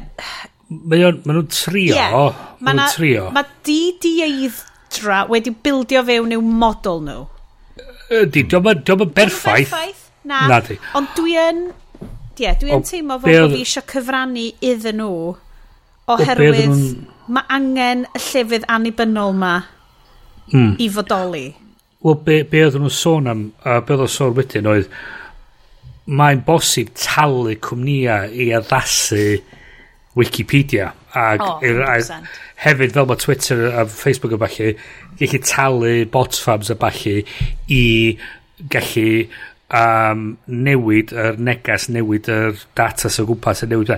Mae 0.68 1.08
nhw'n 1.08 1.46
trio, 1.48 1.94
yeah, 1.96 2.34
mae 2.60 2.76
nhw'n 2.76 2.92
trio. 2.92 3.30
Mae 3.32 3.48
di-diaidd 3.64 4.66
adra 4.98 5.24
wedi 5.30 5.50
bildio 5.50 6.02
fewn 6.04 6.34
i'w 6.34 6.42
model 6.42 7.02
nhw. 7.06 7.26
Ydy, 8.08 8.44
diolch 8.48 8.92
yn 8.94 9.12
berffaith. 9.14 9.70
berffaith. 9.70 10.04
Na, 10.24 10.46
Na 10.48 10.60
di. 10.60 10.76
ond 10.98 11.08
dwi 11.16 11.36
yn, 11.40 11.60
ie, 12.38 12.50
dwi 12.60 12.72
yn 12.74 12.82
teimlo 12.84 13.18
fod 13.22 13.30
bod 13.32 13.54
fi 13.54 13.62
eisiau 13.62 13.86
cyfrannu 13.88 14.48
iddyn 14.60 14.98
nhw 15.00 15.12
oherwydd 16.12 16.74
mae 17.28 17.46
angen 17.52 18.04
y 18.16 18.22
llefydd 18.24 18.66
annibynnol 18.72 19.34
ma 19.36 19.54
mm. 20.52 20.74
i 20.80 20.88
fodoli. 20.92 21.46
Wel, 22.04 22.18
be, 22.24 22.42
be 22.48 22.64
oedden 22.64 22.84
nhw'n 22.84 22.94
sôn 22.94 23.30
am, 23.30 23.46
a 23.62 23.78
be 23.80 23.94
oedden 23.94 24.04
nhw'n 24.06 24.14
sôn 24.16 24.36
wedyn 24.36 24.68
oedd, 24.70 24.90
mae'n 26.08 26.44
bosib 26.46 26.92
talu 26.96 27.56
cwmnïau 27.64 28.32
i 28.32 28.50
addasu 28.56 29.24
Wikipedia. 30.18 30.92
Ag, 31.14 31.42
oh, 31.44 31.60
100%. 31.62 32.26
Hefyd 32.58 32.94
fel 32.96 33.06
mae 33.08 33.20
Twitter 33.22 33.68
a 33.70 33.84
Facebook 33.86 34.34
a 34.34 34.40
falle, 34.42 34.72
gallu 35.20 35.40
talu 35.46 35.92
bot 36.10 36.40
farms 36.42 36.72
a 36.74 36.76
falle 36.78 37.20
i 37.70 37.84
gallu 38.74 39.08
um, 39.70 40.26
newid 40.48 41.14
yr 41.14 41.38
negas, 41.38 41.88
newid 41.92 42.28
yr 42.32 42.58
data 42.78 43.12
sy'n 43.12 43.28
gwmpas, 43.30 43.64
a 43.64 43.70
newid... 43.70 43.94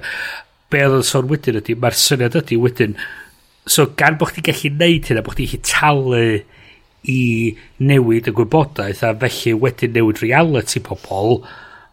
Be 0.71 0.85
oedd 0.87 1.01
yn 1.01 1.07
sôn 1.07 1.27
wedyn 1.27 1.59
ydy, 1.59 1.75
mae'r 1.83 1.97
syniad 1.99 2.37
ydy 2.39 2.55
wedyn, 2.63 2.93
so 3.67 3.89
gan 3.99 4.15
bod 4.21 4.31
chdi 4.31 4.45
gallu 4.47 4.71
neud 4.79 5.09
hynna, 5.09 5.25
bod 5.27 5.35
chdi 5.35 5.49
gallu 5.51 5.67
talu 5.67 6.21
i 7.11 7.23
newid 7.83 8.29
y 8.31 8.35
gwybodaeth 8.37 9.03
a 9.09 9.11
felly 9.25 9.57
wedyn 9.65 9.97
newid 9.97 10.23
reality 10.23 10.83
pobl, 10.87 11.41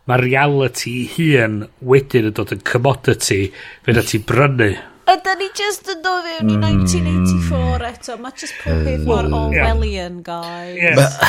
mae 0.08 0.22
reality 0.24 0.98
hun 1.16 1.64
wedyn 1.94 2.30
yn 2.30 2.36
dod 2.38 2.54
yn 2.56 2.64
commodity 2.68 3.42
fyna 3.86 4.04
ti 4.08 4.22
brynu. 4.24 4.72
Ydy 5.08 5.34
ni 5.40 5.48
just 5.56 5.88
yn 5.92 6.04
dod 6.04 6.26
fewn 6.28 6.52
i 6.52 6.58
hmm. 6.58 6.68
1984 6.92 7.90
eto. 7.92 8.20
Mae 8.24 8.36
just 8.40 8.58
pob 8.64 8.84
peth 8.88 9.08
mor 9.08 9.28
Orwellian, 9.42 10.22
guys. 10.26 10.76
Yes. 10.80 11.20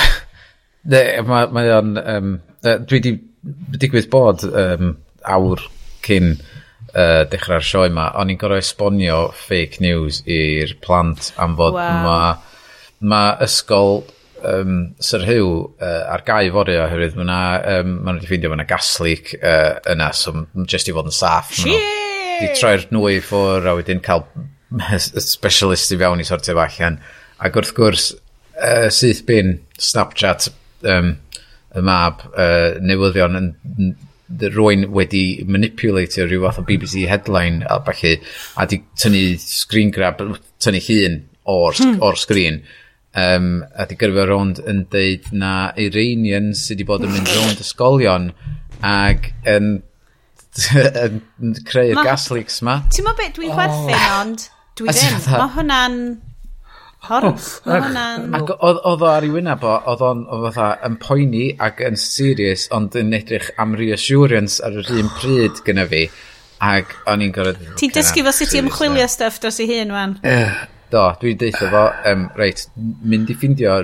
Ne, 0.89 1.03
mae 1.27 1.51
ma 1.53 1.65
o'n... 1.79 1.97
Um, 2.01 2.37
dwi 2.63 2.99
di 3.03 3.13
digwydd 3.79 4.09
bod 4.11 4.43
um, 4.49 4.97
awr 5.31 5.63
cyn 6.07 6.33
uh, 6.35 7.25
dechrau'r 7.31 7.65
sioe 7.65 7.91
yma, 7.91 8.09
o'n 8.19 8.33
i'n 8.33 8.41
gorau 8.41 8.59
esbonio 8.63 9.19
fake 9.37 9.83
news 9.85 10.23
i'r 10.27 10.75
plant 10.85 11.33
am 11.39 11.57
fod 11.59 11.77
wow. 11.77 12.01
mae 12.07 13.09
ma 13.13 13.23
ysgol 13.45 14.03
um, 14.45 14.95
Sir 15.01 15.25
Hugh 15.27 15.75
uh, 15.81 16.05
ar 16.13 16.25
gau 16.27 16.51
fori 16.55 16.77
oherwydd 16.79 17.17
mae 17.19 17.27
yna, 17.27 17.41
um, 17.75 17.95
ma 18.03 18.13
nhw 18.13 18.21
wedi 18.21 18.31
ffeindio 18.31 18.53
mae 18.53 18.61
yna 18.61 18.69
gas 18.69 18.91
leak 19.05 19.35
uh, 19.39 19.79
yna, 19.95 20.11
so 20.17 20.35
jyst 20.69 20.91
i 20.91 20.95
fod 20.97 21.11
yn 21.11 21.17
saff. 21.17 21.55
Di 21.65 22.51
troi'r 22.55 22.89
nwy 22.95 23.19
ffwr 23.25 23.71
a 23.71 23.77
wedyn 23.79 24.03
cael 24.05 24.27
specialist 24.99 25.95
i 25.95 26.01
fewn 26.01 26.23
i 26.23 26.27
sortio 26.29 26.57
fo 26.57 26.65
allan. 26.67 27.01
Ac 27.45 27.59
wrth 27.59 27.75
gwrs, 27.77 28.11
uh, 28.59 28.89
syth 28.95 29.25
bin 29.29 29.59
Snapchat 29.79 30.51
um, 30.89 31.17
y 31.75 31.85
mab 31.85 32.25
uh, 32.33 32.77
newyddion 32.83 33.39
yn 33.39 33.97
rwy'n 34.29 34.89
wedi 34.93 35.45
manipulatio 35.49 36.27
rhyw 36.27 36.45
fath 36.45 36.61
o 36.61 36.67
BBC 36.69 37.07
headline 37.09 37.65
a 37.65 37.79
falle 37.87 38.19
a 38.61 38.67
di 38.69 38.83
tynnu 39.01 39.39
screen 39.41 39.93
grab, 39.95 40.21
tynnu 40.61 40.83
llun 40.85 41.23
o'r, 41.49 41.79
hmm. 41.79 41.97
o'r 42.05 42.19
sgrin 42.21 42.61
um, 43.19 43.51
a 43.75 43.87
di 43.89 43.99
gyrfa 43.99 44.27
rownd 44.29 44.63
yn 44.71 44.85
deud 44.93 45.29
na 45.33 45.73
Iranians 45.81 46.65
sydd 46.67 46.79
wedi 46.79 46.89
bod 46.89 47.07
yn 47.07 47.15
mynd 47.15 47.33
rownd 47.37 47.63
ysgolion 47.67 48.31
ac 48.85 49.33
yn, 49.49 49.75
yn 51.05 51.59
creu'r 51.69 52.05
gas 52.07 52.29
leaks 52.35 52.63
ma. 52.67 52.81
Ti'n 52.95 53.09
ma 53.09 53.17
beth 53.19 53.37
dwi'n 53.39 53.55
chwerthin 53.57 53.99
oh. 53.99 54.17
ond 54.21 54.49
dwi 54.79 54.95
ddim. 54.95 55.21
Mae 55.35 55.53
hwnna'n 55.57 56.01
horf. 57.09 57.51
Oh. 57.65 57.73
Mae 57.73 57.85
hwnna'n... 57.87 58.31
Ac 58.39 58.55
oedd 58.57 59.05
o 59.05 59.11
ar 59.11 59.27
ei 59.27 59.35
wynaf 59.35 59.67
o, 59.67 59.75
oedd 59.93 60.07
o'n 60.09 60.25
fatha 60.47 60.71
yn 60.89 60.99
poeni 61.03 61.45
ac 61.69 61.83
yn 61.89 61.99
serious 62.01 62.69
ond 62.75 62.97
yn 62.99 63.15
edrych 63.19 63.53
am 63.63 63.77
reassurance 63.79 64.63
ar 64.65 64.81
yr 64.83 64.91
un 65.01 65.13
pryd 65.19 65.63
gyda 65.67 65.87
fi. 65.91 66.09
Ac 66.65 66.97
o'n 67.11 67.23
i'n 67.23 67.35
gorfod... 67.35 67.77
Ti'n 67.79 67.95
dysgu 67.95 68.25
fo 68.27 68.35
sut 68.35 68.57
i 68.57 68.63
ymchwilio 68.63 69.07
stuff 69.11 69.39
dros 69.43 69.61
i 69.63 69.69
hun, 69.71 69.95
wan. 69.95 70.19
Do, 70.89 71.05
dwi'n 71.21 71.37
deitha 71.37 71.69
fo, 71.69 71.85
um, 72.09 72.25
reit, 72.39 72.63
mynd 72.79 73.29
i 73.29 73.37
ffindio 73.37 73.75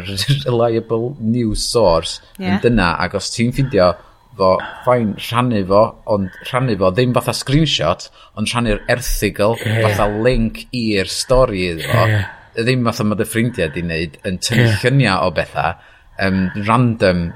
reliable 0.47 1.13
news 1.21 1.65
source 1.65 2.23
yeah. 2.39 2.55
yn 2.55 2.63
dyna, 2.63 2.95
ac 3.05 3.19
os 3.19 3.29
ti'n 3.35 3.53
ffindio 3.53 3.91
fo, 4.39 4.55
ffain 4.87 5.13
rhannu 5.19 5.61
fo, 5.69 5.83
ond 6.15 6.39
rhannu 6.49 6.79
fo, 6.81 6.91
ddim 6.95 7.13
fatha 7.17 7.35
screenshot, 7.37 8.09
ond 8.41 8.49
rhannu'r 8.49 8.81
erthigol, 8.95 9.59
yeah. 9.61 9.83
fatha 9.85 10.09
link 10.25 10.65
i'r 10.73 11.11
stori 11.13 11.67
iddo 11.75 11.91
fo, 11.91 12.07
yeah. 12.09 12.31
ddim 12.57 12.89
fatha 12.89 13.07
mae 13.11 13.21
dy 13.21 13.29
ffrindiau 13.29 13.75
di 13.75 13.85
wneud 13.85 14.17
yn 14.25 14.41
tynnu 14.41 14.65
yeah. 14.65 14.81
lluniau 14.81 15.29
o 15.29 15.35
bethau, 15.37 15.77
um, 16.25 16.41
random, 16.71 17.27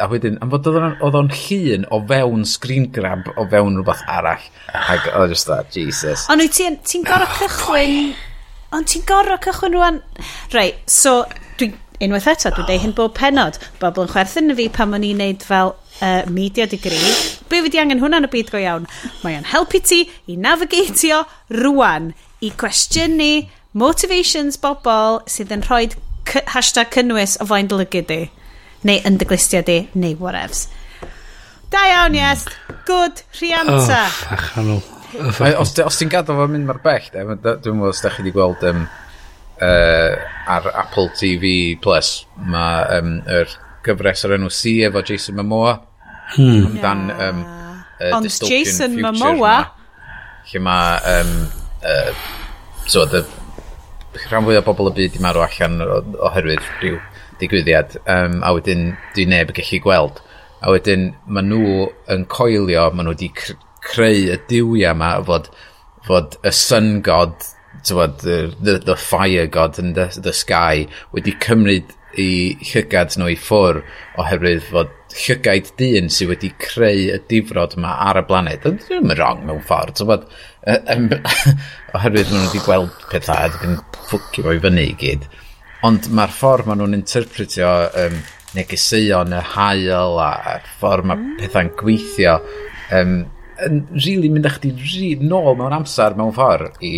a 0.00 0.10
wedyn, 0.10 0.36
am 0.44 0.52
fod 0.52 0.68
oedd 0.68 1.16
o'n 1.16 1.32
llun 1.32 1.88
o 1.92 2.02
fewn 2.12 2.44
screen 2.48 2.90
grab 2.92 3.32
o 3.38 3.48
fewn 3.48 3.80
rhywbeth 3.80 4.04
arall, 4.18 4.46
ac 4.84 5.08
oedd 5.14 5.32
just 5.32 5.48
that, 5.48 5.72
Jesus. 5.72 6.28
Ond 6.28 6.44
wyt 6.44 6.56
ti'n 6.60 6.78
ti 6.84 7.00
gorau 7.08 7.40
cychwyn 7.40 8.14
ond 8.74 8.90
ti'n 8.90 9.06
gorau 9.08 9.38
cychwyn 9.44 9.76
rwan. 9.76 10.02
Rai, 10.54 10.68
so, 10.90 11.22
dwi'n 11.60 11.76
unwaith 12.02 12.28
eto, 12.32 12.52
dwi'n 12.52 12.68
deud 12.68 12.84
hyn 12.84 12.94
bob 12.98 13.14
penod. 13.16 13.58
Bobl 13.80 14.06
yn 14.06 14.12
chwerthin 14.12 14.50
na 14.50 14.58
fi 14.58 14.68
pan 14.72 14.94
o'n 14.96 15.06
i'n 15.06 15.20
neud 15.22 15.44
fel 15.46 15.74
uh, 16.02 16.22
media 16.30 16.66
degree. 16.70 17.14
Be 17.48 17.62
fi 17.64 17.72
di 17.72 17.82
angen 17.82 18.02
hwnna 18.02 18.22
yn 18.22 18.28
y 18.28 18.32
byd 18.32 18.52
go 18.52 18.62
iawn? 18.62 18.88
Mae 19.22 19.38
o'n 19.38 19.50
helpu 19.52 19.80
ti 19.84 20.04
i 20.30 20.38
navigatio 20.40 21.24
rwan, 21.54 22.12
i 22.44 22.50
gwestiynu 22.60 23.32
motivations 23.78 24.58
bobl 24.60 25.22
sydd 25.30 25.54
yn 25.54 25.64
rhoi 25.66 25.88
hashtag 26.54 26.92
cynnwys 26.94 27.38
o 27.40 27.48
flaen 27.48 27.70
dylygu 27.70 28.04
di, 28.08 28.22
neu 28.88 29.02
yn 29.06 29.20
dyglistiau 29.20 29.64
di, 29.66 29.84
neu 29.94 30.18
whatevs. 30.20 30.66
Da 31.74 31.86
iawn, 31.90 32.14
yes. 32.14 32.46
Good 32.86 33.24
rhianta. 33.40 34.04
Oh, 34.04 34.18
ffachanol 34.20 34.82
os, 35.22 35.74
os 35.78 35.98
ti'n 36.00 36.12
gadw 36.12 36.36
fo 36.38 36.46
mynd 36.50 36.68
mae'r 36.68 36.82
bell, 36.84 37.10
de, 37.12 37.24
dwi'n 37.62 37.78
meddwl 37.78 37.92
os 37.92 38.02
da 38.04 38.12
chi 38.14 38.22
wedi 38.22 38.34
gweld 38.34 38.64
um, 38.70 38.84
uh, 39.62 40.14
ar 40.56 40.68
Apple 40.84 41.10
TV 41.18 41.52
Plus, 41.82 42.16
mae 42.36 42.98
um, 42.98 43.16
er 43.30 43.52
gyfres 43.84 44.24
o'r 44.26 44.36
enw 44.38 44.50
C 44.52 44.78
efo 44.88 45.04
Jason 45.06 45.38
Momoa. 45.38 45.76
Hmm. 46.34 46.70
Amdan, 46.70 47.06
um, 47.14 47.42
uh, 48.00 48.12
Ond 48.16 48.30
Jason 48.48 48.98
Momoa... 49.00 49.56
Lle 50.50 50.60
mae... 50.60 51.20
Um, 51.20 51.34
uh, 51.84 52.12
so, 52.86 53.04
the, 53.08 53.24
rhan 54.28 54.46
fwy 54.46 54.58
o 54.58 54.64
bobl 54.64 54.90
y 54.92 54.94
byd 54.98 55.18
i 55.18 55.24
marw 55.24 55.44
allan 55.44 55.80
oherwydd 55.84 56.64
rhyw 56.80 57.00
digwyddiad. 57.40 57.98
Um, 58.10 58.40
a 58.46 58.54
wedyn, 58.56 58.92
di 59.16 59.26
neb 59.28 59.52
yn 59.52 59.58
gallu 59.58 59.80
gweld. 59.84 60.20
A 60.64 60.72
wedyn, 60.72 61.10
maen 61.26 61.50
nhw 61.52 61.88
yn 62.12 62.26
coelio, 62.32 62.88
maen 62.94 63.08
nhw 63.08 63.16
wedi 63.16 63.30
creu 63.84 64.30
y 64.34 64.38
diwia 64.50 64.94
yma, 64.94 65.16
fod, 65.26 65.50
fod 66.06 66.38
y 66.44 66.52
sun 66.54 66.96
god, 67.04 67.34
tywod, 67.84 68.22
the, 68.24 68.78
the 68.78 68.96
fire 68.96 69.46
god 69.46 69.78
in 69.78 69.92
the, 69.98 70.06
the 70.22 70.32
sky 70.32 70.86
wedi 71.12 71.34
cymryd 71.42 71.92
i 72.20 72.54
llygad 72.62 73.16
nhw 73.18 73.32
i 73.32 73.36
ffwr 73.38 73.80
oherwydd 74.22 74.66
fod 74.68 74.92
llygaid 75.14 75.70
dyn 75.78 76.10
sydd 76.12 76.30
wedi 76.30 76.50
creu 76.62 77.08
y 77.14 77.18
difrod 77.30 77.76
yma 77.78 77.94
ar 78.08 78.20
y 78.20 78.24
blaned. 78.28 78.64
Dwi'n 78.64 79.06
mynd 79.06 79.18
wrong 79.18 79.44
mewn 79.46 79.62
ffordd. 79.66 79.96
Tywod, 79.98 80.26
bod, 80.26 80.92
um, 80.94 81.08
oherwydd 81.98 82.30
maen 82.30 82.44
nhw 82.44 82.52
wedi 82.52 82.64
gweld 82.66 83.08
pethau 83.10 83.48
a 83.48 83.66
yn 83.66 83.78
ffwcio 84.08 84.46
fo 84.46 84.54
i 84.54 84.62
fyny 84.62 84.86
i 84.86 84.96
gyd. 85.00 85.28
Ond 85.86 86.08
mae'r 86.16 86.34
ffordd 86.34 86.70
maen 86.70 86.82
nhw'n 86.82 86.98
interpretio 86.98 87.72
um, 88.04 88.18
negeseuon 88.54 89.34
y 89.34 89.42
hael 89.54 90.20
a 90.22 90.58
ffordd 90.78 91.10
mae 91.10 91.20
mm. 91.20 91.38
pethau'n 91.42 91.72
gweithio 91.80 92.38
um, 92.94 93.16
yn 93.62 93.84
really 93.94 94.30
mynd 94.32 94.48
â 94.48 94.56
chdi 94.56 94.72
ri, 94.78 95.12
nôl 95.20 95.54
mewn 95.58 95.76
amser 95.76 96.16
mewn 96.18 96.34
ffordd 96.34 96.80
i 96.84 96.94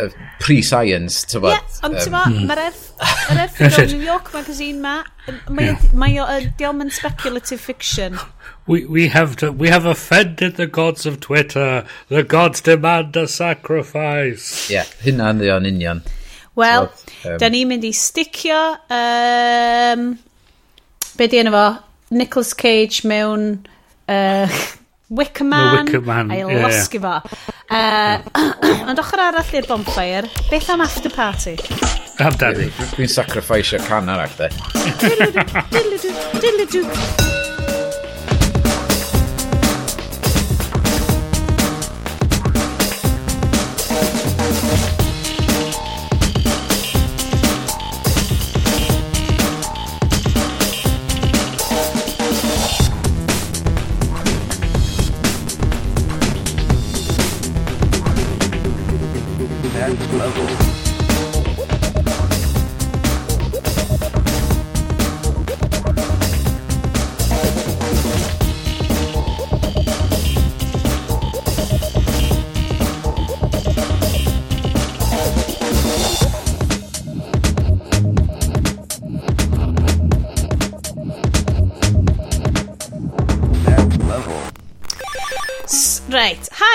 uh, 0.00 0.08
pre-science, 0.40 1.24
ti'n 1.28 1.42
bod? 1.44 1.56
Ie, 1.56 1.80
ond 1.86 1.98
ti'n 1.98 2.14
bod, 2.14 2.38
mae'r 2.48 2.62
erth 2.68 3.60
o'r 3.66 3.90
New 3.90 4.04
York 4.06 4.32
magazine 4.34 4.80
ma, 4.82 4.94
mae 5.50 6.14
yeah. 6.14 6.24
o 6.24 6.38
diolch 6.58 6.86
yn 6.86 6.92
speculative 6.94 7.60
fiction. 7.60 8.18
We, 8.66 8.84
we, 8.86 9.08
have 9.08 9.36
to, 9.36 9.50
we 9.50 9.68
have 9.68 9.86
offended 9.86 10.56
the 10.56 10.66
gods 10.66 11.04
of 11.06 11.20
Twitter. 11.20 11.84
The 12.08 12.22
gods 12.22 12.60
demand 12.60 13.16
a 13.16 13.26
sacrifice. 13.26 14.70
Ie, 14.70 14.78
yeah, 14.78 14.92
hynna 15.02 15.32
yn 15.34 15.42
ddion 15.42 15.66
union. 15.68 16.04
Wel, 16.58 16.90
so, 16.92 17.32
um, 17.32 17.40
da 17.40 17.48
ni'n 17.50 17.70
mynd 17.70 17.88
i 17.88 17.94
sticio... 17.96 18.60
Um, 18.92 20.12
be 21.16 21.28
di 21.28 21.40
enw 21.40 21.54
fo? 21.56 21.66
Nicolas 22.14 22.52
Cage 22.58 23.02
mewn... 23.08 23.50
Uh, 24.10 24.46
Wicker 25.12 25.44
Man, 25.44 25.74
no, 25.74 25.82
Wicker 25.84 26.00
Man. 26.00 26.30
a'i 26.32 26.38
yeah. 26.40 26.62
losgu 26.64 27.00
fo. 27.02 27.20
Uh, 27.68 28.16
ond 28.88 29.02
ochr 29.02 29.20
arall 29.26 29.52
i'r 29.58 29.68
bonfire, 29.68 30.30
beth 30.48 30.70
am 30.72 30.80
after 30.86 31.12
party? 31.12 31.54
Amdani. 32.22 32.70
Dwi'n 32.94 33.12
sacrifice 33.12 33.76
can 33.84 34.08
arall, 34.08 34.32
de. 34.40 34.48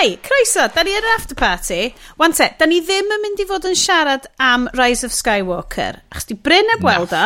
Hei, 0.08 0.20
croeso, 0.24 0.64
da 0.72 0.86
ni 0.88 0.94
yn 0.96 1.04
yr 1.04 1.16
after 1.18 1.36
party. 1.36 1.90
Wan 2.16 2.32
te, 2.32 2.46
da 2.56 2.64
ni 2.64 2.78
ddim 2.80 3.10
yn 3.12 3.20
mynd 3.26 3.42
i 3.44 3.46
fod 3.50 3.66
yn 3.68 3.74
siarad 3.76 4.30
am 4.40 4.70
Rise 4.78 5.04
of 5.04 5.12
Skywalker. 5.12 5.98
Achos 6.14 6.30
di 6.30 6.38
Bryn 6.48 6.72
heb 6.72 6.86
weld 6.88 7.12
o. 7.12 7.24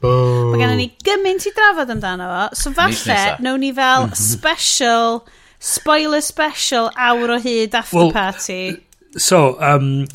Oh. 0.00 0.54
Mae 0.54 0.62
gennym 0.62 0.80
ni 0.80 0.86
gymaint 1.04 1.44
i 1.44 1.52
drafod 1.52 1.92
amdano 1.92 2.30
fo. 2.30 2.46
So 2.56 2.72
falle, 2.72 3.18
nawn 3.44 3.60
ni 3.60 3.74
fel 3.76 4.06
mhm. 4.06 4.16
special, 4.16 5.20
spoiler 5.60 6.24
special, 6.24 6.88
awr 6.96 7.36
o 7.36 7.38
hyd 7.44 7.76
after 7.76 8.06
well, 8.06 8.16
party. 8.16 8.78
So, 9.20 9.60
um, 9.60 10.06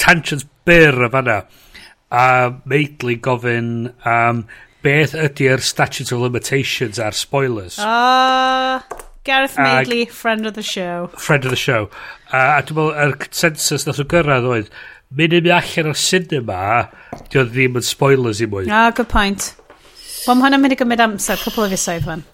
tangents 0.00 0.48
byr 0.64 1.04
y 1.04 1.12
fanna. 1.12 1.38
A 2.16 2.26
meidlu 2.64 3.20
gofyn 3.20 3.72
um, 4.08 4.46
beth 4.80 5.20
ydy'r 5.20 5.60
statute 5.60 6.16
of 6.16 6.24
limitations 6.24 6.96
ar 6.96 7.12
spoilers. 7.12 7.76
Uh... 7.76 8.80
Gareth 9.24 9.56
Madeley, 9.56 10.06
friend 10.06 10.46
of 10.46 10.54
the 10.54 10.62
show. 10.62 11.08
Friend 11.16 11.44
of 11.44 11.50
the 11.50 11.56
show. 11.56 11.88
Uh, 12.32 12.58
a 12.58 12.62
dwi'n 12.66 12.74
meddwl, 12.74 12.88
yr 12.90 13.12
er 13.12 13.18
consensus 13.22 13.84
nath 13.86 14.00
o 14.02 14.06
gyrraedd 14.10 14.48
oedd, 14.50 14.72
mynd 15.14 15.36
i 15.36 15.40
mi 15.44 15.52
allan 15.54 15.92
o'r 15.92 16.00
cinema, 16.02 16.62
di 17.30 17.38
oedd 17.38 17.52
ddim 17.54 17.78
yn 17.78 17.86
spoilers 17.86 18.40
i 18.42 18.48
mwy. 18.50 18.66
Ah, 18.66 18.90
good 18.90 19.10
point. 19.12 19.52
Wel, 20.24 20.34
mae 20.34 20.48
hwnna'n 20.48 20.64
mynd 20.64 20.74
i 20.74 20.80
gymryd 20.80 21.04
amser, 21.06 21.38
cwpl 21.38 21.68
o 21.68 21.70
fisoedd 21.70 22.08
fan. 22.08 22.26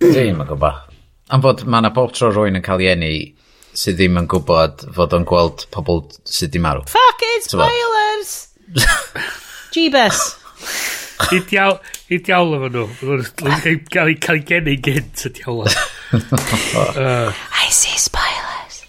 Ddim 0.00 0.40
yn 0.40 0.48
gwybod. 0.48 0.96
Am 1.30 1.44
fod 1.44 1.66
mae 1.68 1.84
yna 1.84 1.92
bob 2.00 2.16
tro 2.16 2.32
rwy'n 2.32 2.56
yn 2.56 2.64
cael 2.64 2.86
ei 2.86 2.90
enni 2.94 3.12
sydd 3.76 4.00
ddim 4.00 4.16
yn 4.22 4.32
gwybod 4.32 4.88
fod 4.96 5.20
o'n 5.20 5.28
gweld 5.28 5.68
pobl 5.76 6.06
sydd 6.24 6.54
ddim 6.54 6.64
marw. 6.64 6.88
Fucking 6.88 7.48
spoilers! 7.50 8.34
Jeebus! 9.76 10.24
I 11.30 11.44
diawl, 11.52 11.76
i 12.08 12.16
diawl 12.24 12.56
efo 12.56 12.72
nhw. 12.72 12.88
Mae'n 13.44 13.88
Cael 13.92 14.14
ei 14.16 14.44
geni 14.48 14.80
gynt 14.80 15.28
y 15.28 15.36
diawl. 15.36 15.68
I 16.12 17.68
see 17.70 17.96
spoilers. 17.98 18.84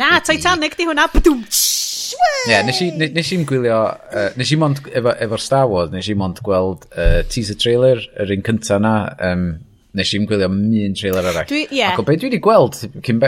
Na, 0.00 0.18
Titanic 0.20 0.76
di 0.76 0.84
hwnna. 0.88 1.08
Ie, 1.14 2.50
yeah, 2.50 2.64
nes 2.66 2.78
i'n 2.84 3.00
nes 3.14 3.30
i 3.32 3.38
gwylio, 3.48 3.78
uh, 3.88 4.26
nes 4.36 4.50
i 4.52 4.58
mond, 4.60 4.82
efo'r 4.92 5.22
efo 5.24 5.38
Star 5.40 5.68
Wars, 5.70 5.88
nes 5.94 6.10
i 6.12 6.16
mond 6.18 6.42
gweld 6.44 6.84
uh, 6.92 7.22
teaser 7.32 7.56
trailer, 7.58 8.02
yr 8.20 8.34
un 8.36 8.44
cynta 8.44 8.76
na, 8.82 8.94
um, 9.30 9.46
nes 9.96 10.12
i'n 10.14 10.26
gwylio 10.28 10.50
mi'n 10.52 10.96
trailer 10.98 11.30
arall. 11.30 11.48
Dwi, 11.48 11.64
yeah. 11.72 11.94
Ac 11.94 12.02
o 12.02 12.06
beth 12.06 12.20
dwi 12.20 12.28
wedi 12.28 12.42
gweld 12.44 12.76
cyn, 13.06 13.22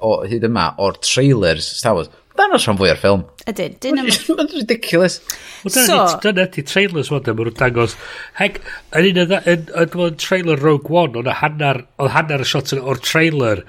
o 0.00 0.14
hyd 0.24 0.48
yma 0.48 0.70
o'r 0.82 0.96
trailers 1.04 1.68
Star 1.82 1.98
Wars, 1.98 2.10
Dyna 2.32 2.56
rhan 2.56 2.78
fwy 2.80 2.90
o'r 2.92 3.00
ffilm. 3.00 3.22
Ydyn, 3.50 3.74
dyn 3.82 3.98
nhw... 3.98 4.12
Mae'n 4.38 4.50
ridiculous. 4.54 5.18
So... 5.66 5.98
Dyna 6.24 6.46
ti 6.52 6.64
trailers 6.64 7.10
fod 7.12 7.28
yma 7.28 7.44
nhw'n 7.44 7.56
dangos. 7.58 7.96
Heg, 8.38 8.60
yn 8.96 9.08
un 9.10 9.22
yn, 9.26 9.34
yn, 9.52 9.66
yn 9.84 10.20
trailer 10.20 10.62
Rogue 10.62 10.92
One, 10.96 11.18
oedd 11.20 11.28
hanner, 11.42 11.82
oedd 12.00 12.14
hanner 12.14 12.44
y 12.44 12.48
shot 12.48 12.72
o'r 12.78 13.00
trailer 13.04 13.66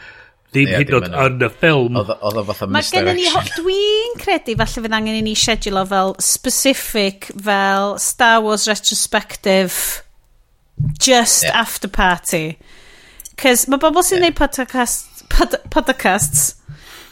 ddim 0.54 0.70
yeah, 0.70 0.80
hyd 0.80 0.94
yn 0.94 1.18
oed 1.18 1.36
yn 1.42 1.48
y 1.48 1.50
ffilm. 1.58 2.00
Oedd 2.00 2.40
o 2.40 2.46
fatha 2.48 2.70
misdirection. 2.72 3.52
Dwi'n 3.58 4.16
credu 4.22 4.56
falle 4.62 4.86
fydd 4.86 4.98
angen 5.00 5.20
i 5.20 5.26
ni 5.26 5.36
schedule 5.40 5.84
o 5.84 5.86
fel 5.92 6.16
specific, 6.24 7.30
fel 7.36 7.98
Star 8.00 8.40
Wars 8.46 8.70
retrospective, 8.72 9.76
just 11.04 11.50
yeah. 11.50 11.60
after 11.66 11.92
party. 11.92 12.46
Cys 13.42 13.68
mae 13.68 13.82
bobl 13.82 14.06
sy'n 14.06 14.22
yeah. 14.22 14.30
neud 14.30 14.40
podcast, 14.40 15.26
pod, 15.34 15.60
podcasts 15.74 16.54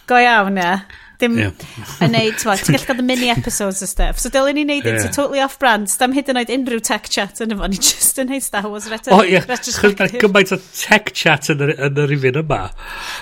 go 0.08 0.22
iawn, 0.22 0.56
ie. 0.56 0.72
Yeah 0.72 1.01
dim 1.22 1.38
yeah. 1.40 1.66
yn 2.04 2.14
neud, 2.16 2.38
ti'n 2.42 2.76
gallu 2.76 2.88
cael 2.90 3.02
y 3.04 3.06
mini 3.08 3.32
episodes 3.34 3.82
o 3.86 3.90
stuff. 3.90 4.20
So 4.22 4.32
dylen 4.34 4.58
ni 4.58 4.66
neud 4.68 4.86
yeah. 4.88 4.98
into 4.98 5.14
totally 5.14 5.42
off-brand, 5.44 5.92
dam 6.02 6.16
hyd 6.18 6.32
yn 6.34 6.42
oed 6.42 6.54
unrhyw 6.58 6.84
tech 6.88 7.10
chat 7.14 7.42
yn 7.46 7.56
efo, 7.56 7.70
ni 7.72 7.80
just 7.80 8.22
yn 8.22 8.32
neud 8.34 8.46
Star 8.46 8.68
Wars 8.68 8.90
retro. 8.92 9.16
O 9.16 9.22
oh, 9.22 9.28
ie, 9.28 9.38
yeah. 9.38 10.16
gymaint 10.22 10.54
o 10.56 10.60
tech 10.70 11.14
chat 11.18 11.52
yn 11.54 11.66
yr 11.68 11.76
yn 11.88 12.02
un 12.06 12.42
yma. 12.44 12.64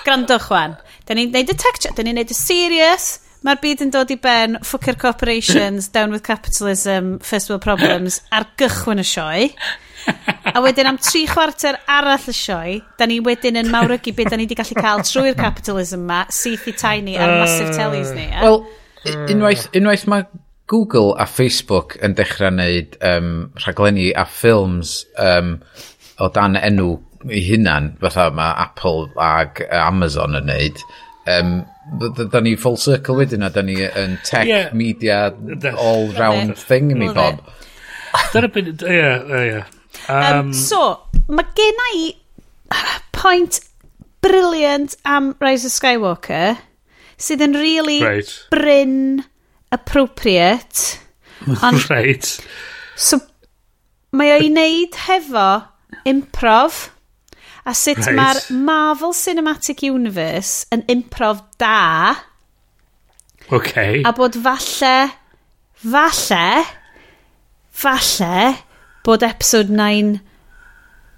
Grandwch, 0.06 0.50
Wan. 0.52 0.78
Da 1.08 1.16
ni'n 1.18 1.32
neud 1.34 1.52
y 1.52 1.58
tech 1.58 1.80
chat, 1.82 1.96
da 1.98 2.06
ni'n 2.06 2.18
neud 2.20 2.32
y 2.32 2.36
serious, 2.36 3.12
Mae'r 3.46 3.60
byd 3.62 3.82
yn 3.86 3.92
dod 3.94 4.10
i 4.12 4.18
ben, 4.20 4.58
ffwcio'r 4.60 4.98
corporations, 5.00 5.88
down 5.94 6.12
with 6.12 6.26
capitalism, 6.26 7.18
first 7.24 7.48
world 7.48 7.64
problems, 7.64 8.20
ar 8.32 8.44
gychwyn 8.60 9.00
y 9.00 9.06
sioe. 9.06 9.46
A 10.50 10.60
wedyn 10.64 10.88
am 10.88 10.98
tri 11.00 11.26
chwarter 11.28 11.78
arall 11.88 12.28
y 12.28 12.34
sioe, 12.36 12.76
da 13.00 13.08
ni 13.08 13.20
wedyn 13.24 13.60
yn 13.60 13.72
mawrygu 13.72 14.12
beth 14.16 14.32
da 14.32 14.36
ni 14.36 14.44
wedi 14.48 14.58
gallu 14.60 14.76
cael 14.76 15.04
trwy'r 15.06 15.38
capitalism 15.38 16.04
ma, 16.08 16.22
syth 16.32 16.68
i 16.68 16.76
tiny 16.76 17.16
ar 17.16 17.38
massive 17.40 17.72
tellies 17.76 18.12
ni. 18.16 18.28
Eh? 18.28 18.44
Wel, 18.44 18.62
unwaith, 19.32 19.68
unwaith 19.76 20.06
mae 20.10 20.28
Google 20.70 21.16
a 21.18 21.26
Facebook 21.26 21.96
yn 22.04 22.12
dechrau 22.18 22.52
wneud 22.52 23.00
um, 23.02 23.30
rhaglenni 23.64 24.10
a 24.14 24.26
ffilms 24.28 25.00
um, 25.18 25.56
o 26.20 26.28
dan 26.36 26.60
enw 26.60 26.92
i 27.32 27.40
hunan, 27.48 27.94
fatha 28.04 28.28
mae 28.36 28.52
Apple 28.68 29.08
ag 29.20 29.64
Amazon 29.76 30.38
yn 30.38 30.46
wneud, 30.46 30.84
um, 31.34 31.56
da 31.98 32.40
ni 32.40 32.54
full 32.56 32.76
circle 32.76 33.16
wedyn 33.18 33.44
a 33.44 33.50
da 33.50 33.62
ni 33.66 33.76
yn 33.84 34.18
tech, 34.24 34.46
yeah. 34.46 34.72
media, 34.72 35.34
all 35.76 36.08
round 36.18 36.56
thing 36.58 36.94
mi 36.98 37.10
bob. 37.12 37.42
Dyna 38.32 38.50
byd, 38.50 38.82
ie, 38.86 39.10
ie. 39.40 40.54
So, 40.56 40.80
mae 41.30 41.46
gen 41.58 41.84
i 41.90 42.06
ah, 42.74 42.98
point 43.12 43.60
brilliant 44.22 44.96
am 45.04 45.34
Rise 45.40 45.66
of 45.66 45.74
Skywalker 45.74 46.58
sydd 47.20 47.44
yn 47.44 47.56
really 47.58 48.00
right. 48.02 48.30
bryn 48.52 49.24
appropriate. 49.72 50.98
Ond, 51.66 51.84
right. 51.90 52.32
So, 52.96 53.20
mae 54.16 54.34
o'i 54.36 54.48
wneud 54.50 54.96
hefo 55.06 55.48
improv 56.08 56.88
A 57.70 57.74
sut 57.76 58.00
right. 58.02 58.16
mae'r 58.18 58.40
Marvel 58.66 59.12
Cinematic 59.14 59.84
Universe 59.86 60.66
yn 60.74 60.82
improv 60.90 61.44
da. 61.60 62.16
Okay. 63.50 64.00
A 64.02 64.10
bod 64.16 64.34
falle, 64.42 64.94
falle, 65.78 66.64
falle 67.70 68.40
bod 69.06 69.22
episode 69.26 69.70
9 69.70 70.18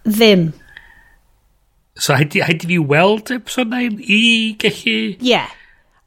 ddim. 0.04 0.52
So 1.96 2.16
haid 2.16 2.36
i 2.36 2.44
fi 2.60 2.78
weld 2.78 3.32
episode 3.32 3.72
9 3.72 3.98
i 4.04 4.22
gallu... 4.60 5.16
Yeah. 5.20 5.48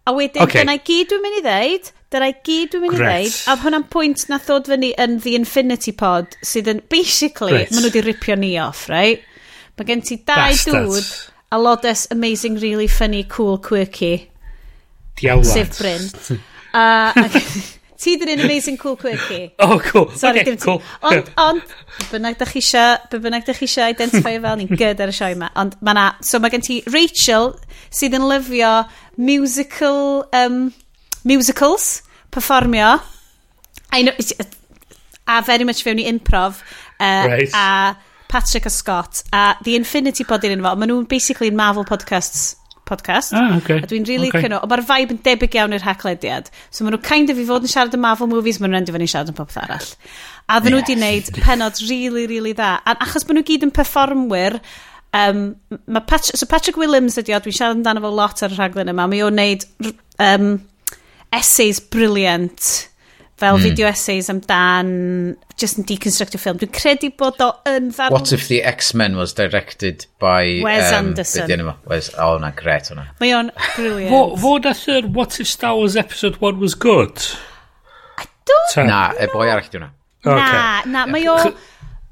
A 0.05 0.13
wedyn, 0.13 0.43
okay. 0.45 0.61
dyna 0.61 0.77
i 0.77 0.81
gyd 0.85 1.09
dwi'n 1.09 1.23
mynd 1.25 1.37
i 1.39 1.45
ddeud, 1.45 1.93
dyna 2.13 2.29
i 2.29 2.35
gyd 2.45 2.73
dwi'n 2.73 2.83
mynd 2.85 2.97
i 2.99 2.99
ddeud, 3.01 3.37
a 3.49 3.55
hwnna'n 3.63 3.85
pwynt 3.93 4.27
na 4.29 4.37
ddod 4.45 4.69
fyny 4.69 4.91
yn 5.01 5.17
The 5.25 5.33
Infinity 5.39 5.93
Pod, 5.97 6.37
sydd 6.45 6.69
yn, 6.69 6.83
basically, 6.93 7.55
Great. 7.55 7.73
maen 7.73 7.87
nhw 7.87 7.89
wedi 7.89 8.03
ripio 8.05 8.37
ni 8.37 8.51
off, 8.61 8.85
right? 8.93 9.25
Mae 9.75 9.87
gen 9.87 10.03
ti 10.05 10.19
dau 10.23 10.35
Bastard. 10.39 10.87
dŵr 10.87 11.07
a 11.51 11.59
lodes 11.59 12.07
amazing, 12.11 12.59
really 12.59 12.87
funny, 12.87 13.23
cool, 13.23 13.57
quirky. 13.57 14.29
Diawlad. 15.17 15.45
Sef 15.45 15.77
Bryn. 15.77 16.39
a, 16.73 17.13
ti 18.05 18.15
dyn 18.19 18.33
yn 18.35 18.43
amazing, 18.45 18.77
cool, 18.77 18.95
quirky. 18.99 19.53
Oh, 19.59 19.79
cool. 19.79 20.09
Sorry, 20.11 20.41
okay, 20.41 20.51
dim 20.51 20.59
cool. 20.63 20.81
Ond, 21.03 21.31
ond, 21.41 21.75
bynnag 22.11 22.39
da 22.39 22.47
chi 22.49 22.59
eisiau, 22.63 22.97
bynnag 23.13 23.47
da 23.47 23.55
chi 23.55 23.67
eisiau 23.69 23.93
identifio 23.93 24.41
fel 24.43 24.59
ni'n 24.59 24.79
gyd 24.79 25.03
ar 25.03 25.13
y 25.13 25.15
sioe 25.15 25.35
yma. 25.35 25.51
Ond 25.61 25.77
mae 25.85 25.97
na, 25.97 26.07
so 26.25 26.41
mae 26.43 26.53
gen 26.53 26.65
ti 26.65 26.81
Rachel 26.91 27.53
sydd 27.93 28.17
yn 28.19 28.27
lyfio 28.29 28.73
musical, 29.17 30.25
um, 30.35 30.67
musicals, 31.23 32.01
performio. 32.35 32.97
I 33.95 34.03
know, 34.03 34.15
uh, 34.19 34.49
a 35.27 35.41
very 35.41 35.63
much 35.63 35.83
fewn 35.83 35.99
i 36.03 36.09
improv. 36.11 36.59
Uh, 36.99 37.27
right. 37.31 37.55
A 37.55 37.95
Patrick 38.27 38.65
a 38.65 38.73
Scott, 38.73 39.23
a 39.33 39.55
The 39.63 39.75
Infinity 39.79 40.25
Pod 40.27 40.45
yn 40.47 40.63
fo 40.63 40.75
Maen 40.75 40.91
nhw'n 40.91 41.09
basically 41.09 41.51
yn 41.51 41.59
Marvel 41.59 41.87
Podcasts 41.87 42.55
podcast. 42.85 43.33
Ah, 43.33 43.57
okay. 43.57 43.81
A 43.81 43.89
dwi'n 43.89 44.05
really 44.07 44.29
okay. 44.29 44.45
cynnw. 44.45 44.61
Ond 44.61 44.71
mae'r 44.71 44.83
vibe 44.85 45.15
yn 45.15 45.21
debyg 45.25 45.57
iawn 45.57 45.73
i'r 45.75 45.85
haclediad 45.85 46.51
So 46.69 46.85
maen 46.85 46.95
nhw 46.95 47.01
kind 47.05 47.33
of 47.33 47.39
i 47.41 47.45
fod 47.47 47.65
yn 47.65 47.71
siarad 47.71 47.97
yn 47.97 48.03
Marvel 48.03 48.29
movies, 48.31 48.59
maen 48.61 48.71
nhw'n 48.71 48.83
endio 48.83 48.95
fyny 48.95 49.09
siarad 49.09 49.31
yn 49.33 49.37
popeth 49.37 49.59
arall. 49.63 49.91
A 50.45 50.59
dyn 50.61 50.75
nhw 50.75 50.81
wedi 50.83 50.95
yes. 50.95 51.01
wneud 51.01 51.45
penod 51.47 51.81
really, 51.89 52.27
really 52.31 52.53
dda. 52.55 52.75
A 52.85 52.97
achos 53.07 53.25
maen 53.27 53.41
nhw 53.41 53.47
gyd 53.49 53.65
yn 53.67 53.73
performwyr, 53.75 54.59
um, 55.17 55.43
mae 55.73 56.05
Patrick, 56.05 56.37
so 56.37 56.49
Patrick 56.49 56.79
Williams 56.81 57.17
ydi 57.21 57.35
o, 57.35 57.41
dwi'n 57.41 57.57
siarad 57.57 57.79
amdano 57.79 58.05
fo 58.05 58.13
lot 58.13 58.45
ar 58.45 58.53
y 58.53 58.59
rhaglen 58.59 58.93
yma, 58.93 59.09
mae 59.09 59.25
o'n 59.25 59.39
wneud 59.39 59.65
um, 60.21 60.51
essays 61.35 61.81
brilliant 61.81 62.85
fel 63.39 63.57
mm. 63.57 63.63
video 63.63 63.87
essays 63.87 64.29
amdan 64.31 64.91
just 65.59 65.79
yn 65.79 65.87
deconstructive 65.87 66.41
film. 66.43 66.59
Dwi'n 66.61 66.71
credu 66.75 67.09
bod 67.19 67.41
o 67.43 67.49
yn 67.69 67.89
ddarn... 67.91 68.15
What 68.15 68.31
if 68.35 68.47
the 68.47 68.61
X-Men 68.63 69.17
was 69.19 69.35
directed 69.35 70.05
by... 70.23 70.61
Wes 70.63 70.91
um, 70.91 71.11
Anderson. 71.11 71.73
Wes, 71.91 72.11
oh, 72.15 72.37
na, 72.39 72.53
gret 72.55 72.91
hwnna. 72.91 73.09
Mae 73.19 73.35
o'n 73.35 73.51
brilliant. 73.75 74.11
fo, 74.13 74.23
fo 74.39 74.55
nath 74.63 74.85
yr 74.91 75.11
What 75.15 75.39
if 75.43 75.51
Star 75.51 75.75
Wars 75.75 75.99
Episode 75.99 76.39
1 76.39 76.63
was 76.63 76.75
good? 76.75 77.27
I 78.17 78.27
don't 78.47 78.87
na, 78.87 79.07
know. 79.11 79.19
e 79.19 79.31
boi 79.33 79.47
arall 79.51 79.67
di 79.67 79.79
hwnna. 79.79 79.91
Okay. 80.25 80.35
Na, 80.39 80.83
na, 80.89 81.07
mae 81.11 81.27
o... 81.31 81.39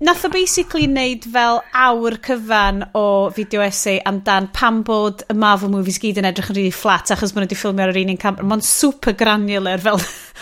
Nath 0.04 0.26
o 0.28 0.30
basically 0.34 0.84
wneud 0.90 1.24
fel 1.32 1.62
awr 1.80 2.18
cyfan 2.26 2.82
o 2.98 3.04
fideo 3.32 3.62
essay 3.64 4.02
amdan 4.10 4.50
pam 4.52 4.82
bod 4.84 5.22
y 5.32 5.36
Marvel 5.40 5.72
movies 5.72 6.00
gyd 6.04 6.18
yn 6.20 6.28
edrych 6.28 6.50
yn 6.52 6.58
really 6.58 6.74
flat 6.76 7.14
achos 7.14 7.32
bod 7.32 7.44
nhw 7.44 7.48
wedi 7.48 7.60
ffilmio 7.60 7.86
ar 7.86 7.94
yr 7.94 8.00
un 8.02 8.12
un 8.12 8.20
camera. 8.20 8.48
Mae'n 8.50 8.66
super 8.68 9.16
granular 9.16 9.80
fel... 9.86 10.02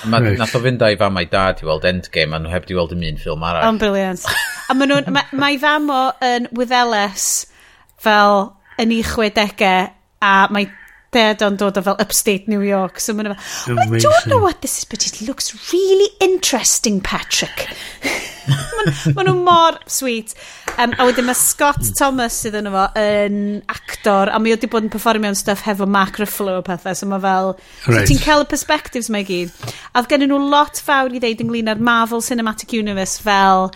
Ma, 0.10 0.18
nath 0.24 0.56
o 0.58 0.64
fynd 0.64 0.82
a'i 0.88 0.98
fam 0.98 1.20
a'i 1.22 1.30
dad 1.30 1.62
i 1.62 1.70
weld 1.70 1.86
Endgame 1.86 2.34
a 2.34 2.42
nhw 2.42 2.54
heb 2.56 2.66
di 2.66 2.80
weld 2.80 2.96
ym 2.96 3.06
un 3.12 3.22
ffilm 3.22 3.46
arall. 3.46 3.68
Ond 3.70 3.84
brilliant. 3.84 4.26
a 4.66 4.78
mae 4.80 4.90
nhw'n... 4.90 5.14
Mae 5.14 5.38
ma 5.44 5.52
fam 5.62 5.94
o 5.94 6.02
yn 6.26 6.50
Wyddeles 6.58 7.30
fel 8.02 8.48
yn 8.82 8.98
ei 8.98 9.06
chwedegau 9.06 9.92
a 10.26 10.36
mae 10.50 10.72
dad 11.14 11.46
o'n 11.46 11.62
dod 11.62 11.78
o 11.78 11.86
fel 11.86 12.02
upstate 12.02 12.50
New 12.50 12.66
York. 12.66 12.98
So 13.04 13.14
mae'n 13.14 13.36
fel, 13.36 13.78
oh, 13.78 13.86
I 13.86 14.02
don't 14.02 14.32
know 14.32 14.42
what 14.42 14.66
this 14.66 14.80
is, 14.80 14.90
but 14.90 15.06
it 15.06 15.22
looks 15.28 15.54
really 15.70 16.10
interesting, 16.18 16.98
Patrick. 16.98 17.68
Maen 19.16 19.28
nhw 19.28 19.36
mor 19.46 19.78
sweet. 19.92 20.34
Um, 20.78 20.94
a 20.98 21.06
wedyn 21.08 21.28
mae 21.28 21.38
Scott 21.38 21.92
Thomas 21.98 22.40
sydd 22.42 22.58
yn 22.60 22.70
efo 22.70 22.86
yn 23.00 23.38
actor, 23.72 24.32
a 24.32 24.40
mi 24.42 24.54
wedi 24.54 24.70
bod 24.72 24.88
yn 24.88 24.94
performio'n 24.94 25.38
stuff 25.38 25.66
hefo 25.68 25.88
Mark 25.90 26.20
Ruffalo 26.22 26.58
o 26.60 26.66
pethau, 26.66 26.98
so 26.98 27.10
mae 27.12 27.22
fel... 27.24 27.54
Right. 27.86 28.08
So 28.08 28.14
ti'n 28.14 28.24
cael 28.24 28.46
y 28.46 28.50
perspectives 28.54 29.12
mae 29.14 29.28
gyd. 29.28 29.54
A 29.92 30.02
oedd 30.02 30.10
gen 30.12 30.26
nhw 30.28 30.40
lot 30.54 30.82
fawr 30.82 31.14
i 31.14 31.22
ddeud 31.22 31.44
ynglyn 31.46 31.72
â'r 31.72 31.84
Marvel 31.92 32.24
Cinematic 32.26 32.74
Universe 32.78 33.22
fel 33.22 33.70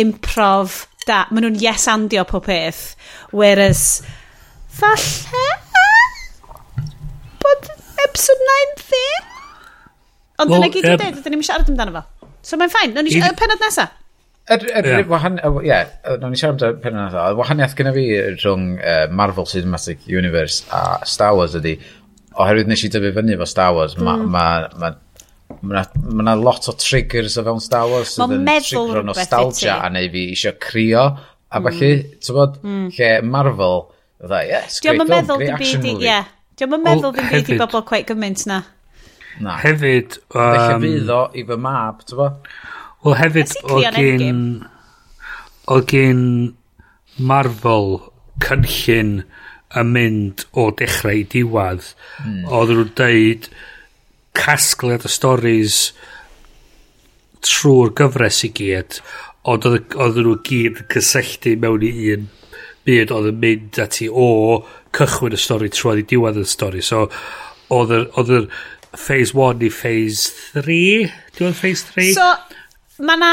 improv 0.00 0.82
da. 1.06 1.24
Maen 1.30 1.48
nhw'n 1.48 1.60
yes-andio 1.62 2.26
pob 2.28 2.48
peth. 2.50 2.90
Whereas, 3.32 4.02
falle... 4.80 5.46
Bod 7.46 7.72
episode 8.02 8.50
9 8.50 8.76
ddim? 8.82 9.32
Ond 10.36 10.50
well, 10.52 10.60
dyna 10.60 10.68
gyd 10.72 10.84
i 10.84 10.92
um, 10.92 11.00
dweud, 11.00 11.18
ydyn 11.22 11.32
ni'n 11.36 11.44
siarad 11.46 11.70
amdano 11.72 11.94
fo. 11.94 12.02
So 12.46 12.58
mae'n 12.60 12.72
ffain. 12.72 12.94
Nog 12.94 13.06
ni 13.06 13.14
y 13.18 13.30
penod 13.38 13.62
nesa. 13.62 13.88
Yr 14.46 14.62
er, 14.70 14.86
er, 14.86 15.06
wahan... 15.10 15.40
Ie, 15.42 15.66
yeah, 15.66 15.88
nog 16.22 16.30
ni 16.30 16.38
siarad 16.38 16.62
am 16.62 16.76
penod 16.82 17.16
Y 17.18 17.38
Wahaniaeth 17.40 17.74
gyda 17.78 17.94
fi 17.96 18.04
rhwng 18.36 18.76
uh, 18.78 19.06
Marvel 19.10 19.48
Cinematic 19.50 20.06
Universe 20.06 20.62
a 20.70 21.00
Star 21.08 21.34
Wars 21.34 21.56
ydy, 21.58 21.74
oherwydd 22.36 22.70
nes 22.70 22.84
i 22.86 22.92
dyfu 22.94 23.10
fyny 23.16 23.34
efo 23.34 23.50
Star 23.50 23.74
Wars, 23.74 23.98
mae... 23.98 24.22
Mm. 24.22 24.30
Ma, 24.36 24.46
ma, 24.78 24.94
Mae 25.62 25.84
yna 26.18 26.32
lot 26.34 26.66
o 26.68 26.72
triggers 26.74 27.36
o 27.38 27.42
fewn 27.46 27.60
Star 27.62 27.86
Wars 27.88 28.16
sydd 28.16 28.32
yn 28.34 28.48
trigger 28.50 28.98
o 28.98 29.02
nostalgia 29.06 29.76
a 29.78 29.90
neu 29.94 30.08
fi 30.10 30.24
eisiau 30.32 30.56
crio 30.60 31.04
a 31.06 31.60
mm. 31.60 31.68
falle, 31.68 31.90
ti'n 32.18 32.34
bod, 32.34 32.56
mm. 32.66 32.88
lle 32.96 33.10
Marvel, 33.30 33.84
dda, 34.24 34.40
yes, 34.50 34.80
great 34.82 34.98
film, 34.98 35.30
great 35.38 35.52
action 35.54 35.84
movie. 35.84 36.08
Yeah. 36.08 36.26
Diolch 36.58 36.74
yn 36.74 36.82
meddwl 36.82 37.14
ddim 37.14 37.30
byd 37.30 37.52
i 37.54 37.58
bobl 37.62 37.84
quite 37.86 38.10
gymaint 38.10 38.42
na. 38.50 38.62
Na. 39.40 39.58
Hefyd... 39.60 40.18
Um, 40.32 40.40
Felly 40.40 40.80
fydd 40.86 41.12
o 41.12 41.20
i 41.36 41.44
fy 41.48 41.58
mab, 41.60 42.02
ti'n 42.06 42.20
bo? 42.20 42.30
Wel 43.04 43.18
hefyd 43.20 43.56
o 43.64 43.80
gyn... 43.96 44.42
O 45.66 45.80
gyn 45.82 46.22
Marvel 47.16 47.98
cynllun 48.44 49.16
yn 49.76 49.88
mynd 49.92 50.44
o 50.56 50.68
dechrau 50.78 51.22
i 51.22 51.24
diwad. 51.32 51.82
Mm. 52.22 52.44
Oedden 52.46 52.80
nhw'n 52.80 52.92
deud 52.98 53.48
casgliad 54.36 55.06
o 55.08 55.10
stories 55.10 55.80
trwy'r 57.46 57.92
gyfres 57.98 58.42
i 58.46 58.52
gyd, 58.56 59.00
ond 59.48 59.66
oedden 59.66 60.22
nhw 60.26 60.36
gyd 60.46 60.82
yn 60.82 60.90
cysylltu 60.92 61.56
mewn 61.62 61.84
i 61.86 61.92
un 62.14 62.30
byd 62.86 63.12
oedd 63.14 63.32
yn 63.32 63.42
mynd 63.42 63.80
ati 63.82 64.06
o 64.06 64.28
cychwyn 64.96 65.34
y 65.34 65.40
stori 65.40 65.72
trwy 65.74 66.00
i 66.02 66.06
diwad 66.06 66.38
y 66.40 66.46
stori. 66.48 66.84
So, 66.84 67.08
oedd 67.74 67.94
yr... 67.96 68.08
oedd 68.14 68.34
yr 68.38 68.48
phase 68.96 69.34
1 69.34 69.62
i 69.62 69.70
phase 69.70 70.30
3. 70.52 71.12
Dwi'n 71.36 71.54
phase 71.56 71.84
3. 71.92 72.12
So, 72.16 72.26
mae 73.06 73.20
na 73.20 73.32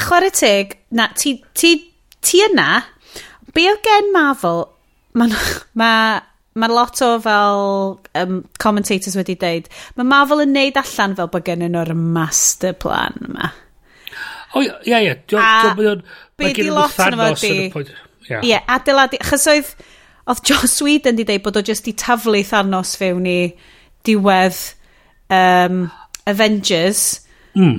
chwarae 0.00 0.32
teg, 0.34 0.78
na, 0.94 1.08
ti, 1.18 1.36
ti, 1.54 1.74
ti 2.24 2.42
yna, 2.46 2.68
be 3.54 3.66
o 3.70 3.74
gen 3.84 4.12
Marvel, 4.14 4.64
mae 5.18 5.34
ma, 5.78 5.90
ma 6.54 6.70
lot 6.70 7.02
o 7.02 7.10
fel 7.22 7.66
um, 8.22 8.40
commentators 8.62 9.18
wedi 9.18 9.36
deud, 9.38 9.68
mae 9.98 10.08
Marvel 10.08 10.44
yn 10.46 10.54
neud 10.54 10.78
allan 10.80 11.18
fel 11.18 11.30
bod 11.32 11.46
gen 11.46 11.66
nhw'r 11.66 11.94
master 11.98 12.74
plan 12.78 13.18
yma. 13.28 13.52
O, 14.54 14.60
oh, 14.60 14.66
ia, 14.86 15.00
ia. 15.02 15.18
A, 15.42 15.74
be 16.38 16.52
di 16.54 16.70
lot 16.70 16.94
yn 17.02 17.18
efo 17.18 17.82
di? 17.82 17.94
Ie, 18.30 18.56
adeiladu, 18.70 19.18
achos 19.20 19.46
oedd, 19.50 19.74
oedd 20.30 20.42
Joss 20.48 20.78
Whedon 20.82 21.18
di 21.18 21.26
deud 21.28 21.42
bod 21.44 21.58
o 21.58 21.62
jyst 21.66 21.90
i 21.90 21.94
taflu 21.98 22.40
Thanos 22.46 22.94
fewn 22.98 23.26
i 23.28 23.38
diwedd 24.06 24.62
um, 25.32 25.84
Avengers 26.26 27.20
mm. 27.54 27.76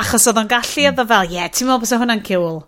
achos 0.00 0.28
oedd 0.30 0.40
o'n 0.42 0.50
gallu 0.50 0.84
mm. 0.84 0.92
oedd 0.92 1.02
o 1.02 1.08
fel 1.10 1.28
ie, 1.32 1.36
yeah 1.38 1.50
ti'n 1.50 1.68
meddwl 1.68 1.84
bod 1.84 1.98
hwnna'n 2.04 2.24
cool 2.28 2.62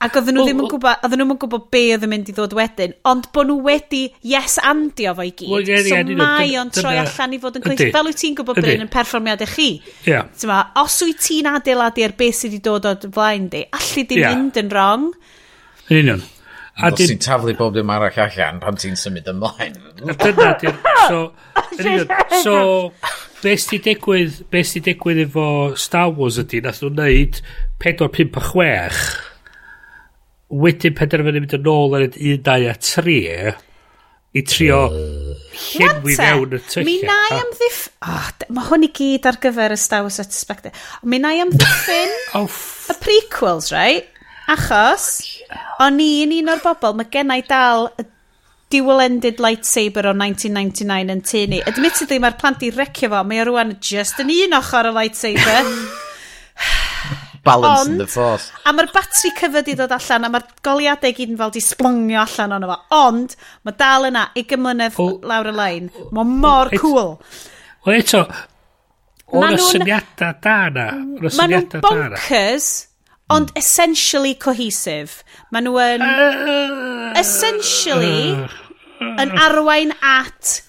ac 0.00 0.14
oedden 0.16 0.32
nhw 0.32 0.40
well, 0.40 0.48
ddim 0.48 0.62
yn 0.64 0.70
gwybod 0.72 1.02
oedden 1.04 1.20
nhw'n 1.20 1.38
gwybod 1.42 1.64
be 1.74 1.82
oedd 1.92 2.04
yn 2.06 2.10
mynd 2.14 2.28
i 2.32 2.34
ddod 2.36 2.54
wedyn 2.56 2.94
ond 3.10 3.26
bod 3.36 3.50
nhw 3.50 3.58
wedi 3.66 4.02
yes 4.32 4.56
andio 4.64 5.12
fo 5.18 5.26
i 5.28 5.34
gyd 5.36 5.52
well, 5.52 5.60
yeah, 5.60 5.84
yeah, 5.84 5.90
so 5.90 6.14
yeah, 6.14 6.20
mae 6.22 6.56
o'n 6.56 6.72
troi 6.72 6.94
allan 7.02 7.36
i 7.36 7.40
fod 7.42 7.60
yn 7.60 7.66
gweithio 7.66 7.92
fel 7.98 8.08
wyt 8.08 8.20
ti'n 8.22 8.38
gwybod 8.38 8.62
bryn 8.62 8.86
yn 8.86 8.92
perfformiadau 8.92 9.52
chi 9.52 9.68
yeah. 10.08 10.24
ma, 10.48 10.62
os 10.80 10.96
wyt 11.04 11.20
ti'n 11.26 11.52
adeiladu 11.52 12.06
ar 12.06 12.16
beth 12.16 12.40
sydd 12.40 12.54
wedi 12.56 12.64
dod 12.64 12.88
o'r 12.88 13.08
flaen 13.12 13.50
di 13.52 13.66
allu 13.76 14.06
di 14.08 14.20
yeah. 14.22 14.32
mynd 14.32 14.62
yn 14.64 14.72
wrong 14.72 15.08
yn 15.90 16.00
union 16.00 16.28
A 16.80 16.88
Os 16.88 16.96
ti'n 16.96 17.18
taflu 17.20 17.52
bob 17.58 17.74
dim 17.76 17.90
arall 17.92 18.20
allan 18.24 18.60
pan 18.62 18.78
ti'n 18.80 18.94
symud 18.96 19.26
ymlaen. 19.28 19.74
Dyna, 20.00 20.54
so, 21.10 21.18
so, 22.44 22.54
Beth 23.40 23.62
sy'n 23.64 23.80
digwydd, 23.86 24.42
beth 24.52 24.68
sy'n 24.68 24.84
digwydd 24.84 25.22
efo 25.24 25.46
Star 25.80 26.10
Wars 26.12 26.36
ydy, 26.42 26.60
nath 26.64 26.82
nhw'n 26.84 26.98
neud 27.00 27.40
4, 27.80 28.10
5 28.12 28.36
a 28.36 28.42
6, 28.50 29.00
wedyn 30.60 30.96
penderfynu 30.98 31.40
mynd 31.40 31.56
yn 31.56 31.70
ôl 31.72 31.96
ar 31.96 32.04
1, 32.10 32.42
2 32.44 32.68
a 32.68 32.74
3, 32.76 33.54
i 34.30 34.42
trio 34.46 34.82
uh, 34.92 35.32
llenwi 35.72 36.14
mewn 36.20 36.54
y 36.54 36.60
tyllau. 36.66 36.86
Mi 36.86 36.98
na 37.02 37.16
i 37.30 37.38
amddiff... 37.40 37.80
Oh, 38.06 38.28
mae 38.54 38.68
hwn 38.68 38.86
i 38.86 38.92
gyd 39.00 39.26
ar 39.26 39.40
gyfer 39.42 39.74
y 39.74 39.80
Star 39.80 40.04
Wars 40.04 40.20
Retrospective. 40.20 40.76
Mi 41.08 41.18
na 41.22 41.32
i 41.34 41.40
amddiffyn 41.42 42.14
oh, 42.38 42.46
y 42.92 42.98
prequels, 43.02 43.72
right? 43.74 44.06
Achos, 44.50 45.08
oh, 45.48 45.66
o'n 45.86 45.98
i'n 46.04 46.36
un 46.42 46.52
o'r 46.52 46.62
bobl, 46.62 46.94
mae 47.00 47.08
gennau 47.10 47.42
dal 47.48 47.88
y 47.96 48.06
dual-ended 48.70 49.40
lightsaber 49.42 50.10
o 50.10 50.14
1999 50.14 51.14
yn 51.16 51.24
tu 51.26 51.42
ni. 51.50 51.58
Admittedly, 51.66 52.20
mae'r 52.22 52.38
plant 52.40 52.62
i 52.66 52.70
recio 52.74 53.10
fo, 53.10 53.24
mae 53.26 53.42
o 53.42 53.48
rwan 53.50 53.74
just 53.82 54.22
yn 54.22 54.30
un 54.36 54.56
ochr 54.60 54.90
o 54.90 54.94
lightsaber. 54.94 55.66
Balance 57.42 57.80
Ond, 57.80 57.92
in 57.92 57.98
the 57.98 58.06
force. 58.06 58.50
A 58.68 58.74
mae'r 58.76 58.90
batri 58.92 59.30
cyfyd 59.38 59.70
i 59.72 59.74
ddod 59.78 59.94
allan, 59.96 60.26
a 60.26 60.30
mae'r 60.34 60.46
goliadau 60.66 61.14
gyd 61.16 61.32
yn 61.32 61.40
fel 61.40 61.54
di 61.54 61.62
splongio 61.64 62.20
allan 62.22 62.56
ono 62.58 62.68
fo. 62.70 62.78
Ond, 63.00 63.34
mae 63.64 63.78
dal 63.80 64.10
yna 64.10 64.26
i 64.36 64.44
gymlynedd 64.48 65.00
oh, 65.00 65.16
lawr 65.26 65.50
y 65.50 65.56
lein. 65.56 65.90
Mae 66.16 66.36
mor 66.44 66.70
oh, 66.70 66.82
cool. 66.82 67.10
O 67.88 67.96
eto, 67.96 68.26
o'r 69.32 69.58
syniadau 69.70 70.36
da 70.44 70.60
na. 70.74 70.86
Mae 71.24 71.48
nhw'n 71.54 71.80
bonkers, 71.80 72.70
ond 73.32 73.54
essentially 73.56 74.36
cohesive. 74.36 75.24
Mae 75.50 75.64
nhw 75.64 75.80
yn... 75.86 76.04
Uh, 76.04 76.99
essentially 77.20 78.34
yn 79.00 79.32
arwain 79.44 79.92
at 80.00 80.60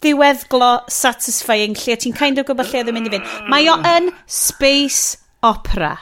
ddiweddglo 0.00 0.70
satisfying 0.90 1.76
lle 1.78 1.96
ti'n 2.00 2.16
kind 2.16 2.40
of 2.40 2.48
gwybod 2.48 2.70
lle 2.72 2.84
ddim 2.84 2.96
mynd 2.96 3.10
i 3.10 3.16
fynd. 3.16 3.32
Mae 3.52 3.68
o 3.70 3.76
yn 3.94 4.10
space 4.24 5.18
opera. 5.46 5.94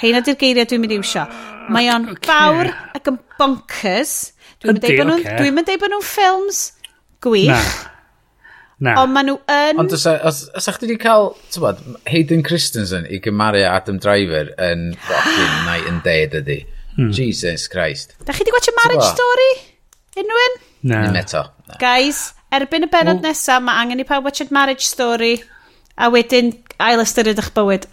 Heina 0.00 0.22
di'r 0.24 0.38
geiriau 0.40 0.68
dwi'n 0.68 0.82
mynd 0.82 0.96
i 0.96 1.02
wsio. 1.02 1.26
Mae 1.72 1.90
o'n 1.94 2.10
okay. 2.12 2.28
fawr 2.28 2.72
ac 2.98 3.12
yn 3.12 3.20
bonkers. 3.38 4.16
Dwi'n 4.62 4.76
mynd 4.76 4.86
deud 4.86 5.14
okay. 5.18 5.36
dwi 5.40 5.78
bod 5.80 5.92
nhw'n 5.92 6.06
ffilms 6.06 6.62
gwych. 7.24 7.76
Na. 8.76 8.92
Ond 9.00 9.14
maen 9.14 9.30
nhw 9.30 9.38
yn... 9.48 9.78
Ond 9.80 9.94
os, 9.96 10.04
e- 10.10 10.18
os, 10.28 10.42
os 10.52 10.66
chdi 10.76 10.90
wedi 10.90 10.98
cael, 11.00 11.30
ti'n 11.48 11.62
bod, 11.64 11.78
Hayden 12.10 12.42
Christensen 12.44 13.06
i 13.08 13.22
gymaru 13.24 13.62
Adam 13.64 13.96
Driver 14.02 14.50
yn 14.60 14.90
fucking 15.06 15.54
night 15.64 15.88
and 15.88 16.02
day, 16.04 16.26
dydy. 16.32 16.64
Hmm. 16.96 17.10
Jesus 17.12 17.68
Christ. 17.68 18.16
Da 18.24 18.32
chi 18.32 18.44
wedi 18.44 18.54
gwachio 18.54 18.74
Marriage 18.82 19.04
Sbo? 19.04 19.14
Story? 19.14 19.50
Unwyn? 20.22 20.56
Na. 20.82 21.02
Dim 21.06 21.20
eto. 21.20 21.42
Na. 21.68 21.76
Guys, 21.82 22.22
erbyn 22.56 22.86
y 22.86 22.90
benod 22.92 23.20
nesaf, 23.24 23.62
mae 23.64 23.82
angen 23.82 24.00
i 24.00 24.08
pawb 24.08 24.28
watchad 24.28 24.52
Marriage 24.54 24.86
Story 24.88 25.34
a 25.96 26.08
wedyn 26.12 26.54
ail 26.82 27.02
ystyried 27.04 27.40
eich 27.42 27.52
bywyd. 27.56 27.84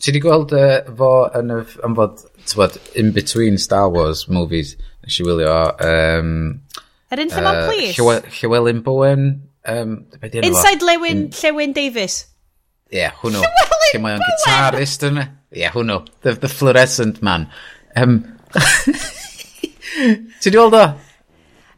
Ti 0.00 0.12
wedi 0.12 0.22
gweld 0.24 0.54
uh, 0.56 0.80
fo 0.96 1.10
yn 1.36 1.52
y, 1.52 1.60
yn 1.84 1.96
fod, 1.98 2.24
bod, 2.56 2.78
in 2.96 3.12
between 3.16 3.60
Star 3.60 3.90
Wars 3.92 4.24
movies, 4.32 4.72
nes 5.04 5.20
i 5.20 5.26
wylio, 5.26 5.58
um, 5.84 6.32
Yr 7.10 7.24
un 7.24 7.32
ffilm 7.32 7.50
uh, 7.50 7.66
please? 7.66 7.98
Llywelyn 8.38 8.84
Bowen, 8.86 9.26
um, 9.68 9.96
Inside 10.22 10.86
Lewin, 10.86 11.26
in... 11.26 11.30
Llewyn 11.36 11.74
Davis. 11.76 12.22
Ie, 12.90 13.02
yeah, 13.02 13.12
hwnnw. 13.20 13.42
Lle 13.90 14.00
mae 14.02 14.16
o'n 14.16 14.24
gitarist 14.24 15.04
yna. 15.06 15.26
Ie, 15.50 15.64
yeah, 15.64 15.74
hwnnw. 15.74 16.00
The, 16.22 16.36
the 16.38 16.50
fluorescent 16.50 17.20
man. 17.26 17.48
Um, 17.96 18.22
Ti 20.40 20.50
di 20.50 20.56
weld 20.56 20.74
o? 20.74 20.84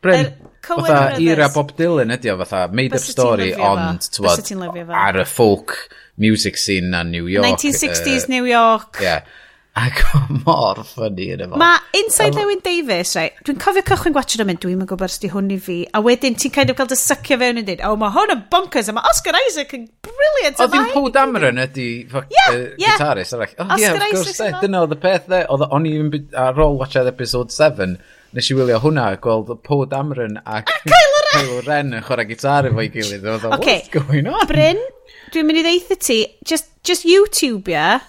Bryn? 0.02 0.26
Er, 0.26 0.32
fatha 0.62 1.16
era 1.18 1.48
Bob 1.52 1.72
Dylan 1.78 2.12
ydi 2.14 2.30
o, 2.32 2.36
fatha 2.42 2.68
made 2.72 2.94
up 2.96 3.02
story, 3.02 3.50
ond 3.54 4.08
twod, 4.14 4.52
ar 4.94 5.18
y 5.22 5.24
folk 5.26 5.74
music 6.22 6.58
scene 6.60 6.92
na 6.92 7.02
New 7.02 7.28
York. 7.30 7.46
1960s 7.46 8.28
uh, 8.28 8.32
New 8.32 8.46
York. 8.46 9.00
Yeah. 9.02 9.24
Ac 9.72 10.02
mor 10.44 10.82
ffynnu 10.84 11.30
yn 11.32 11.42
efo. 11.46 11.56
Mae 11.60 11.78
Inside 12.02 12.36
Lewin 12.36 12.60
Davis, 12.64 13.14
right, 13.16 13.38
dwi'n 13.46 13.60
cofio 13.62 13.80
cychwyn 13.88 14.12
gwachio 14.12 14.40
nhw'n 14.40 14.50
mynd, 14.50 14.60
dwi'n 14.60 14.82
gwybod 14.88 15.08
os 15.08 15.16
di 15.22 15.30
hwn 15.32 15.48
i 15.54 15.56
fi, 15.64 15.78
a 15.96 16.02
wedyn 16.04 16.36
ti'n 16.36 16.52
kind 16.52 16.72
of 16.72 16.76
cael 16.76 16.90
dy 16.90 16.98
sycio 17.00 17.38
fewn 17.40 17.60
yn 17.62 17.68
dweud, 17.68 17.80
oh, 17.88 17.94
mae 18.00 18.12
hwn 18.12 18.34
yn 18.34 18.42
bonkers, 18.52 18.90
a 18.92 18.94
mae 18.96 19.08
Oscar 19.08 19.38
Isaac 19.46 19.72
yn 19.78 19.86
brilliant. 20.04 20.60
Oedd 20.60 20.74
ddim 20.74 20.90
Paul 20.92 21.08
Dameron 21.14 21.62
ydi 21.64 21.86
gitarist 22.10 23.38
arall. 23.38 23.56
Oh, 23.56 23.80
yeah, 23.80 23.96
of 23.96 24.04
course, 24.12 24.36
dyna 24.60 24.84
oedd 24.84 24.92
y 24.92 25.00
peth 25.06 25.32
dde. 25.32 25.40
Oedd 25.56 25.66
o'n 25.70 25.88
i'n 25.88 26.12
ar 26.44 26.62
ôl 26.66 26.76
watchad 26.82 27.08
episode 27.08 27.56
7, 27.56 27.96
nes 28.36 28.52
i 28.52 28.60
wylio 28.60 28.76
hwnna, 28.84 29.08
gweld 29.24 29.56
Paul 29.64 29.86
Dameron 29.88 30.36
a 30.44 30.60
Kylo 30.68 31.64
Ren 31.64 31.96
yn 31.96 32.04
chwarae 32.04 32.28
gitar 32.28 32.68
efo'i 32.68 32.92
gilydd. 32.92 33.24
Okay. 33.56 33.80
What's 33.80 33.92
going 33.96 34.28
on? 34.28 34.46
Bryn, 34.52 34.84
dwi'n 35.32 35.48
mynd 35.48 35.64
i 35.64 35.66
ddeitha 35.70 35.96
ti, 35.96 36.22
just, 36.44 36.68
just 36.84 37.08
YouTube, 37.08 37.72
yeah? 37.72 38.04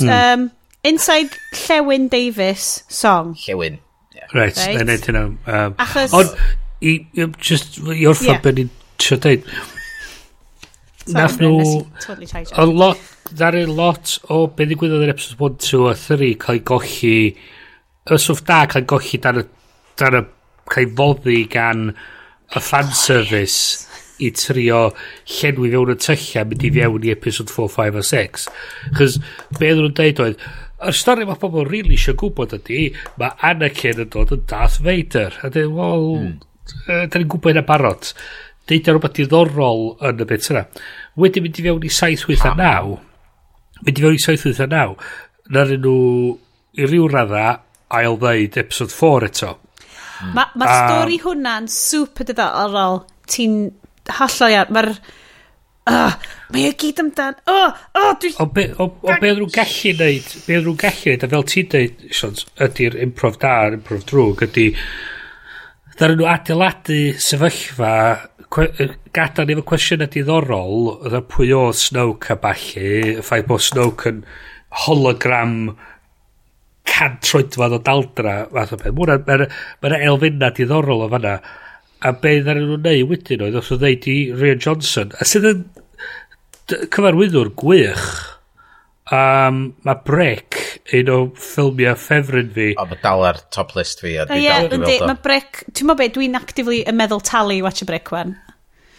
Hmm. 0.00 0.08
Um, 0.08 0.50
Inside 0.84 1.30
Llewyn 1.52 2.10
Davis 2.10 2.84
song. 2.88 3.34
Llewyn. 3.34 3.78
Yeah. 4.14 4.26
Right, 4.34 4.56
right. 4.56 4.76
na 4.76 4.84
wneud 4.84 5.06
hynna. 5.08 5.22
Um, 5.48 5.76
Achos... 5.80 6.12
Ond, 6.12 6.34
i, 6.84 6.98
i, 7.16 7.26
just, 7.40 7.78
i 7.80 8.04
wrth 8.04 8.26
yeah. 8.26 8.42
ben 8.44 8.60
i'n 8.66 8.70
trio 9.00 9.16
deud. 9.24 9.48
Nath 11.16 11.38
nhw... 11.40 11.56
A 12.60 12.66
lot, 12.68 13.00
ddaru 13.32 13.64
lot 13.70 14.18
o 14.28 14.42
beth 14.46 14.68
ddigwyddodd 14.74 15.06
yn 15.06 15.12
episode 15.14 15.40
1, 15.40 15.56
2 15.70 15.88
a 15.88 15.96
3 16.02 16.30
cael 16.44 16.60
ei 16.60 16.64
golli... 16.68 17.16
Y 18.04 18.20
swff 18.20 18.44
da 18.44 18.66
cael 18.68 18.84
ei 18.84 18.90
golli 18.92 19.22
dan 19.24 19.40
y... 19.40 19.46
Dan 19.96 20.18
y 20.20 20.22
cael 20.68 20.84
ei 20.84 20.92
foddi 21.00 21.38
gan 21.48 21.88
y 21.94 22.60
fan 22.60 22.92
oh, 22.92 22.98
service 22.98 23.88
i 24.22 24.28
trio 24.36 24.90
llenwi 25.26 25.72
fewn 25.72 25.94
y 25.94 25.96
tyllia 25.98 26.44
mynd 26.46 26.68
i 26.68 26.70
fewn 26.76 27.08
i 27.08 27.12
episode 27.16 27.48
4, 27.50 27.72
5 27.72 27.98
a 28.00 28.04
6. 28.10 28.46
Chos 29.00 29.18
beth 29.56 29.80
nhw'n 29.80 29.96
deud 29.96 30.22
oedd 30.28 30.46
y 30.88 30.94
stori 30.96 31.26
mae 31.28 31.38
pobl 31.40 31.64
rili 31.64 31.80
really 31.80 31.98
eisiau 31.98 32.16
gwybod 32.20 32.56
ydy, 32.58 32.88
mae 33.20 33.36
Anakin 33.50 34.02
yn 34.04 34.10
dod 34.12 34.34
yn 34.34 34.44
Darth 34.50 34.80
Vader. 34.84 35.38
A 35.42 35.50
dweud, 35.52 35.74
wel, 35.78 36.08
mm. 36.20 36.34
da 36.88 37.20
ni'n 37.20 37.30
gwybod 37.32 37.54
yna 37.54 37.64
barod. 37.68 38.12
Deud 38.68 38.88
rhywbeth 38.88 39.18
diddorol 39.18 39.84
yn 40.08 40.22
y 40.24 40.28
bit 40.28 40.48
yna. 40.52 40.64
Wedyn 41.20 41.44
mynd 41.44 41.60
i 41.60 41.66
fewn 41.66 41.84
i 41.84 41.92
7, 41.92 42.24
8 42.32 42.46
a 42.48 42.54
9. 42.60 42.94
Mynd 43.84 44.00
i 44.00 44.06
fewn 44.06 44.16
i 44.16 44.22
7, 44.24 44.38
8 44.40 44.64
a 44.64 44.68
789. 44.68 45.10
Na'r 45.54 45.74
nhw 45.76 45.98
i 46.80 46.88
ryw 46.88 47.10
radda 47.12 47.48
ail 47.94 48.16
ddeud 48.20 48.56
episode 48.62 48.94
4 48.94 49.28
eto. 49.28 49.50
Mm. 49.54 50.30
Mae 50.32 50.38
ma, 50.38 50.46
ma 50.62 50.70
stori 50.70 51.20
hwnna'n 51.20 51.68
super 51.72 52.28
diddorol. 52.30 53.02
Ti'n 53.28 53.60
hollol 54.20 54.56
iawn. 54.56 54.72
Mae'r 54.74 54.94
oh, 55.90 56.14
mae 56.54 56.68
o 56.70 56.74
gyd 56.80 57.02
amdan, 57.02 57.40
oh, 57.50 57.80
oh, 58.00 58.12
dwi... 58.20 58.32
O, 58.40 58.46
be, 58.54 58.68
o, 58.78 58.88
o 58.88 59.16
be 59.20 59.32
oedd 59.32 59.42
nhw'n 59.42 59.54
gallu 59.54 59.94
neud, 60.00 60.30
be 60.46 60.58
oedd 60.58 60.68
nhw'n 60.68 60.80
gallu 60.84 61.10
neud, 61.12 61.26
a 61.26 61.32
fel 61.34 61.48
ti'n 61.50 61.72
neud, 61.74 62.06
Sions, 62.20 62.46
ydy'r 62.68 62.98
improv 63.06 63.40
da, 63.42 63.56
improv 63.76 64.04
drwg, 64.10 64.46
ydy, 64.48 64.68
ddaren 65.94 66.20
nhw 66.20 66.30
adeiladu 66.30 67.00
sefyllfa, 67.22 67.94
gadael 69.14 69.54
efo 69.54 69.66
cwestiynau 69.72 70.10
diddorol, 70.14 70.92
ydy 71.08 71.22
pwy 71.30 71.50
o 71.56 71.64
Snoke 71.76 72.34
a 72.34 72.38
balli, 72.40 73.16
y 73.16 73.24
ffaith 73.24 73.48
bod 73.50 73.64
Snoke 73.64 74.12
yn 74.12 74.22
hologram 74.84 75.74
cantroedfad 76.88 77.76
o 77.76 77.80
daldra, 77.82 78.34
fath 78.52 78.74
o 78.76 78.80
beth. 78.80 78.94
Mae'n 78.94 79.46
ma 79.82 80.00
elfennau 80.08 80.54
diddorol 80.56 81.06
o 81.06 81.10
fanna 81.12 81.38
a 82.04 82.12
be 82.20 82.36
ddaru 82.44 82.66
nhw'n 82.66 82.84
neud 82.84 83.10
wedyn 83.10 83.46
oedd 83.46 83.58
os 83.60 83.72
oedd 83.72 83.84
ddeud 83.84 84.08
i 84.12 84.18
Rian 84.36 84.62
Johnson 84.62 85.14
a 85.16 85.26
sydd 85.28 85.50
yn 85.50 85.66
cyfarwyddwr 86.92 87.52
gwych 87.60 88.06
Um, 89.12 89.74
mae 89.84 90.00
Brick 90.00 90.56
un 90.96 91.10
o 91.12 91.16
ffilmiau 91.36 91.96
ffefryn 92.00 92.48
fi. 92.54 92.70
O, 92.80 92.86
mae 92.88 93.00
dal 93.02 93.24
ar 93.28 93.40
top 93.52 93.74
list 93.76 94.00
fi. 94.00 94.14
A 94.16 94.24
dwi 94.28 94.46
dal 94.46 94.70
yn 94.72 94.86
gweld 94.86 95.04
Mae 95.10 95.20
Brick, 95.26 95.60
ti'n 95.76 95.90
meddwl 95.90 96.00
beth, 96.00 96.14
dwi'n 96.16 96.38
actively 96.38 96.80
yn 96.88 96.96
meddwl 96.96 97.20
talu 97.24 97.58
i 97.58 97.64
watch 97.64 97.84
a 97.84 97.88
Brick 97.88 98.08
wan. 98.14 98.32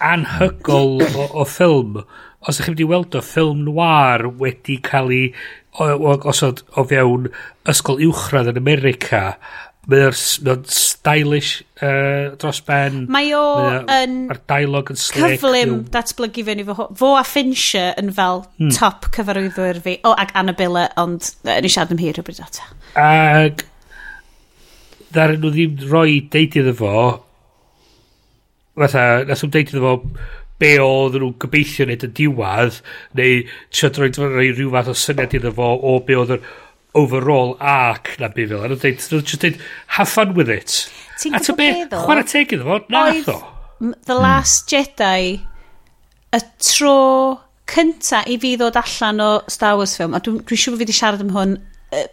Anhygol 0.05 1.01
o, 1.07 1.25
o 1.41 1.47
ffilm. 1.49 2.03
Os 2.45 2.59
ydych 2.59 2.67
chi 2.67 2.75
wedi 2.75 2.89
weld 2.91 3.17
o 3.17 3.23
ffilm 3.25 3.65
noir 3.65 4.27
wedi 4.41 4.77
cael 4.85 5.09
ei... 5.15 5.29
Os 5.75 6.39
oedd 6.45 6.61
o 6.77 6.85
fewn 6.87 7.25
ysgol 7.67 7.97
uwchradd 8.05 8.53
yn 8.53 8.61
America 8.61 9.23
Mae 9.85 10.07
o'n 10.07 10.63
stylish 10.65 11.59
uh, 11.85 12.33
dros 12.41 12.61
ben. 12.65 13.03
Mae 13.11 13.29
o 13.37 13.43
yn... 13.93 14.15
Mae'r 14.31 14.39
dialog 14.49 14.89
yn 14.89 14.97
slick. 14.97 15.35
Cyflym 15.35 15.75
datblygu 15.93 16.45
fe 16.47 16.55
ni 16.57 16.65
fo. 16.65 16.87
Fo 16.97 17.11
a 17.19 17.25
Fincher 17.27 17.93
yn 18.01 18.09
fel 18.15 18.41
hmm. 18.57 18.73
top 18.73 19.11
cyfarwyddwyr 19.13 19.81
fi. 19.85 19.99
O, 20.01 20.15
ag 20.17 20.33
Annabella, 20.41 20.87
ond 21.01 21.29
uh, 21.45 21.59
ni 21.61 21.69
siarad 21.69 21.93
am 21.93 22.01
hir 22.01 22.17
rhywbryd 22.17 22.41
bryd 22.41 22.57
data. 22.57 22.71
Ag... 23.01 23.65
Ddaren 25.13 25.39
nhw 25.43 25.53
ddim 25.53 25.85
roi 25.91 26.17
deud 26.33 26.57
iddo 26.63 26.73
fo... 26.81 26.95
Fatha, 28.75 29.05
nes 29.29 29.45
nhw'n 29.45 29.53
deud 29.53 29.69
iddo 29.69 29.85
fo 29.85 29.95
be 30.59 30.73
oedd 30.81 31.19
nhw'n 31.19 31.37
gobeithio 31.39 31.85
wneud 31.85 32.03
y 32.07 32.13
diwad, 32.17 32.81
neu 33.19 33.41
trio 33.69 33.93
droi 33.93 34.09
rhyw 34.49 34.73
fath 34.73 34.91
o 34.91 34.97
syniad 34.97 35.35
iddo 35.37 35.53
fo 35.55 35.73
o 35.77 35.97
be 36.07 36.17
oedd 36.17 36.39
yr 36.39 36.53
overall 36.95 37.55
arc 37.59 38.15
na 38.21 38.31
byd 38.33 38.53
fel. 38.53 38.65
Yn 38.67 38.77
dweud, 38.79 39.03
just 39.03 39.41
dweud, 39.41 39.59
have 39.97 40.09
fun 40.09 40.33
with 40.37 40.49
it. 40.49 40.85
Ti'n 41.21 41.37
gwybod 41.37 41.59
beth 41.59 41.93
o? 41.95 42.05
Chwarae 42.07 42.27
teg 42.31 42.55
iddo 42.55 42.69
fo, 42.69 42.79
na 42.91 43.05
o. 43.35 43.37
The 44.07 44.15
Last 44.15 44.71
Jedi, 44.71 45.35
y 46.35 46.39
tro 46.63 46.97
cynta 47.69 48.21
i 48.29 48.37
fi 48.41 48.55
ddod 48.59 48.77
allan 48.79 49.21
o 49.23 49.29
Star 49.51 49.77
Wars 49.79 49.95
film, 49.99 50.15
a 50.15 50.21
dwi'n 50.23 50.43
dwi 50.47 50.57
siŵr 50.59 50.75
bod 50.75 50.81
fi 50.81 50.85
wedi 50.85 50.95
siarad 50.95 51.23
am 51.25 51.33
hwn 51.35 51.57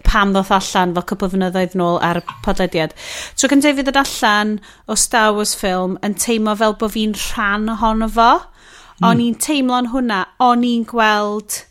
pam 0.07 0.33
ddoth 0.35 0.53
allan 0.55 0.95
fel 0.97 1.07
cwbl 1.11 1.33
fynyddoedd 1.33 1.77
nôl 1.79 1.99
ar 2.05 2.21
podlediad. 2.45 2.95
Tro 3.39 3.51
cynta 3.51 3.73
i 3.73 3.77
fi 3.77 3.85
ddod 3.87 4.01
allan 4.03 4.57
o 4.87 4.97
Star 4.99 5.33
Wars 5.37 5.55
film 5.59 5.99
yn 6.07 6.17
teimlo 6.25 6.55
fel 6.59 6.77
bod 6.81 6.95
fi'n 6.95 7.15
rhan 7.19 7.71
ohono 7.75 8.09
fo. 8.17 8.31
Hmm. 8.43 9.07
O'n 9.09 9.17
mm. 9.19 9.25
i'n 9.27 9.39
teimlo'n 9.43 9.91
hwnna, 9.95 10.21
o'n 10.47 10.67
i'n 10.67 10.85
gweld 10.89 11.63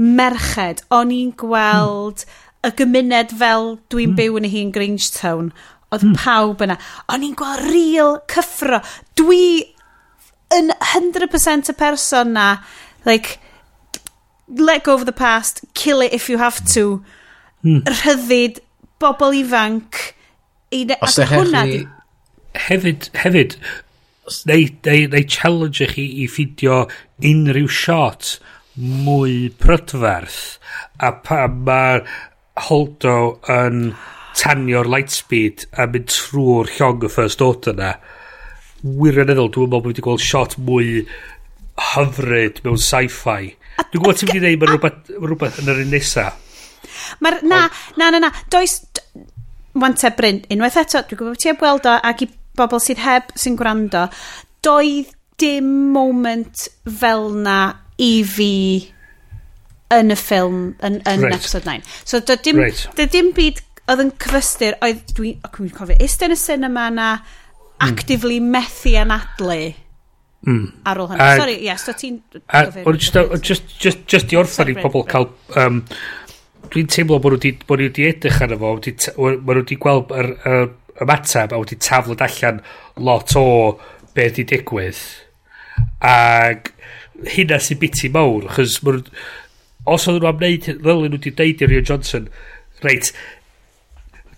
merched, 0.00 0.82
o'n 0.90 1.12
i'n 1.14 1.30
gweld 1.38 2.24
mm 2.24 2.40
y 2.64 2.72
gymuned 2.78 3.34
fel 3.38 3.74
dwi'n 3.92 4.12
mm. 4.12 4.18
byw 4.18 4.40
yn 4.40 4.48
hi'n 4.52 4.72
Grangetown, 4.74 5.50
oedd 5.92 6.06
mm. 6.08 6.16
pawb 6.20 6.64
yna. 6.64 6.78
O'n 7.12 7.26
i'n 7.26 7.36
gweld 7.38 7.64
real 7.68 8.18
cyffro. 8.32 8.80
Dwi 9.18 9.44
yn 10.54 10.72
100% 10.80 11.70
y 11.70 11.76
person 11.78 12.34
na, 12.36 12.48
like, 13.08 13.38
let 14.48 14.84
go 14.84 14.94
of 14.94 15.06
the 15.06 15.16
past, 15.16 15.64
kill 15.74 16.00
it 16.00 16.12
if 16.12 16.28
you 16.28 16.38
have 16.38 16.64
to, 16.74 17.02
mm. 17.64 17.82
rhyddid 18.02 18.60
bobl 19.02 19.36
ifanc. 19.36 20.12
I, 20.74 20.86
Os 21.00 21.18
ac 21.18 21.28
e 21.28 21.30
hwnna... 21.34 21.64
Di... 21.70 21.82
Hefyd, 22.54 23.08
hefyd, 23.18 23.56
neu, 24.46 24.68
neu, 24.86 25.08
neu 25.10 25.24
challenge 25.26 25.88
chi 25.94 26.04
i 26.22 26.28
ffidio 26.30 26.84
unrhyw 27.30 27.70
shot 27.70 28.36
mwy 28.74 29.50
prydferth 29.60 30.38
a 30.98 31.12
pa 31.26 31.44
mae'r 31.48 32.02
Holdo 32.54 33.16
yn 33.50 33.94
tanio'r 34.38 34.88
lightspeed 34.90 35.66
a 35.78 35.86
mynd 35.90 36.10
trwy'r 36.10 36.70
llong 36.76 37.06
y 37.06 37.10
first 37.10 37.42
order 37.44 37.76
na 37.78 37.94
wirioneddol 38.84 39.50
dwi'n 39.50 39.68
meddwl 39.70 39.82
bod 39.82 39.90
wedi 39.90 40.04
gweld 40.04 40.22
shot 40.22 40.56
mwy 40.60 41.04
hyfryd 41.94 42.60
mewn 42.64 42.80
sci-fi. 42.80 43.52
Dwi'n 43.90 44.02
gwybod 44.02 44.20
ti'n 44.20 44.30
mynd 44.30 44.38
i 44.38 44.42
ddeud 44.44 44.62
mae 44.62 44.70
rhywbeth, 44.70 45.12
rhywbeth 45.18 45.60
yn 45.62 45.72
yr 45.72 45.82
un 45.84 45.92
nesa. 45.94 46.28
Mae'r, 47.24 47.40
na, 47.48 47.64
na, 47.98 48.10
na, 48.14 48.20
na, 48.26 48.30
does, 48.52 48.78
wan 49.74 49.96
te 49.98 50.12
Bryn, 50.14 50.42
unwaith 50.52 50.78
eto, 50.84 51.02
dwi'n 51.02 51.20
gwybod 51.22 51.42
ti 51.42 51.50
heb 51.50 51.64
weld 51.64 51.88
o, 51.90 51.96
ac 52.10 52.26
i 52.26 52.30
bobl 52.58 52.82
sydd 52.82 53.02
heb 53.02 53.32
sy'n 53.40 53.58
gwrando, 53.58 54.06
doedd 54.64 55.14
dim 55.40 55.70
moment 55.94 56.68
fel 57.00 57.32
na 57.42 57.58
i 57.98 58.12
fi 58.26 58.52
yn 59.92 60.14
y 60.14 60.18
ffilm 60.18 60.58
yn, 60.80 60.98
yn 61.04 61.26
right. 61.26 61.36
episode 61.36 61.68
9 61.68 61.84
so 62.08 62.20
dy 62.24 62.38
dim, 62.44 62.60
right. 62.62 62.84
dy 62.96 63.08
dim 63.12 63.30
byd 63.36 63.60
oedd 63.92 64.04
yn 64.06 64.12
cyfystyr 64.24 64.78
oedd 64.84 65.02
dwi'n 65.12 65.40
dwi 65.44 65.70
cofio 65.76 65.96
eistedd 66.00 66.30
yn 66.30 66.36
y 66.36 66.40
cinema 66.40 66.88
na 66.92 67.08
hmm. 67.18 67.88
actively 67.90 68.40
mm. 68.40 68.52
methu 68.56 68.94
anadlu 69.00 69.60
mm. 70.46 70.66
ar 70.88 71.02
ôl 71.02 71.10
hynny 71.12 71.30
sorry 71.40 71.56
yes 71.66 71.84
so 71.84 71.96
ti'n 71.98 72.20
just, 72.96 73.18
just, 73.42 73.74
just, 73.80 74.06
just 74.10 74.32
i 74.32 74.40
orffan 74.40 74.72
i 74.72 74.78
pobl 74.78 75.04
cael 75.08 75.28
um, 75.60 75.82
dwi'n 76.72 76.88
teimlo 76.90 77.20
bod 77.20 77.36
nhw 77.36 77.42
wedi 77.42 77.52
bod 77.68 77.82
nhw 77.82 77.90
wedi 77.90 78.08
edrych 78.08 78.40
arno 78.44 78.60
fo 78.62 78.72
bod 78.78 78.88
nhw 79.20 79.60
wedi 79.60 79.80
gweld 79.80 80.14
yr, 80.16 80.30
yr 80.48 80.70
ymateb 81.04 81.52
a 81.52 81.60
wedi 81.60 81.78
taflod 81.82 82.24
allan 82.24 82.62
lot 83.04 83.36
o 83.40 83.46
beth 84.14 84.38
wedi 84.38 84.46
digwydd 84.54 85.02
ac 86.08 86.72
hynna 87.34 87.60
sy'n 87.62 87.80
biti 87.80 88.10
mawr 88.14 88.48
chos 88.56 88.80
os 89.84 90.08
oedd 90.08 90.20
nhw 90.20 90.30
am 90.30 90.38
wneud, 90.40 90.68
fel 90.68 91.02
nhw 91.04 91.14
wedi 91.16 91.34
deud 91.40 91.64
i 91.64 91.70
Rian 91.70 91.88
Johnson, 91.88 92.28
reit, 92.84 93.10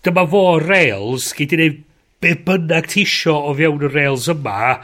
dyma 0.07 0.27
fo 0.31 0.45
rails, 0.63 1.33
gei 1.37 1.49
di 1.51 1.59
wneud 1.61 1.83
be 2.25 2.33
bynnag 2.47 2.89
tisio 2.93 3.37
o 3.51 3.53
fewn 3.59 3.85
y 3.87 3.93
rails 3.93 4.31
yma, 4.33 4.79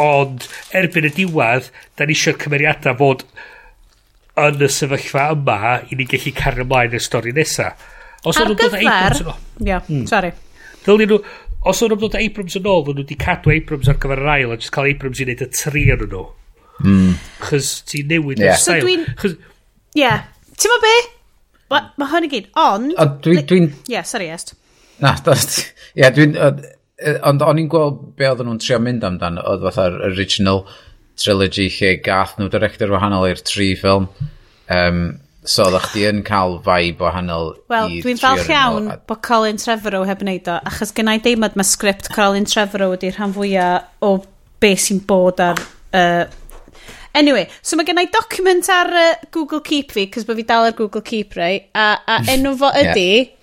ond 0.00 0.46
erbyn 0.74 1.08
y 1.08 1.14
diwedd, 1.16 1.72
da 1.96 2.06
ni 2.06 2.16
eisiau'r 2.16 2.40
cymeriadau 2.42 2.98
fod 3.00 3.26
yn 4.44 4.62
y 4.66 4.70
sefyllfa 4.76 5.28
yma 5.36 5.76
i 5.88 5.98
ni 5.98 6.06
gallu 6.10 6.34
cario 6.34 6.66
ymlaen 6.66 6.96
y 6.98 7.02
stori 7.02 7.34
nesa 7.34 7.74
Os 8.24 8.38
Ar 8.40 8.54
gyfer... 8.56 8.80
Ia, 9.60 9.82
mm. 9.84 10.06
sorry. 10.08 10.32
Dylun 10.84 11.10
nhw, 11.10 11.18
os 11.68 11.82
o'n 11.84 11.92
nhw'n 11.92 12.00
dod 12.00 12.16
Abrams 12.16 12.56
yn 12.56 12.68
ôl, 12.68 12.80
hmm. 12.80 12.86
dyn 12.88 12.96
nhw 12.96 13.04
wedi 13.04 13.18
cadw 13.20 13.52
Abrams 13.52 13.90
ar 13.92 13.98
gyfer 14.00 14.22
yr 14.22 14.30
ail 14.34 14.54
a 14.54 14.56
jyst 14.56 14.72
cael 14.72 14.88
Abrams 14.88 15.20
i 15.20 15.26
wneud 15.26 15.44
y 15.44 15.48
tri 15.52 15.84
yn 15.92 16.04
nhw. 16.08 16.24
Hmm. 16.80 17.16
Chos 17.42 17.76
ti'n 17.88 18.10
newid 18.10 18.42
yeah. 18.42 18.58
So 18.60 18.76
dwi'n... 18.82 19.06
Ie. 19.94 20.12
Ti'n 20.54 20.74
ma 20.74 20.78
be? 20.82 20.94
Mae 21.74 22.10
hwn 22.12 22.28
i 22.28 22.30
gyd. 22.32 22.48
Ond... 22.60 22.94
Dwi'n... 23.24 23.44
Dwi 23.50 23.60
yeah, 23.90 24.06
sorry, 24.06 24.30
est. 24.34 24.54
Na, 25.02 25.16
Ie, 25.18 26.08
dwi'n... 26.14 26.38
E, 26.94 27.16
ond 27.26 27.42
o'n 27.42 27.58
i'n 27.58 27.68
gweld 27.70 28.00
be 28.18 28.28
oedden 28.30 28.46
nhw'n 28.48 28.60
trio 28.62 28.78
mynd 28.82 29.04
amdan, 29.06 29.40
oedd 29.42 29.64
fatha'r 29.66 29.96
original 30.12 30.62
trilogy 31.18 31.66
lle 31.74 31.96
gath 32.02 32.36
nhw 32.38 32.46
director 32.52 32.92
wahanol 32.94 33.26
i'r 33.26 33.42
tri 33.42 33.72
ffilm. 33.78 34.06
Um, 34.70 35.00
so 35.44 35.66
oedd 35.66 35.82
chdi 35.90 36.06
yn 36.08 36.22
cael 36.24 36.56
vibe 36.64 37.04
wahanol 37.04 37.50
Wel, 37.68 37.98
dwi'n 38.04 38.20
falch 38.20 38.48
iawn 38.48 38.88
a... 38.94 38.96
bod 39.08 39.20
Colin 39.26 39.58
Trevorrow 39.60 40.06
heb 40.08 40.22
wneud 40.24 40.48
o, 40.48 40.56
achos 40.70 40.94
gynnau 40.96 41.20
deimlad 41.24 41.58
mae 41.60 41.68
sgript 41.68 42.08
Colin 42.14 42.48
Trevorrow 42.48 42.94
ydy'r 42.96 43.18
rhan 43.18 43.34
fwyaf 43.36 44.06
o 44.06 44.14
be 44.64 44.72
sy'n 44.80 45.02
bod 45.04 45.42
ar 45.44 45.60
uh, 45.60 46.24
Anyway, 47.14 47.46
so 47.62 47.78
mae 47.78 47.86
gennau 47.86 48.10
document 48.10 48.68
ar 48.74 48.90
uh, 48.90 49.06
Google 49.34 49.62
Keep 49.64 49.94
fi, 49.94 50.08
cos 50.10 50.26
bod 50.26 50.40
fi 50.40 50.46
dal 50.48 50.66
ar 50.66 50.76
Google 50.78 51.04
Keep, 51.06 51.38
rai, 51.38 51.54
a, 51.74 51.94
a 52.10 52.20
enw 52.34 52.56
fo 52.58 52.72
ydy... 52.82 53.08
yeah. 53.22 53.40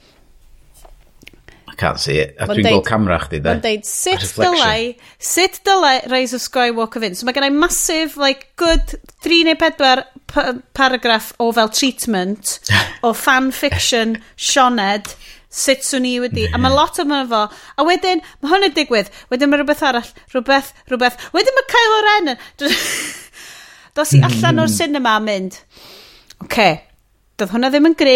I 1.71 1.75
can't 1.79 1.99
see 2.03 2.17
it. 2.19 2.35
A 2.35 2.49
dwi'n 2.49 2.67
gweld 2.67 2.83
camera 2.85 3.15
chdi, 3.23 3.39
de. 3.39 3.47
Mae'n 3.47 3.61
deud, 3.63 3.85
sut 3.87 4.25
dylai, 4.35 4.91
sut 5.23 5.61
dylai 5.65 5.93
Rise 6.11 6.35
of 6.35 6.43
Skywalker 6.43 6.99
fynd? 7.01 7.15
So 7.15 7.25
mae 7.25 7.37
gennau 7.37 7.55
massive, 7.55 8.19
like, 8.19 8.49
good 8.59 8.91
3 9.23 9.45
neu 9.47 9.55
4 9.55 10.03
paragraff 10.75 11.31
o 11.39 11.47
fel 11.55 11.71
treatment 11.71 12.57
o 13.07 13.13
fan 13.15 13.49
fiction 13.55 14.17
Sioned 14.35 15.15
sut 15.51 15.83
swn 15.87 16.07
i 16.07 16.13
wedi, 16.23 16.45
a 16.47 16.59
mae 16.59 16.71
lot 16.75 16.99
yma 17.03 17.23
fo, 17.31 17.41
a 17.51 17.87
wedyn, 17.87 18.21
mae 18.39 18.51
hwn 18.51 18.67
yn 18.69 18.75
digwydd, 18.75 19.11
wedyn 19.31 19.51
mae 19.51 19.59
rhywbeth 19.59 19.83
arall, 19.83 20.13
rhywbeth, 20.31 20.71
rhywbeth, 20.91 21.19
wedyn 21.35 21.57
mae 21.57 21.67
Kylo 21.71 22.05
Ren 22.07 22.35
yn... 22.35 22.71
Dos 23.97 24.13
i 24.15 24.21
allan 24.23 24.63
o'r 24.63 24.71
cinema 24.71 25.17
mynd, 25.23 25.57
oce, 26.39 26.45
okay, 26.45 26.77
doedd 27.35 27.51
hwnna 27.51 27.71
ddim 27.73 27.89
yn 27.89 27.95
gre, 27.99 28.15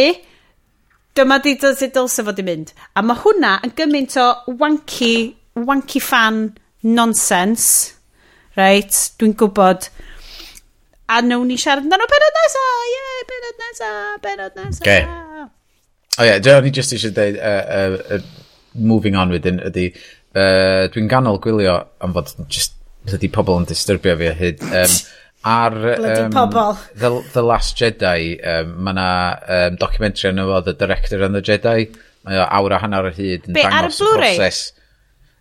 dyma 1.16 1.40
di 1.44 1.56
dod 1.60 1.82
i 1.84 1.90
dylse 1.92 2.24
fod 2.28 2.40
i 2.40 2.46
mynd. 2.48 2.72
A 2.96 3.04
mae 3.04 3.20
hwnna 3.20 3.58
yn 3.66 3.74
gymaint 3.76 4.16
o 4.22 4.28
wanky, 4.62 5.34
wanky 5.68 6.00
fan 6.04 6.46
nonsense, 6.86 7.96
right, 8.56 9.02
dwi'n 9.20 9.36
gwybod, 9.40 9.90
a 11.12 11.20
nawn 11.26 11.52
ni 11.52 11.58
siarad 11.60 11.84
amdano 11.84 12.08
penod 12.12 12.40
nesa, 12.40 12.64
ie, 12.86 12.94
yeah, 12.94 13.20
penod 13.32 13.60
nesa, 13.66 13.92
penod 14.24 14.62
nesa. 14.62 14.86
Okay. 14.86 15.04
O 15.06 15.44
oh, 15.44 16.24
ie, 16.24 16.30
yeah, 16.30 16.40
dwi'n 16.40 16.76
just 16.76 16.96
eisiau 16.96 17.12
dweud, 17.16 17.36
uh, 17.36 17.76
uh, 17.80 18.16
uh, 18.16 18.56
moving 18.76 19.20
on 19.20 19.36
wedyn, 19.36 19.60
ydy, 19.68 19.90
uh, 20.38 20.88
dwi'n 20.96 21.12
ganol 21.12 21.42
gwylio 21.44 21.82
am 22.00 22.16
fod 22.16 22.32
just, 22.48 22.80
ydy 23.12 23.28
pobl 23.34 23.60
yn 23.60 23.68
disturbio 23.70 24.16
fi 24.24 24.32
a 24.32 24.36
hyd, 24.40 24.64
um, 24.72 24.98
ar... 25.46 25.76
Bloody 25.76 26.26
um, 26.26 26.34
pobl. 26.34 26.80
The, 26.98 27.12
the 27.34 27.44
Last 27.46 27.78
Jedi, 27.80 28.36
um, 28.42 28.74
mae 28.84 28.96
yna 28.96 29.10
um, 29.58 29.78
documentary 29.82 30.32
yna 30.34 30.48
fo, 30.50 30.64
The 30.66 30.74
Director 30.82 31.22
and 31.26 31.38
the 31.38 31.44
Jedi. 31.46 31.78
Mae 32.26 32.42
o 32.42 32.48
awr 32.60 32.74
a 32.74 32.82
hanner 32.82 33.08
o 33.10 33.14
hyd 33.14 33.46
yn 33.46 33.56
Be, 33.56 33.64
dangos 33.70 34.02
y 34.02 34.10
broses. 34.18 34.62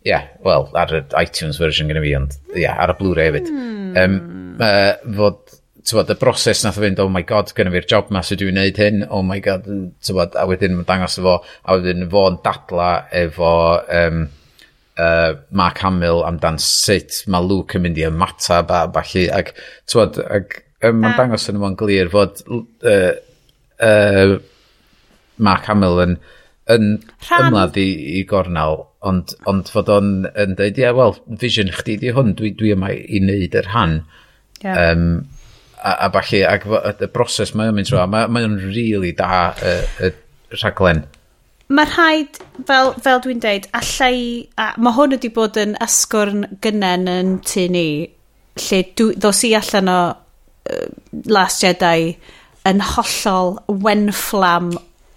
Ie, 0.05 0.11
yeah, 0.11 0.28
wel, 0.44 0.68
ar 0.76 0.92
y 0.92 1.02
iTunes 1.22 1.57
version 1.57 1.88
gyda 1.88 2.05
fi, 2.05 2.14
ond 2.18 2.36
ie, 2.52 2.66
yeah, 2.66 2.76
ar 2.84 2.92
y 2.92 2.98
Blu-ray 3.00 3.30
hefyd. 3.30 3.48
Hmm. 3.48 3.96
Um, 4.02 4.18
uh, 4.61 4.92
fod, 5.16 5.57
tywod, 5.88 6.12
y 6.12 6.18
broses 6.20 6.61
nath 6.66 6.76
o 6.76 6.84
fynd, 6.84 7.00
oh 7.00 7.09
my 7.12 7.24
god, 7.24 7.55
gyda 7.57 7.72
fi'r 7.72 7.88
job 7.88 8.12
ma, 8.12 8.20
so 8.20 8.36
dwi'n 8.36 8.61
neud 8.61 8.80
hyn, 8.84 9.07
oh 9.09 9.24
my 9.24 9.40
god, 9.44 9.64
tywod, 10.05 10.36
a 10.36 10.44
wedyn 10.50 10.76
mae'n 10.76 10.88
dangos 10.92 11.16
efo, 11.22 11.38
a 11.64 11.78
wedyn 11.80 12.09
fo'n 12.12 12.40
dadla 12.44 12.94
efo... 13.24 13.52
Um, 13.88 14.26
uh, 15.01 15.34
Mark 15.51 15.80
Hamill 15.84 16.22
amdan 16.26 16.59
sut 16.62 17.22
mae 17.30 17.45
Luke 17.45 17.78
yn 17.78 17.84
mynd 17.86 18.01
i 18.01 18.07
ymatab 18.09 18.72
a 18.74 18.84
falle 18.95 19.26
ac 19.34 19.53
twod 19.90 20.20
ac 20.24 20.61
um, 20.84 21.03
mae'n 21.03 21.18
dangos 21.18 21.49
yn 21.51 21.59
ymwneud 21.59 21.78
glir 21.80 22.11
fod 22.12 22.42
uh, 22.49 23.12
uh, 23.82 24.38
Mark 25.36 25.68
Hamill 25.70 26.03
yn, 26.05 26.18
yn 26.70 26.90
ymladd 27.40 27.78
i, 27.80 27.88
i 28.20 28.24
gornel 28.30 28.84
ond, 29.05 29.34
ond 29.51 29.70
fod 29.72 29.90
o'n 29.92 30.12
yn 30.30 30.57
dweud 30.59 30.80
ie 30.80 30.86
yeah, 30.86 30.97
wel 30.97 31.16
vision 31.42 31.72
chdi 31.74 31.99
di 32.01 32.12
hwn 32.14 32.34
dwi, 32.38 32.55
dwi 32.57 32.74
yma 32.76 32.92
i 32.95 33.20
wneud 33.22 33.57
yr 33.61 33.72
han 33.74 33.99
yeah. 34.62 34.92
um, 34.92 35.24
a, 35.82 35.97
a 36.07 36.12
falle 36.14 36.45
ac 36.49 36.68
y 36.95 37.11
broses 37.12 37.53
mae 37.55 37.72
o'n 37.72 37.76
mynd 37.78 37.90
trwy 37.90 38.07
mae 38.11 38.30
mae 38.32 38.47
o'n 38.49 38.61
rili 38.62 38.86
really 38.95 39.12
da 39.18 39.53
y, 39.59 39.76
y 40.09 40.14
rhaglen 40.55 41.05
mae 41.72 41.88
rhaid, 41.88 42.38
fel, 42.68 42.92
fel 43.02 43.22
dwi'n 43.24 43.40
deud, 43.42 43.68
allai, 43.76 44.16
a, 44.60 44.72
mae 44.76 44.96
hwn 44.96 45.16
wedi 45.16 45.30
bod 45.32 45.56
yn 45.60 45.76
asgwrn 45.84 46.44
gynnen 46.64 47.08
yn 47.10 47.36
tu 47.46 47.66
ni, 47.72 47.88
lle 48.60 48.80
dwi, 48.98 49.14
ddos 49.16 49.44
i 49.48 49.54
allan 49.58 49.90
o 49.90 50.00
uh, 50.12 50.88
Last 51.30 51.64
Jedi 51.64 52.14
yn 52.68 52.82
hollol 52.94 53.56
wenfflam 53.84 54.74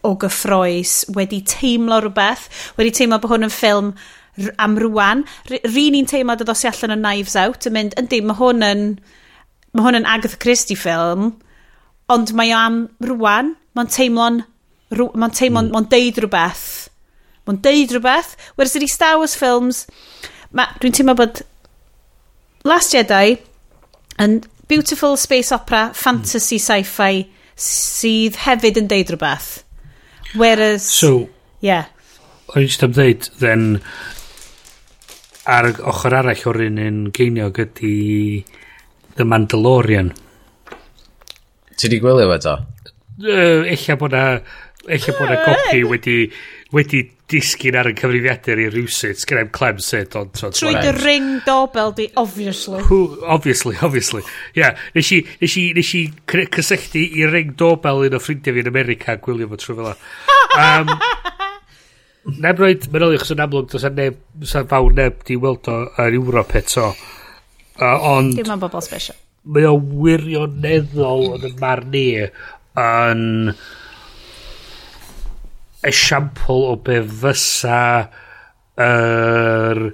o 0.07 0.13
gyffroes, 0.21 1.01
wedi 1.15 1.41
teimlo 1.47 1.99
rhywbeth, 2.03 2.47
wedi 2.79 2.95
teimlo 2.95 3.19
bod 3.21 3.35
hwn 3.35 3.47
yn 3.49 3.53
ffilm 3.53 3.91
am 4.61 4.77
rwan. 4.79 5.23
Rhi 5.49 5.87
ni'n 5.91 6.07
teimlo 6.09 6.37
dod 6.39 6.51
os 6.53 6.63
i 6.63 6.71
allan 6.71 6.95
o 6.95 6.99
Knives 7.01 7.35
Out 7.39 7.67
yn 7.67 7.75
mynd, 7.75 7.97
yndi, 7.99 8.21
mae 8.23 8.39
hwn 8.39 8.63
yn, 8.65 8.83
mae 9.75 9.87
hwn 9.87 9.99
yn 10.01 10.09
Agatha 10.09 10.39
Christie 10.41 10.79
ffilm, 10.79 11.33
ond 12.13 12.31
mae 12.37 12.53
o 12.55 12.59
am 12.61 12.85
rwan, 13.03 13.55
mae'n 13.75 13.91
teimlo'n 13.91 14.45
mae'n 14.93 15.35
teimlo, 15.35 15.65
mm. 15.65 15.73
mae'n 15.75 15.89
deud 15.91 16.21
rhywbeth. 16.23 16.67
Mae'n 17.47 17.61
deud 17.63 17.95
rhywbeth. 17.95 18.35
Whereas 18.55 18.75
ydy 18.79 18.89
Star 18.91 19.17
Wars 19.19 19.35
films, 19.39 19.85
dwi'n 20.53 20.95
teimlo 20.95 21.17
bod 21.19 21.41
Last 22.67 22.95
Jedi 22.95 23.37
yn 24.19 24.41
beautiful 24.67 25.15
space 25.17 25.53
opera, 25.55 25.87
hmm. 25.87 25.95
fantasy 25.95 26.59
sci-fi 26.59 27.23
sydd 27.57 28.41
hefyd 28.43 28.81
yn 28.81 28.89
deud 28.91 29.13
rhywbeth. 29.13 29.63
Whereas... 30.35 30.83
So, 30.83 31.29
yeah. 31.63 31.87
O'n 32.51 32.63
i 32.63 32.67
just 32.67 32.83
am 32.83 32.93
ddeud, 32.95 33.29
then, 33.39 33.81
ar 35.47 35.69
ochr 35.71 36.15
arall 36.19 36.47
o'r 36.51 36.61
un 36.67 36.79
yn 36.83 37.01
geiniog 37.15 37.59
ydy 37.63 37.93
The 39.17 39.25
Mandalorian. 39.25 40.11
Ti 41.77 41.89
di 41.91 41.99
gwylio 42.01 42.27
fe 42.33 42.39
to? 42.43 42.55
Uh, 43.17 43.63
Ella 43.65 43.95
bod 43.97 44.13
na 44.13 44.25
eich 44.87 45.07
bod 45.17 45.31
y 45.31 45.37
copi 45.43 45.83
wedi, 45.87 46.17
wedi 46.75 47.03
disgyn 47.31 47.75
ar 47.75 47.89
y 47.89 47.93
cyfrifiadur 47.97 48.61
i 48.63 48.67
rhywsyd. 48.71 49.19
Sgen 49.19 49.41
i'm 49.41 49.51
clem 49.55 49.81
sut, 49.83 50.15
ond... 50.19 50.31
Trwy 50.37 50.75
dy 50.79 50.93
ring 50.95 51.29
dobel 51.47 51.93
di, 51.97 52.07
obviously. 52.19 52.79
Who, 52.87 53.19
obviously, 53.27 53.75
obviously. 53.83 54.23
Ie, 54.55 54.61
yeah, 54.61 54.79
nes 54.95 55.11
i, 55.15 55.21
nes 55.41 55.57
i, 55.59 55.65
nes 55.75 55.93
i 55.99 56.03
cysylltu 56.55 57.03
i 57.03 57.27
ring 57.31 57.53
dobel 57.59 58.05
un 58.07 58.15
o 58.15 58.21
ffrindiau 58.23 58.55
fi 58.55 58.63
yn 58.63 58.71
America 58.71 59.17
gwylio 59.23 59.51
fo 59.51 59.59
trwy 59.61 59.79
fel 59.81 59.95
Um, 60.57 60.89
neb 62.43 62.59
roed 62.63 62.87
meddwl 62.93 63.17
i, 63.17 63.19
chos 63.21 63.33
yn 63.35 63.43
amlwg, 63.43 63.67
does 63.73 63.85
neb, 63.93 64.21
sa'n 64.47 64.69
fawr 64.71 64.95
neb 64.95 65.19
di 65.27 65.35
weld 65.41 65.67
o 65.69 65.81
yn 66.05 66.15
Ewrop 66.21 66.55
eto. 66.57 66.93
Uh, 67.77 67.97
ond... 68.15 68.37
Dim 68.39 68.55
ond 68.55 68.63
bobl 68.63 68.81
special. 68.85 69.19
Mae 69.51 69.67
o 69.67 69.75
wirioneddol 69.75 71.33
yn 71.35 71.51
y 71.51 71.53
marn 71.59 71.91
ni 71.91 72.07
yn... 72.23 73.27
Uh, 73.51 73.75
esiampl 75.85 76.65
o 76.71 76.75
be 76.81 77.01
fysa 77.05 77.81
yr 78.77 79.81
er 79.87 79.91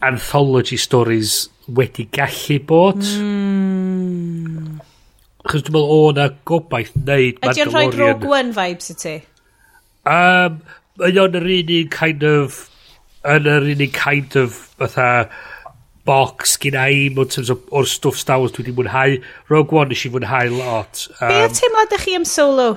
anthology 0.00 0.76
stories 0.80 1.48
wedi 1.68 2.06
gallu 2.12 2.58
bod. 2.66 3.02
Mm. 3.04 4.80
Chos 5.48 5.64
dwi'n 5.64 5.76
meddwl 5.76 5.94
o 5.94 6.00
na 6.16 6.28
gobaith 6.48 6.92
wneud 6.96 7.40
Mandalorian. 7.40 7.68
o'n 7.68 7.76
rhoi 7.76 8.00
Rogue 8.00 8.32
One 8.32 8.56
vibes 8.56 8.92
i 8.92 8.96
ti? 9.04 9.14
Um, 10.08 10.60
Ydy 11.00 11.22
o'n 11.22 11.38
yr 11.38 11.48
un 11.52 11.88
kind 11.92 12.26
of 12.26 12.66
yn 13.28 13.48
yr 13.48 13.70
un 13.74 13.86
kind 13.96 14.36
of 14.40 14.58
fatha 14.80 15.28
box 16.08 16.56
gyda 16.60 16.86
i 16.88 17.08
mewn 17.12 17.28
terms 17.32 17.50
of, 17.52 17.60
o'r 17.76 17.88
stwff 17.88 18.20
Star 18.20 18.40
Wars 18.40 18.52
dwi 18.56 18.64
wedi 18.64 18.76
mwynhau. 18.76 19.18
Rogue 19.52 19.76
One 19.76 19.92
nes 19.92 20.04
i 20.04 20.12
mwynhau 20.12 20.52
lot. 20.56 21.06
Um, 21.20 21.28
Be 21.28 21.42
o 21.44 21.50
teimlad 21.60 21.96
ych 21.96 22.06
chi 22.08 22.16
am 22.18 22.28
solo? 22.28 22.70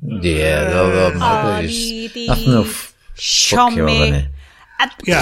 Ie, 0.00 0.52
ddo, 0.70 0.84
ddo. 0.88 1.06
Nath 1.20 2.46
nhw 2.46 2.64
ffwcio 2.64 3.66
fyny. 3.76 4.22
Ie. 5.08 5.20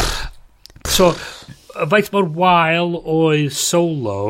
So, 0.87 1.11
faint 1.91 2.13
mor 2.15 2.29
wael 2.39 2.95
oedd 2.99 3.55
Solo 3.55 4.21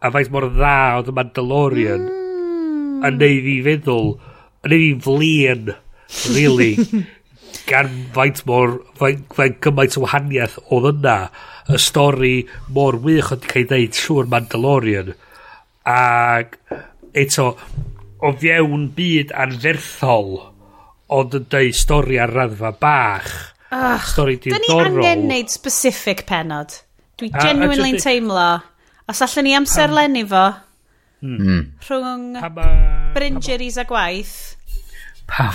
a 0.00 0.10
faint 0.12 0.32
mor 0.32 0.48
dda 0.52 0.98
oedd 0.98 1.10
y 1.12 1.14
Mandalorian 1.16 2.04
mm. 2.08 3.00
a 3.04 3.10
neu 3.12 3.40
fi 3.46 3.56
feddwl 3.66 4.12
a 4.64 4.70
neu 4.72 4.84
fi 4.84 5.00
flin 5.06 5.72
really 6.34 6.70
gan 7.70 7.90
faint 8.16 8.44
mor 8.48 8.78
faint, 9.00 9.26
faint 9.36 9.58
gymaint 9.64 9.98
o 9.98 10.04
wahaniaeth 10.06 10.56
oedd 10.68 10.90
yna 10.94 11.16
y 11.70 11.80
stori 11.80 12.34
mor 12.76 13.00
wych 13.04 13.32
oedd 13.36 13.48
cael 13.50 13.64
ei 13.64 13.68
ddeud 13.72 13.98
trwy'r 13.98 14.30
Mandalorian 14.32 15.12
ac 15.90 16.56
eto 17.16 17.52
o 18.20 18.32
fiewn 18.40 18.88
byd 18.96 19.34
anferthol 19.36 20.36
ond 21.10 21.34
yn 21.36 21.46
dweud 21.50 21.76
stori 21.76 22.20
ar 22.22 22.32
raddfa 22.34 22.72
bach. 22.80 23.30
Ugh, 23.70 24.06
stori 24.06 24.38
diddorol. 24.42 24.84
Da 24.84 24.90
ni 24.90 25.06
angen 25.06 25.26
neud 25.30 25.52
specific 25.52 26.24
penod. 26.28 26.74
Dwi 27.18 27.30
a, 27.32 27.44
genuinely'n 27.44 27.98
a, 27.98 28.02
teimlo. 28.02 28.48
Os 29.10 29.22
allan 29.26 29.46
ni 29.46 29.54
amser 29.58 29.90
lenni 29.94 30.22
fo, 30.30 30.46
mm. 31.26 31.62
rhwng 31.88 32.38
bringeries 33.16 33.78
a 33.80 33.86
gwaith. 33.88 34.36
Pam? 35.30 35.54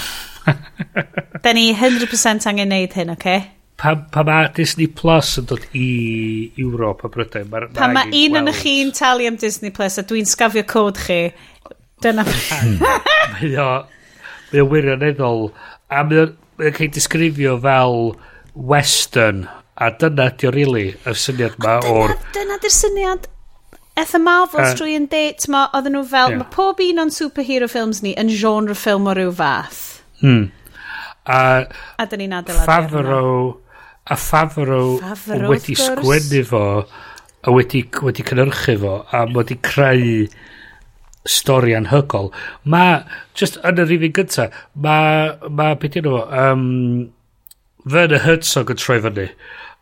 da 1.44 1.54
ni 1.56 1.70
100% 1.74 2.50
angen 2.52 2.72
neud 2.72 2.96
hyn, 3.00 3.14
oce? 3.16 3.20
Okay? 3.20 3.52
Pam 3.76 4.06
pa 4.08 4.24
mae 4.24 4.52
Disney 4.56 4.88
Plus 4.88 5.34
yn 5.42 5.48
dod 5.50 5.64
i 5.76 5.88
Ewrop 6.64 7.04
a 7.04 7.10
Brydain? 7.12 7.50
Ma, 7.52 7.66
Pam 7.76 7.96
mae 7.96 8.08
un 8.24 8.40
yn 8.40 8.52
eich 8.52 8.62
chi'n 8.64 8.94
talu 8.96 9.28
am 9.28 9.40
Disney 9.40 9.74
Plus 9.76 10.00
a 10.00 10.06
dwi'n 10.08 10.30
sgafio 10.32 10.64
cod 10.68 11.02
chi, 11.04 11.20
Dyna 12.06 12.26
hmm. 12.30 12.80
Mae 13.36 13.54
o... 13.62 13.70
Mae 14.52 14.64
o 14.64 14.66
wirioneddol. 14.72 15.48
A 15.90 16.04
mae 16.08 16.26
o'n 16.26 16.76
cael 16.78 16.92
disgrifio 16.94 17.58
fel 17.64 18.12
western. 18.56 19.46
A 19.76 19.90
dyna 19.92 20.30
di 20.32 20.48
o 20.48 20.52
really, 20.56 20.92
y 20.94 21.16
syniad 21.20 21.58
ma 21.64 21.80
o'r... 21.84 22.16
Dyna 22.36 22.60
di'r 22.64 22.72
syniad. 22.74 23.26
Eth 23.96 24.14
y 24.16 24.20
Marvels 24.20 24.76
drwy 24.76 24.96
yn 25.00 25.08
date 25.12 25.48
ma, 25.52 25.66
oedden 25.76 25.96
nhw 25.96 26.04
fel, 26.08 26.34
yeah. 26.34 26.40
mae 26.42 26.52
pob 26.52 26.82
un 26.84 27.02
o'n 27.06 27.12
superhero 27.16 27.68
films 27.72 28.02
ni 28.04 28.12
yn 28.20 28.32
genre 28.32 28.76
ffilm 28.76 29.08
o 29.08 29.14
ryw 29.16 29.32
fath. 29.36 29.82
Hmm. 30.20 30.50
A, 31.26 31.38
a 32.00 32.06
dyn 32.06 32.22
ni'n 32.26 32.36
adeiladu 32.38 32.68
Favreau 32.68 33.38
a 34.06 34.18
Favreau 34.20 35.00
Favro 35.02 35.50
wedi 35.50 35.74
sgwennu 35.80 36.44
fo, 36.46 36.66
a 37.42 37.54
wedi, 37.56 37.82
wedi 38.06 38.26
cynhyrchu 38.28 38.76
fo, 38.84 38.98
a 39.10 39.24
wedi 39.34 39.58
creu 39.64 40.28
stori 41.26 41.76
anhygol. 41.78 42.32
Mae, 42.70 43.02
just 43.38 43.60
yn 43.66 43.82
yr 43.82 43.94
un 43.98 44.08
gynta, 44.16 44.50
mae, 44.78 45.30
ma 45.50 45.74
beth 45.82 46.00
yna 46.02 46.16
fo, 46.16 46.24
um, 46.42 46.66
Werner 47.86 48.24
Herzog 48.26 48.74
yn 48.74 48.82
troi 48.82 49.00
fyny. 49.04 49.30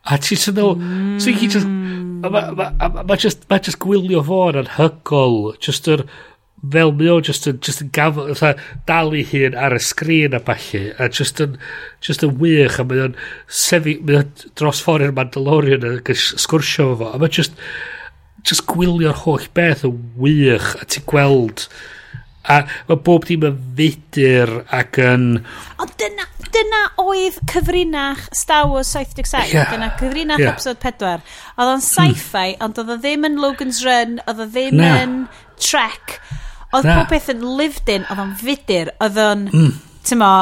A 0.03 0.19
ti'n 0.19 0.39
sy'n 0.39 0.59
mm. 0.59 1.15
so 1.23 1.31
i 1.31 1.47
just, 1.47 1.67
mae 1.67 2.31
ma, 2.31 2.43
ma, 2.51 3.03
ma, 3.03 3.15
just, 3.15 3.45
ma 3.49 3.59
just 3.63 3.79
gwylio 3.83 4.23
fo 4.27 4.45
yn 4.51 4.63
anhygol, 4.63 5.53
just 5.63 5.87
yr, 5.91 6.03
fel 6.73 6.93
mi 6.95 7.09
o 7.11 7.19
just 7.23 7.47
yn, 7.47 7.59
just 7.63 7.83
yn 7.83 7.91
gaf, 7.95 8.19
fatha, 8.19 8.53
dal 8.87 9.15
i 9.15 9.23
hun 9.27 9.55
ar 9.59 9.75
y 9.75 9.79
sgrin 9.83 10.35
a 10.35 10.41
balli, 10.43 10.85
a 10.99 11.09
just 11.11 11.39
yn, 11.43 11.57
just 12.03 12.23
yn 12.23 12.37
wych, 12.39 12.79
a 12.79 12.87
mae 12.87 13.03
o'n 13.07 13.17
sefi, 13.47 13.97
mae 14.03 14.21
o'n 14.21 14.31
dros 14.59 14.83
ffordd 14.83 15.07
i'r 15.07 15.15
Mandalorian 15.15 15.87
yn 15.89 15.99
sgwrsio 16.15 16.93
fo, 16.99 17.11
a 17.11 17.19
mae 17.19 17.31
just, 17.39 17.59
just 18.47 18.65
gwylio'r 18.69 19.23
holl 19.23 19.49
beth 19.55 19.85
yn 19.87 19.99
wych 20.19 20.73
a 20.79 20.87
ti'n 20.87 21.05
gweld 21.09 21.67
a 22.43 22.59
mae 22.89 22.99
bob 23.07 23.25
dim 23.27 23.45
yn 23.47 23.59
fudur 23.77 24.51
ac 24.75 24.99
yn 24.99 25.27
ond 25.79 25.93
dyna, 25.99 26.25
dyna 26.51 26.81
oedd 27.01 27.37
cyfrinach 27.49 28.25
Star 28.35 28.67
Wars 28.71 28.91
77 28.91 29.53
yeah. 29.53 29.71
dyna 29.71 29.93
cyfrinach 29.99 30.43
yeah. 30.43 30.51
episode 30.51 30.81
4 30.83 31.23
oedd 31.55 31.71
o'n 31.77 31.85
sci-fi 31.85 32.49
mm. 32.57 32.65
ond 32.65 32.81
oedd 32.83 32.91
o 32.91 32.99
ddim 32.99 33.29
yn 33.29 33.39
Logan's 33.43 33.79
Run 33.87 34.19
oedd 34.25 34.43
o 34.43 34.49
ddim 34.49 34.81
Na. 34.81 34.91
yn 35.05 35.15
Trek 35.61 36.17
oedd 36.73 36.89
Na. 36.89 36.99
pob 36.99 37.13
beth 37.15 37.31
yn 37.31 37.47
lived 37.47 37.91
in 37.93 38.03
oedd 38.09 38.23
o'n 38.25 38.35
fudur 38.43 38.91
oedd 38.97 39.23
o'n 39.23 39.47
mm. 39.53 39.73
mo, 40.19 40.33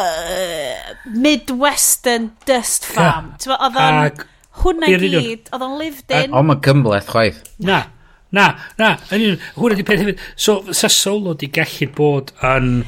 uh, 0.00 0.92
Midwestern 1.12 2.32
Dust 2.48 2.88
Farm 2.88 3.34
yeah. 3.36 3.58
oedd 3.60 3.82
o'n 3.84 4.04
ac 4.06 4.28
Hwna 4.60 4.90
i 4.90 4.98
gyd, 5.00 5.48
oedd 5.48 5.64
o'n 5.64 5.78
lived 5.80 6.12
in. 6.12 6.34
O, 6.36 6.42
mae 6.44 6.60
gymleth 6.64 7.08
chwaith. 7.12 7.40
Na, 7.64 7.84
na, 8.36 8.50
na. 8.80 8.94
hwnna 9.08 9.78
di 9.78 9.86
peth 9.86 10.02
hefyd. 10.04 10.22
So, 10.36 10.60
sa 10.76 10.90
solo 10.92 11.34
di 11.38 11.48
gallu 11.52 11.88
bod 11.96 12.34
yn... 12.44 12.82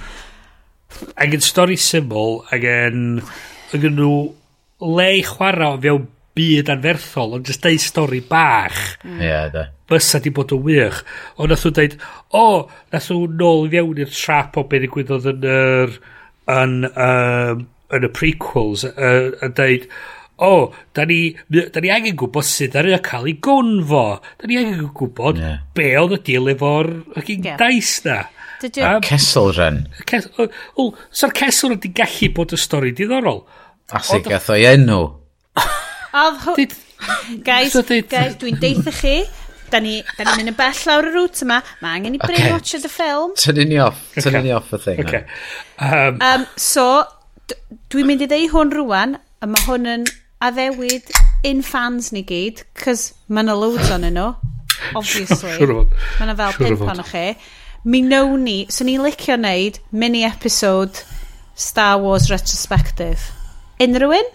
ag 1.18 1.34
yn 1.34 1.44
stori 1.44 1.78
syml, 1.80 2.42
ag 2.52 2.66
angen... 2.68 3.22
Angen 3.74 3.96
nhw 3.98 4.18
le 4.84 5.08
i 5.18 5.22
chwarae 5.26 5.72
o 5.72 5.80
fewn 5.80 6.08
byd 6.34 6.70
anferthol, 6.74 7.36
ond 7.38 7.48
jyst 7.48 7.64
deud 7.64 7.82
stori 7.82 8.20
bach. 8.28 8.80
Mm. 9.02 9.08
Ie, 9.08 9.14
mm. 9.14 9.22
yeah, 9.24 9.46
da. 9.52 9.68
Bysa 9.90 10.20
di 10.22 10.32
bod 10.34 10.52
yn 10.54 10.64
wych. 10.66 11.00
Ond 11.38 11.52
nath 11.52 11.64
nhw 11.64 11.76
dweud, 11.78 11.94
o, 12.28 12.42
oh, 12.42 12.80
nath 12.92 13.08
nhw 13.12 13.30
nôl 13.40 13.68
i 13.68 13.72
fewn 13.74 14.02
i'r 14.04 14.12
trap 14.12 14.58
o 14.60 14.66
beth 14.68 14.84
i 14.84 14.90
gwydoedd 14.92 15.30
yn 15.32 15.48
yr... 15.54 15.96
yn, 16.54 16.82
um, 16.92 17.64
yn 17.94 18.04
y 18.04 18.10
prequels, 18.12 18.82
uh, 18.90 19.32
a 19.44 19.48
dweud, 19.54 19.86
o, 20.44 20.68
da 20.96 21.06
ni, 21.08 21.18
da 21.48 21.82
ni 21.82 21.90
angen 21.94 22.16
gwybod 22.20 22.46
sut 22.46 22.76
ar 22.78 22.88
y 22.90 23.00
cael 23.04 23.28
ei 23.32 23.36
gonfo. 23.44 24.04
Da 24.40 24.50
ni 24.50 24.60
angen 24.60 24.86
gwybod 24.94 25.40
yeah. 25.40 25.58
be 25.76 25.90
oedd 26.00 26.16
y 26.18 26.22
dil 26.30 26.52
efo'r 26.54 26.92
hygin 27.18 27.50
yeah. 27.50 27.60
dais 27.60 27.96
na. 28.06 28.22
Dydy... 28.62 28.84
Um, 28.86 29.02
Cesl 29.04 29.50
ren. 29.56 29.82
Ces, 30.08 30.30
o, 30.80 30.88
so'r 31.12 31.34
Cesl 31.36 31.74
wedi 31.74 31.90
gallu 31.96 32.30
bod 32.36 32.54
y 32.54 32.60
stori 32.60 32.94
diddorol. 32.96 33.42
A 33.92 34.00
sy 34.04 34.22
gath 34.24 34.50
o'i 34.54 34.64
enw. 34.70 35.02
Oedd 36.14 36.42
hw... 36.46 36.68
Guys, 37.44 37.74
guys 38.08 38.38
dwi'n 38.40 38.56
deitha 38.62 38.92
chi, 38.94 39.18
da 39.68 39.80
ni, 39.82 39.98
da 40.16 40.24
ni 40.24 40.38
mynd 40.38 40.52
yn 40.54 40.56
bell 40.56 40.78
lawr 40.88 41.10
y 41.10 41.12
rŵt 41.12 41.42
yma, 41.44 41.58
mae 41.82 41.98
angen 41.98 42.16
i 42.16 42.20
brainwatch 42.22 42.78
okay. 42.78 42.86
y 42.88 42.92
ffilm. 42.94 43.34
Tynnu 43.42 43.66
ni 43.68 43.80
off, 43.82 44.00
tynnu 44.14 44.30
okay. 44.30 44.46
ni 44.46 44.54
off 44.56 44.72
y 44.72 44.80
thing. 44.86 45.02
Okay. 45.04 45.24
Um, 45.84 46.22
um, 46.24 46.46
so, 46.56 46.86
dwi'n 47.92 48.08
mynd 48.08 48.24
i 48.24 48.30
ddeu 48.30 48.48
hwn 48.54 48.72
rwan, 48.72 49.18
a 49.44 49.50
mae 49.50 49.66
hwn 49.66 49.90
yn 49.90 50.06
addewid 50.44 51.10
in 51.46 51.62
fans 51.64 52.10
ni 52.14 52.22
gyd, 52.26 52.62
cys 52.78 53.12
mae 53.28 53.44
yna 53.44 53.56
loads 53.58 53.90
o'n 53.94 54.06
nhw, 54.08 54.30
obviously. 54.98 55.56
Siwr 55.58 55.74
o 55.74 55.78
fod. 55.82 55.94
Mae 56.18 56.28
yna 56.28 56.36
fel 56.40 56.56
pimp 56.60 56.84
o'n 56.92 57.04
chi. 57.10 57.26
Mi 57.84 58.00
wnawn 58.04 58.44
ni, 58.46 58.58
so 58.72 58.86
ni'n 58.86 59.02
licio 59.04 59.36
wneud 59.36 59.80
mini-episode 59.92 61.02
Star 61.54 61.98
Wars 62.00 62.30
Retrospective. 62.32 63.20
Unrhyw 63.82 64.14
un? 64.16 64.30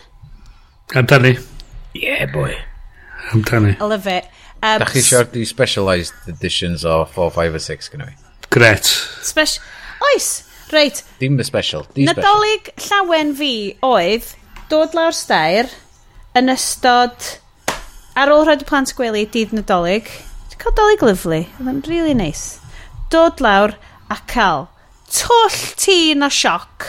Amdani. 1.00 1.34
Yeah, 1.98 2.28
boy. 2.32 2.54
Amdani. 3.34 3.76
I 3.80 3.86
love 3.86 4.08
it. 4.08 4.30
Um, 4.62 4.80
da 4.82 4.86
chi 4.86 5.02
siarad 5.02 5.32
di 5.32 5.46
specialised 5.48 6.28
editions 6.28 6.84
o 6.84 7.06
4, 7.06 7.32
5 7.32 7.56
a 7.56 7.60
6 7.64 7.94
gyda 7.94 8.10
fi. 8.10 8.16
Gret. 8.52 8.90
Spec 9.24 9.60
Oes, 10.10 10.44
reit. 10.72 11.04
Dim 11.20 11.40
y 11.40 11.46
special. 11.48 11.86
Nadolig 11.96 12.72
llawen 12.88 13.34
fi 13.38 13.54
oedd 13.86 14.28
dod 14.72 14.96
lawr 14.98 15.16
stair, 15.16 15.70
yn 16.38 16.52
ystod... 16.54 17.16
Ar 18.20 18.34
ôl 18.34 18.44
rhaid 18.44 18.66
y 18.66 18.68
plant 18.68 18.92
gwely 18.98 19.24
dydd 19.32 19.54
nadolig, 19.56 20.10
ti'n 20.52 20.60
cael 20.60 20.76
dolig 20.76 21.06
lyflu, 21.06 21.44
oedd 21.46 21.70
yn 21.72 21.84
really 21.88 22.16
nice. 22.18 22.60
Dod 23.14 23.40
lawr 23.40 23.78
a 24.12 24.18
cael 24.28 24.68
twll 25.10 25.56
tîn 25.80 26.26
a 26.26 26.30
sioc 26.30 26.86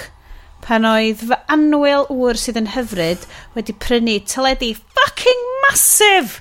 pan 0.64 0.84
oedd 0.86 1.22
fy 1.30 1.38
anwyl 1.54 2.04
wr 2.12 2.38
sydd 2.38 2.58
yn 2.60 2.72
hyfryd 2.74 3.24
wedi 3.56 3.74
prynu 3.84 4.18
teledu 4.28 4.72
fucking 4.96 5.44
massive 5.64 6.40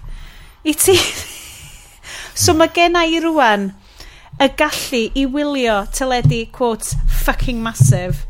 i 0.67 0.75
ti. 0.75 0.97
so 2.41 2.55
mae 2.57 2.71
gen 2.75 2.99
i 2.99 3.21
rwan 3.23 3.69
y 4.39 4.49
gallu 4.59 5.03
i 5.19 5.25
wylio 5.27 5.79
teledu, 5.95 6.43
quote, 6.55 6.95
fucking 7.23 7.63
massive 7.63 8.25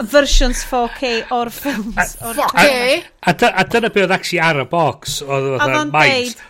versions 0.00 0.62
4K 0.70 1.10
o'r 1.34 1.50
ffilms. 1.54 2.14
Okay. 2.22 3.02
A, 3.20 3.34
a, 3.34 3.50
a 3.62 3.66
dyna 3.68 3.90
beth 3.92 4.06
oedd 4.06 4.16
actually 4.16 4.40
ar 4.44 4.62
y 4.62 4.68
box. 4.70 5.20
Oedd 5.26 5.52
oedd 5.56 5.76
o'n 5.82 5.92
maint. 5.94 6.46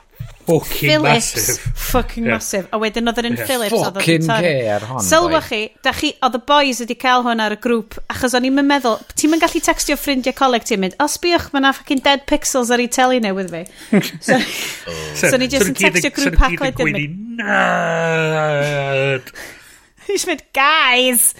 Fucking 0.51 0.91
Phillips, 0.91 1.35
massive. 1.35 1.59
Fucking 1.75 2.25
yeah. 2.25 2.33
massive. 2.33 2.69
A 2.73 2.79
wedyn 2.81 3.11
oedd 3.11 3.19
yr 3.21 3.29
un 3.29 3.37
yeah. 3.37 3.47
Phillips. 3.47 3.83
Fucking 3.85 4.27
care 4.27 4.89
hon. 4.89 5.03
Sylwa 5.05 5.41
chi, 5.47 5.61
da 5.85 5.93
chi, 5.95 6.11
oedd 6.27 6.39
y 6.39 6.43
boys 6.49 6.81
wedi 6.83 6.97
cael 6.99 7.23
hwn 7.27 7.43
ar 7.45 7.55
y 7.55 7.59
grŵp, 7.63 7.99
achos 8.11 8.35
o'n 8.35 8.49
i'n 8.49 8.59
meddwl, 8.67 8.99
ti'n 9.15 9.35
mynd 9.35 9.45
gallu 9.45 9.63
textio 9.63 9.99
ffrindiau 10.01 10.35
coleg 10.41 10.67
ti'n 10.67 10.83
mynd, 10.83 10.97
o 10.99 11.07
sbiwch, 11.13 11.51
mae 11.55 11.63
na 11.67 11.75
fucking 11.77 12.03
dead 12.07 12.27
pixels 12.31 12.73
ar 12.75 12.83
ei 12.83 12.91
teli 12.91 13.23
newydd 13.23 13.55
fi. 13.55 13.63
So, 14.21 14.37
oh. 14.37 15.15
so 15.15 15.39
ni 15.39 15.47
jyst 15.51 15.71
yn 15.71 15.77
textio 15.79 16.11
grŵp 16.17 16.41
hacled 16.41 16.83
yn 16.83 16.93
mynd. 16.97 17.39
Nerd! 17.45 19.31
He's 20.09 20.27
mynd, 20.27 20.43
guys! 20.57 21.31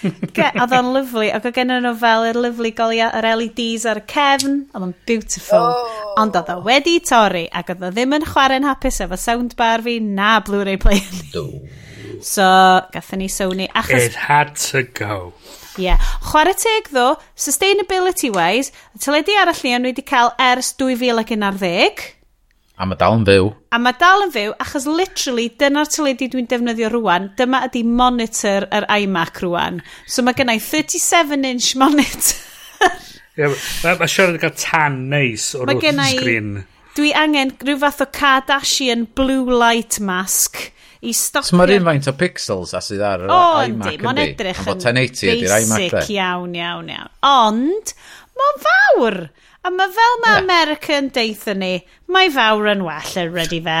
Oedd 0.00 0.74
o'n 0.76 0.90
lyflu, 0.94 1.26
ac 1.34 1.44
oedd 1.44 1.56
gen 1.58 1.72
nhw 1.74 1.92
fel 2.00 2.26
yr 2.30 2.38
lyflu 2.46 2.70
golia, 2.76 3.10
yr 3.18 3.28
LEDs 3.40 3.86
ar 3.90 4.00
y 4.00 4.04
cefn, 4.10 4.56
oedd 4.72 4.86
o'n 4.86 4.94
beautiful. 5.08 5.68
Oh. 5.68 6.12
Ond 6.22 6.38
oedd 6.40 6.52
o 6.54 6.58
wedi 6.64 6.98
torri, 7.04 7.46
ac 7.52 7.74
oedd 7.74 7.84
o 7.84 7.92
ddim 7.92 8.16
yn 8.16 8.26
chwarae'n 8.28 8.68
hapus 8.68 9.02
efo 9.04 9.18
soundbar 9.20 9.84
fi 9.84 9.98
na 10.04 10.38
Blu-ray 10.44 10.80
player 10.80 11.24
Do. 11.34 11.46
So, 12.20 12.44
gathen 12.92 13.22
ni 13.22 13.28
Sony. 13.32 13.68
Achos... 13.72 14.10
It 14.10 14.16
had 14.28 14.56
to 14.70 14.82
go. 14.82 15.32
Ie. 15.78 15.86
Yeah. 15.86 16.08
Chwarae 16.30 16.56
teg 16.58 16.90
ddo, 16.92 17.14
sustainability-wise, 17.38 18.72
y 18.96 19.04
teledu 19.04 19.36
arall 19.40 19.60
ni 19.64 19.76
o'n 19.76 19.86
wedi 19.88 20.04
cael 20.06 20.32
ers 20.50 20.74
2011 20.80 22.19
A 22.80 22.86
mae 22.88 22.96
dal 22.96 23.18
yn 23.18 23.24
fyw. 23.28 23.48
A 23.76 23.78
mae 23.82 23.96
dal 24.00 24.22
yn 24.24 24.30
fyw, 24.32 24.52
achos 24.64 24.86
literally, 24.88 25.50
dyna'r 25.60 25.88
teledu 25.92 26.30
dwi'n 26.32 26.46
defnyddio 26.48 26.88
rwan, 26.94 27.26
dyma 27.36 27.60
ydy 27.66 27.82
monitor 27.84 28.64
yr 28.72 28.86
iMac 28.94 29.42
rwan. 29.44 29.82
So 30.08 30.24
mae 30.24 30.38
gennau 30.38 30.56
37-inch 30.64 31.74
monitor. 31.80 32.38
yeah, 33.36 33.52
mae 33.84 33.98
ma 34.00 34.08
siarad 34.08 34.38
yn 34.38 34.44
cael 34.46 34.56
tan 34.56 34.96
neis 35.12 35.50
o'r 35.58 35.74
gennau, 35.76 36.14
sgrin. 36.16 36.54
Dwi 36.96 37.12
angen 37.20 37.52
rhyw 37.60 37.76
fath 37.84 38.00
o 38.06 38.08
Kardashian 38.16 39.04
blue 39.12 39.44
light 39.60 40.00
mask 40.00 40.62
i 41.04 41.12
stopio... 41.12 41.50
So 41.50 41.60
mae'r 41.60 41.74
un 41.76 41.86
faint 41.90 42.08
o 42.08 42.16
pixels 42.16 42.72
a 42.72 42.80
sydd 42.84 43.04
ar 43.04 43.26
o, 43.28 43.42
iMac 43.66 43.92
yndi. 43.92 44.06
Mae'n 44.08 44.22
edrych 44.24 44.64
yn 44.64 44.80
basic 44.80 46.00
iawn, 46.16 46.56
iawn, 46.56 46.88
iawn. 46.96 47.12
Ond, 47.28 47.94
mae'n 48.40 48.64
fawr! 48.64 49.20
A 49.60 49.68
mae 49.68 49.90
fel 49.92 50.14
mae 50.22 50.38
yeah. 50.38 50.40
America 50.40 50.94
yn 50.96 51.10
deitha 51.12 51.52
ni, 51.52 51.74
mae 52.08 52.30
fawr 52.32 52.70
yn 52.70 52.84
well 52.86 53.10
e, 53.12 53.26
yn 53.26 53.34
rydy 53.34 53.58
fe. 53.66 53.80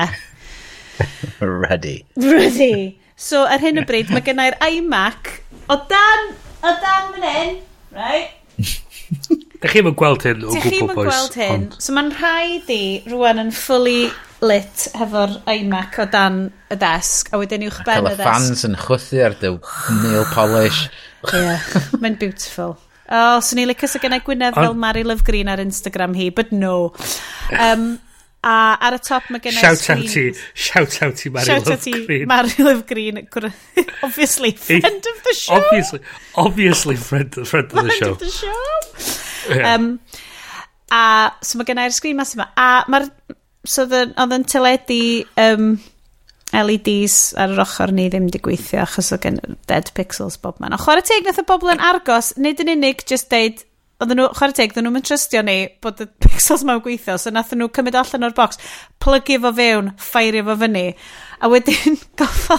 Ready. 1.62 1.94
Ready. 2.20 2.98
So, 3.16 3.46
ar 3.48 3.62
hyn 3.64 3.80
o 3.80 3.84
bryd, 3.88 4.10
mae 4.12 4.20
gennau'r 4.26 4.58
iMac 4.66 5.30
o 5.72 5.78
dan, 5.88 6.26
o 6.60 6.72
dan 6.82 7.14
fan 7.14 7.24
hyn, 7.24 7.56
right? 7.96 8.36
Dych 9.60 9.72
chi'n 9.72 9.88
gweld 9.96 10.26
hyn 10.28 10.44
o 10.44 10.52
gwbl, 10.52 10.92
boys. 10.92 11.08
gweld 11.08 11.38
hyn. 11.40 11.64
Ond... 11.70 11.80
So, 11.80 11.96
mae'n 11.96 12.12
rhaid 12.18 12.68
i 12.76 12.82
rwan 13.08 13.40
yn 13.46 13.54
fully 13.56 14.10
lit 14.44 14.84
hefo'r 15.00 15.38
iMac 15.54 15.96
o 16.04 16.08
dan 16.12 16.42
y 16.68 16.80
desg, 16.84 17.32
a 17.32 17.40
wedyn 17.40 17.64
uwch 17.70 17.80
ben 17.88 18.04
y 18.04 18.10
desg. 18.10 18.20
Cael 18.20 18.20
y 18.20 18.28
fans 18.28 18.68
yn 18.68 18.76
chwythu 18.84 19.24
ar 19.24 19.40
dy 19.40 19.56
nail 20.04 20.28
polish. 20.36 20.84
yeah, 21.32 21.64
mae'n 21.96 22.20
beautiful. 22.20 22.76
Oh, 23.10 23.40
swn 23.42 23.64
i'n 23.64 23.70
licio 23.70 23.88
sy'n 23.90 24.04
gennau 24.04 24.22
Gwynedd 24.22 24.54
fel 24.54 24.76
Mary 24.78 25.02
Love 25.06 25.26
Green 25.26 25.50
ar 25.50 25.62
Instagram 25.62 26.14
hi, 26.14 26.28
but 26.30 26.52
no. 26.54 26.92
Um, 27.50 27.98
a 28.46 28.54
ar 28.86 28.96
y 28.96 29.00
top 29.02 29.26
mae 29.34 29.42
gennau... 29.42 29.60
Shout 29.60 29.90
out 29.96 30.06
ti. 30.12 30.24
Shout 30.54 30.98
out 31.02 31.18
ti 31.18 31.32
Mary 31.34 31.48
Shout 31.48 31.66
Love 31.66 31.82
Green. 31.84 32.06
Shout 32.06 32.22
out 32.22 32.30
Mary 32.30 32.68
Love 32.68 32.86
Green. 32.86 33.20
obviously, 34.06 34.52
friend 34.52 35.10
of 35.12 35.22
the 35.26 35.34
show. 35.34 35.58
Obviously, 35.58 36.00
obviously 36.36 36.96
friend, 36.96 37.34
friend 37.34 37.72
of 37.72 37.84
the 37.84 37.90
show. 37.90 38.14
Friend 38.14 38.14
of 38.14 38.18
the 38.20 38.30
show. 38.30 39.54
Yeah. 39.56 39.74
Um, 39.74 40.00
a 40.90 41.32
so 41.42 41.58
mae 41.58 41.66
gennau'r 41.66 41.94
sgrin 41.94 42.18
mas 42.18 42.36
yma. 42.38 42.50
A 42.54 42.84
mae'r... 42.90 43.10
So 43.66 43.84
oedd 43.90 44.38
yn 44.38 44.46
teledu... 44.48 45.02
Um, 45.38 45.72
LEDs 46.52 47.16
ar 47.38 47.54
yr 47.54 47.62
ochr 47.64 47.92
ni 47.94 48.08
ddim 48.10 48.28
di 48.32 48.40
gweithio 48.42 48.82
achos 48.84 49.12
o 49.14 49.18
gen 49.22 49.38
dead 49.70 49.90
pixels 49.96 50.38
bob 50.42 50.60
man. 50.60 50.74
O 50.74 50.80
chwarae 50.80 51.04
teg 51.06 51.26
nath 51.26 51.42
y 51.42 51.46
bobl 51.46 51.72
yn 51.74 51.82
argos, 51.90 52.34
nid 52.40 52.62
yn 52.62 52.72
unig 52.74 53.04
just 53.06 53.30
deud, 53.30 53.62
oedden 54.00 54.18
nhw, 54.18 54.28
chwarae 54.34 54.56
teg, 54.56 54.72
oedden 54.72 54.88
nhw'n 54.88 54.96
mynd 54.96 55.06
trystio 55.06 55.42
ni 55.46 55.56
bod 55.84 56.00
y 56.02 56.08
pixels 56.24 56.64
ma'n 56.66 56.82
gweithio, 56.84 57.16
so 57.20 57.30
nath 57.34 57.52
nhw 57.54 57.70
cymryd 57.76 57.98
allan 58.00 58.26
o'r 58.26 58.36
box, 58.36 58.58
plygu 59.04 59.38
fo 59.44 59.52
fewn, 59.56 59.92
ffairio 60.00 60.46
fo 60.48 60.56
fyny, 60.64 60.84
a 61.40 61.50
wedyn 61.52 61.98
goffo 62.20 62.58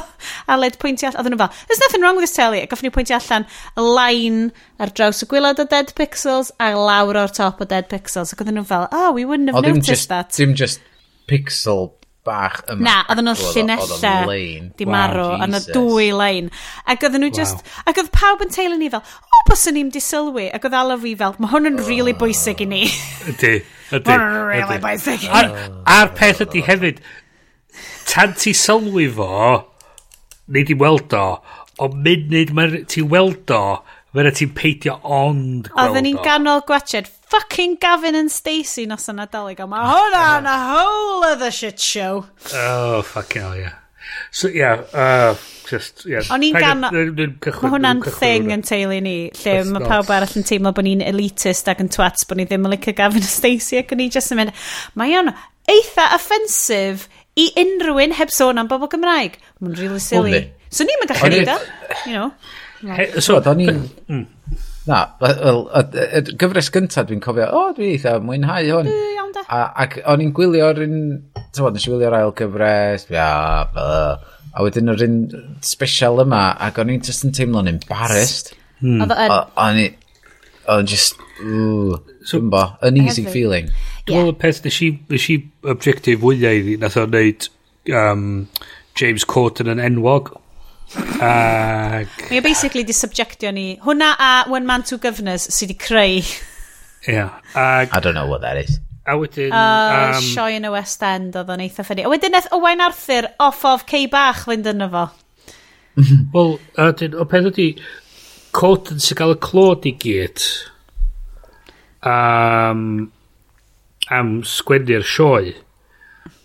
Aled 0.52 0.78
pwyntio 0.82 1.10
allan, 1.10 1.26
oedden 1.26 1.36
nhw 1.36 1.42
fel, 1.44 1.66
there's 1.68 1.84
nothing 1.84 2.06
wrong 2.06 2.20
with 2.20 2.28
this 2.28 2.38
telly, 2.38 2.62
a 2.64 2.70
goffo 2.72 2.88
ni 2.88 2.94
pwyntio 2.96 3.18
allan 3.20 3.48
y 3.76 3.88
line 3.88 4.52
ar 4.80 4.94
draws 4.96 5.24
y 5.26 5.30
gwylod 5.34 5.60
o 5.60 5.68
dead 5.72 5.92
pixels 5.98 6.54
a 6.64 6.72
lawr 6.78 7.20
o'r 7.26 7.34
top 7.36 7.60
o 7.60 7.68
dead 7.68 7.90
pixels, 7.92 8.32
ac 8.32 8.46
oedden 8.46 8.62
nhw 8.62 8.68
fel, 8.72 8.88
oh, 8.92 9.10
we 9.18 9.26
wouldn't 9.26 9.52
have 9.52 9.60
o, 9.60 9.68
noticed 9.68 9.96
just, 9.96 10.14
that. 10.14 10.32
Dim 10.38 10.56
just 10.56 10.80
pixel 11.28 11.92
bach 12.28 12.60
yma. 12.70 12.84
Na, 12.86 12.96
oedden 13.10 13.28
nhw'n 13.30 13.40
llinellau 13.56 14.34
di 14.78 14.88
marw, 14.90 15.24
wow, 15.32 15.46
yna 15.46 15.62
dwy 15.68 16.10
lein. 16.16 16.50
Ac 16.86 17.06
oedden 17.06 17.24
nhw 17.26 17.32
wow. 17.32 17.38
just, 17.40 17.64
ac 17.86 18.02
oedd 18.02 18.12
pawb 18.16 18.44
yn 18.46 18.54
teulu 18.54 18.78
ni 18.80 18.90
fel, 18.94 19.02
o, 19.02 19.30
oh, 19.30 19.46
bys 19.50 19.66
ni'n 19.74 19.92
di 19.94 20.04
sylwi, 20.04 20.50
ac 20.54 20.68
oedd 20.68 20.78
ala 20.78 20.98
fi 21.02 21.16
fel, 21.20 21.38
mae 21.42 21.54
hwn 21.54 21.72
yn 21.72 21.80
really 21.88 22.14
bwysig 22.18 22.62
i 22.66 22.70
ni. 22.70 22.84
Ydy, 23.32 23.56
ydy. 23.96 24.04
Mae 24.06 24.20
hwn 24.20 24.28
yn 24.28 24.52
really 24.52 24.80
bwysig 24.84 25.26
i 25.26 25.32
ni. 25.32 25.56
A'r 25.96 26.14
peth 26.18 26.44
ydy 26.46 26.66
hefyd, 26.68 27.02
tan 28.12 28.38
ti 28.38 28.54
sylwi 28.58 29.08
fo, 29.18 29.32
neu 30.52 30.68
di 30.68 30.78
weld 30.78 31.18
o, 31.18 31.26
o 31.82 31.90
munud 31.96 32.86
ti 32.92 33.02
weld 33.02 33.56
o, 33.56 33.64
fe 34.12 34.32
ti'n 34.36 34.54
peidio 34.56 35.00
ond 35.02 35.70
gweld 35.70 35.78
o. 35.78 35.84
Oedden 35.86 36.08
ni'n 36.10 36.22
ganol 36.26 36.64
gwachod 36.68 37.08
fucking 37.32 37.78
Gavin 37.80 38.16
and 38.16 38.32
Stacey 38.32 38.86
nos 38.86 39.08
yna 39.12 39.28
dalig 39.32 39.62
a 39.64 39.68
Mae 39.70 39.86
hwnna'n 39.88 40.50
a 40.50 40.56
whole 40.68 41.24
other 41.30 41.52
shit 41.52 41.80
show. 41.80 42.26
Oh, 42.54 43.02
fucking 43.02 43.42
hell, 43.42 43.56
yeah. 43.56 43.78
So, 44.32 44.50
yeah, 44.50 44.84
uh, 44.92 45.36
just, 45.70 46.04
yeah. 46.06 46.28
O'n 46.34 46.44
i'n 46.44 46.58
gan... 46.60 46.84
Mae 46.84 47.72
hwnna'n 47.72 48.02
thing 48.20 48.52
yn 48.52 48.66
teulu 48.68 48.98
ni, 49.04 49.16
lle 49.44 49.54
mae 49.70 49.88
pawb 49.88 50.12
arall 50.12 50.36
yn 50.42 50.48
teimlo 50.48 50.74
bod 50.76 50.88
ni'n 50.88 51.04
elitist 51.06 51.70
ac 51.72 51.80
yn 51.84 51.92
twats, 51.94 52.28
bod 52.28 52.42
ni 52.42 52.48
ddim 52.50 52.68
yn 52.68 52.76
licio 52.76 52.96
Gavin 52.98 53.24
a 53.24 53.32
Stacey 53.32 53.80
ac 53.80 53.94
o'n 53.96 54.04
i 54.04 54.10
just 54.12 54.36
yn 54.36 54.42
mynd, 54.42 54.66
mae 55.00 55.16
o'n 55.22 55.32
eitha 55.72 56.10
offensif 56.18 57.08
i 57.40 57.48
unrhyw 57.62 58.02
un 58.04 58.18
heb 58.18 58.34
sôn 58.36 58.60
am 58.60 58.68
bobl 58.72 58.92
Gymraeg. 58.92 59.40
Mae'n 59.62 59.80
really 59.80 60.04
silly. 60.04 60.44
So 60.68 60.84
ni'n 60.88 61.00
mynd 61.00 61.16
gallu 61.16 61.32
neud 61.38 61.56
o. 61.56 61.58
You 62.04 62.18
know. 62.18 62.30
So, 63.24 63.40
o'n 63.40 63.64
i'n... 63.64 63.82
Na, 64.92 65.02
wel, 65.24 65.62
y 65.72 66.36
gyfres 66.42 66.68
gyntaf 66.74 67.08
dwi'n 67.08 67.22
cofio, 67.24 67.48
o, 67.56 67.70
dwi 67.78 67.94
eitha 67.94 68.18
mwynhau 68.24 68.68
hwn. 68.68 68.90
Mm, 68.92 69.14
iawn 69.16 69.32
da. 69.38 69.44
A, 69.48 69.62
ac 69.86 69.98
o'n 70.12 70.24
i'n 70.26 70.34
gwylio'r 70.36 70.82
un, 70.84 70.98
ti'n 71.40 71.64
bod, 71.64 71.78
nes 71.78 71.88
i 71.88 71.94
gwylio'r 71.94 72.18
ail 72.18 72.34
gyfres, 72.36 73.08
ia, 73.14 73.30
bia, 73.72 73.96
a 74.52 74.66
wedyn 74.66 74.92
yr 74.92 75.06
un 75.06 75.18
special 75.64 76.20
yma, 76.26 76.44
ac 76.68 76.82
o'n 76.82 76.92
i'n 76.92 77.06
just 77.08 77.24
yn 77.28 77.32
teimlo'n 77.38 77.72
embarrassed. 77.72 78.52
Hmm. 78.82 79.06
O'n 79.08 79.80
i, 79.80 79.88
o'n 80.76 80.92
just, 80.92 81.22
ooh, 81.40 81.96
so, 82.28 82.42
bo, 82.52 82.66
uneasy 82.84 83.24
heavy. 83.24 83.32
feeling. 83.32 83.72
Dwi'n 84.06 84.26
meddwl 84.26 84.36
y 84.36 84.40
peth, 84.44 84.64
nes 84.66 84.82
i 84.84 84.92
nes 85.14 85.30
i 85.32 85.40
objective 85.72 86.26
wyliau 86.26 86.60
iddi, 86.60 86.76
nath 86.82 87.00
o'n 87.00 87.16
neud 87.16 87.48
um, 87.96 88.28
James 89.00 89.24
Corden 89.24 89.72
yn 89.72 89.80
enwog, 89.88 90.34
Ag... 90.98 92.08
Mae 92.30 92.40
o 92.42 92.44
basically 92.46 92.84
di 92.88 92.96
subjectio 92.96 93.52
ni. 93.56 93.76
Hwna 93.84 94.14
a 94.20 94.32
One 94.52 94.66
Man 94.68 94.84
Two 94.88 95.00
Governors 95.02 95.48
sydd 95.50 95.72
wedi 95.72 95.80
creu. 95.80 96.24
yeah. 97.08 97.40
Ag... 97.56 97.90
I 97.94 98.00
don't 98.00 98.18
know 98.18 98.28
what 98.28 98.42
that 98.42 98.58
is. 98.58 98.80
A 99.06 99.16
wedyn... 99.18 99.52
Uh, 99.52 100.18
um, 100.18 100.24
Sioe 100.24 100.58
yn 100.60 100.68
y 100.68 100.74
West 100.74 101.02
End 101.06 101.38
oedd 101.40 101.50
o'n 101.50 101.64
eitha 101.64 101.86
ffynnu. 101.86 102.06
A 102.06 102.12
wedyn 102.12 102.36
nath 102.36 102.52
Owain 102.56 102.84
Arthur 102.84 103.32
off 103.42 103.64
of 103.66 103.88
Cei 103.90 104.06
Bach 104.12 104.46
fynd 104.50 104.70
yno 104.70 104.90
fo. 104.92 105.08
Wel, 106.36 106.54
a 106.78 106.92
wedyn, 106.92 107.18
o 107.18 107.26
peth 107.30 107.50
ydi, 107.52 107.72
Cotton 108.56 109.02
sy'n 109.02 109.18
cael 109.18 109.34
y 109.38 109.40
clod 109.42 109.88
i 109.88 109.96
gyd 110.02 110.44
um, 112.04 113.12
am 114.12 114.32
sgwennu'r 114.48 115.06
sioe. 115.08 115.54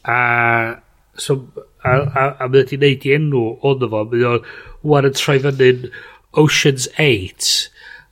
A 0.07 0.19
so, 1.19 1.41
a, 1.87 1.95
a, 1.95 2.27
a 2.45 2.49
mae 2.51 2.63
wedi 2.63 2.79
neud 2.83 3.07
i 3.07 3.15
enw 3.17 3.45
ond 3.71 3.87
fo, 3.93 4.03
mae 4.11 4.27
o'n 4.33 4.51
wan 4.87 5.09
yn 5.09 5.17
troi 5.17 5.39
fyny'n 5.45 5.89
Ocean's 6.37 6.89
8, 7.01 7.51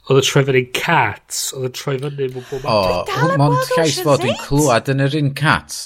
oedd 0.08 0.20
yn 0.20 0.28
troi 0.28 0.44
fyny'n 0.48 0.68
Cats, 0.76 1.46
oedd 1.56 1.70
yn 1.70 1.76
troi 1.78 1.96
fyny'n 2.00 2.34
mwy 2.36 2.44
bob 2.50 2.68
O, 2.70 3.30
mond 3.40 3.72
llais 3.74 4.00
fod 4.06 4.26
yn 4.26 4.36
clywed 4.44 4.92
yn 4.94 5.04
yr 5.06 5.18
un 5.20 5.32
Cats. 5.38 5.80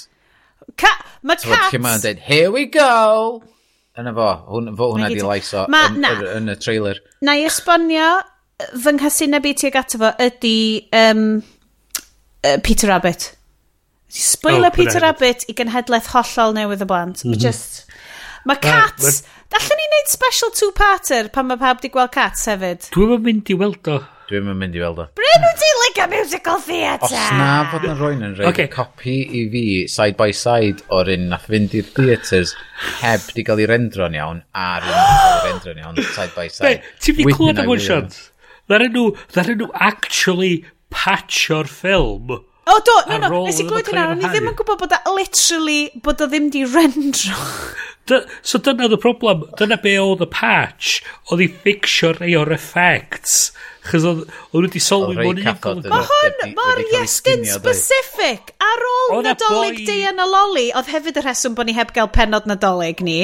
Ca 0.79 0.93
mae 1.23 1.41
so, 1.41 1.51
Cats... 1.51 1.73
Lle 1.75 1.83
mae'n 1.85 2.03
dweud, 2.05 2.27
here 2.29 2.51
we 2.55 2.67
go! 2.73 3.43
Yna 3.99 4.13
fo, 4.15 4.29
hwn, 4.53 4.75
fo 4.79 4.93
hwnna 4.93 5.09
di 5.11 5.23
lais 5.25 5.49
o 5.59 5.65
ma, 5.73 5.89
yn, 5.91 6.03
na, 6.05 6.13
yn, 6.37 6.53
y 6.53 6.59
trailer. 6.63 7.01
Na 7.27 7.35
i 7.35 7.47
esbonio, 7.49 8.13
fy 8.79 8.95
nghasineb 8.95 9.49
i 9.49 9.55
tuag 9.59 9.81
ato 9.81 9.99
fo 10.03 10.13
ydy 10.23 10.59
um, 10.95 11.25
uh, 12.45 12.59
Peter 12.63 12.91
Rabbit. 12.93 13.33
Spoiler 14.09 14.73
oh, 14.73 14.75
Peter 14.75 15.01
Rabbit 15.05 15.45
i 15.49 15.55
genhedlaeth 15.57 16.13
hollol 16.15 16.55
newydd 16.57 16.85
y 16.85 16.89
blant. 16.89 17.25
Mm 17.25 17.33
-hmm. 17.35 17.43
Just... 17.45 17.85
Mae 18.45 18.57
mhm. 18.57 18.63
cats... 18.65 19.05
Uh, 19.05 19.27
ma... 19.27 19.35
Dallen 19.49 19.81
ni 19.81 19.85
wneud 19.89 20.11
special 20.13 20.51
two-parter 20.53 21.29
pan 21.33 21.47
mae 21.49 21.57
pawb 21.61 21.81
di 21.81 21.89
gweld 21.89 22.13
cats 22.13 22.45
hefyd? 22.51 22.91
Dwi'n 22.93 23.15
yn 23.17 23.23
mynd 23.25 23.49
i 23.49 23.55
weld 23.57 23.89
o. 23.89 23.95
Dwi'n 24.29 24.51
yn 24.53 24.59
mynd 24.61 24.75
i 24.77 24.83
weld 24.83 24.99
o. 25.01 25.07
Bryn 25.17 25.41
nhw 25.41 25.53
di 25.57 25.69
like 25.79 26.03
a 26.05 26.07
musical 26.13 26.59
theatre! 26.61 27.09
Os 27.09 27.31
na 27.33 27.53
fod 27.71 27.87
yn 27.89 27.97
rhoi'n 27.97 28.27
yn 28.27 28.35
rhaid 28.37 28.51
okay. 28.51 28.69
copi 28.75 29.15
i 29.25 29.47
fi 29.55 29.63
side 29.89 30.19
by 30.19 30.35
side 30.37 30.85
o'r 30.93 31.09
un 31.15 31.31
nath 31.31 31.47
fynd 31.49 31.77
i'r 31.79 31.89
theatres 31.97 32.53
heb 33.01 33.25
di 33.33 33.47
gael 33.49 33.63
ei 33.65 33.71
rendro'n 33.71 34.19
iawn 34.21 34.43
a'r 34.53 34.85
un 34.85 34.93
nath 34.99 35.17
gael 35.17 35.39
ei 35.39 35.47
rendro'n 35.47 35.81
iawn 35.87 36.03
side 36.03 36.37
by 36.37 36.53
side. 36.53 36.85
Ti'n 37.01 37.17
fi 37.17 37.29
clywed 37.31 37.63
am 37.65 37.73
one 37.73 37.87
siant? 37.87 38.21
Ddaren 38.69 38.93
nhw 38.93 39.73
actually 39.89 40.53
patch 40.93 41.49
o'r 41.57 41.73
ffilm 41.73 42.37
O, 42.69 42.79
do, 42.85 42.95
no, 43.09 43.19
no, 43.23 43.43
nes 43.47 43.61
i 43.63 43.65
glwyd 43.65 43.89
hynna, 43.89 44.11
o'n 44.13 44.21
i 44.21 44.29
ddim 44.29 44.51
yn 44.51 44.57
gwybod 44.59 44.81
bod 44.83 44.97
o 44.99 45.13
literally, 45.17 45.79
bod 46.05 46.21
o 46.21 46.29
ddim 46.29 46.51
di 46.53 46.67
rendro. 46.69 47.39
so 48.43 48.61
dyna 48.65 48.87
oedd 48.87 48.97
y 48.97 49.01
problem, 49.01 49.47
dyna 49.59 49.79
be 49.81 49.95
oedd 50.01 50.25
y 50.25 50.29
patch, 50.33 50.99
oedd 51.33 51.45
i 51.45 51.49
ffixio 51.49 52.13
rei 52.19 52.35
o'r 52.37 52.53
effects, 52.57 53.39
chos 53.89 54.05
oedd 54.09 54.23
nhw 54.29 54.63
wedi 54.67 54.83
sylwi 54.85 55.17
mewn 55.17 55.41
un 55.41 55.61
golwg. 55.65 55.89
Mae 55.93 56.09
hwn 56.11 56.55
mor 56.59 56.85
iestyn 57.01 57.47
specific, 57.49 58.53
ar 58.65 58.87
ôl 58.93 59.19
e 59.21 59.27
nadolig 59.31 59.81
boi... 59.81 59.89
di 59.89 59.99
yn 60.13 60.25
y 60.25 60.29
loli, 60.35 60.69
oedd 60.77 60.93
hefyd 60.93 61.21
y 61.23 61.25
rheswm 61.25 61.57
bod 61.59 61.71
ni 61.71 61.77
heb 61.79 61.97
gael 61.97 62.13
penod 62.13 62.49
nadolig 62.51 63.01
ni. 63.05 63.21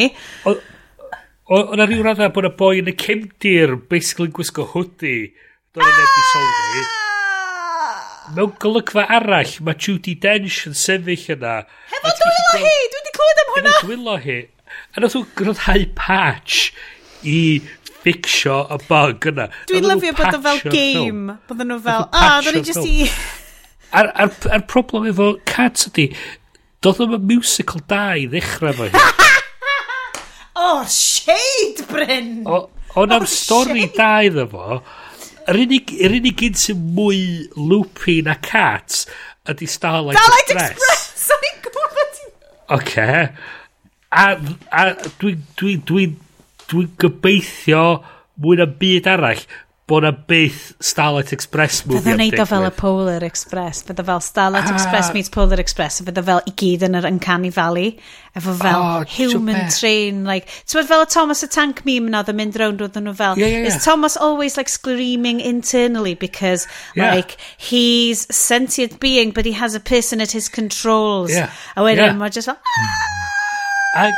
Oedd 0.49 1.77
yna 1.77 1.89
rhyw 1.89 2.05
raddau 2.09 2.33
bod 2.33 2.49
y 2.49 2.55
boi 2.65 2.75
yn 2.81 2.93
y 2.93 2.99
cymdir, 3.05 3.77
basically 3.93 4.33
gwisgo 4.33 4.69
hwdi, 4.73 5.17
doedd 5.77 5.85
e 5.85 5.91
ah! 5.91 5.97
yn 5.97 6.07
ebdi 6.09 6.31
sylwi 6.33 7.04
mewn 8.33 8.53
golygfa 8.63 9.05
arall, 9.19 9.53
mae 9.67 9.77
Judy 9.77 10.15
Dench 10.21 10.65
yn 10.69 10.77
sefyll 10.79 11.31
yna. 11.37 11.55
Hefo 11.93 12.13
dwylo 12.21 12.59
hi! 12.63 12.75
Dwi 12.93 13.01
wedi 13.01 13.15
clywed 13.17 13.41
am 13.43 13.51
hwnna! 13.53 13.73
Hefo 13.75 13.89
dwylo 13.89 14.19
hi. 14.25 14.39
A 14.95 15.03
nath 15.03 15.17
nhw'n 15.19 15.33
gryddhau 15.39 15.87
patch 15.99 16.61
i 17.29 17.39
fixio 18.05 18.63
y 18.73 18.81
bug 18.89 19.29
yna. 19.31 19.49
Dwi'n 19.71 19.89
lyfio 19.91 20.15
bod 20.17 20.39
o 20.39 20.43
fel 20.47 20.63
game. 20.73 21.39
Bod 21.49 21.65
nhw 21.65 21.81
fel, 21.85 22.09
ah, 22.11 22.39
a, 22.39 22.43
dyn 22.47 22.59
ni 22.59 22.65
jyst 22.71 22.89
i... 22.89 23.11
A'r, 23.95 24.11
ar, 24.25 24.33
ar 24.57 24.65
problem 24.71 25.07
efo 25.13 25.35
Cats 25.47 25.91
ydi, 25.91 26.09
doedd 26.83 27.05
yma 27.05 27.21
musical 27.23 27.85
da 27.91 28.07
i 28.19 28.25
ddechrau 28.31 28.75
fo 28.81 28.89
hi. 28.89 29.05
oh, 30.65 30.83
shade, 30.91 31.85
Bryn! 31.93 32.41
O, 32.49 32.65
o'n 32.99 33.15
am 33.15 33.29
oh, 33.29 33.31
stori 33.31 33.87
da 33.95 34.17
iddo 34.27 34.49
fo 34.51 34.81
yr 35.51 35.61
unig, 35.65 35.93
yr 36.01 36.17
unig 36.19 36.45
un 36.49 36.59
sy'n 36.59 36.85
mwy 36.97 37.21
loopy 37.59 38.21
na 38.25 38.37
cat 38.45 39.05
ydy 39.51 39.69
Starlight, 39.69 40.19
Starlight 40.19 40.53
Express. 40.55 40.73
Express! 40.73 41.31
O'n 41.35 41.47
i'n 41.51 41.61
gwybod! 41.67 42.21
Oce. 42.79 43.09
A, 44.15 44.25
a 44.73 44.85
dwi'n 45.21 45.43
dwi, 45.61 45.77
dwi, 45.89 46.07
dwi 46.71 46.87
gobeithio 47.03 47.85
mwy 48.41 48.59
na 48.59 48.69
byd 48.81 49.11
arall 49.11 49.43
bod 49.87 50.03
na 50.03 50.13
byth 50.13 50.73
Starlight 50.81 51.33
Express 51.33 51.83
movie 51.85 52.01
Fydda 52.01 52.17
wneud 52.17 52.41
o 52.41 52.45
fel 52.49 52.65
y 52.65 52.71
Polar 52.73 53.25
Express. 53.27 53.83
Fydda 53.85 54.05
fel 54.09 54.23
Starlight 54.25 54.71
ah. 54.71 54.77
Express 54.79 55.11
meets 55.13 55.29
Polar 55.29 55.61
Express. 55.61 56.01
Fydda 56.07 56.23
fel 56.25 56.41
i 56.49 56.55
gyd 56.57 56.87
yn 56.89 56.97
yr 56.97 57.09
Uncanny 57.09 57.51
Valley. 57.53 57.91
Efo 58.33 58.55
fel 58.57 58.81
oh, 58.81 59.05
human 59.13 59.69
train. 59.75 60.23
Like, 60.25 60.49
Ti'n 60.65 60.89
fel 60.89 61.05
y 61.05 61.09
Thomas 61.13 61.45
y 61.45 61.49
Tank 61.53 61.83
meme 61.85 62.09
na, 62.15 62.23
ddim 62.25 62.41
mynd 62.41 62.57
rownd 62.61 62.81
oedd 62.87 62.97
nhw 62.97 63.13
fel. 63.19 63.37
Yeah, 63.37 63.53
yeah, 63.53 63.67
yeah. 63.67 63.75
Is 63.75 63.85
Thomas 63.85 64.17
always 64.17 64.57
like 64.57 64.73
screaming 64.73 65.45
internally 65.45 66.15
because 66.17 66.65
yeah. 66.97 67.13
like 67.13 67.37
he's 67.59 68.25
sentient 68.35 68.97
being 69.05 69.37
but 69.37 69.45
he 69.45 69.53
has 69.53 69.77
a 69.77 69.85
person 69.85 70.25
at 70.25 70.33
his 70.33 70.49
controls. 70.49 71.29
Yeah. 71.35 71.53
A 71.77 71.85
wedyn 71.85 72.15
yeah. 72.15 72.17
mae 72.17 72.33
just 72.33 72.49
fel... 72.49 72.57
Ag... 74.01 74.17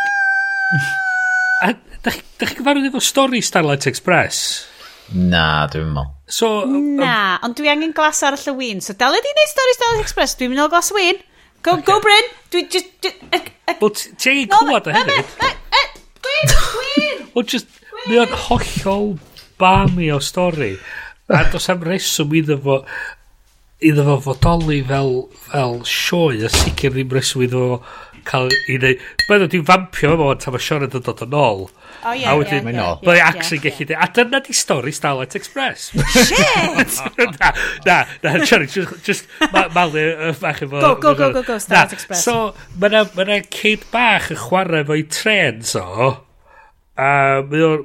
Ag... 1.72 1.82
Da 2.06 2.14
chi 2.14 2.54
gyfarwydd 2.54 2.92
efo 2.92 3.02
stori 3.02 3.42
Starlight 3.42 3.90
Express? 3.90 4.75
Na, 5.14 5.66
dwi'n 5.70 5.92
meddwl. 5.94 6.12
So, 6.26 6.50
Na, 6.66 7.38
ond 7.46 7.54
dwi 7.58 7.70
angen 7.70 7.94
glas 7.94 8.22
ar 8.26 8.34
y 8.34 8.40
llywyn. 8.42 8.82
So, 8.82 8.96
dal 8.98 9.14
e 9.14 9.20
ydi 9.22 9.34
neud 9.36 9.52
stori 9.52 9.76
Dallas 9.82 10.02
Express, 10.02 10.34
dwi'n 10.38 10.52
mynd 10.52 10.64
o 10.64 10.68
glas 10.72 10.90
wyn. 10.94 11.20
Go, 11.62 11.76
okay. 11.78 11.86
go 11.86 12.00
Bryn! 12.02 12.30
Dwi 12.50 12.66
just... 12.70 13.10
Wel, 13.80 13.92
ti 13.94 14.32
angen 14.32 14.50
clywed 14.50 14.90
o 14.90 14.96
hefyd. 14.96 15.34
Gwyn! 16.26 16.54
Gwyn! 16.54 17.26
Wel, 17.36 17.48
just... 17.54 17.82
Mae 18.06 18.20
o'n 18.22 18.34
hollol 18.46 19.12
bami 19.58 20.10
o 20.14 20.18
stori. 20.22 20.74
A 21.32 21.42
dos 21.50 21.66
am 21.72 21.82
reswm 21.86 22.34
iddo 22.38 22.58
fo 22.62 22.80
iddo 23.82 24.04
fo 24.06 24.18
fodoli 24.28 24.78
fel, 24.86 25.10
fel 25.50 25.80
sioe 25.90 26.44
a 26.46 26.50
sicr 26.52 26.94
ddim 26.94 27.10
reswm 27.16 27.46
iddo 27.48 27.64
fo 27.64 27.80
cael 28.26 28.52
i 28.70 28.78
neud... 28.82 29.02
Mae'n 29.26 29.42
dod 29.44 29.56
i 29.56 29.60
fampio 29.66 30.12
fo 30.20 30.28
tan 30.42 30.54
mae 30.56 30.64
Sean 30.66 30.86
yn 30.86 30.92
dod 30.94 31.22
yn 31.26 31.36
ôl. 31.38 31.66
O 32.06 32.12
ie, 32.14 32.22
ie, 32.22 32.46
ie. 32.50 32.60
Mae'n 32.66 33.22
actually 33.24 33.58
gallu 33.64 33.88
dweud, 33.88 33.96
a 34.04 34.08
dyna 34.14 34.42
di 34.46 34.56
stori 34.56 34.94
Starlight 34.94 35.34
Express. 35.38 35.88
Shit! 36.14 37.00
na, 37.40 37.52
na, 37.86 37.98
na, 38.22 38.36
sorry, 38.44 38.68
just, 38.70 38.94
just 39.06 39.26
malu 39.74 40.04
y 40.04 40.32
bach 40.40 40.62
efo... 40.62 40.80
Go, 40.80 40.94
go, 40.94 41.14
go, 41.14 41.32
go, 41.32 41.42
go, 41.42 41.58
Starlight 41.62 41.96
Express. 41.98 42.24
So, 42.26 42.54
mae'na 42.78 43.40
cyd 43.50 43.86
bach 43.94 44.30
yn 44.34 44.42
chwarae 44.46 44.86
fo'i 44.86 45.06
tren, 45.10 45.62
so... 45.66 45.86
A 46.96 47.42
mae 47.44 47.62
o... 47.62 47.76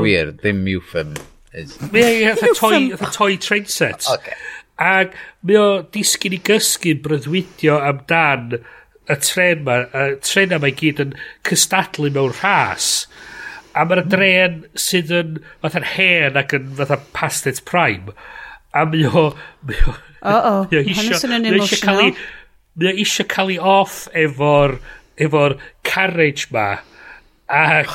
Wir, 0.00 0.32
ddim 0.40 0.62
Mewfem. 0.64 1.14
Ie, 1.54 2.02
ie, 2.02 2.34
fatha 2.34 3.10
toy 3.14 3.36
train 3.38 3.66
set. 3.70 4.06
Ac 4.80 5.12
mae 5.46 5.58
o 5.60 5.66
disgyn 5.94 6.34
i 6.34 6.40
gysgu 6.42 6.96
breuddwydio 7.04 7.76
amdan 7.90 8.56
y 9.10 9.16
tren 9.20 9.64
ma, 9.66 9.80
y 9.84 10.14
tren 10.24 10.54
yma 10.56 10.70
i 10.70 10.76
gyd 10.78 11.02
yn 11.04 11.16
cystadlu 11.46 12.10
mewn 12.14 12.32
rhas. 12.38 12.88
A 13.74 13.84
mae'r 13.88 14.04
dren 14.06 14.62
sydd 14.78 15.12
yn 15.14 15.36
fatha'n 15.64 15.88
hen 15.94 16.38
ac 16.40 16.54
yn 16.56 16.70
fatha 16.78 17.00
past 17.16 17.48
its 17.50 17.62
prime. 17.62 18.14
A 18.74 18.84
mi 18.88 19.04
o... 19.06 19.26
Mi 19.66 19.80
o, 19.82 19.94
oh, 20.22 20.48
oh. 20.50 20.62
Hannes 20.70 21.26
yn 21.26 21.50
emotional. 21.50 22.14
Mae 22.74 22.90
o 22.90 22.96
eisiau 23.04 23.28
cael 23.34 23.54
ei 23.54 23.60
off 23.60 24.04
efo'r 24.14 24.78
efo'r 25.20 25.58
carriage 25.86 26.50
ma. 26.54 26.68
Ac... 27.50 27.92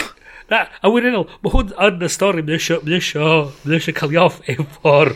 Na, 0.50 0.64
a 0.82 0.90
wirionol, 0.90 1.28
mae 1.44 1.54
hwn 1.54 1.74
yn 1.86 2.06
y 2.06 2.12
stori, 2.12 2.46
mae 2.46 2.58
eisiau 2.60 3.98
cael 3.98 4.16
ei 4.16 4.22
off 4.22 4.40
efo'r 4.50 5.16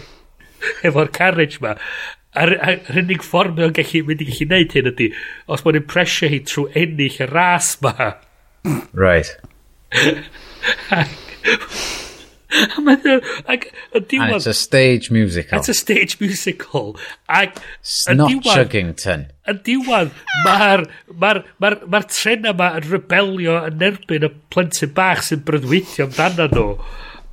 efo'r 0.87 1.11
carriage 1.15 1.61
ma 1.63 1.77
a'r 2.39 2.53
unig 2.99 3.25
ffordd 3.25 3.57
mae'n 3.59 3.75
gallu 3.77 4.03
mynd 4.07 4.23
i 4.23 4.29
gallu 4.29 4.49
neud 4.51 4.77
hyn 4.77 4.91
ydy, 4.93 5.09
os 5.47 5.65
mae'n 5.65 5.81
impresio 5.81 6.29
hi 6.31 6.39
trwy 6.49 6.71
ennill 6.83 7.19
y 7.25 7.29
ras 7.29 7.75
ma. 7.83 8.13
Right. 8.93 9.35
Ac, 13.47 13.73
and 13.93 14.05
it's 14.11 14.45
a 14.45 14.53
stage 14.53 15.09
musical. 15.09 15.57
It's 15.57 15.69
a 15.69 15.73
stage 15.73 16.19
musical. 16.19 16.97
Ac, 17.27 17.57
It's 17.79 18.07
not 18.07 18.29
Chuggington. 18.29 19.31
Yn 19.49 19.59
diwan, 19.65 20.11
mae'r 20.45 20.85
ma 21.17 21.31
r, 21.33 21.41
ma 21.59 21.71
ma 21.89 22.01
tren 22.07 22.45
yma 22.51 22.69
yn 22.77 22.85
rebelio 22.91 23.57
yn 23.67 23.81
erbyn 23.89 24.27
y 24.27 24.31
plentyn 24.53 24.93
bach 24.95 25.25
sy'n 25.25 25.41
brydwytio 25.47 26.07
amdano 26.07 26.47
nhw. 26.53 26.67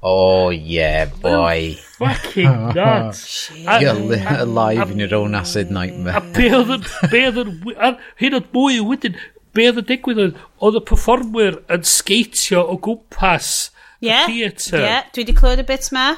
Oh 0.03 0.49
yeah, 0.49 1.11
boy. 1.21 1.77
Fucking 1.99 2.73
god. 2.73 3.15
You're 3.81 4.41
alive 4.41 4.91
in 4.91 4.99
your 4.99 5.15
own 5.15 5.35
acid 5.35 5.71
nightmare. 5.71 6.17
A 6.17 6.21
be 6.21 6.49
oedd 6.57 6.73
yn... 6.79 6.87
be 7.13 7.21
oedd 7.29 7.43
yn... 7.43 7.99
hyn 8.23 8.39
oedd 8.39 8.49
mwy 8.55 8.79
o 8.81 8.87
wedyn, 8.89 9.19
be 9.53 9.69
oedd 9.69 9.83
y 9.83 9.85
digwydd 9.91 10.23
oedd, 10.25 10.41
oedd 10.65 10.81
y 10.81 10.83
performwyr 10.89 11.61
yn 11.77 11.85
sgeitio 11.85 12.65
o 12.65 12.79
gwmpas 12.81 13.53
yeah, 14.01 14.25
y 14.25 14.39
theatr. 14.39 14.81
Ie, 14.81 14.89
yeah, 14.89 15.07
dwi 15.13 15.27
wedi 15.27 15.37
clywed 15.37 15.65
y 15.67 15.69
bit 15.69 15.93
ma. 15.93 16.09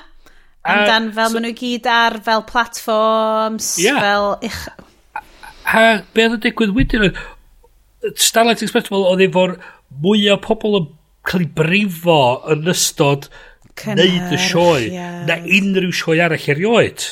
Amdan 0.62 1.10
fel 1.16 1.32
so, 1.32 1.34
maen 1.34 1.48
nhw 1.48 1.54
gyd 1.59 1.90
ar 1.90 2.20
fel 2.22 2.46
platforms, 2.46 3.74
yeah. 3.82 3.98
fel 3.98 4.36
ich... 4.46 4.62
A 5.66 6.02
be 6.14 6.28
oedd 6.28 6.38
y 6.38 6.42
digwydd 6.46 6.78
wedyn 6.78 7.10
oedd, 7.10 7.22
Starlight 8.14 8.62
Express 8.62 8.94
oedd 8.94 9.26
efo'r 9.26 9.59
mwy 10.02 10.28
o 10.30 10.38
pobl 10.42 10.78
yn 10.78 10.92
cael 11.26 11.44
ei 11.44 11.54
brifo 11.59 12.20
yn 12.50 12.70
ystod 12.70 13.28
neud 13.97 14.32
y 14.32 14.39
sioe. 14.40 14.89
yeah. 14.89 15.23
na 15.28 15.39
unrhyw 15.43 15.93
sioe 15.97 16.20
arall 16.23 16.49
erioed. 16.55 17.05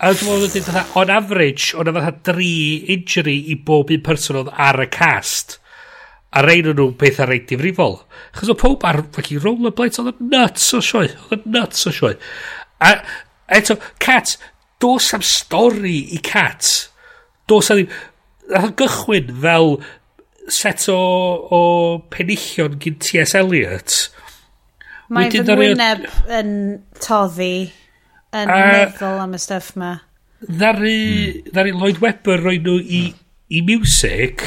A 0.00 0.12
dwi'n 0.14 0.30
meddwl 0.30 0.46
wedyn 0.46 0.64
fatha 0.64 0.84
on 1.00 1.12
average 1.12 1.74
o'n 1.76 1.92
fatha 1.92 2.12
dri 2.30 2.52
injury 2.94 3.36
i 3.52 3.56
bob 3.66 3.90
un 3.92 4.04
person 4.04 4.40
oedd 4.40 4.52
ar 4.56 4.80
y 4.80 4.88
cast. 4.92 5.58
A 6.30 6.44
rein 6.46 6.70
o'n 6.70 6.78
beth 6.78 7.00
pethau 7.02 7.28
reit 7.28 7.48
difrifol. 7.50 7.98
Chos 8.36 8.52
o 8.52 8.56
pob 8.56 8.86
ar 8.88 9.02
fucking 9.16 9.42
rollerblades 9.44 10.00
oedd 10.00 10.14
yn 10.14 10.30
nuts 10.32 10.70
o 10.76 10.80
sioe 10.84 11.10
oedd 11.10 11.44
yn 11.44 11.58
nuts 11.58 11.88
o 11.90 11.94
sioe. 11.94 12.14
A 12.80 12.94
eto 13.50 13.76
Cat 14.00 14.36
dos 14.80 15.12
am 15.14 15.24
stori 15.26 16.14
i 16.16 16.20
Cat. 16.24 16.70
Dos 17.50 17.70
am 17.74 17.82
ddim 17.82 18.72
gychwyn 18.78 19.34
fel 19.42 19.74
set 20.50 20.86
o, 20.90 20.96
o 20.96 21.60
penillion 22.10 22.78
gyn 22.80 22.96
T.S. 23.02 23.36
Eliot. 23.38 23.98
Mae 25.10 25.30
fy 25.32 25.42
ngwyneb 25.42 26.04
yn 26.38 26.52
toddi 27.02 27.54
yn 28.36 28.52
a, 28.52 28.58
meddwl 28.70 29.18
am 29.24 29.34
y 29.34 29.40
stuff 29.42 29.72
ma. 29.80 29.96
Ddari, 30.46 31.00
mm. 31.00 31.50
ddari 31.50 31.74
Lloyd 31.74 31.98
Webber 32.04 32.44
roi 32.46 32.60
nhw 32.62 32.76
i, 32.80 33.02
i 33.50 33.62
music, 33.66 34.44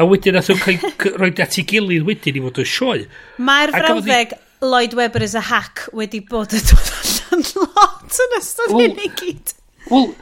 a 0.00 0.06
wedyn 0.08 0.38
nath 0.38 0.48
nhw'n 0.48 0.80
cael 0.96 1.20
roi 1.20 1.30
at 1.44 1.58
ei 1.60 1.66
gilydd 1.68 2.08
wedyn 2.08 2.40
i 2.40 2.44
fod 2.46 2.62
yn 2.64 2.70
sioe. 2.72 3.04
Mae'r 3.44 3.74
frawddeg 3.76 4.32
i... 4.32 4.40
Lloyd 4.64 4.96
Webber 4.96 5.24
is 5.26 5.36
a 5.36 5.44
hack 5.50 5.88
wedi 5.92 6.22
bod 6.24 6.54
yn 6.56 6.64
dod 6.70 6.92
allan 6.96 7.48
lot 7.60 8.20
yn 8.24 8.36
ystod 8.38 8.72
well, 8.72 8.86
hyn 8.86 9.00
i 9.02 9.10
gyd. 9.18 9.52
Wel, 9.90 10.12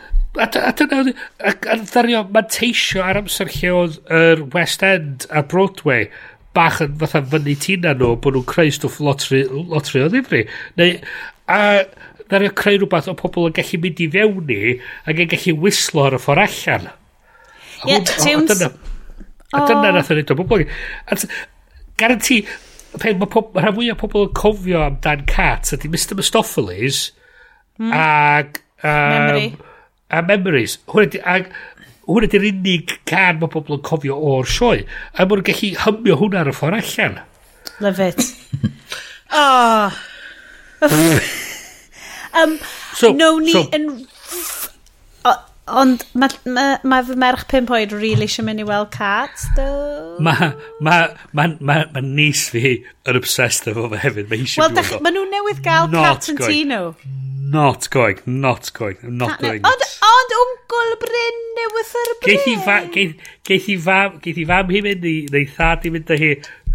a 0.40 0.72
dyna, 0.78 1.04
a 1.46 1.76
ddario 1.78 2.24
manteisio 2.34 3.02
ar 3.06 3.18
amser 3.20 3.50
lle 3.54 3.72
oedd 3.76 4.00
yr 4.18 4.44
West 4.54 4.82
End 4.86 5.26
a 5.30 5.42
Broadway, 5.46 6.08
bach 6.56 6.80
yn 6.84 6.96
fatha 7.00 7.22
fyny 7.32 7.56
tina 7.62 7.94
nhw 7.94 8.16
bod 8.22 8.36
nhw'n 8.36 8.48
creu 8.50 8.72
stwff 8.74 9.00
lotri, 9.04 9.44
lotri 9.48 10.04
o 10.04 10.08
ddifri. 10.10 10.44
Neu, 10.80 10.96
a 11.50 11.60
na 12.30 12.38
rhaid 12.38 12.56
creu 12.58 12.78
rhywbeth 12.78 13.10
o 13.10 13.16
pobl 13.18 13.48
yn 13.50 13.54
gallu 13.58 13.80
mynd 13.82 14.02
i 14.02 14.08
fewn 14.14 14.50
i 14.54 14.60
ac 15.10 15.22
yn 15.24 15.30
gallu 15.34 15.56
wislo 15.66 16.06
ar 16.06 16.18
y 16.18 16.22
ffordd 16.22 16.44
allan. 16.46 16.90
Ie, 17.86 17.94
yeah, 17.94 18.10
James... 18.24 18.50
Dyna, 18.50 18.70
a 19.54 19.62
dyna 19.66 19.94
nath 19.96 20.12
o'n 20.12 20.20
edo 20.22 20.36
bobl. 20.38 20.66
Garanti, 22.00 22.42
pen, 22.98 23.18
mae 23.20 23.30
pob, 23.30 23.56
rhan 23.58 23.74
fwy 23.76 23.90
o 23.92 23.98
pobl 23.98 24.28
yn 24.28 24.36
cofio 24.36 24.84
amdan 24.86 25.26
cat 25.30 25.72
ydy 25.76 25.90
Mr 25.92 26.18
Mistopheles 26.18 27.08
mm. 27.80 27.90
ac... 27.94 28.62
Um, 28.80 29.16
Memory. 29.16 29.50
A 30.10 30.22
Memories. 30.26 30.78
Hwyd, 30.90 31.18
ag, 31.22 31.50
hwn 32.10 32.26
ydy'r 32.26 32.46
unig 32.50 32.94
can 33.08 33.40
mae 33.40 33.52
pobl 33.52 33.78
yn 33.78 33.84
cofio 33.86 34.18
o'r 34.32 34.48
sioe. 34.50 34.84
A 35.14 35.26
mae'n 35.30 35.44
gallu 35.46 35.72
hymio 35.84 36.18
hwnna 36.20 36.44
ar 36.44 36.52
y 36.52 36.54
ffordd 36.56 36.80
allan. 36.80 37.20
Love 37.80 38.10
it. 38.10 38.20
oh. 39.32 39.90
um, 42.34 42.58
so, 42.94 43.12
no 43.12 43.38
ni 43.38 43.52
so, 43.52 43.66
yn 43.76 43.90
Ond 45.70 46.04
mae 46.18 46.34
ma, 46.50 46.64
ma 46.82 47.00
fy 47.06 47.16
merch 47.20 47.46
pimp 47.50 47.70
oed 47.74 47.94
really 47.94 48.26
eisiau 48.28 48.46
mynd 48.46 48.62
i 48.62 48.66
weld 48.66 48.90
cats, 48.94 49.46
do? 49.56 49.68
Mae 50.26 50.52
ma, 50.82 51.00
ma, 51.32 51.48
ma, 51.60 51.80
ma 51.94 52.04
nis 52.04 52.48
fi 52.54 52.80
yn 52.80 53.20
obsessed 53.20 53.70
efo 53.70 53.88
fe 53.92 54.02
hefyd. 54.04 54.30
Mae 54.30 54.44
eisiau 54.44 54.64
well, 54.64 54.76
dach, 54.76 54.94
Mae 55.04 55.14
nhw 55.16 55.26
newydd 55.30 55.64
gael 55.66 55.90
cat 55.94 56.30
yn 56.32 56.40
tu 56.40 56.62
nhw. 56.70 56.94
Not 57.50 57.88
going, 57.90 58.20
not 58.26 58.72
going, 58.72 58.96
I'm 59.02 59.16
not 59.18 59.40
going. 59.40 59.64
Ond, 59.66 59.86
ond 60.06 60.34
wngl 60.38 60.92
Bryn 61.02 61.40
newydd 61.58 61.94
ar 62.02 62.12
Bryn. 62.22 62.28
Geith 62.28 62.46
i 62.52 62.54
fam, 63.82 64.20
geith 64.22 64.38
i 64.38 64.46
fam 64.46 64.70
hi 64.70 64.82
mynd 64.86 65.06
i, 65.10 65.14
neu 65.34 65.48
thad 65.56 65.86
i 65.88 65.90
mynd 65.94 66.12
â 66.14 66.18
hi 66.20 66.28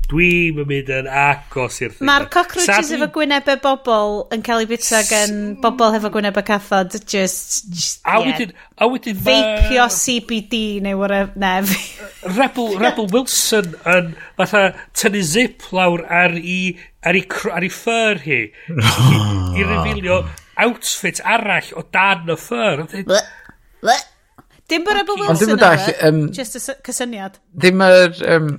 Dwi'n 0.06 0.60
mynd 0.70 0.90
yn 0.94 1.08
agos 1.10 1.80
i'r 1.82 1.94
thing. 1.96 2.06
Mae'r 2.06 2.28
cockroaches 2.34 2.68
Sadly... 2.70 2.98
efo 3.00 3.08
gwynebau 3.16 3.58
bobl 3.64 4.20
yn 4.36 4.44
cael 4.46 4.62
eu 4.62 4.70
bita 4.70 5.00
gan 5.08 5.56
bobl 5.64 5.96
efo 5.98 6.12
gwynebau 6.14 6.46
cathod. 6.46 6.94
Just, 7.10 7.72
just 7.74 8.04
a 8.06 8.20
yeah. 8.20 8.28
wedyn... 8.28 8.52
A 8.78 8.90
wedyn 8.92 9.18
Feipio 9.26 9.88
CBD 9.90 10.60
neu 10.86 11.00
whatever. 11.00 11.34
Nef. 11.42 11.74
Rebel, 12.38 12.76
Rebel 12.82 13.10
Wilson 13.16 13.74
yn 13.96 14.12
fatha 14.38 14.68
tynnu 14.94 15.24
zip 15.26 15.66
lawr 15.74 16.06
ar 16.06 16.38
i, 16.38 16.60
ar 17.02 17.18
i, 17.18 17.24
ar 17.56 17.66
i 17.66 17.72
ffyr 17.74 18.22
hi. 18.28 18.40
I, 18.76 19.24
i 19.58 19.66
refilio 19.72 20.22
outfit 20.68 21.24
arall 21.26 21.74
o 21.74 21.86
dan 21.96 22.30
y 22.30 22.38
ffyr. 22.44 22.86
Dim 24.70 24.86
bod 24.86 25.02
Rebel 25.02 25.20
Wilson 25.26 25.58
yna. 25.58 25.74
Just 26.38 26.62
y 26.62 26.80
cysyniad. 26.86 27.42
Ddim 27.58 27.86
yr... 27.90 28.24
Um, 28.38 28.56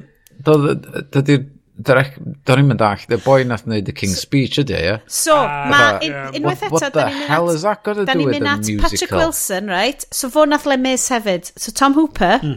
Dydy'r 0.47 1.47
Do'n 1.77 2.61
i'n 2.63 2.69
mynd 2.71 2.81
all, 2.81 3.03
the 3.11 3.19
boi 3.21 3.43
nath 3.45 3.67
wneud 3.69 3.89
y 3.91 3.93
King's 3.93 4.23
Speech 4.25 4.55
ydy, 4.63 4.73
e, 4.79 4.93
ie? 4.95 5.01
So, 5.13 5.35
uh, 5.37 5.67
ma, 5.69 5.81
yeah. 6.01 6.31
unwaith 6.33 6.63
eto, 6.65 6.73
what 6.73 6.95
the 6.95 7.05
hell 7.11 7.51
is 7.53 7.67
that 7.69 7.83
got 7.85 7.99
to 7.99 8.07
do 8.07 8.25
with 8.25 8.37
a 8.37 8.41
musical? 8.41 8.89
Patrick 8.89 9.11
Wilson, 9.11 9.69
right? 9.69 10.07
So 10.11 10.31
fo 10.33 10.47
nath 10.49 10.65
Le 10.65 10.79
Mis 10.81 11.05
hefyd. 11.13 11.53
So 11.61 11.73
Tom 11.73 11.93
Hooper. 11.93 12.39
Hmm. 12.39 12.55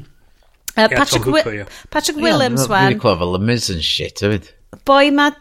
Uh, 0.77 0.87
yeah, 0.87 0.87
Patrick, 0.87 1.23
Tom 1.23 1.33
Hooper, 1.33 1.53
yeah. 1.53 1.65
Patrick 1.91 2.15
Williams, 2.15 2.63
yeah, 2.63 2.71
wan. 2.71 2.87
Really 2.87 2.99
clever, 2.99 3.25
Le 3.25 3.39
Mis 3.39 3.69
and 3.69 3.83
shit, 3.83 4.23
hefyd. 4.23 4.47
Boi 4.85 5.11
ma 5.11 5.31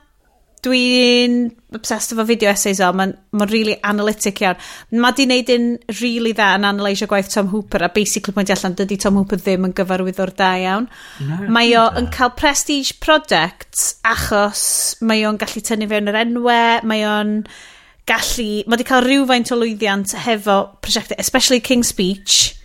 Dwi'n 0.68 1.46
obsessed 1.72 2.12
efo 2.12 2.24
video 2.28 2.50
essays 2.52 2.80
o, 2.84 2.88
mae'n 2.96 3.14
ma 3.40 3.46
really 3.48 3.76
analytic 3.88 4.42
iawn. 4.42 4.58
Mae 5.00 5.16
di 5.16 5.24
wneud 5.24 5.52
un 5.54 5.68
really 6.00 6.34
dda 6.36 6.50
yn 6.58 6.66
analysio 6.68 7.08
gwaith 7.08 7.30
Tom 7.32 7.48
Hooper, 7.52 7.86
a 7.86 7.88
basically 7.94 8.34
pwynt 8.36 8.52
allan, 8.52 8.76
dydy 8.76 8.98
Tom 9.00 9.16
Hooper 9.16 9.40
ddim 9.40 9.64
yn 9.68 9.74
gyfarwyddo'r 9.78 10.34
da 10.36 10.50
iawn. 10.60 10.88
No, 11.24 11.40
mae 11.54 11.72
o 11.80 11.86
yn 11.96 12.10
cael 12.12 12.34
prestige 12.36 12.98
projects 13.00 13.94
achos 14.04 14.62
mae 15.00 15.24
o'n 15.28 15.40
gallu 15.40 15.64
tynnu 15.64 15.88
fewn 15.88 16.12
yr 16.12 16.20
enwau, 16.26 16.86
mae 16.88 17.04
o'n 17.08 17.34
gallu, 18.08 18.48
mae 18.68 18.80
di 18.80 18.88
cael 18.88 19.04
rhywfaint 19.04 19.52
o 19.52 19.60
lwyddiant 19.60 20.16
hefo 20.24 20.58
prosiectau, 20.84 21.18
especially 21.20 21.60
King's 21.64 21.92
Speech, 21.92 22.58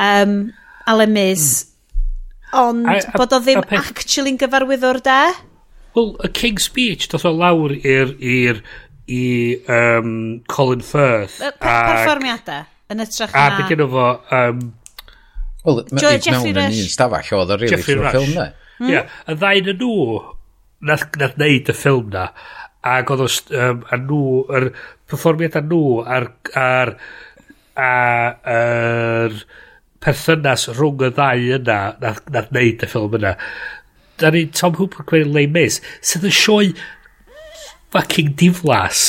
um, 0.00 0.40
Alem 0.88 1.12
Miz, 1.16 1.50
mm. 1.64 2.58
ond 2.64 2.88
a, 2.88 2.98
a, 3.00 3.20
bod 3.20 3.36
o 3.36 3.42
ddim 3.44 3.64
a, 3.64 3.84
actually'n 3.84 4.40
gyfarwyddo'r 4.40 5.02
da. 5.04 5.20
Wel, 5.98 6.12
y 6.22 6.32
King's 6.38 6.68
Speech, 6.70 7.08
doth 7.10 7.26
o 7.26 7.34
lawr 7.34 7.74
i'r 7.82 8.14
i'r 8.22 8.62
i 9.08 9.22
um, 9.72 10.10
Colin 10.52 10.84
Firth. 10.84 11.40
Pa, 11.58 11.76
perfformiadau, 11.90 12.66
yn 12.92 13.02
ytrach 13.02 13.34
na... 13.34 13.46
A 13.48 13.56
beth 13.58 13.74
yno 13.74 13.88
fo... 13.92 14.08
Um, 14.38 14.66
Wel, 15.64 15.82
mae 15.90 16.18
Jeffrey 16.22 16.54
Rush. 16.54 16.78
Yn 16.78 16.86
un 16.86 16.92
stafell 16.92 17.34
oedd 17.40 17.54
o'r 17.56 17.62
really 17.64 17.82
trwy'r 17.82 18.10
ffilm 18.12 18.34
na. 18.36 18.44
Ie, 18.86 19.00
y 19.02 19.34
ddain 19.40 19.72
yn 19.74 19.80
nhw 19.82 20.20
nath, 20.86 21.08
nath 21.18 21.38
neud 21.40 21.72
y 21.72 21.74
ffilm 21.74 22.12
na 22.14 22.28
ac 22.88 23.10
oedd 23.10 23.24
os 23.24 23.40
um, 23.50 23.82
a 23.90 23.98
nhw 23.98 24.20
yr 24.54 24.68
perfformiad 25.10 25.58
a 25.58 25.64
nhw 25.66 25.80
a'r 26.06 26.28
ar, 26.62 26.94
ar, 27.82 29.34
perthynas 30.04 30.68
rhwng 30.70 31.02
y 31.08 31.10
ddau 31.16 31.50
yna 31.58 31.80
nath, 32.04 32.22
nath 32.30 32.54
neud 32.54 32.86
y 32.86 32.90
ffilm 32.92 33.18
yna 33.18 33.34
da 34.20 34.32
ni 34.34 34.46
Tom 34.54 34.76
Hooper 34.78 35.06
gwneud 35.08 35.32
Lame 35.34 35.54
Miss, 35.54 35.82
sydd 36.04 36.26
yn 36.28 36.34
sioe 36.34 36.72
fucking 37.94 38.34
diflas. 38.38 39.06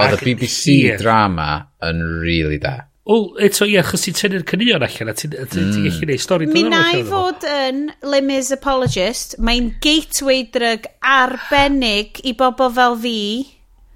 Oedd 0.00 0.20
y 0.20 0.30
BBC 0.30 0.76
hir. 0.86 1.00
drama 1.00 1.50
yn 1.84 2.00
really 2.22 2.60
da. 2.60 2.90
Wel, 3.10 3.24
eto 3.42 3.66
ie, 3.66 3.80
chos 3.82 4.04
ti'n 4.04 4.16
tynnu'r 4.16 4.44
cynnion 4.46 4.84
allan 4.86 5.10
a 5.10 5.14
ti'n 5.18 5.32
gallu 5.34 5.64
mm. 5.66 5.96
gwneud 5.98 6.22
stori. 6.22 6.46
Mi 6.52 6.62
na 6.68 6.82
i 6.94 7.00
fod 7.08 7.46
yn 7.48 7.88
Limmy's 8.06 8.52
Apologist, 8.54 9.34
mae'n 9.42 9.72
gateway 9.82 10.44
drug 10.54 10.86
arbennig 11.00 12.20
i 12.22 12.36
bobl 12.38 12.70
fel 12.76 12.94
fi. 13.02 13.16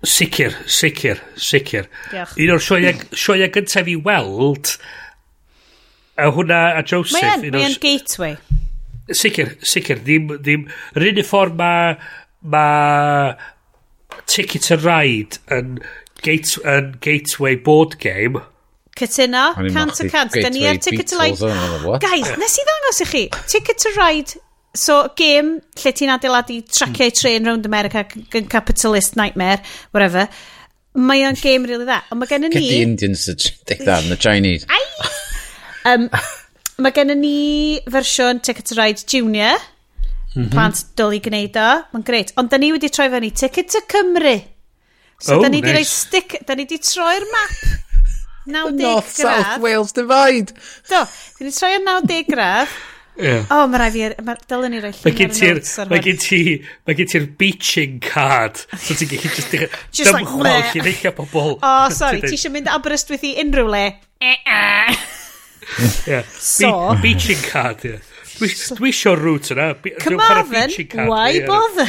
Sicr, 0.04 0.56
sicr, 0.68 1.22
sicr. 1.40 1.86
Diolch. 2.10 2.34
Un 2.42 2.56
o'r 2.56 2.64
sioia 2.64 3.48
gyntaf 3.54 3.88
i 3.88 3.94
weld, 4.08 4.74
a 6.18 6.28
hwnna 6.34 6.60
a 6.80 6.82
Joseph. 6.82 7.22
Mae'n 7.44 7.54
mae 7.54 7.78
gateway. 7.80 8.36
Sicr, 9.10 9.56
sicr. 9.64 10.00
Ddim, 10.04 10.30
ddim... 10.38 10.68
Yr 10.96 11.10
unig 11.10 11.28
ffordd 11.28 11.58
mae... 11.60 11.98
Ma 12.44 12.64
Ticket 14.26 14.62
to 14.68 14.76
Ride 14.76 15.38
yn, 15.52 15.78
gate, 16.22 16.58
yn 16.64 16.94
Gateway 17.00 17.56
Board 17.56 17.98
Game... 18.00 18.42
Cytuno, 18.94 19.48
cant 19.74 19.98
y 20.04 20.06
cant. 20.06 20.30
Da 20.38 20.50
ni 20.54 20.68
ar 20.70 20.78
Ticket 20.78 21.08
to 21.10 21.18
Ride. 21.18 21.48
Guys, 21.98 22.28
nes 22.38 22.58
i 22.60 22.66
ddangos 22.68 23.00
i 23.02 23.06
chi. 23.10 23.22
Ticket 23.50 23.80
to 23.82 23.90
Ride, 23.96 24.38
so 24.70 25.00
game 25.18 25.56
lle 25.82 25.92
ti'n 25.98 26.12
adeiladu 26.14 26.60
traciau 26.70 27.10
train 27.18 27.50
round 27.50 27.66
America, 27.66 28.04
capitalist 28.46 29.16
nightmare, 29.18 29.58
whatever. 29.90 30.28
Mae 30.94 31.24
o'n 31.26 31.34
game 31.40 31.66
really 31.66 31.88
dda. 31.88 32.04
Ond 32.14 32.22
mae 32.22 32.30
gen 32.30 32.46
i 32.46 32.52
ni... 32.52 32.54
Get 32.54 32.70
the 32.70 32.82
Indians 32.86 33.26
to 33.26 33.34
take 33.66 33.82
that 33.82 34.04
and 34.04 34.14
the 34.14 34.20
Chinese. 34.28 34.62
um, 35.84 36.06
Mae 36.82 36.94
gennym 36.94 37.20
ni 37.22 37.80
fersiwn 37.90 38.40
Ticket 38.42 38.70
to 38.70 38.78
Ride 38.80 39.04
Junior. 39.06 39.60
Mm 40.34 40.42
-hmm. 40.42 40.50
Plant 40.50 40.86
dyl 40.98 41.14
i 41.14 41.20
gwneud 41.22 41.56
o. 41.56 41.70
Mae'n 41.92 42.06
greit. 42.06 42.32
Ond 42.36 42.50
da 42.50 42.58
ni 42.58 42.72
wedi 42.74 42.90
troi 42.90 43.10
fe 43.10 43.20
ni 43.20 43.30
Ticket 43.30 43.70
to 43.70 43.80
Cymru. 43.86 44.40
So 45.20 45.36
oh, 45.36 45.42
da 45.42 45.48
ni 45.48 45.60
nice. 45.60 45.66
wedi 45.66 45.76
rhoi 45.76 45.84
stick, 45.84 46.38
da 46.46 46.54
ni 46.54 46.66
wedi 46.66 46.78
troi'r 46.78 47.26
map. 47.34 47.54
90 48.46 48.82
North 48.82 49.16
graf. 49.16 49.46
South 49.46 49.62
Wales 49.62 49.92
Divide. 49.92 50.52
Do, 50.88 51.04
da 51.38 51.44
ni 51.46 51.50
troi'r 51.50 51.80
90 51.84 52.26
graf. 52.28 52.74
Yeah. 53.16 53.46
O, 53.46 53.62
oh, 53.62 53.66
mae 53.70 53.78
rai 53.78 53.90
fi, 53.94 54.08
Ma, 54.26 54.34
dylen 54.50 54.72
ni 54.74 54.80
roi 54.82 54.90
llun 54.90 55.20
ar 55.22 55.54
notes 55.54 55.78
ar 55.78 55.86
hwn. 55.86 55.92
Mae 55.94 56.02
gen 56.02 56.16
ti, 56.18 56.40
mae 56.84 56.96
gen 56.98 57.10
ti'r 57.12 57.28
beaching 57.38 58.00
card. 58.02 58.64
So 58.74 58.96
ti'n 58.98 59.12
gallu 59.12 59.30
just 59.30 59.54
just 60.00 60.12
like, 60.16 60.26
lle. 60.26 60.54
Dymchwel, 60.74 61.14
pobl. 61.14 61.54
O, 61.54 61.58
oh, 61.62 61.88
sorry, 61.94 62.24
ti 62.24 62.34
eisiau 62.34 62.50
mynd 62.56 62.72
Aberystwyth 62.74 63.22
i 63.30 63.36
unrhyw 63.44 63.70
le? 63.70 63.84
Eh, 64.18 64.40
eh. 64.42 65.04
yeah. 66.10 66.24
So... 66.38 66.94
Be 66.94 67.08
beaching 67.08 67.42
card, 67.50 67.84
ie. 67.84 67.94
Yeah. 67.94 68.10
Dwi 68.34 68.90
isio 68.90 69.14
route 69.14 69.54
yna. 69.54 69.70
Cymarfen, 70.02 70.74
why 71.06 71.44
bother? 71.46 71.88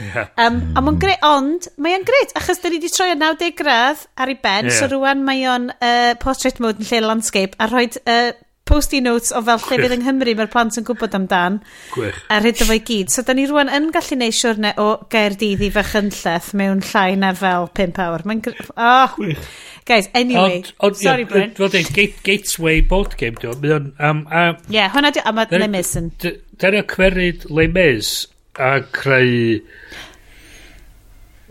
Yeah. 0.00 0.28
Um, 0.38 0.60
a 0.74 0.82
mae'n 0.82 0.98
greit, 1.02 1.22
ond 1.26 1.68
mae'n 1.82 2.06
greit, 2.06 2.32
achos 2.38 2.58
da 2.62 2.70
ni 2.70 2.80
wedi 2.80 2.90
troi 2.90 3.12
o 3.12 3.18
90 3.18 3.54
gradd 3.58 4.00
ar 4.18 4.32
ei 4.32 4.38
ben, 4.42 4.70
yeah. 4.70 4.78
so 4.78 4.88
rwan 4.90 5.22
mae 5.26 5.44
o'n 5.50 5.68
uh, 5.74 6.14
portrait 6.22 6.58
mode 6.62 6.82
yn 6.82 6.88
lle 6.90 7.02
landscape, 7.04 7.54
a 7.62 7.68
rhoi 7.70 7.86
uh, 8.02 8.32
post-it 8.64 9.04
notes 9.04 9.32
o 9.36 9.42
fel 9.44 9.60
lle 9.60 9.78
bydd 9.82 9.94
yng 9.98 10.02
Nghymru 10.04 10.34
mae'r 10.38 10.50
plant 10.52 10.78
yn 10.80 10.86
gwybod 10.88 11.14
amdan. 11.18 11.58
Gwych. 11.92 12.16
A 12.32 12.38
rhaid 12.40 12.62
o 12.64 12.68
fo 12.68 12.76
i 12.78 12.80
gyd. 12.88 13.12
So, 13.12 13.24
da 13.26 13.36
ni 13.36 13.44
rwan 13.48 13.70
yn 13.72 13.90
gallu 13.92 14.16
neud 14.20 14.36
siwrne 14.38 14.72
o 14.80 14.86
Gaerdydd 15.12 15.64
i 15.66 15.70
Fachynlleth 15.74 16.52
mewn 16.56 16.80
llai 16.88 17.10
na 17.20 17.34
fel 17.36 17.68
5 17.76 18.00
awr. 18.06 18.24
Mae'n... 18.28 18.42
Oh. 18.72 19.12
Gwych. 19.18 19.50
Guys, 19.84 20.08
anyway. 20.16 20.62
Ond, 20.62 20.72
ond, 20.80 20.96
Sorry, 20.96 21.26
yeah, 21.26 21.32
Bryn. 21.34 21.54
Fel 21.58 21.72
dweud, 21.74 21.92
gate, 21.92 22.22
Gateway 22.24 22.80
board 22.80 23.18
game, 23.20 23.36
dwi'n 23.40 23.60
mynd. 23.60 23.92
Um, 24.00 24.24
um, 24.32 24.56
yeah, 24.72 24.88
hwnna 24.96 25.12
di... 25.12 25.20
A 25.20 25.34
mae 25.36 25.60
Le 25.60 25.68
Mis 25.68 25.92
yn... 26.00 26.08
Dyna 26.24 26.84
cwerid 26.88 27.44
Le 27.52 27.68
Mis 27.68 28.14
a 28.56 28.78
creu... 28.96 29.60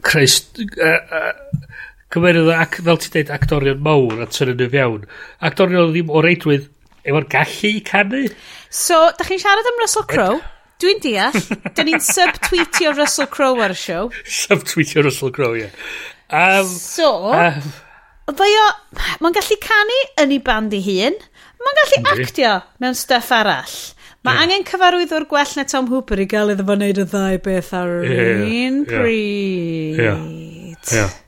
Creu... 0.02 0.34
Uh, 0.82 0.90
uh, 0.90 1.70
Cymerodd 2.14 2.52
ac, 2.54 2.82
fel 2.86 3.00
ti'n 3.02 3.14
dweud, 3.14 3.30
actorion 3.34 3.86
mawr 3.86 4.20
a 4.22 4.30
tynnu 4.30 4.58
nhw 4.58 4.70
fewn. 4.74 5.06
Actorion 5.46 5.94
ddim 5.94 6.12
o 6.14 6.22
reidwydd 6.22 6.73
efo'r 7.04 7.28
gallu 7.32 7.72
i 7.78 7.84
canu. 7.86 8.26
So, 8.74 9.00
da 9.18 9.28
chi'n 9.28 9.42
siarad 9.44 9.70
am 9.70 9.80
Russell 9.82 10.08
Crowe? 10.10 10.42
Dwi'n 10.84 11.00
deall. 11.04 11.38
da 11.76 11.86
ni'n 11.86 12.04
subtweetio 12.04 12.94
Russell 12.98 13.30
Crowe 13.32 13.64
ar 13.64 13.76
y 13.76 13.80
siow. 13.80 14.12
subtweetio 14.42 15.06
Russell 15.06 15.34
Crowe, 15.36 15.60
ie. 15.60 15.68
Yeah. 15.68 16.60
Um, 16.64 16.70
so, 16.70 17.10
um, 17.30 17.74
mae 18.40 18.60
o... 18.60 18.68
Mae'n 19.22 19.36
gallu 19.36 19.60
canu 19.64 20.00
yn 20.24 20.34
ei 20.34 20.42
band 20.44 20.76
ei 20.76 20.84
hun. 20.86 21.20
Mae'n 21.64 21.82
gallu 21.82 22.00
ynddi. 22.00 22.28
actio 22.28 22.54
mewn 22.84 22.98
stuff 22.98 23.32
arall. 23.36 23.76
Mae 24.24 24.38
yeah. 24.38 24.46
angen 24.46 24.64
cyfarwyddwr 24.68 25.28
gwell 25.28 25.58
na 25.60 25.66
Tom 25.68 25.90
Hooper 25.92 26.24
i 26.24 26.28
gael 26.32 26.54
iddo 26.54 26.64
fo 26.68 26.78
wneud 26.78 27.02
y 27.04 27.06
ddau 27.12 27.42
beth 27.44 27.74
ar 27.76 27.92
yr 28.00 28.08
yeah, 28.08 28.46
un 28.48 28.80
yeah. 28.80 28.94
pryd. 28.94 30.00
Yeah. 30.00 30.24
Yeah. 30.96 31.20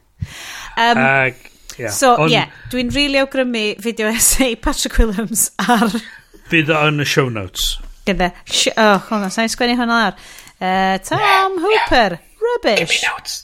Um, 0.75 1.01
Ag, 1.03 1.41
Yeah. 1.77 1.91
So, 1.91 2.15
ie, 2.25 2.31
yeah, 2.31 2.51
dwi'n 2.71 2.91
rili 2.93 2.95
really 2.95 3.21
awgrymu 3.23 3.65
fideo 3.83 4.11
essay 4.13 4.55
Patrick 4.55 4.97
Williams 5.01 5.49
ar... 5.59 5.91
Fydd 6.51 6.69
yn 6.71 7.01
y 7.01 7.07
show 7.09 7.27
notes. 7.33 7.75
Gynda. 8.05 8.29
Oh, 8.77 8.97
hold 9.09 9.25
on, 9.25 9.33
sa'n 9.33 9.49
sgwennu 9.49 9.77
hwnna 9.79 9.99
ar. 10.11 10.19
Uh, 10.55 10.67
e, 10.67 10.99
Tom 11.07 11.57
Hooper, 11.63 12.19
rubbish. 12.43 12.83
Give 12.83 12.93
me 12.93 13.01
notes. 13.09 13.41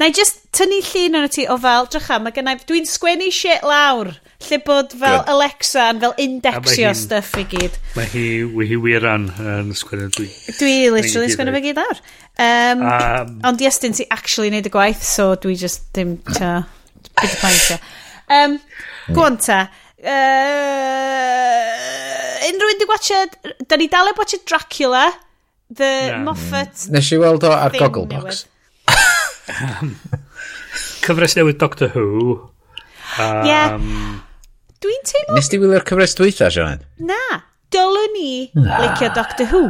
Na 0.00 0.08
i 0.10 0.12
just 0.12 0.41
tynnu 0.52 0.80
llun 0.84 1.16
arno 1.16 1.30
ti 1.32 1.46
o 1.48 1.56
fel, 1.60 1.86
drycha, 1.92 2.18
mae 2.20 2.34
gennau, 2.36 2.60
dwi'n 2.68 2.86
sgwennu 2.88 3.30
shit 3.32 3.64
lawr, 3.64 4.10
lle 4.48 4.58
bod 4.66 4.92
fel 4.92 5.20
Good. 5.22 5.30
Alexa 5.32 5.86
yn 5.94 6.02
fel 6.02 6.14
indexio 6.20 6.90
hi, 6.90 6.98
stuff 6.98 7.32
i 7.40 7.44
gyd. 7.48 7.78
Mae 7.96 8.08
hi, 8.12 8.24
mae 8.52 8.68
hi 8.68 8.78
wir 8.82 9.06
an 9.08 9.30
yn 9.40 9.72
sgwennu 9.78 10.10
dwi. 10.16 10.28
Dwi 10.58 10.74
literally 10.92 11.30
yn 11.30 11.34
sgwennu 11.36 11.54
fe 11.56 11.62
gyd 11.68 11.80
lawr. 11.80 12.02
Um, 12.42 12.84
um, 12.88 13.34
ond 13.48 13.64
yes, 13.64 13.80
dyn 13.80 13.96
ti 13.96 14.04
actually 14.12 14.50
wneud 14.52 14.68
y 14.68 14.72
gwaith, 14.72 15.04
so 15.06 15.32
dwi 15.40 15.54
just 15.60 15.88
ddim 15.96 16.18
ta, 16.34 16.52
byd 17.12 17.30
y 17.30 17.36
paint 17.40 17.90
Um, 18.32 18.54
Gwan 19.12 19.36
ta, 19.42 19.66
uh, 20.00 20.08
unrhyw 22.48 22.70
un 22.72 22.80
di 22.80 22.86
watched, 22.88 23.34
da 23.68 23.76
ni 23.76 23.88
dal 23.92 24.08
e 24.08 24.14
watched 24.16 24.46
Dracula, 24.48 25.10
the 25.68 25.90
yeah. 26.12 26.22
Moffat... 26.22 26.86
Nes 26.94 27.12
i 27.12 27.18
weld 27.20 27.44
o 27.44 27.52
ar 27.52 27.72
Gogglebox. 27.76 28.46
Um, 29.48 29.96
cyfres 31.04 31.36
newydd 31.38 31.58
Doctor 31.60 31.90
Who. 31.94 32.36
Um, 33.18 33.40
yeah. 33.46 33.76
Dwi'n 34.82 35.02
teimlo... 35.08 35.36
Nes 35.36 35.50
ti 35.50 35.60
wylio'r 35.62 35.84
cyfres 35.88 36.16
dwytha, 36.18 36.50
Sian? 36.54 36.84
Na, 37.06 37.18
dylwn 37.74 38.16
ni 38.16 38.30
na. 38.56 38.78
licio 38.84 39.10
Doctor 39.16 39.50
Who. 39.52 39.64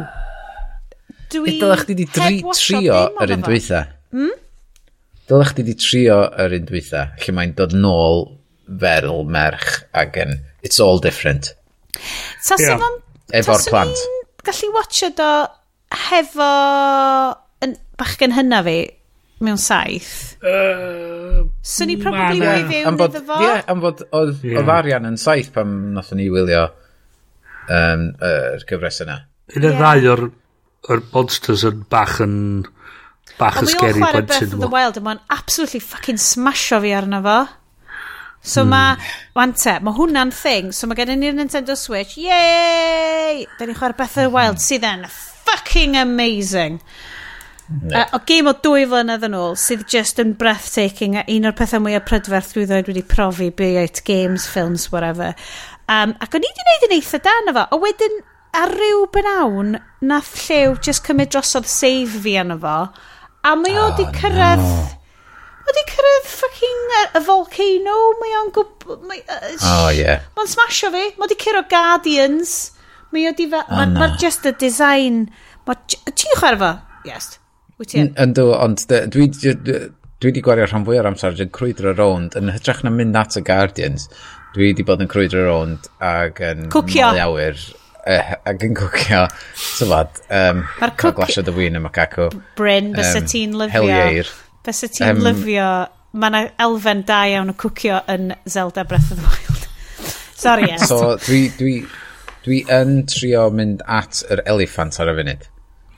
Dwi... 1.33 1.57
Dylech 1.59 1.83
chdi 1.85 1.97
di 1.97 2.07
tri, 2.09 2.39
trio 2.53 3.03
yr 3.23 3.35
un 3.37 3.45
dwytha. 3.45 3.83
Hmm? 4.13 4.33
Dylech 5.29 5.53
chdi 5.53 5.67
di 5.67 5.77
trio 5.79 6.19
yr 6.45 6.57
un 6.59 6.69
dwytha. 6.69 7.07
lle 7.21 7.35
mae'n 7.37 7.55
dod 7.57 7.75
nôl 7.77 8.27
fel 8.69 9.23
merch 9.29 9.83
ac 9.97 10.17
yn... 10.23 10.37
It's 10.63 10.79
all 10.79 11.01
different. 11.03 11.51
Sa 12.41 12.55
yeah. 12.59 12.77
Sefon, 12.77 12.99
Efo'r 13.35 13.65
plant. 13.67 14.03
Gallu 14.43 14.69
watcha 14.75 15.09
do 15.17 15.29
hefo 16.09 16.49
yn, 17.65 17.77
bach 17.99 18.17
gen 18.19 18.35
hynna 18.35 18.61
fi 18.65 18.77
mewn 19.45 19.59
saith. 19.61 20.37
Uh, 20.43 21.43
so 21.61 21.87
ni 21.87 21.97
probably 22.01 22.41
wei 22.43 22.63
fewn 22.69 22.99
bod, 22.99 23.13
iddo 23.13 23.25
fo. 23.27 23.39
Ie, 23.43 23.57
am 23.71 23.83
bod 23.83 24.05
oedd 24.11 24.45
yeah. 24.47 24.71
arian 24.77 25.09
yn 25.09 25.19
saith 25.21 25.51
pam 25.55 25.93
nathon 25.97 26.21
ni 26.21 26.29
wylio 26.33 26.67
um, 27.69 28.07
er 28.23 28.63
gyfres 28.69 29.01
yna. 29.05 29.19
Un 29.53 29.67
yeah. 29.67 29.79
ddau 29.79 30.13
o'r, 30.13 30.23
or 30.89 31.03
monsters 31.13 31.65
yn 31.67 31.83
bach 31.91 32.19
yn 32.23 32.37
bach 33.39 33.59
yn 33.61 33.69
scary 33.71 33.99
plentyn. 33.99 34.07
Ond 34.07 34.13
mi 34.13 34.21
o'n 34.23 34.31
Breath 34.31 34.47
of 34.47 34.63
the 34.63 34.71
Wild 34.71 34.99
a 34.99 35.03
mae'n 35.03 35.21
absolutely 35.33 35.83
fucking 35.83 36.21
smasho 36.21 36.81
fi 36.83 36.95
arno 36.97 37.21
fo. 37.25 37.41
So 38.43 38.65
mm. 38.65 38.73
mae, 38.73 39.11
wante, 39.37 39.77
mae 39.79 39.95
hwnna'n 39.95 40.33
thing. 40.35 40.73
So 40.75 40.87
mae 40.87 40.99
gen 40.99 41.15
ni'r 41.21 41.35
Nintendo 41.37 41.77
Switch, 41.79 42.17
yay! 42.19 43.45
Da 43.57 43.67
ni'n 43.67 43.77
chwarae 43.79 43.95
Breath 43.95 44.17
of 44.17 44.27
the 44.27 44.33
Wild 44.33 44.59
sydd 44.63 44.83
yn 44.87 45.07
fucking 45.09 45.95
amazing. 45.95 46.81
Uh, 47.73 48.03
o 48.13 48.19
gêm 48.27 48.47
o 48.49 48.53
dwy 48.61 48.83
flynedd 48.89 49.23
yn 49.25 49.35
ôl 49.37 49.55
sydd 49.57 49.85
just 49.89 50.19
yn 50.21 50.35
breathtaking 50.37 51.15
a 51.17 51.23
un 51.31 51.47
o'r 51.49 51.55
pethau 51.57 51.81
mwyaf 51.81 52.05
prydferth 52.05 52.51
dwi 52.53 52.67
ddweud 52.69 52.89
wedi 52.91 53.01
profi 53.13 53.49
be 53.49 53.71
it 53.81 54.01
games, 54.05 54.45
films, 54.45 54.91
whatever 54.93 55.31
um, 55.89 56.13
ac 56.21 56.37
o'n 56.37 56.45
i 56.45 56.51
wedi 56.51 56.59
gwneud 56.59 56.85
yn 56.87 56.95
eitha 56.99 57.19
dan 57.25 57.51
efo 57.51 57.65
a 57.65 57.79
wedyn 57.81 58.19
ar 58.59 58.73
ryw 58.77 59.07
benawn 59.15 59.77
nath 60.05 60.35
llew 60.45 60.75
just 60.85 61.07
cymryd 61.07 61.33
drosodd 61.33 61.69
save 61.69 62.21
fi 62.25 62.35
yn 62.43 62.53
efo 62.57 62.75
a 63.49 63.55
mae 63.59 63.73
o 63.73 63.87
wedi 63.89 64.05
oh, 64.05 64.13
cyrraedd 64.19 64.63
no. 64.63 64.79
wedi 65.69 65.85
cyrraedd 65.89 66.31
fucking 66.35 66.95
y 67.01 67.25
volcano 67.25 67.99
mae 68.21 68.39
o'n 68.41 68.51
gwb... 68.55 68.89
Mae, 69.09 69.23
uh, 69.25 69.53
oh 69.73 69.91
yeah 69.97 70.27
mae'n 70.37 70.51
smasho 70.53 70.93
fi 70.93 71.07
mae 71.09 71.25
wedi 71.25 71.39
cyrraedd 71.41 71.71
Guardians 71.73 72.57
mae 73.09 73.25
o 73.25 73.33
wedi... 73.33 73.49
Fa... 73.49 73.65
Oh, 73.65 73.79
Mae'r 73.79 73.95
no. 73.95 74.03
ma 74.03 74.11
just 74.21 74.45
y 74.45 74.53
design 74.61 75.23
mae... 75.65 75.79
Ti'n 75.89 76.37
chwarae 76.37 76.61
fo? 76.61 76.75
Yes. 77.07 77.33
Wyt 77.81 77.93
ti 77.93 78.01
yn? 78.03 78.13
Yndw, 78.21 78.49
ond 78.57 78.85
dwi 78.87 79.27
wedi 80.23 80.43
gwario 80.45 80.67
rhan 80.69 80.85
fwy 80.87 80.99
o'r 81.01 81.09
amser 81.09 81.39
yn 81.43 81.53
crwydro 81.55 81.93
rownd. 81.97 82.37
Yn 82.39 82.51
hytrach 82.53 82.83
na 82.85 82.91
mynd 82.93 83.17
at 83.19 83.37
y 83.39 83.43
Guardians, 83.45 84.07
dwi 84.55 84.69
wedi 84.71 84.85
bod 84.87 85.01
yn 85.03 85.09
crwydro 85.11 85.47
rownd 85.47 85.89
ac 86.03 86.43
yn... 86.45 86.67
Cwcio. 86.73 87.09
awyr 87.23 87.57
uh, 87.57 88.13
eh, 88.13 88.35
ac 88.49 88.63
yn 88.67 88.77
cwcio, 88.77 89.25
tyfod, 89.79 90.21
um, 90.29 90.63
Mae'r 90.79 90.95
cwcio... 90.99 91.17
Glasio 91.19 91.45
dy 91.47 91.55
wyn 91.57 91.79
y 91.79 91.83
macaco. 91.83 92.29
Bryn, 92.59 92.93
bys 92.95 93.17
um, 93.17 93.27
ti'n 93.31 93.57
lyfio. 93.59 93.81
Heliair. 93.81 94.31
Bys 94.67 94.83
ti'n 94.85 95.17
um, 95.17 95.23
lyfio. 95.27 95.69
Mae 96.13 96.29
yna 96.29 96.43
elfen 96.61 97.01
da 97.09 97.23
iawn 97.31 97.49
o 97.49 97.57
cwcio 97.57 98.03
yn 98.13 98.35
Zelda 98.45 98.85
Breath 98.85 99.11
of 99.15 99.21
the 99.21 99.25
Wild. 99.25 99.67
Sorry, 100.43 100.67
yes. 100.69 100.85
So, 100.91 101.15
dwi, 101.23 101.47
dwi, 101.57 101.79
dwi 102.45 102.61
yn 102.71 103.01
trio 103.09 103.47
mynd 103.55 103.81
at 103.89 104.21
yr 104.31 104.43
eliffant 104.53 104.99
ar 105.01 105.09
y 105.09 105.17
funud. 105.21 105.49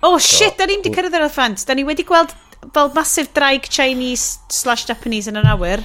Oh 0.06 0.20
shit, 0.22 0.54
da 0.60 0.68
ni'n 0.70 0.84
di 0.86 0.92
cyrraedd 0.94 1.16
yr 1.18 1.24
elephant. 1.26 1.64
Da 1.66 1.74
ni 1.74 1.86
wedi 1.88 2.06
gweld 2.06 2.34
fel 2.76 2.92
massive 2.94 3.32
draig 3.34 3.66
Chinese 3.72 4.38
slash 4.54 4.86
Japanese 4.90 5.32
yn 5.32 5.40
yr 5.42 5.48
awyr. 5.56 5.82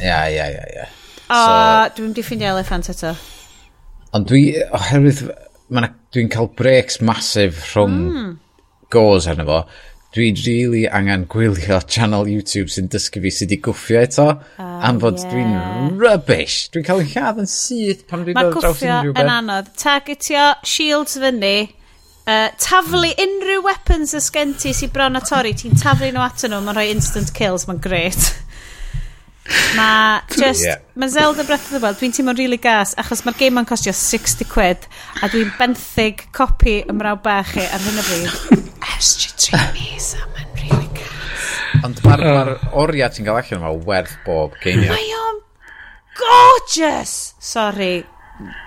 Ia, 0.00 0.22
ia, 0.32 0.46
ia, 0.54 0.64
ia. 0.72 0.86
O, 1.28 1.42
dwi'n 1.96 2.14
di 2.16 2.24
ffeindio 2.24 2.54
elephant 2.54 2.88
eto. 2.88 3.12
Ond 4.16 4.30
dwi, 4.30 4.42
oherwydd, 4.72 5.26
dwi'n 6.14 6.32
cael 6.32 6.48
breaks 6.56 7.02
masif 7.04 7.60
rhwng 7.74 7.98
mm. 8.08 8.34
goes 8.94 9.28
arno 9.28 9.44
fo, 9.44 9.60
dwi 10.16 10.30
really 10.46 10.86
angen 10.88 11.26
gwylio 11.28 11.82
channel 11.84 12.30
YouTube 12.30 12.72
sy'n 12.72 12.88
dysgu 12.88 13.20
fi 13.26 13.34
sydd 13.34 13.52
i 13.52 13.60
gwffio 13.66 14.00
eto. 14.06 14.28
Uh, 14.56 14.78
am 14.88 15.02
fod 15.02 15.20
yeah. 15.20 15.34
dwi'n 15.34 15.98
rubbish. 16.00 16.70
Dwi'n 16.72 16.86
cael 16.88 17.04
yn 17.04 17.12
lladd 17.12 17.42
yn 17.44 17.50
syth 17.52 18.06
pan 18.08 18.24
dwi'n 18.24 18.40
dod 18.40 18.56
draws 18.56 18.80
unrhyw 18.80 18.80
beth. 18.80 18.86
Mae'n 18.88 19.10
gwffio 19.12 19.26
yn 19.26 19.34
anodd. 19.36 19.74
Targetio 19.84 20.46
shields 20.64 21.20
fyny 21.20 21.58
Uh, 22.28 22.50
taflu 22.60 23.08
unrhyw 23.24 23.62
weapons 23.64 24.12
ys 24.18 24.28
gen 24.34 24.52
ti 24.60 24.74
sy'n 24.76 24.92
bron 24.92 25.16
a 25.16 25.22
torri, 25.24 25.54
ti'n 25.56 25.78
taflu 25.80 26.10
nhw 26.12 26.26
atyn 26.26 26.52
nhw, 26.52 26.60
mae'n 26.66 26.76
rhoi 26.76 26.90
instant 26.92 27.32
kills, 27.36 27.64
mae'n 27.70 27.80
great 27.80 28.34
Mae 29.48 30.20
just, 30.36 30.64
yeah. 30.64 30.76
mae 30.94 31.08
Zelda 31.08 31.44
Breath 31.44 31.72
of 31.72 31.76
the 31.76 31.80
Wild, 31.80 31.96
dwi'n 32.00 32.12
teimlo'n 32.12 32.36
really 32.36 32.58
gas, 32.60 32.94
achos 33.00 33.22
mae'r 33.24 33.38
game 33.40 33.60
yn 33.60 33.68
costio 33.68 33.94
60 33.96 34.48
quid, 34.50 34.84
a 35.22 35.30
dwi'n 35.32 35.54
benthyg 35.58 36.26
copi 36.36 36.78
ymraw 36.92 37.16
bach 37.24 37.54
chi 37.54 37.64
ar 37.64 37.84
hyn 37.84 38.00
o 38.00 38.04
bryd. 38.08 38.66
Ers 38.92 39.14
ti 39.20 39.32
tri 39.46 39.62
mis, 39.76 40.10
a 40.18 40.26
mae'n 40.34 40.52
really 40.60 40.90
gas. 40.98 41.80
Ond 41.86 42.02
mae'r 42.04 42.24
ma, 42.26 42.44
oriau 42.82 43.14
ti'n 43.14 43.28
cael 43.28 43.40
allan 43.40 43.60
yma 43.62 43.72
werth 43.88 44.16
bob 44.26 44.56
geiniau. 44.64 44.92
Mae 44.92 45.16
o'n 45.22 45.40
gorgeous! 46.20 47.16
Sorry, 47.40 48.04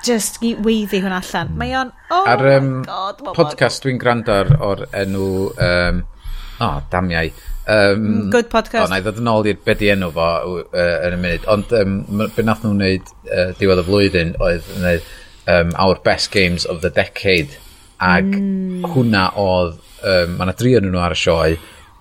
just 0.06 0.42
i 0.44 0.54
weiddi 0.56 1.02
hwn 1.04 1.16
allan. 1.16 1.52
Hmm. 1.52 1.62
Mae 1.62 1.76
o'n, 1.80 1.94
oh 2.12 2.28
Ar, 2.28 2.46
um, 2.58 2.70
my 2.80 2.90
god, 2.90 3.22
bobl. 3.22 3.38
podcast 3.38 3.86
dwi'n 3.86 4.02
gwrando 4.02 4.36
ar 4.36 4.54
o'r 4.60 4.86
enw, 5.04 5.26
um, 5.68 6.04
oh, 6.60 6.78
damiau. 6.92 7.32
Um, 7.72 8.30
Good 8.34 8.50
podcast. 8.52 8.84
O, 8.84 8.86
oh, 8.88 8.92
na 8.92 9.00
i 9.00 9.06
ddod 9.06 9.22
yn 9.22 9.32
ôl 9.32 9.50
i'r 9.52 9.60
beth 9.66 9.84
i 9.86 9.92
enw 9.94 10.12
fo 10.16 10.30
uh, 10.60 10.86
yn 11.08 11.18
y 11.18 11.20
munud. 11.22 11.50
Ond 11.54 11.76
um, 11.78 11.98
be 12.36 12.46
nath 12.46 12.66
nhw'n 12.66 12.80
wneud 12.80 13.12
uh, 13.30 13.52
diwedd 13.60 13.84
y 13.84 13.88
flwyddyn 13.88 14.34
oedd 14.42 14.72
yn 14.76 14.82
wneud 14.86 15.12
um, 15.52 15.76
our 15.78 16.00
best 16.04 16.32
games 16.32 16.66
of 16.66 16.82
the 16.82 16.90
decade. 16.90 17.58
Ac 18.02 18.26
mm. 18.26 18.88
hwnna 18.96 19.30
oedd, 19.40 19.78
um, 20.02 20.36
mae 20.38 20.50
yna 20.50 20.58
dri 20.58 20.76
yn 20.80 20.90
nhw 20.90 21.04
ar 21.06 21.16
y 21.16 21.22
sioe, 21.22 21.56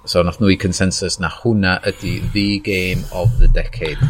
so 0.08 0.24
nath 0.24 0.40
nhw 0.40 0.54
i 0.54 0.58
consensus 0.60 1.20
na 1.20 1.28
hwnna 1.42 1.76
ydy 1.92 2.18
the 2.34 2.48
game 2.64 3.04
of 3.12 3.36
the 3.38 3.48
decade. 3.52 4.00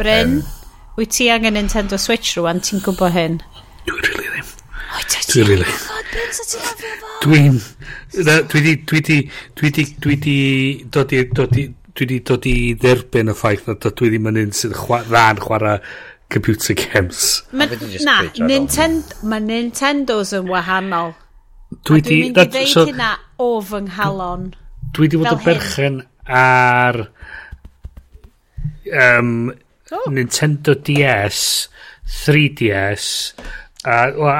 Bryn? 0.00 0.40
Um, 0.40 0.63
wyt 0.98 1.14
ti 1.16 1.30
angen 1.32 1.56
Nintendo 1.58 1.98
Switch 1.98 2.36
rwan, 2.38 2.62
ti'n 2.64 2.82
gwybod 2.84 3.14
hyn? 3.14 3.38
Dwi'n 3.84 4.02
really 4.08 4.28
ddim. 4.32 4.50
Dwi'n 5.30 5.48
really. 5.50 5.70
Dwi'n... 7.24 7.62
Dwi 8.14 8.60
di... 8.62 8.74
Dwi 8.86 9.70
di... 9.70 9.86
Dwi 9.98 10.18
di... 10.26 10.38
Dod 10.90 11.14
i... 11.14 11.24
Dod 11.32 11.58
i... 11.58 11.68
Dwi 11.94 12.08
di 12.10 12.16
dod 12.26 12.46
i 12.50 12.56
dderbyn 12.74 13.30
y 13.30 13.34
ffaith 13.38 13.68
na 13.70 13.76
dwi 13.78 14.08
ddim 14.10 14.24
yn 14.26 14.38
un 14.40 14.54
sy'n 14.58 14.72
rhan 14.74 15.38
chwarae 15.38 15.76
computer 16.34 16.74
games. 16.74 17.44
Ma, 17.54 17.68
na, 18.02 18.16
Nintendo, 18.42 19.20
mae 19.30 19.42
Nintendo's 19.44 20.32
yn 20.34 20.50
wahanol. 20.50 21.12
Dwi 21.86 22.00
di... 22.02 22.08
Dwi'n 22.08 22.24
mynd 22.24 22.40
i 22.42 22.46
ddeud 22.50 22.72
so, 22.72 22.82
hynna 22.90 23.12
o 23.38 23.50
fy 23.62 23.84
nghalon. 23.86 24.48
Dwi 24.94 25.10
di 25.12 25.20
fod 25.22 25.36
yn 25.36 25.44
berchen 25.46 26.00
ar... 26.26 26.98
Um, 28.90 29.54
oh. 29.94 30.10
Nintendo 30.10 30.74
DS, 30.74 31.68
3DS, 32.24 33.08
a, 33.84 33.98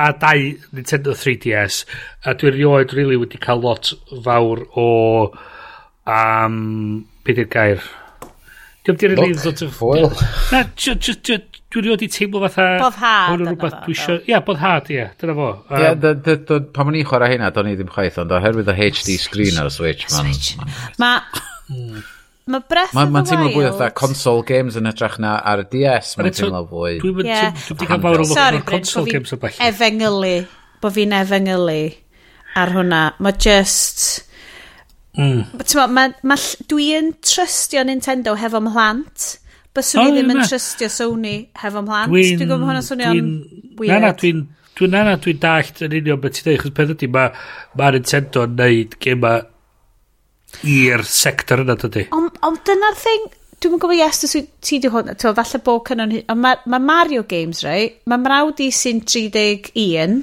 a 0.08 0.12
dau 0.20 0.46
Nintendo 0.74 1.16
3DS, 1.16 1.82
a 2.24 2.36
dwi'n 2.38 2.56
rioed 2.56 2.94
really 2.96 3.18
wedi 3.20 3.40
cael 3.42 3.64
lot 3.64 3.92
fawr 4.24 4.64
o... 4.76 4.88
Um, 6.04 7.04
Beth 7.24 7.38
yw'r 7.40 7.52
gair? 7.52 7.84
Dwi'n 8.84 8.98
ddim 9.00 9.14
rili 9.16 9.36
ddod 9.38 9.62
o... 9.64 9.68
Foil. 9.72 10.10
Na, 10.52 10.64
dwi'n 10.76 11.86
rioed 11.86 12.04
i 12.04 12.08
teimlo 12.12 12.42
fatha... 12.44 12.66
Boddhad. 12.82 13.30
Hwn 13.30 13.44
yn 13.46 13.52
rhywbeth 13.52 13.78
dwi 13.86 13.96
eisiau... 13.96 14.18
Ia, 14.28 14.42
boddhad, 14.44 14.90
ie, 14.92 15.06
Dyna 15.20 15.36
fo. 15.38 15.52
Ia, 15.72 15.94
pan 16.76 16.90
o'n 16.90 16.98
i'n 17.00 17.08
chwarae 17.08 17.32
hynna, 17.32 17.48
do'n 17.54 17.72
i 17.72 17.78
ddim 17.78 17.92
chwaith, 17.92 18.20
ond 18.20 18.34
oherwydd 18.36 18.68
y 18.74 18.76
HD 18.76 19.16
screen 19.22 19.60
ar 19.62 19.72
y 19.72 19.76
Switch, 19.76 20.04
man... 20.12 20.28
Switch. 20.28 20.76
Ma... 21.00 21.16
Hmm. 21.70 22.04
Mae 22.46 22.60
Breath 22.68 22.92
ma, 22.92 23.04
of 23.04 23.08
the 23.08 23.12
Wild... 23.12 23.14
Mae'n 23.14 23.28
teimlo 23.30 23.50
fwy 23.54 23.66
oedd 23.70 23.94
console 23.96 24.42
games 24.44 24.74
yn 24.76 24.88
ytrach 24.90 25.16
na 25.22 25.38
ar 25.48 25.62
y 25.62 25.68
DS, 25.72 26.12
mae'n 26.18 26.34
teimlo 26.36 26.60
fwy... 26.68 26.98
Dwi'n 27.00 27.14
mynd 27.16 27.30
yeah. 27.30 27.62
i 27.72 27.86
gael 27.88 28.02
fawr 28.02 28.20
o 28.20 28.26
lwch 28.26 28.40
ar 28.42 28.58
console 28.68 29.08
games 29.08 29.32
o 29.32 29.38
bell. 29.40 29.60
Efengylu, 29.64 30.34
bo 30.82 30.90
fi'n 30.92 31.14
efengylu 31.16 31.78
ar 32.60 32.74
hwnna. 32.74 33.04
Mae 33.24 33.38
just... 33.40 34.04
Mm. 35.16 35.46
Ma, 35.94 36.04
ma, 36.26 36.36
dwi'n 36.68 37.14
trystio 37.24 37.86
Nintendo 37.88 38.36
hefo 38.36 38.60
mhlant. 38.66 39.30
Byswn 39.74 40.02
i 40.02 40.04
oh, 40.04 40.12
ddim 40.12 40.34
yn 40.34 40.42
trystio 40.44 40.90
Sony 40.92 41.34
hefo 41.62 41.80
mhlant. 41.86 42.12
Dwi'n 42.12 42.36
dwi 42.36 42.50
gwybod 42.50 42.68
hwnna 42.68 42.84
swnio'n 42.84 43.32
weird. 43.80 43.94
Na, 43.94 44.02
na, 44.04 44.12
dwi'n... 44.20 44.44
Dwi'n 44.74 44.90
na, 44.90 45.16
dwi'n 45.22 45.40
dallt 45.40 45.80
yn 45.86 45.92
union 45.96 46.20
beth 46.20 46.36
ti'n 46.36 46.50
dweud, 46.50 46.60
chos 46.60 46.76
peth 46.76 46.92
ydy, 46.98 47.08
mae 47.14 47.30
ma 47.78 47.90
Nintendo 47.94 48.44
yn 48.44 48.56
neud 48.58 48.96
gema 49.00 49.36
i'r 50.62 51.02
sector 51.08 51.64
yna, 51.64 51.76
dydy. 51.80 52.06
Ond 52.14 52.38
on, 52.46 52.60
dyna'r 52.66 52.98
thing, 53.00 53.26
dwi'n 53.62 53.80
gwybod 53.80 53.98
yes, 53.98 54.22
dwi, 54.26 54.44
ti 54.64 54.78
di 54.82 54.92
hwn, 54.92 55.14
to, 55.20 55.32
falle 55.36 55.60
bod 55.64 55.82
cynnon, 55.88 56.14
ond 56.32 56.44
mae 56.44 56.60
ma 56.70 56.80
Mario 56.82 57.24
games, 57.28 57.64
right? 57.66 58.00
Mae 58.10 58.20
mrawd 58.22 58.62
i 58.64 58.70
sy'n 58.74 59.02
31, 59.08 60.22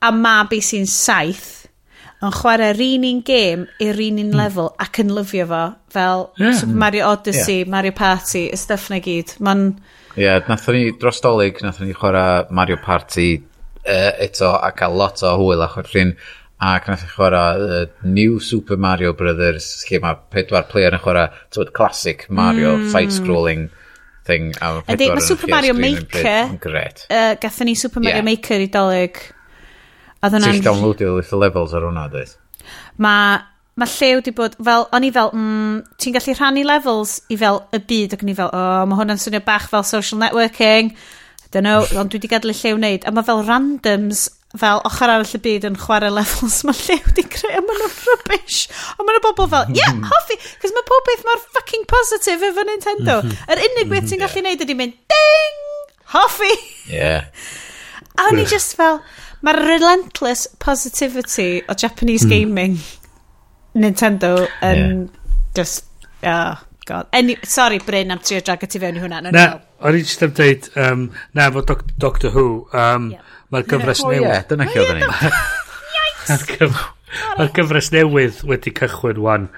a 0.00 0.12
mab 0.16 0.54
i 0.56 0.60
sy'n 0.64 0.88
7, 0.90 1.60
yn 2.20 2.34
chwarae'r 2.36 2.80
un 2.84 3.04
un 3.08 3.20
gêm 3.24 3.62
i'r 3.80 4.00
un 4.04 4.18
un 4.20 4.26
hmm. 4.26 4.40
lefel 4.42 4.66
mm. 4.68 4.82
ac 4.84 4.98
yn 5.00 5.12
lyfio 5.16 5.46
fo 5.48 5.60
fel 5.94 6.26
yeah. 6.36 6.58
Super 6.58 6.80
Mario 6.82 7.06
Odyssey, 7.08 7.62
yeah. 7.62 7.70
Mario 7.72 7.94
Party, 7.96 8.42
y 8.52 8.58
stuff 8.60 8.90
na 8.92 9.00
gyd. 9.04 9.32
Mae'n... 9.40 9.70
Ie, 10.16 10.26
yeah, 10.26 10.42
nathon 10.50 10.76
ni 10.76 10.90
dros 11.00 11.22
dolyg, 11.24 11.62
nathon 11.64 11.88
ni 11.88 11.96
chwarae 11.96 12.50
Mario 12.52 12.76
Party 12.84 13.30
uh, 13.38 14.12
eto 14.20 14.52
a 14.52 14.72
cael 14.76 14.98
lot 15.00 15.22
o 15.24 15.32
hwyl 15.40 15.64
achos 15.64 15.88
rhywun 15.94 16.12
ac 16.60 16.88
nath 16.90 17.04
i 17.04 17.08
e 17.08 17.12
chwarae 17.14 17.66
uh, 17.66 17.84
New 18.04 18.38
Super 18.44 18.76
Mario 18.76 19.14
Brothers, 19.16 19.72
lle 19.88 20.00
mae 20.04 20.18
pedwar 20.32 20.66
player 20.68 20.96
yn 20.96 21.02
chwarae, 21.02 21.30
tywed, 21.54 21.72
classic 21.76 22.26
Mario 22.28 22.76
mm. 22.76 22.88
side-scrolling 22.92 23.68
thing. 24.28 24.50
A 24.60 24.74
Ydy, 24.92 25.08
mae 25.14 25.24
Super 25.24 25.48
Mario 25.48 25.76
Maker, 25.76 26.56
gret. 26.60 27.06
Uh, 27.08 27.34
gatho 27.40 27.64
ni 27.64 27.74
Super 27.74 28.04
Mario 28.04 28.20
yeah. 28.20 28.26
Maker 28.26 28.60
i 28.60 28.68
dolyg. 28.72 29.22
Ti'n 30.20 30.60
downloadio 30.60 31.14
little 31.16 31.40
levels 31.40 31.72
ar 31.72 31.86
hwnna, 31.88 32.04
dweud? 32.12 32.36
Mae 33.00 33.38
ma 33.80 33.86
llew 33.88 34.20
di 34.20 34.34
bod, 34.36 34.58
fel, 34.60 34.84
o'n 34.92 35.06
i 35.06 35.10
fel, 35.14 35.30
mm, 35.32 35.78
ti'n 35.96 36.16
gallu 36.16 36.34
rhannu 36.36 36.64
levels 36.66 37.14
i 37.32 37.38
fel 37.40 37.62
y 37.72 37.80
byd, 37.80 38.18
ac 38.18 38.24
o'n 38.26 38.32
i 38.32 38.36
fel, 38.36 38.50
o, 38.52 38.60
oh, 38.60 38.82
mae 38.90 39.00
hwnna'n 39.00 39.22
swnio 39.22 39.40
bach 39.46 39.70
fel 39.72 39.86
social 39.88 40.20
networking, 40.20 40.92
I 40.92 41.48
don't 41.54 41.64
know, 41.64 41.86
ond 41.98 42.12
dwi 42.12 42.20
wedi 42.20 42.28
gadael 42.30 42.52
y 42.52 42.58
llew 42.58 42.76
wneud, 42.76 43.06
a 43.08 43.14
mae 43.14 43.26
fel 43.26 43.40
randoms 43.48 44.26
fel 44.58 44.82
ochr 44.88 45.06
arall 45.06 45.36
y 45.38 45.40
byd 45.44 45.68
yn 45.68 45.78
chwarae 45.78 46.10
levels 46.10 46.60
mae 46.66 46.82
llew 46.82 47.14
di 47.14 47.24
creu 47.30 47.54
a 47.54 47.62
maen 47.62 47.82
nhw'n 47.84 47.96
rubbish. 48.08 48.66
A 48.96 49.00
maen 49.04 49.18
nhw 49.18 49.24
bobl 49.28 49.50
fel 49.54 49.72
yeah 49.78 49.96
hoffi 50.12 50.38
cos 50.62 50.76
mae 50.76 50.88
pob 50.90 51.08
beth 51.08 51.24
mor 51.28 51.42
fucking 51.58 51.88
positive 51.90 52.50
efo 52.50 52.66
Nintendo. 52.66 53.20
Mhm. 53.22 53.40
Yr 53.46 53.56
er 53.56 53.66
unig 53.70 53.90
beth 53.94 54.06
ti'n 54.10 54.18
mhm. 54.18 54.26
gallu 54.26 54.46
neud 54.48 54.66
ydy 54.66 54.78
mynd 54.82 55.00
ding! 55.14 55.66
Hoffi! 56.10 56.54
Yeah 56.90 57.28
a 58.20 58.28
o'n 58.28 58.40
i 58.40 58.46
just 58.48 58.76
fel 58.78 59.00
mae'r 59.46 59.60
relentless 59.64 60.46
positivity 60.62 61.62
o 61.68 61.76
Japanese 61.82 62.26
hmm. 62.26 62.32
gaming 62.34 62.76
Nintendo 63.80 64.34
yn 64.66 64.82
yeah. 64.82 65.30
just 65.56 65.86
oh 66.26 66.58
god. 66.86 67.06
Any, 67.12 67.36
sorry 67.44 67.78
Bryn 67.78 68.10
am 68.10 68.18
trio 68.18 68.42
drag 68.44 68.66
ti 68.66 68.82
fewn 68.82 68.98
i 68.98 69.04
hwnna 69.04 69.22
no, 69.24 69.32
na 69.34 69.46
no. 69.46 69.60
o'n 69.86 69.98
i 69.98 70.04
just 70.04 70.24
am 70.26 70.34
dweud 70.36 70.70
um, 70.84 71.10
na 71.38 71.50
fo 71.54 71.64
Doctor 71.64 72.34
Who 72.34 72.46
um, 72.72 73.12
yeah 73.14 73.26
Mae'r 73.50 73.68
gyfres 73.70 74.02
yeah. 74.04 74.10
newydd... 74.14 74.34
Ie, 74.34 74.48
dyna 74.50 74.66
lle 74.70 74.82
oedden 74.84 74.98
ni. 75.00 75.06
Mae'r 77.38 77.54
gyfres 77.56 77.90
newydd 77.94 78.42
wedi 78.46 78.72
cychwyn 78.76 79.22
wan. 79.24 79.48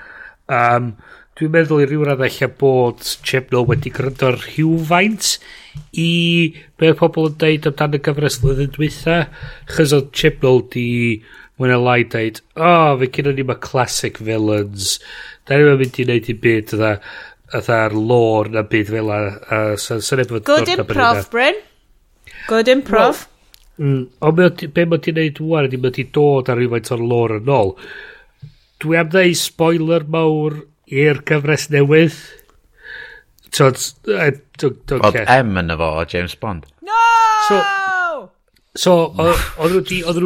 Um, 0.52 0.92
dwi'n 1.38 1.52
meddwl 1.54 1.82
i 1.84 1.88
ryw 1.88 2.06
radd 2.08 2.24
eich 2.26 2.40
bod 2.60 3.04
Chibnall 3.24 3.68
wedi 3.68 3.92
gryndo 3.94 4.32
rhywfaint 4.34 5.36
i 5.96 6.10
be 6.80 6.92
pobl 6.98 7.30
yn 7.30 7.38
deud 7.40 7.68
amdano 7.70 8.00
gyfres 8.04 8.38
flwyddyn 8.40 8.72
dwytha. 8.76 9.18
Chos 9.72 9.94
oedd 9.96 10.12
Chibnall 10.16 10.64
di 10.72 10.86
mwyn 11.60 11.74
a 11.74 11.78
lai 11.80 12.00
deud, 12.08 12.40
o, 12.56 12.64
oh, 12.64 12.94
fe 13.00 13.10
gyda 13.12 13.34
ni 13.36 13.44
mae 13.46 13.60
classic 13.62 14.18
villains. 14.24 14.96
Da 15.46 15.58
ni'n 15.58 15.76
mynd 15.80 16.00
i 16.00 16.06
wneud 16.08 16.32
i 16.32 16.36
byd 16.46 16.74
ydda 16.78 16.94
ydda'r 17.52 17.92
lore 17.96 18.52
na 18.54 18.62
byd 18.64 18.88
fel 18.94 19.12
a, 19.12 19.20
a 19.52 19.58
sy'n 19.76 20.00
so, 20.00 20.16
so, 20.16 20.24
so, 20.24 20.40
Good 20.48 20.72
improv, 20.72 21.26
Bryn. 21.32 21.60
Good 22.48 22.70
improv. 22.72 23.20
Well, 23.20 23.31
Mm. 23.82 24.02
Ond 24.22 24.68
be 24.74 24.84
mae 24.86 25.02
ti'n 25.02 25.16
neud 25.18 25.40
wwan 25.42 25.66
ydy 25.66 25.80
mae 25.82 25.94
ti'n 25.96 26.12
dod 26.14 26.50
ar 26.52 26.60
rhywfaint 26.60 26.92
o'r 26.94 27.02
lore 27.02 27.40
yn 27.40 27.50
ôl. 27.50 27.72
Dwi 28.82 28.98
am 29.00 29.10
ddeu 29.10 29.34
spoiler 29.38 30.06
mawr 30.10 30.60
i'r 30.92 31.22
gyfres 31.26 31.68
newydd. 31.72 32.18
Tod, 33.52 33.80
Bod 34.88 35.18
M 35.22 35.58
yn 35.60 35.74
efo 35.74 35.88
o 35.98 36.04
James 36.08 36.36
Bond. 36.40 36.68
No! 36.86 37.00
So, 37.48 37.58
so 38.78 38.94
oedden 39.18 39.82
nhw 39.82 40.22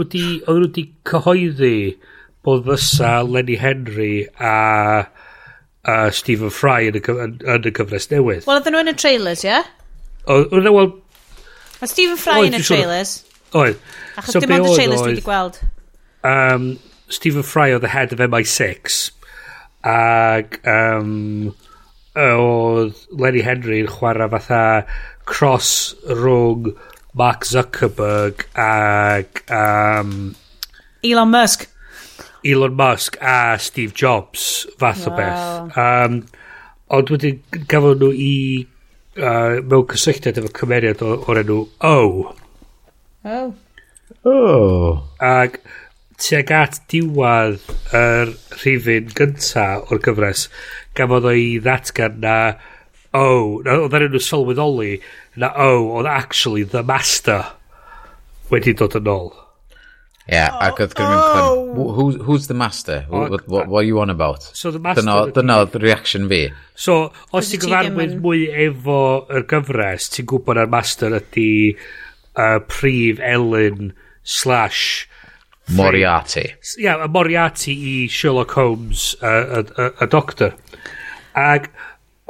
wedi 0.60 0.84
cyhoeddi 1.08 1.78
bod 2.46 2.62
fysa 2.68 3.16
Lenny 3.26 3.56
Henry 3.58 4.28
a, 4.38 5.08
a 5.82 5.96
Stephen 6.14 6.52
Fry 6.54 6.92
yn 6.92 7.00
y, 7.00 7.02
yn, 7.24 7.40
y 7.40 7.74
cyfres 7.80 8.12
newydd. 8.12 8.44
Wel, 8.44 8.60
oedden 8.60 8.76
nhw 8.76 8.84
yn 8.84 8.92
y 8.92 8.96
trailers, 9.00 9.42
ie? 9.48 9.56
Yeah? 9.56 9.72
Wel, 10.28 10.92
Mae 11.80 11.90
Stephen 11.90 12.20
Fry 12.20 12.46
yn 12.46 12.56
y 12.56 12.62
trailers? 12.62 13.22
Oedd. 13.54 13.78
Achos 14.16 14.32
so 14.34 14.42
dim 14.42 14.56
ond 14.56 14.70
y 14.70 14.74
trailers 14.74 15.02
dwi 15.02 15.12
wedi 15.14 15.26
gweld. 15.26 15.60
Um, 16.26 16.66
Stephen 17.08 17.46
Fry 17.46 17.70
oedd 17.74 17.84
the 17.84 17.92
head 17.92 18.12
of 18.12 18.22
MI6. 18.22 19.10
Ac 19.86 20.58
um, 20.66 21.54
oedd 22.18 23.06
Lenny 23.12 23.44
Henry 23.46 23.82
yn 23.84 23.92
chwarae 23.92 24.28
fatha 24.32 24.62
cross 25.28 25.94
rhwng 26.08 26.72
Mark 27.16 27.46
Zuckerberg 27.48 28.46
ac... 28.60 29.44
Um, 29.50 30.34
Elon 31.04 31.30
Musk. 31.30 31.68
Elon 32.44 32.74
Musk 32.74 33.16
a 33.20 33.58
Steve 33.58 33.94
Jobs 33.94 34.66
fath 34.78 35.06
wow. 35.06 35.12
o 35.12 35.16
beth. 35.16 35.78
Um, 35.78 36.18
ond 36.96 37.10
wedyn 37.10 37.40
gafon 37.70 38.02
nhw 38.02 38.10
i 38.12 38.34
uh, 39.18 39.62
mewn 39.62 39.86
cysylltiad 39.90 40.38
efo 40.42 40.52
cymeriad 40.60 41.02
o'r 41.06 41.40
enw 41.42 41.62
O. 41.62 41.94
Oh. 41.94 42.34
Oh. 43.26 43.54
Oh. 44.24 45.02
Ac 45.18 45.58
tuag 46.22 46.50
at 46.54 46.78
diwad 46.88 47.58
yr 47.96 48.30
rhifin 48.60 49.10
gynta 49.18 49.66
o'r 49.90 50.00
gyfres, 50.04 50.46
gafodd 50.96 51.26
o'i 51.32 51.56
ddatgan 51.62 52.20
na, 52.22 52.36
oh, 53.10 53.58
na, 53.66 53.80
oedd 53.82 53.96
ar 53.98 54.06
enw 54.06 54.22
sylweddoli, 54.22 55.00
na, 55.42 55.50
oh, 55.58 55.90
oedd 55.98 56.10
actually 56.12 56.62
the 56.62 56.84
master 56.86 57.42
wedi 58.52 58.76
dod 58.78 58.94
yn 59.00 59.10
ôl. 59.10 59.34
Yeah, 60.30 60.54
oh, 60.54 60.62
ac 60.70 60.80
oedd 60.86 60.94
gyda'n 60.94 61.34
mynd, 61.34 61.92
who, 61.98 62.08
who's 62.30 62.46
the 62.46 62.54
master? 62.54 63.02
Who, 63.10 63.26
oh, 63.26 63.28
what, 63.34 63.50
what, 63.50 63.68
what 63.68 63.82
are 63.82 63.90
you 63.90 64.00
on 64.00 64.10
about? 64.10 64.46
So 64.54 64.70
the 64.70 64.78
master... 64.78 65.02
Dyna, 65.02 65.18
dyna 65.34 65.60
oedd 65.64 65.76
reaction 65.82 66.30
fi. 66.30 66.44
So, 66.78 67.10
os 67.34 67.50
ti'n 67.50 67.66
gyfarwydd 67.66 68.18
mwy 68.22 68.48
efo 68.70 68.98
yr 69.34 69.50
gyfres, 69.50 70.12
ti'n 70.14 70.30
gwybod 70.30 70.62
na'r 70.62 70.76
master 70.78 71.18
ydy... 71.18 71.46
Uh, 71.74 71.94
uh, 72.36 72.60
prif 72.68 73.20
Ellen 73.20 73.92
slash 74.22 75.08
Moriarty. 75.68 76.54
Ia, 76.78 76.78
yeah, 76.78 77.04
a 77.04 77.08
Moriarty 77.08 77.72
i 77.72 77.94
Sherlock 78.08 78.52
Holmes, 78.52 79.16
y 79.20 79.26
uh, 79.26 79.64
uh, 79.76 79.90
uh, 80.00 80.06
doctor. 80.06 80.54
Ac 81.34 81.70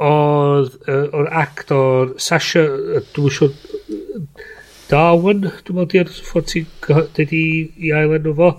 oedd 0.01 0.73
uh, 0.87 1.05
o'r 1.17 1.29
actor 1.33 2.15
Sasha, 2.21 2.63
uh, 2.65 3.03
dwi'n 3.13 3.35
siŵr, 3.37 3.53
Darwin, 4.87 5.45
dwi'n 5.67 5.77
meddwl 5.77 5.91
di'r 5.91 6.11
ffordd 6.29 6.49
ti'n 6.53 7.05
dedi 7.17 7.43
i 7.83 7.93
ailen 7.93 8.29
o 8.31 8.33
fo, 8.37 8.51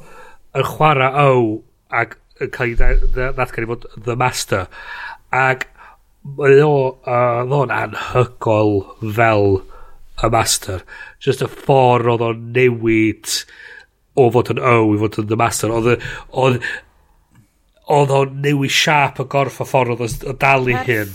yn 0.59 0.67
chwarae 0.75 1.27
o, 1.33 1.43
ac 1.89 2.19
yn 2.43 2.53
cael 2.55 2.85
ei 2.85 3.01
ddat 3.17 3.55
gan 3.55 3.67
i 3.67 3.71
fod 3.71 3.89
The 3.97 4.15
Master. 4.19 4.69
Ac 5.35 5.67
mae 6.39 6.61
o, 6.63 7.01
uh, 7.03 7.43
ddo'n 7.49 7.75
anhygol 7.75 8.77
fel 9.17 9.63
y 10.23 10.31
master. 10.33 10.85
Just 11.23 11.43
y 11.45 11.49
ffordd 11.51 12.11
oedd 12.13 12.27
o'n 12.29 12.45
newid 12.57 13.33
o 14.19 14.29
fod 14.35 14.53
yn 14.55 14.61
O 14.63 14.93
i 14.95 15.01
fod 15.01 15.19
yn 15.23 15.31
the 15.31 15.39
master. 15.39 15.73
Oedd 15.75 16.05
oedd 16.31 16.61
oedd 17.89 18.13
o'n 18.13 18.39
newid 18.45 18.75
siap 18.75 19.21
y 19.23 19.27
gorff 19.33 19.63
y 19.63 19.69
ffordd 19.69 19.97
oedd 19.97 20.29
o 20.29 20.37
dalu 20.41 20.77
hyn. 20.89 21.13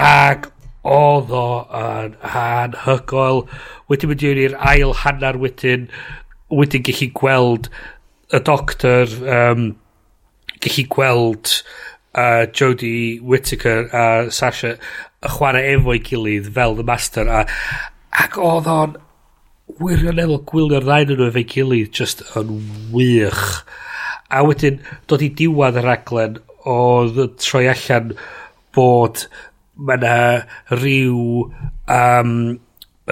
Ac 0.00 0.50
oedd 0.86 1.32
o 1.34 1.48
yn 1.80 2.14
anhygoel. 2.26 3.44
Wedyn 3.90 4.12
mynd 4.12 4.24
i'r 4.26 4.56
ail 4.72 4.94
hanner 5.02 5.38
wedyn, 5.42 5.90
wedyn 6.50 6.86
gallu 6.86 7.10
gweld 7.14 7.70
y 8.34 8.40
doctor, 8.46 9.10
um, 9.30 9.68
gallu 10.62 10.86
gweld 10.90 11.52
uh, 12.16 12.46
Jodie 12.50 13.20
Whittaker 13.20 13.86
a 13.92 14.30
Sasha 14.30 14.74
y 14.76 15.30
chwarae 15.36 15.74
efo'i 15.74 16.02
gilydd 16.06 16.50
fel 16.56 16.76
The 16.78 16.86
Master 16.86 17.28
a 17.28 17.44
Ac 18.14 18.38
oedd 18.38 18.70
o'n 18.70 18.96
wirioneddol 19.82 20.44
gwylio'r 20.48 20.86
ddain 20.86 21.12
nhw 21.12 21.28
efo'i 21.30 21.46
gilydd 21.50 21.92
just 21.96 22.22
yn 22.38 22.52
wych. 22.94 23.44
A 24.30 24.42
wedyn, 24.46 24.80
dod 25.10 25.24
i 25.24 25.30
diwad 25.38 25.78
y 25.80 25.84
raglen, 25.84 26.40
oedd 26.66 27.18
troi 27.42 27.66
allan 27.70 28.14
bod 28.74 29.26
mae 29.76 29.98
yna 30.00 30.16
rhyw 30.72 31.46
um, 31.92 32.34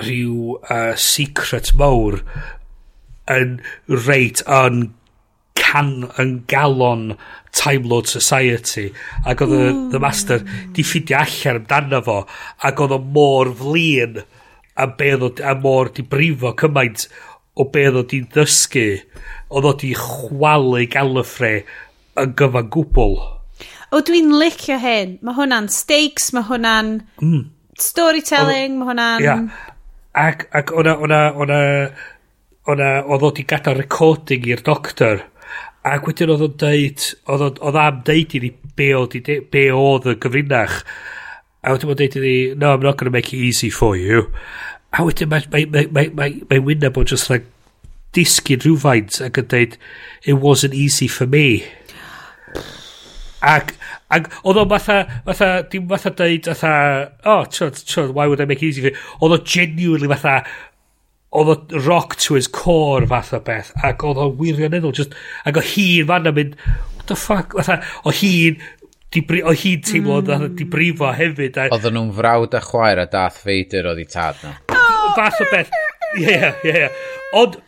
rhyw 0.00 0.58
uh, 0.58 0.94
secret 0.98 1.70
mawr 1.78 2.20
yn 3.30 3.58
reit 4.06 4.42
yn 4.48 4.88
can, 5.58 6.08
yn 6.20 6.36
galon 6.50 7.14
Time 7.54 7.86
Lord 7.88 8.10
Society 8.10 8.88
ac 9.22 9.44
oedd 9.44 9.54
y, 9.54 9.64
hmm. 9.68 9.90
the 9.92 10.00
master 10.02 10.42
di 10.74 10.84
ffidio 10.86 11.20
allan 11.20 11.60
amdano 11.62 12.00
fo 12.04 12.18
ac 12.66 12.82
oedd 12.82 12.96
o 12.96 13.00
mor 13.16 13.52
flin 13.60 14.24
a 14.74 14.88
be 14.98 15.12
oedd 15.16 15.42
a 15.44 15.55
mor 15.60 15.90
di 15.94 16.02
brifo 16.02 16.55
cymaint 16.60 17.06
o 17.55 17.68
be 17.70 17.86
oedd 17.90 18.01
oedd 18.02 18.14
ddysgu 18.34 18.86
oedd 19.55 19.68
oedd 19.70 19.84
i 19.86 19.92
chwalu 19.98 20.86
galafre 20.94 21.55
yn 22.20 22.34
gyfan 22.38 22.70
gwbl 22.74 23.18
o 23.94 24.01
dwi'n 24.09 24.32
licio 24.40 24.78
hyn 24.82 25.18
mae 25.22 25.36
hwnna'n 25.38 25.70
stakes 25.72 26.32
mae 26.34 26.46
hwnna'n 26.48 26.96
mm. 27.22 27.44
storytelling 27.78 28.80
mae 28.80 28.90
hwnna'n 28.90 29.24
yeah. 29.26 29.44
ac, 30.18 30.48
ac 30.51 30.74
o'na 30.74 30.96
o'na 31.06 31.20
o'na 31.44 31.60
o'na 32.70 32.90
oedd 33.05 33.28
oedd 33.28 33.40
i 33.42 33.46
gadael 33.55 33.78
recording 33.78 34.46
i'r 34.51 34.64
doctor 34.66 35.22
ac 35.84 36.06
wedyn 36.09 36.32
oedd 36.34 36.46
o'n 36.48 36.60
deud 36.64 37.09
oedd 37.30 37.78
am 37.80 38.02
deud 38.09 38.34
i 38.34 38.42
ni 38.46 38.51
be 38.74 38.90
oedd, 38.98 39.18
be 39.52 39.66
oedd 39.70 40.09
y 40.10 40.16
gyfrinach 40.22 40.80
A 41.65 41.73
wedyn 41.73 41.89
mae'n 41.89 42.01
deud 42.03 42.16
iddi, 42.20 42.36
no, 42.61 42.74
I'm 42.74 42.85
not 42.85 42.99
going 42.99 43.09
to 43.09 43.15
make 43.15 43.32
it 43.32 43.41
easy 43.41 43.70
for 43.73 43.97
you. 43.97 44.27
A 44.93 45.05
wedyn 45.07 45.31
mae'n 45.32 45.49
mae, 45.53 45.65
mae, 45.73 45.89
mae, 45.89 46.11
mae, 46.12 46.35
mae 46.51 46.61
wyneb 46.61 46.99
o'n 47.01 47.09
just 47.09 47.31
like 47.32 47.47
disgyn 48.15 48.62
rhywfaint 48.62 49.19
ac 49.24 49.41
yn 49.41 49.49
deud, 49.51 49.78
it 50.23 50.39
wasn't 50.45 50.77
easy 50.77 51.09
for 51.09 51.27
me. 51.27 51.65
Ac, 53.45 53.74
ac 54.12 54.28
oedd 54.45 54.61
o'n 54.61 54.70
fatha, 54.70 54.99
fatha, 55.27 55.49
dim 55.73 55.89
fatha 55.91 56.12
deud, 56.20 56.53
fatha, 56.53 56.77
oh, 57.24 57.43
chod, 57.49 57.81
chod, 57.89 58.15
why 58.15 58.28
would 58.28 58.41
I 58.41 58.47
make 58.51 58.62
it 58.62 58.69
easy 58.69 58.85
for 58.85 58.93
you? 58.93 59.03
Oedd 59.20 59.39
o 59.39 59.41
genuinely 59.57 60.12
fatha, 60.12 60.45
oedd 61.35 61.51
o 61.51 61.82
rock 61.89 62.16
to 62.24 62.36
his 62.39 62.49
core 62.49 63.09
fatha 63.11 63.41
beth, 63.45 63.73
ac 63.85 64.05
oedd 64.07 64.20
o 64.20 64.31
wirioneddol, 64.39 64.95
just, 64.97 65.16
ac 65.49 65.59
o 65.59 65.65
hi'n 65.74 66.09
fan 66.12 66.31
mynd, 66.31 66.57
what 66.95 67.09
the 67.11 67.19
fuck, 67.19 67.57
fatha, 67.59 67.81
o 68.05 68.15
hun 68.15 68.61
o 69.23 69.55
hi'n 69.55 69.82
teimlo 69.85 70.20
mm. 70.23 70.55
di 70.59 70.66
brifo 70.70 71.12
hefyd. 71.15 71.59
A... 71.61 71.69
Oedden 71.74 71.97
nhw'n 71.99 72.12
frawd 72.16 72.57
a 72.57 72.62
chwaer 72.65 73.03
a 73.05 73.07
Darth 73.11 73.43
Vader 73.47 73.91
oedd 73.93 74.03
i 74.03 74.09
tad 74.11 74.41
nhw. 74.43 74.55
Oh, 74.74 75.12
Fath 75.16 75.43
o 75.45 75.49
beth. 75.53 75.73
Ie, 76.19 76.35
ie, 76.35 76.74
ie. 76.74 76.91
Ond, 77.39 77.59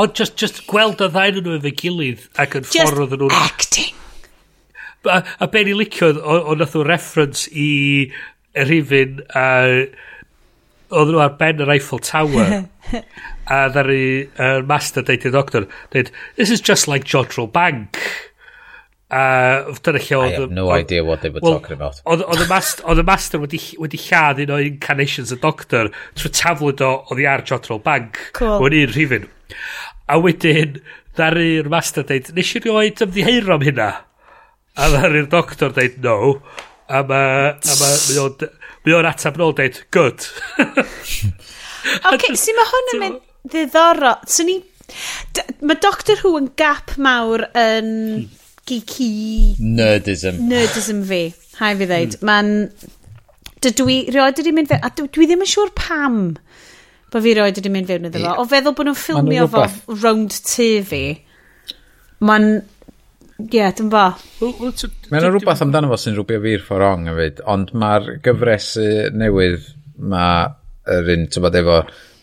ond 0.00 0.16
just, 0.18 0.36
just 0.40 0.64
gweld 0.68 1.02
y 1.04 1.10
ddain 1.12 1.40
nhw 1.40 1.58
efo'i 1.58 1.74
gilydd 1.80 2.26
ac 2.40 2.58
yn 2.60 2.66
just 2.68 2.80
ffordd 2.80 3.06
oedden 3.06 3.24
nhw'n... 3.26 3.36
acting. 3.44 3.92
A, 5.04 5.20
a 5.44 5.48
ben 5.52 5.68
i 5.68 5.76
licio, 5.76 6.10
ond 6.34 6.60
nath 6.62 6.76
o 6.80 6.84
reference 6.86 7.48
i 7.52 7.70
rhywun 8.56 9.22
a... 9.36 9.46
oedd 10.94 11.10
nhw 11.10 11.24
ar 11.24 11.34
ben 11.40 11.62
yr 11.64 11.72
Eiffel 11.74 12.02
Tower 12.04 12.64
a 13.54 13.64
ddari 13.72 14.04
uh, 14.38 14.60
master 14.68 15.04
deud 15.04 15.24
i'r 15.26 15.34
doctor 15.34 15.66
deud 15.92 16.10
this 16.36 16.52
is 16.54 16.62
just 16.64 16.88
like 16.88 17.08
Jodrell 17.08 17.50
Bank 17.50 17.98
A 19.14 19.22
dyna 19.84 20.00
lle 20.02 20.16
oedd... 20.18 20.32
I 20.32 20.40
have 20.40 20.54
no 20.54 20.70
idea 20.74 21.04
what 21.06 21.20
they 21.22 21.30
were 21.30 21.42
well, 21.42 21.60
talking 21.60 21.76
about. 21.76 22.00
Oedd 22.08 22.42
y 22.42 22.46
master, 22.50 23.02
master 23.06 23.42
wedi, 23.42 23.60
wedi 23.78 24.00
lladd 24.08 24.40
un 24.42 24.54
o 24.56 24.58
incarnations 24.64 25.30
y 25.34 25.38
doctor 25.42 25.92
trwy 26.18 26.32
taflwyd 26.34 26.82
o 26.82 26.90
oedd 27.12 27.22
i 27.22 27.28
ar 27.30 27.44
Jotral 27.46 27.82
Bank. 27.84 28.18
Cool. 28.34 28.56
O'n 28.58 28.76
un 28.80 28.90
rhifin. 28.90 29.28
A 30.10 30.18
wedyn, 30.18 30.80
ddaru'r 31.14 31.70
master 31.70 32.08
dweud, 32.08 32.32
nes 32.34 32.52
i 32.58 32.64
rioed 32.64 33.06
ymddiheir 33.06 33.54
am 33.54 33.64
hynna? 33.68 33.88
A 34.74 34.90
ddaru'r 34.96 35.30
doctor 35.30 35.74
dweud, 35.78 36.02
no. 36.02 36.18
A 36.90 37.06
ma, 37.06 37.24
a 37.54 37.80
ma, 37.80 37.94
mi 38.84 38.98
o'n 38.98 39.10
atab 39.14 39.38
nôl 39.38 39.54
dweud, 39.54 39.82
good. 39.94 40.26
okay, 42.10 42.34
sy'n 42.42 42.58
ma 42.58 42.70
hwn 42.72 42.96
yn 42.96 43.04
mynd 43.06 43.26
ddiddorol. 43.52 44.24
So 44.26 44.48
ni... 44.48 44.62
Mae 45.64 45.78
Doctor 45.80 46.18
Who 46.20 46.34
yn 46.40 46.56
gap 46.58 46.98
mawr 47.00 47.46
yn... 47.52 47.92
Hmm 48.24 48.40
geeky... 48.68 49.54
Nerdism. 49.60 50.40
Nerdism 50.48 51.02
fi. 51.08 51.22
Hai 51.60 51.74
fi 51.78 51.88
ddeud. 51.88 52.18
Mm. 52.18 52.28
Mae'n... 52.28 52.92
Dydw 53.64 53.88
i... 53.92 53.98
Rioed 54.12 54.40
wedi 54.40 54.54
mynd 54.56 54.70
fe... 54.72 54.78
A 54.80 54.90
dwi 54.98 55.28
ddim 55.28 55.44
yn 55.44 55.50
siŵr 55.50 55.72
pam 55.78 56.20
bod 57.14 57.22
fi 57.22 57.34
rioed 57.36 57.60
wedi 57.60 57.70
mynd 57.72 57.90
fewn 57.90 58.08
iddo 58.08 58.22
fo. 58.24 58.32
O 58.42 58.46
feddwl 58.50 58.74
bod 58.76 58.88
nhw'n 58.88 58.98
ffilmio 58.98 59.46
fo 59.52 59.66
rownd 60.02 60.38
tu 60.48 60.70
fi. 60.88 61.04
Mae'n... 62.24 62.48
Ie, 63.34 63.46
yeah, 63.50 63.70
dwi'n 63.74 63.90
bo. 63.92 64.06
Mae'n 65.10 65.28
rhywbeth 65.28 65.62
amdano 65.64 65.90
fo 65.92 66.00
sy'n 66.00 66.16
rhywbeth 66.18 66.42
fi'r 66.44 66.66
ffordd 66.66 66.88
ong 66.88 67.08
hefyd, 67.10 67.40
ond 67.50 67.72
mae'r 67.82 68.10
gyfresu 68.24 68.90
newydd 69.14 69.70
mae'r 70.12 71.10
un, 71.14 71.24
ti'n 71.30 71.42
bod, 71.42 71.56
efo 71.58 71.80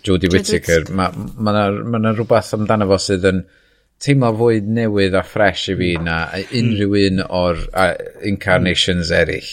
Jodie 0.08 0.32
Whittaker, 0.32 0.88
mae 0.98 1.12
yna 1.12 1.66
ma 1.84 2.14
rhywbeth 2.16 2.56
amdano 2.58 2.88
fo 2.94 3.02
sydd 3.06 3.28
yn... 3.32 3.44
Ma 3.46 3.61
teimlo 4.02 4.32
fwy 4.38 4.62
newydd 4.66 5.16
a 5.18 5.22
fresh 5.26 5.70
i 5.70 5.78
fi 5.78 5.92
hmm. 5.96 6.08
na 6.08 6.18
unrhyw 6.42 6.96
hmm. 6.96 7.22
un 7.22 7.24
o'r 7.42 7.64
uh, 7.70 7.94
incarnations 8.28 9.14
eraill. 9.14 9.52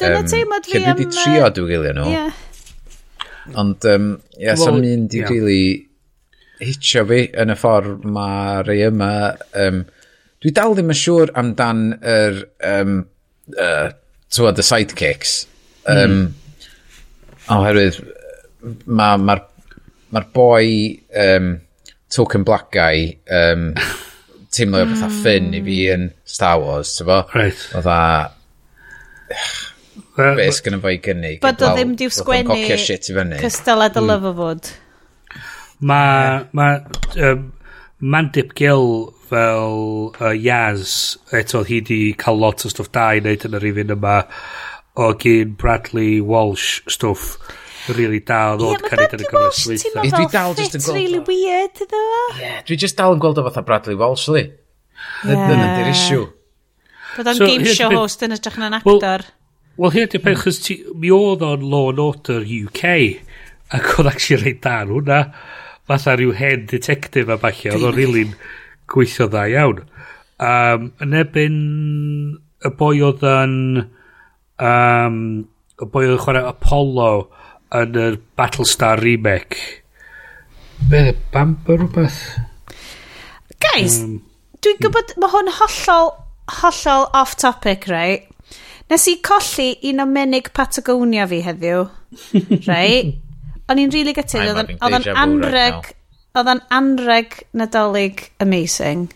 Dyna 0.00 0.22
um, 0.22 0.30
teimlad 0.30 0.68
fi 0.68 0.78
am... 0.78 0.86
Lle 0.86 0.96
dwi 1.00 1.08
trio 1.16 1.50
dwi 1.56 1.70
gilio 1.72 1.94
nhw. 1.98 2.10
Yeah. 2.12 2.42
Ond, 3.58 3.86
um, 3.90 4.10
yeah, 4.38 4.54
well, 4.54 4.66
so 4.70 4.74
mi'n 4.78 5.08
di 5.10 5.22
yeah. 5.22 5.32
really 5.32 5.64
hitio 6.60 7.06
fi 7.08 7.24
yn 7.42 7.50
y 7.50 7.56
ffordd 7.58 8.04
mae 8.06 8.60
rei 8.68 8.84
yma. 8.86 9.12
Um, 9.58 9.82
dwi 10.44 10.52
dal 10.56 10.76
ddim 10.76 10.92
yn 10.94 11.00
siŵr 11.00 11.32
amdan 11.40 11.82
yr, 11.98 12.44
um, 12.70 13.00
uh, 13.56 13.88
tywed, 14.30 14.60
y 14.60 14.66
sidekicks. 14.70 15.34
Um, 15.90 16.14
mm. 16.14 16.68
Oherwydd, 17.56 17.98
mae'r 18.86 18.86
ma, 18.94 19.10
ma, 19.34 19.36
ma 20.14 20.24
boi... 20.36 20.70
Um, 21.10 21.56
token 22.14 22.44
black 22.46 22.70
guy 22.74 23.16
um, 23.30 23.70
teimlo 24.54 24.84
mm. 24.84 24.94
bethau 24.94 25.14
ffyn 25.20 25.54
i 25.54 25.62
fi 25.66 25.78
yn 25.94 26.10
Star 26.26 26.60
Wars, 26.62 26.96
ti'n 26.98 27.08
bo? 27.10 27.22
Right. 27.34 27.62
O 27.76 27.84
dda... 27.84 28.00
Be 30.18 30.50
sgan 30.52 30.76
yn 30.76 30.82
fo 30.82 30.90
i 30.92 30.98
gynnig? 31.02 31.38
Bod 31.44 31.62
o 31.64 31.70
ddim 31.76 31.94
diw 31.98 32.10
sgwennu 32.12 32.58
Cystela 33.40 33.88
dy 33.92 34.02
mm. 34.02 34.10
Loverwood. 34.10 34.74
Mae... 35.86 36.44
Ma, 36.56 36.74
um, 37.30 37.48
Mandip 38.00 38.54
Gill 38.56 39.12
fel 39.28 40.14
uh, 40.20 40.32
Yaz, 40.32 41.18
eto 41.36 41.60
hi 41.68 41.82
di 41.84 41.98
cael 42.18 42.40
lot 42.40 42.64
o 42.64 42.70
stwff 42.72 42.88
da 42.96 43.10
i 43.12 43.20
wneud 43.20 43.44
yn 43.46 43.56
yr 43.58 43.66
un 43.68 43.92
yma 43.94 44.14
o 44.96 45.10
gyn 45.20 45.52
Bradley 45.60 46.16
Walsh 46.24 46.80
stwff 46.88 47.36
really 47.96 48.20
da 48.26 48.40
o 48.52 48.58
ddod 48.60 48.82
cariad 48.86 49.16
yn 49.16 49.24
y 49.24 49.28
gyfres 49.28 49.62
weitha. 49.70 50.04
Ie, 50.04 50.12
dwi 50.14 50.26
dal 50.32 50.56
just 50.58 50.76
yn 50.78 50.84
gweld 50.84 50.98
really 50.98 51.22
weird 51.26 51.82
iddo 51.84 52.00
fo. 52.12 52.22
Ie, 52.38 52.52
dwi 52.68 52.78
just 52.84 52.98
dal 52.98 53.16
yn 53.16 53.22
gweld 53.22 53.40
o 53.40 53.44
fatha 53.46 53.64
Bradley 53.66 53.98
Walsh, 54.00 54.28
li. 54.34 54.44
Dyna 55.24 55.68
di'r 55.78 55.90
issue. 55.92 56.26
Bod 57.16 57.30
o'n 57.32 57.40
game 57.42 57.74
show 57.74 57.90
host 57.94 58.22
yn 58.26 58.36
ydrych 58.36 58.58
yn 58.58 58.66
na'n 58.66 58.78
actor. 58.80 59.26
Wel, 59.80 59.94
hyn 59.94 60.06
ydy'r 60.06 60.24
peth, 60.24 60.44
chys 60.44 60.84
mi 61.00 61.10
oedd 61.14 61.44
o'n 61.46 61.64
Law 61.72 61.90
and 61.92 62.02
Order 62.02 62.44
UK, 62.44 62.82
ac 63.74 63.94
oedd 63.98 64.10
actually 64.10 64.42
reit 64.44 64.60
da 64.66 64.80
yn 64.84 64.92
hwnna. 64.94 65.20
Fatha 65.90 66.14
rhyw 66.16 66.34
hen 66.38 66.66
detective 66.70 67.32
a 67.32 67.38
falle, 67.40 67.74
oedd 67.74 67.86
o'n 67.88 67.96
rili'n 67.96 68.34
gweithio 68.90 69.30
dda 69.30 69.46
iawn. 69.54 69.80
Um, 70.40 70.90
yn 71.02 71.16
ebyn 71.22 71.56
y 72.66 72.74
boi 72.76 72.98
oedd 73.06 73.24
yn... 73.26 73.56
Um, 74.60 75.16
y 75.80 75.86
boi 75.88 76.04
oedd 76.04 76.18
yn 76.18 76.22
chwarae 76.26 76.44
Apollo 76.44 77.10
yn 77.76 77.98
y 77.98 78.06
Battlestar 78.36 79.00
remake. 79.02 79.58
Beth, 80.90 81.18
Bamber 81.32 81.78
rhywbeth? 81.78 82.18
Guys, 83.60 84.00
um, 84.00 84.18
dwi'n 84.58 84.76
hmm. 84.78 84.82
gwybod, 84.86 85.14
mae 85.20 85.32
hwn 85.34 85.52
hollol, 85.58 86.12
hollol 86.60 87.06
off-topic, 87.20 87.86
right? 87.92 88.26
Nes 88.90 89.06
i 89.06 89.20
colli 89.22 89.74
un 89.90 90.02
o 90.02 90.06
menig 90.10 90.50
Patagonia 90.56 91.28
fi 91.30 91.42
heddiw, 91.46 91.84
right? 92.70 93.14
O'n 93.70 93.78
i'n 93.78 93.92
really 93.94 94.16
gytid, 94.16 94.50
oedd 94.50 94.72
o'n 94.82 95.08
anreg, 95.14 95.92
oedd 96.34 96.50
o'n 96.56 96.62
anreg 96.74 97.36
nadolig 97.54 98.24
amazing. 98.42 99.06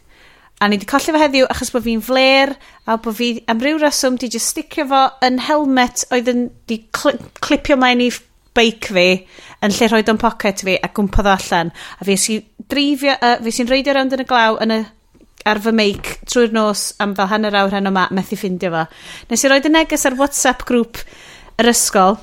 A 0.63 0.69
ni 0.71 0.79
wedi 0.79 0.87
colli 0.87 1.11
fo 1.11 1.19
heddiw 1.19 1.49
achos 1.51 1.73
bod 1.75 1.83
fi'n 1.89 2.05
fler 2.05 2.55
a 2.87 2.95
bod 3.03 3.17
fi 3.19 3.33
am 3.51 3.59
ryw 3.61 3.81
reswm 3.83 4.15
di 4.21 4.31
just 4.31 4.53
sticio 4.53 4.87
fo 4.93 5.01
yn 5.27 5.41
helmet 5.43 6.05
oedd 6.15 6.31
yn 6.31 6.47
di 6.71 6.79
cl 6.95 7.19
clipio 7.43 7.77
mae'n 7.81 8.05
i 8.05 8.13
beic 8.55 8.91
fi 8.95 9.09
yn 9.65 9.75
lle 9.75 9.89
rhoi 9.91 10.03
o'n 10.11 10.21
pocket 10.21 10.65
fi 10.67 10.77
a 10.79 10.91
gwmpodd 10.95 11.31
allan. 11.31 11.73
A 11.99 12.07
fi 12.07 12.19
sy'n 12.21 12.45
dreifio, 12.71 13.17
uh, 13.17 13.39
fi 13.45 13.55
sy'n 13.55 13.71
reidio 13.71 13.97
rownd 13.97 14.17
yn 14.17 14.25
y 14.25 14.29
glaw 14.29 14.59
yn 14.65 14.77
y 14.77 14.83
ar 15.45 15.61
fy 15.61 15.73
meic 15.77 16.13
trwy'r 16.31 16.55
nos 16.57 16.87
am 17.05 17.15
fel 17.17 17.29
hanner 17.29 17.57
awr 17.61 17.75
heno 17.77 17.93
ma, 17.93 18.07
methu 18.17 18.39
ffindio 18.41 18.71
fo. 18.73 18.85
Nes 19.31 19.45
i 19.45 19.51
roed 19.51 19.67
y 19.69 19.73
neges 19.73 20.07
ar 20.09 20.17
WhatsApp 20.21 20.65
grŵp 20.69 21.03
yr 21.61 21.71
ysgol. 21.73 22.17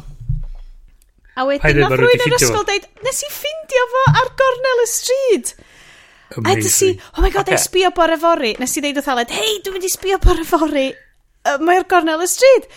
A 1.38 1.46
wedyn 1.48 1.84
nath 1.84 1.98
rwy'n 2.00 2.26
yr 2.26 2.38
ysgol 2.40 2.66
deud, 2.68 2.88
nes 3.06 3.22
i 3.28 3.30
ffindio 3.34 3.84
fo 3.94 4.08
ar 4.22 4.32
gornel 4.40 4.84
y 4.86 4.88
stryd. 4.90 5.54
Amazing. 6.32 6.48
A 6.48 6.64
dys 6.64 6.80
i, 6.88 6.90
oh 7.18 7.22
my 7.22 7.30
god, 7.30 7.44
okay. 7.44 7.58
I 7.58 7.60
e 7.60 7.66
sbio 7.66 7.92
bore 7.96 8.18
fori. 8.20 8.54
Nes 8.60 8.74
i 8.78 8.84
ddeud 8.84 9.00
wrth 9.02 9.12
Aled, 9.12 9.34
hei, 9.36 9.60
dwi'n 9.64 9.76
mynd 9.76 9.88
i 9.88 9.92
sbio 9.92 10.18
bore 10.24 10.46
fori. 10.48 10.88
Uh, 11.44 11.58
Mae'r 11.68 11.88
gornel 11.92 12.24
y 12.24 12.30
stryd. 12.32 12.68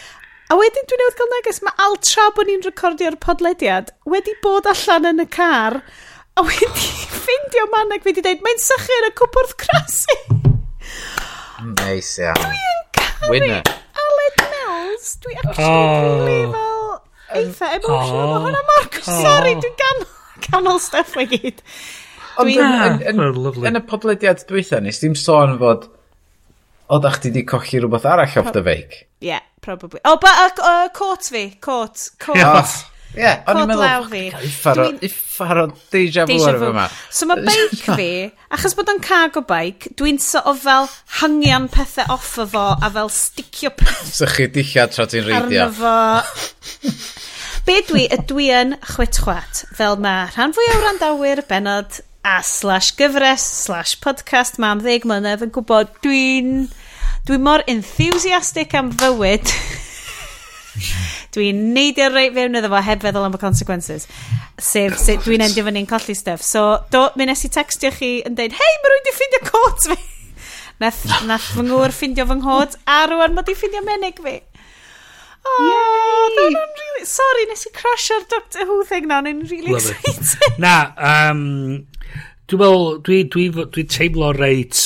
A 0.52 0.56
wedyn 0.60 0.84
dwi'n 0.88 1.00
newydd 1.00 1.16
gael 1.16 1.30
neges, 1.32 1.60
mae 1.64 1.78
altra 1.86 2.26
bod 2.36 2.48
ni'n 2.50 2.64
recordio'r 2.66 3.14
podlediad 3.22 3.94
wedi 4.12 4.34
bod 4.44 4.66
allan 4.68 5.08
yn 5.14 5.22
y 5.24 5.28
car 5.32 5.78
a 6.36 6.44
wedi 6.44 6.88
ffindio 7.14 7.64
man 7.72 7.94
fi 7.94 8.10
wedi 8.10 8.24
dweud, 8.26 8.42
mae'n 8.44 8.60
sychu 8.60 8.98
yn 8.98 9.08
y 9.08 9.12
cwpwrdd 9.20 9.54
crasi. 9.62 10.18
Neis 11.80 12.12
iawn. 12.20 12.58
Dwi'n 13.24 13.48
caru 13.56 13.78
Aled 14.04 14.42
Mills. 14.42 15.08
Dwi 15.24 15.38
actually 15.40 16.38
oh. 16.44 16.52
fel 16.52 17.40
eitha 17.40 17.72
emotional. 17.78 18.20
Oh. 18.20 18.28
Mae 18.28 18.44
hwnna 18.44 18.62
mor... 18.68 18.88
Oh. 19.00 19.18
Sorry, 19.24 19.56
dwi'n 19.64 19.78
gan 19.80 20.06
canol 20.44 20.80
stuff 20.82 21.16
fe 21.16 21.24
gyd. 21.32 21.64
Ond 22.42 22.52
yn, 22.52 22.60
yn, 22.60 23.24
yn, 23.24 23.64
yn 23.70 23.80
y 23.80 23.84
podlediad 23.88 24.44
dwytha, 24.50 24.82
nes 24.84 25.00
dim 25.00 25.16
sôn 25.16 25.56
fod 25.62 25.88
o 26.92 27.00
da 27.00 27.14
chdi 27.14 27.32
di 27.32 27.44
cochi 27.48 27.80
rhywbeth 27.80 28.04
arall 28.10 28.40
off 28.42 28.52
the 28.52 28.60
feic. 28.66 29.04
Yeah 29.24 29.40
probably. 29.64 30.00
O, 30.04 30.14
oh, 30.14 30.18
ba, 30.20 30.34
uh, 30.44 30.50
uh, 30.60 30.88
cwrt 30.94 31.30
fi, 31.32 31.46
cwrt, 31.64 32.10
coat. 32.22 32.82
Ie, 33.14 33.30
o'n 33.46 33.60
i'n 33.60 33.68
meddwl, 33.70 34.14
iffar 35.06 35.60
o 35.62 35.64
deja 35.92 36.24
vu 36.26 36.38
ar 36.48 36.56
yma. 36.66 36.88
So 37.14 37.28
mae 37.30 37.44
beic 37.46 37.84
fi, 37.98 38.08
achos 38.54 38.74
bod 38.74 38.90
o'n 38.90 38.98
cargo 39.04 39.44
bike, 39.46 39.92
dwi'n 40.00 40.18
so 40.22 40.42
o 40.42 40.54
fel 40.58 40.88
hangian 41.20 41.68
pethau 41.70 42.10
off 42.16 42.32
o 42.42 42.46
fo 42.50 42.64
a 42.74 42.90
fel 42.96 43.12
sticio 43.14 43.70
pethau. 43.78 44.10
So 44.18 44.26
chi 44.30 44.48
dillad 44.50 44.96
tra 44.96 45.06
ti'n 45.10 45.28
reidio. 45.28 45.68
Arno 45.68 45.76
fo. 45.78 46.90
Be 47.68 47.78
dwi, 47.86 48.08
y 48.12 48.18
dwi 48.28 48.50
yn 48.52 48.74
chwetchwat, 48.90 49.62
fel 49.78 49.94
mae 50.02 50.26
rhan 50.34 50.52
fwy 50.56 50.66
o 50.74 50.80
randawyr 50.82 51.46
benod 51.48 52.02
a 52.26 52.40
slash 52.44 52.90
gyfres 52.98 53.46
slash 53.62 53.94
podcast 54.02 54.58
mam 54.60 54.82
ddeg 54.82 55.06
mlynedd 55.06 55.46
yn 55.46 55.54
gwybod 55.54 55.94
dwi'n 56.04 56.66
Dwi 57.24 57.38
mor 57.40 57.62
enthusiastic 57.66 58.74
am 58.76 58.90
fywyd. 58.92 59.48
dwi'n 61.34 61.60
neidio 61.74 62.10
reit 62.12 62.34
fewn 62.36 62.59
iddo 62.59 62.68
fo 62.68 62.80
heb 62.84 63.01
feddwl 63.01 63.24
am 63.24 63.36
y 63.36 63.40
consequences. 63.40 64.05
Sef, 64.60 64.98
sef 65.01 65.22
dwi'n 65.24 65.44
endio 65.46 65.64
fyny'n 65.64 65.88
colli 65.88 66.12
stuff. 66.18 66.44
So, 66.44 66.64
do, 66.92 67.06
mi 67.16 67.24
nes 67.24 67.46
i 67.46 67.51
textio 67.55 67.88
chi 67.94 68.10
yn 68.28 68.36
deud, 68.36 68.52
hei, 68.59 68.74
mae 68.82 68.92
rwy'n 68.92 69.06
di 69.06 69.14
ffindio 69.16 69.40
cwt 69.48 69.86
fi. 69.92 69.96
nath, 70.84 71.01
nath 71.30 71.46
fy 71.55 71.64
ngŵr 71.64 71.94
ffindio 71.96 72.26
fy 72.28 72.36
nghod, 72.42 72.76
a 72.92 72.98
rwan 73.09 73.38
mae 73.38 73.48
di 73.48 73.56
ffindio 73.56 73.80
menig 73.86 74.20
fi. 74.24 74.34
Oh, 75.44 76.28
really... 76.36 77.06
Sorry, 77.09 77.46
nes 77.48 77.64
i 77.68 77.72
crasio'r 77.76 78.28
Doctor 78.32 78.68
Who 78.68 78.82
thing 78.88 79.09
na, 79.09 79.22
o'n 79.24 79.46
really 79.48 79.72
Love 79.72 79.96
excited. 79.96 80.60
na, 80.60 80.76
um, 80.96 81.42
dwi'n 82.52 82.60
meddwl, 82.60 83.01
dwi'n 83.09 83.32
dwi, 83.32 83.48
dwi 83.64 83.86
teimlo 83.96 84.30
reit 84.36 84.84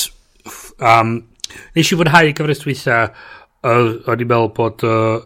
um, 0.78 1.18
Nes 1.76 1.92
i 1.92 1.98
fwynhau 1.98 2.32
gyfres 2.36 2.62
dwytha, 2.64 3.02
o'n 3.68 4.14
i'n 4.14 4.28
meddwl 4.28 4.52
bod 4.56 4.84
uh, 4.86 5.18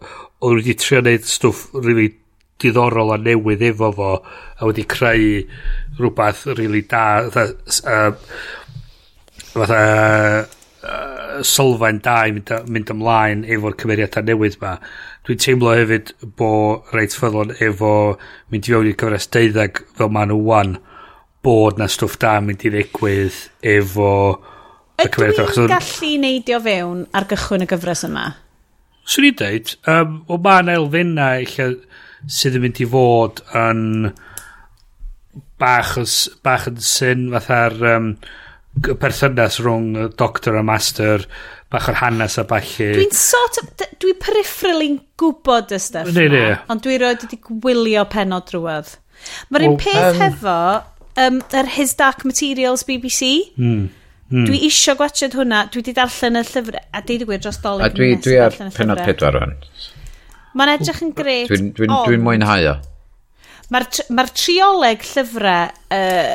o'n 0.43 0.57
wedi 0.59 0.75
trio 0.79 1.01
wneud 1.03 1.27
stwff 1.27 1.69
really 1.77 2.09
diddorol 2.63 3.13
a 3.13 3.19
newydd 3.19 3.63
efo 3.69 3.91
fo, 3.97 4.09
a 4.59 4.67
wedi 4.67 4.85
creu 4.89 5.43
rhywbeth 5.99 6.45
really 6.57 6.83
da, 6.89 7.05
fatha, 7.33 8.03
fatha 9.53 9.81
uh, 10.83 11.41
sylfaen 11.47 11.99
da 12.03 12.15
i 12.27 12.33
mynd, 12.35 12.51
mynd 12.69 12.93
ymlaen 12.93 13.43
efo'r 13.55 13.77
cymeriadau 13.81 14.27
newydd 14.27 14.57
ma. 14.61 14.77
Dwi'n 15.27 15.43
teimlo 15.43 15.75
hefyd 15.77 16.13
bo 16.39 16.53
reit 16.93 17.15
ffyddlon 17.15 17.55
efo 17.63 17.93
mynd 18.51 18.67
i 18.67 18.73
fewn 18.73 18.89
i'r 18.91 18.97
cyfres 18.99 19.29
deuddeg 19.35 19.83
fel 19.97 20.11
maen 20.13 20.33
nhw 20.33 20.41
wan, 20.49 20.75
bod 21.43 21.79
na 21.79 21.89
stwff 21.91 22.19
da 22.21 22.37
mynd 22.43 22.63
i 22.67 22.71
ddigwydd 22.73 23.39
efo 23.75 24.11
Ydw 25.01 25.25
i'n 25.25 25.71
gallu 25.71 26.11
neidio 26.21 26.59
fewn 26.63 27.05
ar 27.17 27.25
gychwyn 27.29 27.65
y 27.65 27.69
gyfres 27.69 28.05
yma? 28.05 28.27
Swn 29.09 29.31
i'n 29.31 29.39
deud, 29.39 29.73
um, 29.89 30.19
o 30.31 30.37
ma'n 30.43 30.69
elfennau 30.71 31.47
lle 31.55 31.67
sydd 32.29 32.59
yn 32.59 32.63
mynd 32.63 32.79
i 32.83 32.87
fod 32.87 33.41
yn 33.57 33.81
bach, 35.59 35.97
os, 35.99 36.17
bach 36.45 36.69
yn 36.69 36.77
syn 36.83 37.25
fatha'r 37.33 37.75
um, 37.95 38.13
perthynas 39.01 39.59
rhwng 39.61 40.13
doctor 40.19 40.59
a 40.59 40.63
master 40.65 41.25
bach 41.73 41.89
o'r 41.89 41.99
hanes 41.99 42.37
a 42.41 42.45
balli 42.49 42.91
dwi'n 42.95 43.17
sort 43.17 43.59
of 43.61 43.83
dwi 44.01 44.13
peripheraling 44.21 44.99
gwybod 45.19 45.73
y 45.73 45.81
stuff 45.81 46.13
ne, 46.15 46.27
ne. 46.29 46.45
ond 46.69 46.85
dwi 46.85 46.99
roed 47.01 47.25
wedi 47.25 47.41
gwylio 47.41 48.05
penod 48.13 48.47
drwedd. 48.49 48.95
Mae'r 49.49 49.67
well, 49.67 49.75
un 49.75 49.81
peth 49.81 50.07
um, 50.07 50.21
hefo 50.21 50.55
um, 51.25 51.43
yr 51.61 51.69
His 51.75 51.93
Dark 51.97 52.25
Materials 52.29 52.85
BBC 52.87 53.33
mm 53.57 53.91
Hmm. 54.33 54.47
Dwi 54.49 54.63
isio 54.65 54.95
gwachod 54.97 55.35
hwnna, 55.37 55.59
dwi 55.69 55.83
wedi 55.83 55.93
darllen 55.93 56.39
y 56.39 56.41
llyfr, 56.47 56.79
a 56.81 57.01
dwi 57.05 57.19
wedi 57.19 57.25
gwir 57.29 57.41
dros 57.43 57.59
dolyg. 57.61 57.83
A 57.85 57.93
dwi, 57.93 58.07
dwi 58.17 58.39
ar 58.41 58.55
penod 58.73 59.01
pedwar 59.05 59.35
rhan. 59.37 59.51
Mae'n 60.57 60.71
edrych 60.73 61.03
yn 61.05 61.11
gret. 61.13 61.51
Dwi'n 61.51 61.67
dwi, 61.77 61.85
dwi, 61.85 61.99
dwi 62.07 62.17
mwynhau 62.23 62.65
o. 62.71 62.73
Mae'r 63.73 63.85
ma 64.17 64.25
trioleg 64.33 65.05
llyfrau 65.05 65.69
uh, 65.93 66.31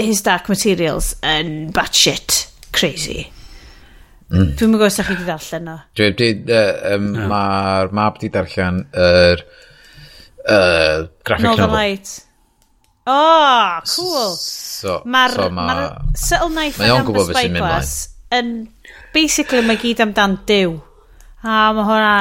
His 0.00 0.24
Dark 0.26 0.50
Materials 0.50 1.12
yn 1.22 1.70
batshit 1.76 2.40
crazy. 2.74 3.28
Mm. 4.32 4.56
Dwi'n 4.58 4.74
gwybod 4.74 4.90
sa'ch 4.96 5.12
chi 5.12 5.14
wedi 5.14 5.30
darllen 5.30 5.70
o. 5.70 5.78
Dwi, 5.94 6.10
dwi, 6.18 6.32
uh, 6.50 6.96
um, 6.96 7.08
no. 7.14 7.30
Mae'r 7.30 7.94
mab 8.02 8.18
wedi 8.18 8.32
darllen 8.34 8.82
yr 8.90 9.46
er, 9.46 9.46
uh, 10.42 11.06
graphic 11.22 11.46
Northern 11.46 11.70
novel. 11.70 11.78
Light. 11.78 12.16
Oh, 13.06 13.80
cool. 13.96 14.36
So, 14.38 15.00
Mae'r 15.10 15.34
so 15.34 15.48
ma, 15.50 15.64
ma 15.66 15.74
subtle 16.14 16.50
knife 16.54 16.78
mae 16.78 16.92
o'n 16.94 17.00
Amber 17.02 17.18
beth 17.26 17.36
sy'n 17.40 17.54
mynd 17.56 17.64
mlaen. 17.64 17.90
Yn, 18.32 18.52
basically, 19.14 19.62
mae 19.66 19.80
gyd 19.82 20.00
amdan 20.04 20.36
diw. 20.48 20.76
A 21.42 21.56
mae 21.74 21.86
hwnna 21.88 22.12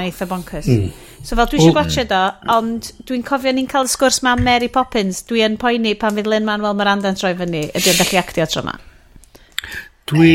yn 0.00 0.06
eitha 0.08 0.26
bonkers. 0.30 0.70
Mm. 0.72 0.90
So 1.20 1.36
fel 1.36 1.50
dwi 1.52 1.58
eisiau 1.60 1.74
gwachio 1.76 2.06
do, 2.08 2.20
ond 2.54 2.86
dwi'n 3.08 3.24
cofio 3.28 3.52
ni'n 3.52 3.68
cael 3.68 3.84
y 3.84 3.92
sgwrs 3.92 4.22
ma 4.24 4.32
Mary 4.40 4.70
Poppins. 4.72 5.20
Dwi 5.28 5.42
yn 5.44 5.58
poeni 5.60 5.92
pan 6.00 6.16
fydd 6.16 6.30
Lynn 6.32 6.48
Manuel 6.48 6.78
Miranda'n 6.78 7.18
troi 7.20 7.34
fyny. 7.36 7.66
Ydy 7.68 7.82
Ydy'n 7.92 8.00
gallu 8.00 8.22
actio 8.22 8.46
tro 8.48 8.62
ma. 8.64 8.72
Dwi, 10.08 10.32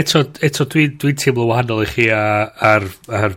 eto, 0.00 0.24
eto 0.48 0.64
dwi'n 0.72 0.96
dwi 1.04 1.12
teimlo 1.20 1.44
wahanol 1.52 1.84
i 1.84 1.90
chi 1.92 2.08
ar, 2.16 2.88
ar 3.12 3.36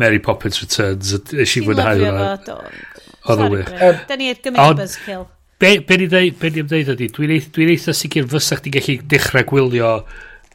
Mary 0.00 0.22
Poppins 0.24 0.62
Returns. 0.64 1.12
Ys 1.36 1.58
i 1.60 1.64
fwynhau 1.68 2.00
hwnna. 2.00 2.32
fo, 2.40 2.48
do. 2.48 2.58
Oedd 3.28 3.44
y 3.44 3.52
wych. 3.58 3.76
Da 4.08 4.16
ni'n 4.18 4.40
gymryd 4.48 4.80
buzzkill. 4.80 5.28
Be, 5.62 5.76
be 5.86 5.94
ni'n 5.94 6.10
dweud, 6.10 6.38
be 6.40 6.48
ni'n 6.50 6.66
dweud 6.66 6.88
ydy, 6.96 7.06
dwi'n 7.14 7.32
eitha, 7.36 7.52
dwi 7.54 7.68
eitha 7.70 7.92
sicr 7.94 8.24
fysa 8.32 8.56
chdi 8.58 8.72
gallu 8.74 8.94
dechrau 9.12 9.44
gwylio 9.46 9.90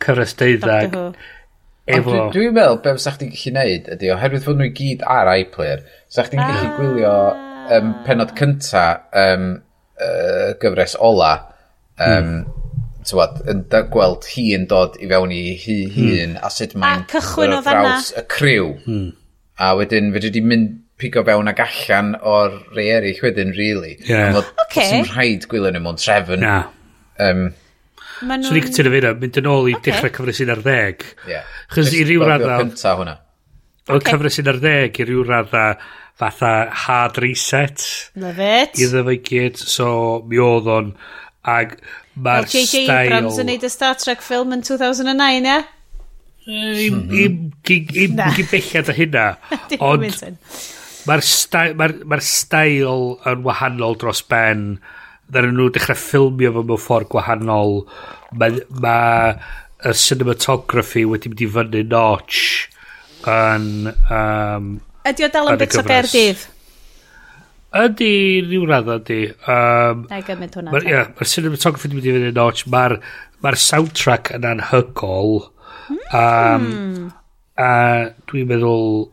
cyfres 0.03 0.33
deuddag 0.35 0.97
efo... 1.87 2.15
Dwi'n 2.33 2.55
meddwl 2.57 2.81
be 2.83 2.91
fysa 2.97 3.13
chdi'n 3.15 3.31
gallu 3.31 3.53
neud 3.55 3.87
ydy, 3.93 4.09
oherwydd 4.11 4.43
fod 4.43 4.59
nhw 4.59 4.67
i 4.67 4.73
gyd 4.75 5.05
ar 5.07 5.31
iPlayer, 5.31 5.85
fysa 6.09 6.25
chdi'n 6.27 6.41
gallu 6.43 6.65
ah. 6.67 6.73
gwylio 6.75 7.13
um, 7.77 7.93
penod 8.03 8.33
cynta 8.35 8.83
um, 9.21 9.45
uh, 9.95 10.49
gyfres 10.59 10.97
ola, 11.07 11.31
um, 11.95 12.33
hmm. 12.33 12.73
tywad, 13.07 13.39
yn 13.53 13.63
gweld 13.93 14.27
hi 14.33 14.49
yn 14.57 14.67
dod 14.73 14.99
i 14.99 15.07
fewn 15.13 15.31
i 15.37 15.43
hi 15.53 15.77
hun, 15.85 16.33
hmm. 16.33 16.41
a 16.43 16.51
sut 16.51 16.75
mae'n... 16.75 17.07
A 17.07 17.13
cychwyn 17.13 17.55
o 17.55 17.61
fanna. 17.63 17.95
...y 18.11 18.25
criw. 18.35 18.73
Hmm. 18.83 19.07
A 19.55 19.71
wedyn, 19.79 20.11
fe 20.11 20.25
dwi 20.25 20.33
wedi 20.33 20.43
mynd 20.51 20.75
pigo 20.97 21.23
fewn 21.25 21.51
ag 21.51 21.61
allan 21.61 22.15
o'r 22.17 22.57
rei 22.75 22.89
eraill 22.95 23.21
wedyn, 23.23 23.53
really. 23.57 23.95
Yeah. 24.07 24.33
Ond 24.33 24.65
okay. 24.65 24.89
sy'n 24.89 25.07
rhaid 25.11 25.45
gwylio 25.51 25.71
nhw 25.73 25.83
mewn 25.85 26.01
trefn. 26.01 26.41
Na. 26.41 26.57
Um, 27.21 27.47
Maen 28.25 28.41
nhw'n... 28.41 28.49
Swn 28.49 28.59
i'n 28.59 28.67
cytuno 28.71 28.93
fi 28.95 29.13
mynd 29.21 29.39
yn 29.41 29.49
ôl 29.51 29.69
i 29.69 29.77
okay. 29.77 29.91
dechrau 29.91 30.13
cyfresu'n 30.15 30.51
ar 30.55 30.63
ddeg. 30.65 31.05
Yeah. 31.29 31.53
Chos 31.73 31.93
i 31.93 32.01
ryw 32.07 32.25
radda... 32.25 32.57
Cynta 32.63 32.95
hwnna. 32.97 33.15
Oedd 33.87 34.01
okay. 34.01 34.15
cyfresu'n 34.15 34.51
ar 34.53 34.59
ddeg 34.63 34.97
i 34.97 35.07
ryw 35.07 35.23
radda 35.27 35.63
fatha 36.17 36.51
hard 36.85 37.21
reset. 37.21 37.85
Love 38.17 38.49
it. 38.63 38.81
Iddo 38.81 39.05
fe 39.11 39.17
gyd, 39.29 39.61
so 39.61 39.87
mi 40.27 40.41
oedd 40.41 40.69
o'n... 40.73 40.91
Ag 41.47 41.77
mae'r 42.19 42.49
style... 42.49 42.65
J.J. 42.65 42.95
Abrams 42.95 43.37
yn 43.39 43.47
neud 43.51 43.63
y 43.63 43.69
Star 43.71 43.95
Trek 44.01 44.25
film 44.25 44.57
yn 44.57 44.65
2009, 44.65 45.45
ie? 45.47 45.59
Im 46.47 47.53
gybelliad 47.67 48.89
o 48.89 48.95
hynna. 48.97 49.29
Ond 49.83 50.17
Mae'r 51.07 51.23
stael, 51.23 51.75
ma 51.79 51.87
ma 52.09 52.19
stael 52.23 53.13
yn 53.29 53.43
wahanol 53.45 53.95
dros 53.99 54.23
ben. 54.27 54.73
Ddaru 55.31 55.53
nhw 55.53 55.69
dechrau 55.75 55.99
ffilmio 55.99 56.53
fo 56.55 56.63
mewn 56.67 56.81
ffordd 56.83 57.11
gwahanol. 57.13 57.81
Mae 58.39 58.59
ma 58.83 58.97
y 59.87 59.93
cinematography 60.01 61.05
wedi 61.07 61.31
mynd 61.31 61.43
i 61.45 61.49
fyny 61.55 61.83
notch 61.87 62.43
yn... 63.29 63.89
Um, 64.11 64.77
Ydy 65.07 65.27
o 65.27 65.31
dal 65.31 65.51
yn 65.53 65.59
bit 65.61 65.75
o 65.79 65.83
gerdydd? 65.87 66.45
Ydy, 67.77 68.13
rhyw 68.47 68.65
radd 68.67 68.89
ydy. 68.97 69.19
Um, 69.43 70.07
Na 70.09 70.21
i 70.21 70.25
gymryd 70.27 70.55
hwnna. 70.57 70.73
Mae'r 70.73 70.87
yeah, 70.89 71.11
ma 71.13 71.27
cinematography 71.27 71.91
wedi 71.91 71.99
mynd 71.99 72.09
i 72.09 72.15
fyny 72.17 72.33
notch. 72.35 72.65
Mae'r 72.73 72.97
ma 73.43 73.53
soundtrack 73.67 74.33
yn 74.35 74.47
anhygol. 74.49 75.37
Mm. 75.87 76.01
Um, 76.19 77.11
a 77.59 77.69
dwi'n 78.27 78.49
meddwl 78.49 79.07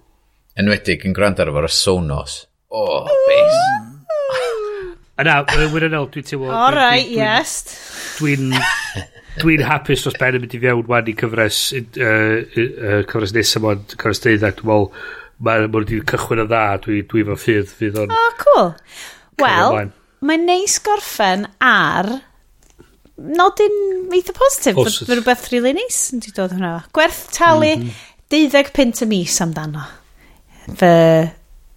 Enwedig 0.60 1.02
yn 1.08 1.14
gwrando 1.16 1.42
ar 1.42 1.50
efo'r 1.50 1.66
sonos. 1.74 2.44
O, 2.70 2.82
oh, 2.82 3.08
bes. 3.28 3.56
yn 5.24 5.72
wirionel, 5.72 6.06
dwi'n 6.14 6.28
teimlo... 6.28 6.52
All 6.54 6.74
right, 6.74 7.10
yes. 7.10 7.56
Dwi'n... 8.20 8.54
Dwi'n 9.40 9.64
hapus 9.66 10.04
dros 10.04 10.14
ben 10.20 10.36
yn 10.38 10.44
mynd 10.44 10.52
i 10.54 10.60
fewn 10.62 10.84
wan 10.86 11.08
i 11.10 11.14
cyfres, 11.18 11.56
uh, 11.74 11.80
uh, 12.06 13.00
cyfres 13.10 13.32
nesaf 13.34 13.66
o'n 13.66 13.80
cyfres 13.90 14.22
deuddeg. 14.22 14.60
Dwi'n 14.60 14.70
meddwl, 14.70 15.08
mae'n 15.42 15.66
ma 15.66 15.80
wedi 15.80 15.98
cychwyn 16.12 16.44
o 16.44 16.46
dda, 16.46 16.60
dwi, 16.84 17.00
dwi 17.10 17.24
fo 17.26 17.38
ffydd 17.42 17.72
fydd 17.80 17.98
o'n... 18.04 18.14
Oh, 18.14 18.30
cool. 18.44 18.70
Wel, 19.42 19.90
mae'n 20.22 20.46
neis 20.46 20.78
gorffen 20.86 21.48
ar 21.58 22.12
nodyn 23.18 23.76
eitha 24.14 24.36
positif. 24.38 24.78
Fy 24.78 25.18
rhywbeth 25.18 25.50
rili 25.50 25.74
neis 25.80 25.98
yn 26.14 26.22
di 26.22 26.30
dod 26.38 26.54
hwnna. 26.54 26.76
Gwerth 26.94 27.26
talu 27.34 27.74
mm 27.74 27.84
-hmm. 27.88 28.08
12 28.30 28.70
pint 28.74 29.02
y 29.02 29.10
mis 29.10 29.42
amdano 29.42 29.82
fy, 30.68 30.92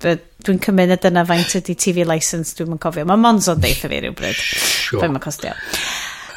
fy 0.03 0.17
dwi'n 0.47 0.59
cymryd 0.63 0.93
y 0.95 0.99
dyna 1.03 1.23
faint 1.27 1.55
ydy 1.59 1.75
TV 1.79 2.05
license 2.07 2.55
dwi'n 2.57 2.71
mynd 2.71 2.83
cofio. 2.83 3.07
Mae 3.07 3.19
Monzo'n 3.19 3.63
deitha 3.63 3.89
fi 3.91 4.01
rhywbryd. 4.03 4.37
Sure. 4.37 5.01
Fe'n 5.03 5.15
mae 5.15 5.23
costio. 5.23 5.55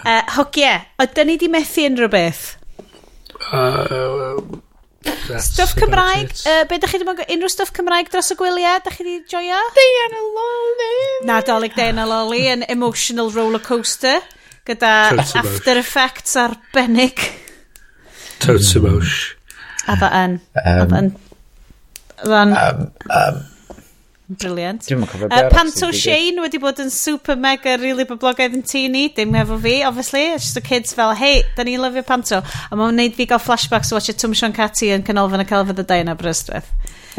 Uh, 0.00 0.22
hogie, 0.38 0.72
ydyn 1.04 1.28
ni 1.28 1.36
di 1.40 1.50
methu 1.52 1.84
unrhyw 1.90 2.10
beth? 2.12 2.44
Uh, 3.50 4.40
uh, 4.40 5.38
Stwff 5.40 5.76
Cymraeg, 5.76 6.32
uh, 6.48 6.64
be 6.68 6.78
da 6.80 6.88
chi 6.88 7.00
ddim 7.00 7.12
yn 7.12 7.22
unrhyw 7.36 7.52
stuff 7.52 7.72
Cymraeg 7.76 8.10
dros 8.12 8.32
y 8.32 8.36
gwyliau, 8.40 8.80
da 8.84 8.92
chi 8.94 9.04
di 9.06 9.18
joio? 9.28 9.60
Diana 9.76 10.24
Loli! 10.36 10.92
Nadolig 11.28 11.76
Diana 11.76 12.08
Loli, 12.08 12.46
yn 12.52 12.64
emotional 12.72 13.32
roller 13.36 13.62
coaster, 13.64 14.24
gyda 14.68 14.94
Totem 15.12 15.44
After. 15.44 15.80
Effects 15.84 16.36
arbennig. 16.40 17.26
Totemosh. 18.40 19.34
A 19.88 19.96
fa 20.00 20.08
yn, 20.24 20.40
a 20.56 20.80
fa 20.88 21.04
yn 21.04 21.12
Ran... 22.26 22.56
Um, 22.56 22.92
um, 23.10 23.46
Briliant. 24.30 24.86
Uh, 24.92 25.48
Panto 25.50 25.90
Shane 25.90 26.38
wedi 26.38 26.60
bod 26.62 26.78
yn 26.78 26.90
super 26.94 27.34
mega 27.34 27.74
really 27.80 28.04
boblogaidd 28.06 28.54
yn 28.54 28.62
teini, 28.62 29.08
dim 29.16 29.34
efo 29.34 29.56
fi, 29.58 29.80
obviously. 29.82 30.22
It's 30.30 30.44
just 30.44 30.54
the 30.54 30.62
kids 30.62 30.94
fel, 30.94 31.16
hey, 31.18 31.42
da 31.56 31.66
ni'n 31.66 31.82
lyfio 31.82 32.04
Panto. 32.06 32.38
A 32.38 32.78
mae'n 32.78 32.94
wneud 32.94 33.16
fi 33.18 33.26
gael 33.26 33.42
flashbacks 33.42 33.90
o 33.90 33.98
watcha 33.98 34.14
Tum 34.14 34.36
Sean 34.38 34.54
Catty 34.54 34.92
yn 34.94 35.02
canolfan 35.06 35.42
y 35.42 35.48
Celfydd 35.50 35.82
y 35.82 35.86
Dain 35.88 36.12
a 36.12 36.14
Brystwyth. 36.14 36.70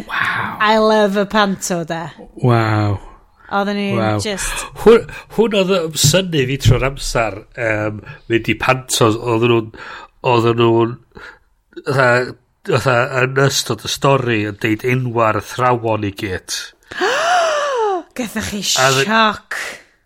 Wow. 0.05 0.55
I 0.63 0.77
love 0.79 1.19
a 1.19 1.25
Panto, 1.27 1.81
da. 1.83 2.13
Wow. 2.39 3.01
Oedden 3.51 3.75
ni 3.75 3.89
wow. 3.97 4.21
just... 4.23 4.63
Hwn, 4.85 5.03
hwn 5.35 5.57
oedd 5.59 5.99
syni 5.99 6.45
fi 6.47 6.59
tro'r 6.63 6.87
amser 6.93 7.41
um, 7.59 7.99
mynd 8.31 8.47
i 8.47 8.55
pantos, 8.61 9.19
oedden 9.19 9.51
nhw'n... 9.51 9.73
Oedden 10.31 10.63
nhw'n 10.63 10.95
fatha, 12.69 13.23
yn 13.23 13.39
ystod 13.41 13.85
y 13.87 13.89
stori 13.89 14.41
yn 14.49 14.57
deud 14.61 14.83
enwa'r 14.85 15.39
athrawon 15.39 16.05
i 16.05 16.11
gyd. 16.13 16.57
Gethach 18.17 18.51
chi 18.51 18.61
sioc. 18.65 19.57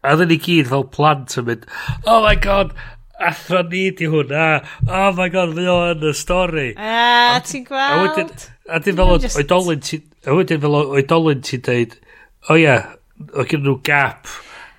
A 0.05 0.13
ddyn 0.15 0.31
ni 0.31 0.37
gyd 0.39 0.69
fel 0.69 0.85
plant 0.93 1.35
yn 1.41 1.47
mynd, 1.49 1.65
oh 2.05 2.21
my 2.23 2.35
god, 2.39 2.71
athro 3.19 3.63
ni 3.67 3.89
di 3.97 4.07
hwnna, 4.11 4.47
oh 4.87 5.11
my 5.17 5.27
god, 5.33 5.55
fi 5.57 5.67
o 5.71 5.77
yn 5.91 6.07
y 6.07 6.15
stori. 6.15 6.67
A, 6.77 7.41
ti'n 7.43 7.67
gweld? 7.67 8.47
A 8.69 8.79
wedyn 8.79 8.99
fel 9.01 9.15
oedolyn 9.17 9.83
ti... 9.83 10.01
a 10.25 10.37
wedyn 10.37 10.63
fel 10.63 10.79
oedolyn 10.79 11.43
ti'n 11.45 11.65
deud, 11.65 11.99
o 12.47 12.59
ia, 12.61 12.79
o 13.33 13.47
gyda 13.49 13.65
nhw 13.65 13.79
gap 13.83 14.31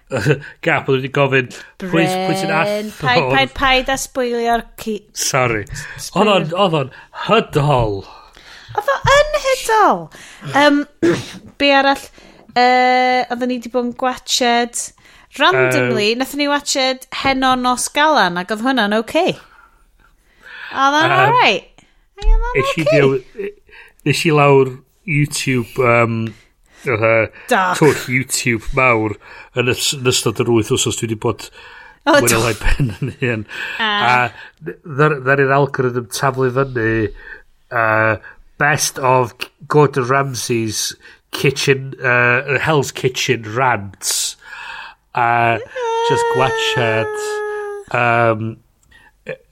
Gap, 0.65 0.87
oedd 0.87 1.01
wedi 1.01 1.11
gofyn 1.15 1.49
pwy 1.83 2.05
sy'n 2.07 2.53
athro. 2.55 2.93
Paid, 3.01 3.25
paid, 3.33 3.55
paid 3.57 3.89
a 3.91 3.97
sbwylio'r 3.99 4.63
ci. 4.79 5.01
Sorry. 5.19 5.65
Oedd 6.15 6.31
o'n, 6.31 6.47
oedd 6.55 6.77
o'n 6.81 6.93
hydol. 7.27 7.99
Oedd 8.77 8.93
o 8.93 8.99
yn 9.17 9.35
hydol. 9.47 10.05
Um, 10.63 10.79
be 11.59 11.73
arall, 11.75 12.07
uh, 12.55 13.27
oedden 13.33 13.51
ni 13.51 13.59
wedi 13.59 13.73
bod 13.75 13.89
yn 13.89 13.97
gwached 13.99 14.85
randomly, 15.41 16.13
um, 16.15 16.23
nathon 16.23 16.43
ni 16.43 16.49
watched 16.49 17.11
Heno 17.25 17.57
Nos 17.59 17.91
Galan 17.93 18.39
ac 18.41 18.55
oedd 18.55 18.65
hwnna'n 18.67 18.97
oce. 19.01 19.27
Okay. 19.27 19.37
Oedd 20.71 21.01
o'n 21.03 21.11
um, 21.11 21.19
alright. 21.19 21.87
Oedd 22.23 22.31
o'n 22.31 22.49
oce. 22.53 22.67
Okay. 22.87 23.55
Nes 24.07 24.23
e-, 24.23 24.29
i 24.31 24.35
lawr 24.39 24.77
YouTube 25.07 25.83
um, 25.83 26.29
fatha 26.89 27.15
e? 27.27 27.31
twll 27.79 28.05
YouTube 28.13 28.71
mawr 28.77 29.17
yn 29.59 29.73
ystod 29.73 30.43
yr 30.43 30.53
wyth 30.53 30.73
os 30.77 30.87
dwi 30.89 31.07
wedi 31.09 31.19
bod 31.27 31.49
oh, 32.07 32.19
mwyn 32.21 32.43
lai 32.45 32.55
pen 32.61 32.95
yn 33.01 33.13
hyn. 33.21 33.45
A. 33.83 33.91
A 34.07 34.75
ddari'r 34.87 35.55
algorithm 35.57 36.09
taflu 36.15 36.51
fyny 36.57 37.11
uh, 37.71 38.17
best 38.59 38.99
of 38.99 39.35
Gordon 39.69 40.09
Ramsay's 40.09 40.95
kitchen, 41.33 41.95
uh, 42.03 42.59
Hell's 42.59 42.93
Kitchen 42.93 43.43
rants. 43.43 44.37
A 45.15 45.21
uh, 45.21 45.59
just 46.09 46.25
gwachad 46.35 47.13
um, 47.93 48.57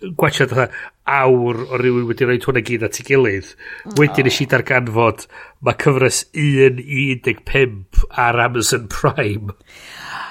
gwachad 0.02 0.50
fatha 0.50 0.68
awr 1.04 1.60
o 1.68 1.78
rywun 1.80 2.06
wedi 2.08 2.26
rhoi 2.28 2.38
hwnna 2.40 2.62
gyd 2.64 2.86
at 2.86 3.00
ei 3.00 3.06
gilydd. 3.08 3.50
Oh. 3.84 3.96
Wedyn 4.00 4.30
eisiau 4.30 4.50
darganfod 4.52 5.26
mae 5.64 5.76
cyfres 5.82 6.22
1 6.32 6.80
i 6.80 7.04
15 7.26 8.06
ar 8.24 8.40
Amazon 8.46 8.88
Prime. 8.92 9.56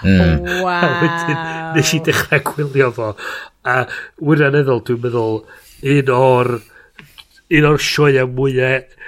Mm. 0.03 0.49
Wow. 0.65 0.81
A 0.87 0.91
wedyn 1.03 1.43
nes 1.77 1.93
i 1.93 2.01
dechrau 2.07 2.41
gwylio 2.49 2.89
fo. 2.95 3.13
A 3.69 3.83
wirioneddol, 4.19 4.81
dwi'n 4.87 5.05
meddwl, 5.05 5.39
un 5.93 6.11
o'r 6.17 6.51
un 7.53 7.69
o'r 7.69 7.81
sioia 7.83 8.25
mwyaf 8.27 8.99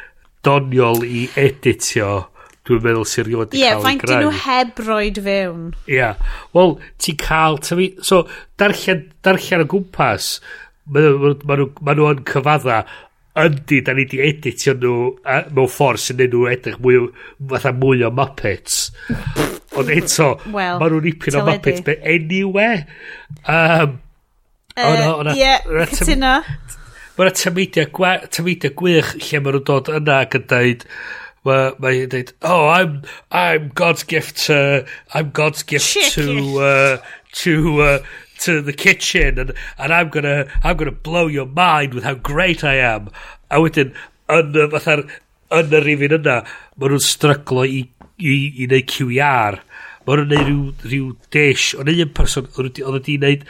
doniol 0.46 1.02
i 1.08 1.26
editio 1.42 2.28
dwi'n 2.66 2.82
meddwl 2.82 3.06
sy'n 3.10 3.28
rhywun 3.28 3.44
wedi 3.46 3.62
yeah, 3.62 3.78
cael 3.78 3.90
ei 3.92 3.98
greu. 4.02 4.06
Ie, 4.06 4.06
faint 4.06 4.06
dyn 4.10 4.24
nhw 4.24 4.44
heb 4.46 4.80
roed 4.88 5.20
fewn. 5.28 5.66
Ie. 5.86 5.98
Yeah. 6.00 6.38
Wel, 6.56 6.76
ti'n 7.02 7.20
cael... 7.22 7.60
So, 8.06 8.24
darllen, 8.62 9.04
darllen 9.26 9.66
o 9.66 9.68
gwmpas, 9.70 10.30
Mae 10.86 11.02
nhw, 11.02 11.34
ma 11.48 11.58
nhw, 11.58 11.68
ma 11.82 11.96
nhw 11.98 12.10
yn 12.14 12.24
cyfadda 12.30 12.84
yndi, 13.36 13.82
da 13.84 13.94
ni 13.96 14.06
di 14.08 14.22
editio 14.24 14.76
nhw 14.80 14.98
mewn 15.56 15.72
ffordd 15.72 16.02
sy'n 16.02 16.20
neud 16.22 16.36
nhw 16.36 16.46
edrych 16.54 16.78
mwy, 16.84 17.02
fatha 17.52 17.74
mwy 17.76 18.06
o 18.08 18.12
Muppets. 18.16 18.86
Ond 19.76 19.92
eto, 19.92 20.30
well, 20.54 20.80
maen 20.80 20.94
nhw'n 20.94 21.10
ipyn 21.12 21.40
o 21.40 21.44
Muppets, 21.50 21.84
but 21.86 22.06
anyway. 22.06 22.86
Um, 23.44 24.00
Ie, 24.76 25.52
cytuno. 25.92 26.38
Mae'n 27.16 27.36
tameidia 27.40 28.72
gwych 28.76 29.14
lle 29.20 29.44
maen 29.44 29.58
nhw'n 29.58 29.68
dod 29.68 29.92
yna 30.00 30.22
ac 30.24 30.40
yn 30.40 30.48
dweud, 30.52 30.88
mae'n 31.46 31.78
ma 31.80 31.94
dweud, 32.12 32.34
oh, 32.48 32.68
I'm, 32.72 33.02
I'm 33.32 33.70
God's 33.76 34.04
gift 34.04 34.46
to, 34.48 34.86
I'm 35.14 35.32
God's 35.36 35.64
gift 35.64 35.92
Chicken. 35.92 36.36
to, 36.40 36.60
uh, 36.60 36.98
to, 37.44 37.82
uh, 37.82 38.00
to 38.46 38.62
the 38.62 38.74
kitchen 38.74 39.40
and, 39.40 39.54
and 39.78 39.94
I'm 39.94 40.10
gonna, 40.10 40.46
I'm 40.64 40.78
gonna 40.78 40.92
blow 40.92 41.28
your 41.28 41.46
mind 41.46 41.94
with 41.94 42.04
how 42.04 42.16
great 42.16 42.64
I 42.64 42.76
am. 42.80 43.10
A 43.52 43.62
wedyn, 43.62 43.94
yn 44.32 44.58
y 44.58 44.68
fatha, 44.74 44.98
yn 45.54 45.74
y 45.74 45.82
rifin 45.84 46.18
yna, 46.20 46.40
maen 46.78 46.96
nhw'n 46.96 47.06
stryglo 47.06 47.66
i, 47.66 47.84
i, 48.18 48.34
i 48.34 48.68
wneud 48.70 48.90
QR. 48.92 49.60
Maen 50.06 50.24
nhw'n 50.24 50.34
neud 50.34 50.48
rhyw, 50.48 50.64
rhyw 50.86 51.12
dish. 51.34 51.74
Ond 51.80 51.92
un 51.94 52.16
person, 52.18 52.50
oedd 52.56 52.82
wedi 52.82 53.20
gwneud 53.20 53.46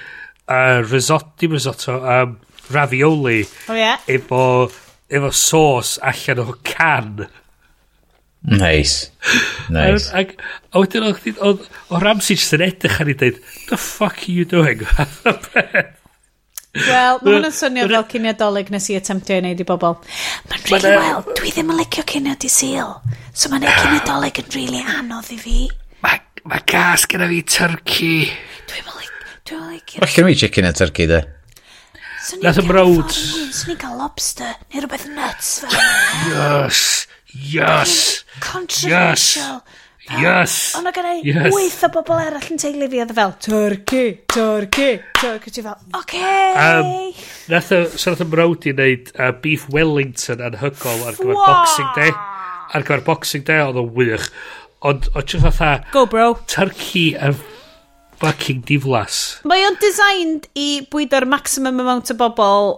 uh, 0.48 0.82
risotto, 0.86 1.34
dim 1.40 1.56
risotto, 1.56 2.00
um, 2.02 2.38
ravioli. 2.76 3.46
Oh, 3.70 3.76
yeah. 3.78 4.00
Efo, 4.08 4.72
efo 5.08 5.32
sauce 5.34 6.00
allan 6.02 6.44
o 6.46 6.56
can. 6.64 7.28
Nice. 8.46 9.12
Nice. 9.74 10.12
Ac, 10.14 10.36
a 10.70 10.82
wedyn 10.82 11.08
oedd 11.10 11.68
o 11.90 12.00
Ramsey 12.02 12.38
jyst 12.38 12.54
yn 12.58 12.64
edrych 12.68 13.00
ar 13.02 13.10
i 13.10 13.16
dweud, 13.18 13.40
the 13.70 13.78
fuck 13.82 14.26
are 14.28 14.34
you 14.34 14.46
doing? 14.46 14.84
Wel, 16.76 17.22
mae 17.24 17.38
hwnna'n 17.38 17.54
swnio 17.56 17.86
fel 17.88 18.04
cyniadolig 18.12 18.70
nes 18.74 18.90
i 18.92 18.98
attemptio 19.00 19.38
i 19.38 19.42
wneud 19.42 19.62
i 19.64 19.66
bobl. 19.68 19.96
Mae'n 20.50 20.66
rili 20.66 20.82
really 20.84 21.00
well, 21.00 21.24
dwi 21.38 21.54
ddim 21.56 21.72
yn 21.72 21.80
licio 21.80 22.04
cyniad 22.12 22.44
i 22.44 22.52
sil. 22.52 22.92
So 23.32 23.52
mae'n 23.52 23.64
neud 23.64 23.72
ah. 23.72 23.80
cyniadolig 23.80 24.42
yn 24.44 24.52
really 24.58 24.84
anodd 24.84 25.32
i 25.32 25.40
fi. 25.40 25.56
Mae 26.04 26.20
ma 26.52 26.60
gas 26.68 27.08
gyda 27.10 27.30
fi 27.32 27.40
turkey. 27.48 28.28
Dwi'n 28.68 28.90
mynd 28.90 29.00
licio... 29.72 30.02
Well, 30.02 30.12
gen 30.12 30.30
i 30.34 30.36
chicken 30.44 30.68
a 30.68 30.74
turkey, 30.76 31.08
de. 31.10 31.24
Nath 32.44 32.60
y 32.60 32.68
mrawd. 32.68 33.16
Swn 33.16 33.76
i'n 33.76 33.80
cael 33.80 34.00
lobster, 34.02 34.56
neu 34.74 34.84
rhywbeth 34.84 35.08
nuts 35.16 35.60
fel. 35.64 35.80
Yes 36.34 37.06
yes! 37.36 38.24
Controversial. 38.40 39.62
Yes! 39.66 39.82
Yes! 40.06 40.76
Ond 40.78 40.86
o 40.86 40.92
gyda 40.94 41.16
yes. 41.26 41.50
wyth 41.50 41.80
o 41.88 41.90
bobl 41.96 42.20
eraill 42.22 42.52
yn 42.54 42.60
teulu 42.62 42.90
fi, 42.92 43.00
oedd 43.02 43.14
e 43.14 43.16
fel, 43.18 43.32
Turkey! 43.42 44.12
Turkey! 44.30 45.00
Turkey! 45.18 45.54
ti 45.56 45.64
fel, 45.66 45.80
oce! 45.98 46.04
Okay. 46.04 46.52
Um, 46.62 46.92
nath 47.50 47.72
o, 47.74 47.80
so 47.96 48.14
nath 48.14 48.22
o 48.22 48.28
mrawd 48.30 48.68
i 48.70 48.76
wneud 48.76 49.10
uh, 49.16 49.32
beef 49.42 49.66
Wellington 49.74 50.46
anhygol 50.46 51.08
ar 51.10 51.18
gyfer 51.18 51.34
boxing 51.40 51.90
day. 51.98 52.14
Ar 52.78 52.86
gyfer 52.86 53.06
boxing 53.08 53.48
day, 53.50 53.64
oedd 53.66 53.82
o 53.82 53.88
wych. 53.98 54.30
Ond, 54.86 55.10
o 55.18 55.26
ti'n 55.26 55.42
fatha... 55.48 55.74
Go, 55.96 56.06
bro. 56.12 56.36
Turkey 56.54 57.16
yn 57.18 57.34
fucking 58.22 58.62
diflas. 58.70 59.40
Mae 59.50 59.66
o'n 59.66 59.82
designed 59.82 60.46
i 60.54 60.86
bwydo'r 60.92 61.26
maximum 61.34 61.82
amount 61.82 62.14
o 62.14 62.20
bobl 62.20 62.76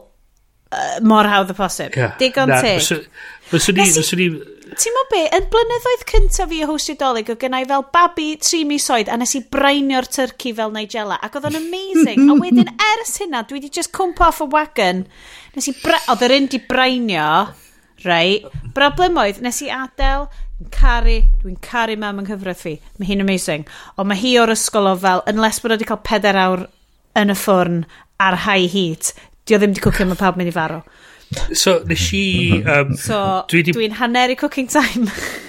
uh, 0.71 0.99
mor 1.03 1.27
hawdd 1.27 1.51
o 1.51 1.57
posib. 1.57 1.91
Yeah. 1.97 2.15
Digon 2.21 2.55
teg. 2.55 3.09
Fyswn 3.51 3.81
i... 3.81 3.89
Fyswn 3.95 4.23
i... 4.23 4.29
Ti'n 4.77 4.93
mo 4.93 5.03
be, 5.09 5.21
yn 5.33 5.45
blynyddoedd 5.51 6.03
cyntaf 6.09 6.49
fi 6.51 6.59
o 6.65 6.67
hwstio 6.69 6.97
dolyg, 6.99 7.29
oedd 7.31 7.39
gennau 7.41 7.65
fel 7.69 7.85
babi 7.93 8.27
tri 8.43 8.59
mis 8.67 8.85
oed, 8.93 9.07
a 9.09 9.15
nes 9.17 9.33
i 9.39 9.41
brainio'r 9.55 10.09
turkey 10.11 10.51
fel 10.57 10.73
Nigella, 10.75 11.17
ac 11.23 11.37
oedd 11.39 11.47
o'n 11.49 11.59
amazing. 11.59 12.27
a 12.27 12.35
wedyn 12.35 12.73
ers 12.91 13.15
hynna, 13.21 13.45
dwi 13.47 13.61
wedi 13.61 13.71
just 13.79 13.93
cwmpa 13.95 14.27
off 14.27 14.43
y 14.43 14.49
wagon. 14.53 15.05
Nes 15.55 15.71
i 15.71 15.75
bra... 15.79 16.01
Oedd 16.11 16.27
yr 16.27 16.35
un 16.35 16.49
di 16.51 16.59
brainio, 16.67 17.29
rei. 18.03 18.41
Broblem 18.75 19.17
oedd, 19.23 19.39
nes 19.45 19.63
i 19.65 19.71
adael, 19.73 20.27
dwi'n 20.59 20.73
caru, 20.75 21.17
dwi'n 21.41 21.57
caru 21.63 21.97
mam 22.03 22.21
yng 22.21 22.27
nghyfraith 22.27 22.65
fi. 22.67 22.75
Mae 22.99 23.09
hi'n 23.09 23.23
amazing. 23.23 23.65
Ond 23.95 24.11
mae 24.11 24.19
hi 24.19 24.35
o'r 24.41 24.53
ysgol 24.53 24.91
o 24.91 24.97
fel, 24.99 25.23
unless 25.31 25.63
bod 25.63 25.77
wedi 25.77 25.87
cael 25.87 26.03
peder 26.05 26.37
awr 26.43 26.67
yn 27.17 27.33
y 27.33 27.39
ffwrn 27.39 27.85
ar 28.21 28.43
high 28.45 28.67
heat, 28.69 29.13
di 29.47 29.55
o 29.55 29.61
ddim 29.61 29.73
di 29.73 29.81
cwcio 29.81 30.05
mae 30.09 30.19
pawb 30.19 30.37
mynd 30.37 30.51
i 30.51 30.55
farw. 30.55 30.83
So, 31.51 31.81
nes 31.87 32.07
i... 32.15 32.63
Um, 32.63 32.95
so, 32.95 33.19
dwi'n 33.51 33.73
dwi 33.75 33.91
hanner 33.99 34.31
i 34.31 34.39
cooking 34.39 34.69
time. 34.71 35.11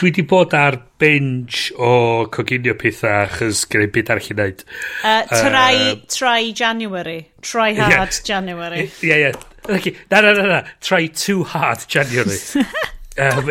dwi 0.00 0.12
di 0.16 0.22
bod 0.24 0.54
ar 0.56 0.78
binge 1.00 1.74
o 1.76 2.26
coginio 2.32 2.72
pethau 2.80 3.26
achos 3.26 3.66
gen 3.68 3.84
i 3.84 3.90
byd 3.92 4.12
arall 4.14 4.30
i 4.32 4.36
wneud. 4.36 4.64
Uh, 5.04 5.22
try, 5.28 5.74
uh, 5.76 5.94
try 6.08 6.52
January. 6.56 7.18
Try 7.44 7.74
hard 7.76 7.92
yeah, 7.92 8.20
January. 8.24 8.86
Ie, 8.86 9.08
yeah, 9.10 9.16
ie. 9.16 9.26
Yeah. 9.28 9.76
Okay. 9.76 9.96
Na, 10.10 10.22
na, 10.24 10.32
na, 10.32 10.46
na. 10.48 10.60
Try 10.80 11.08
too 11.08 11.44
hard 11.44 11.84
January. 11.86 12.38
um, 13.26 13.50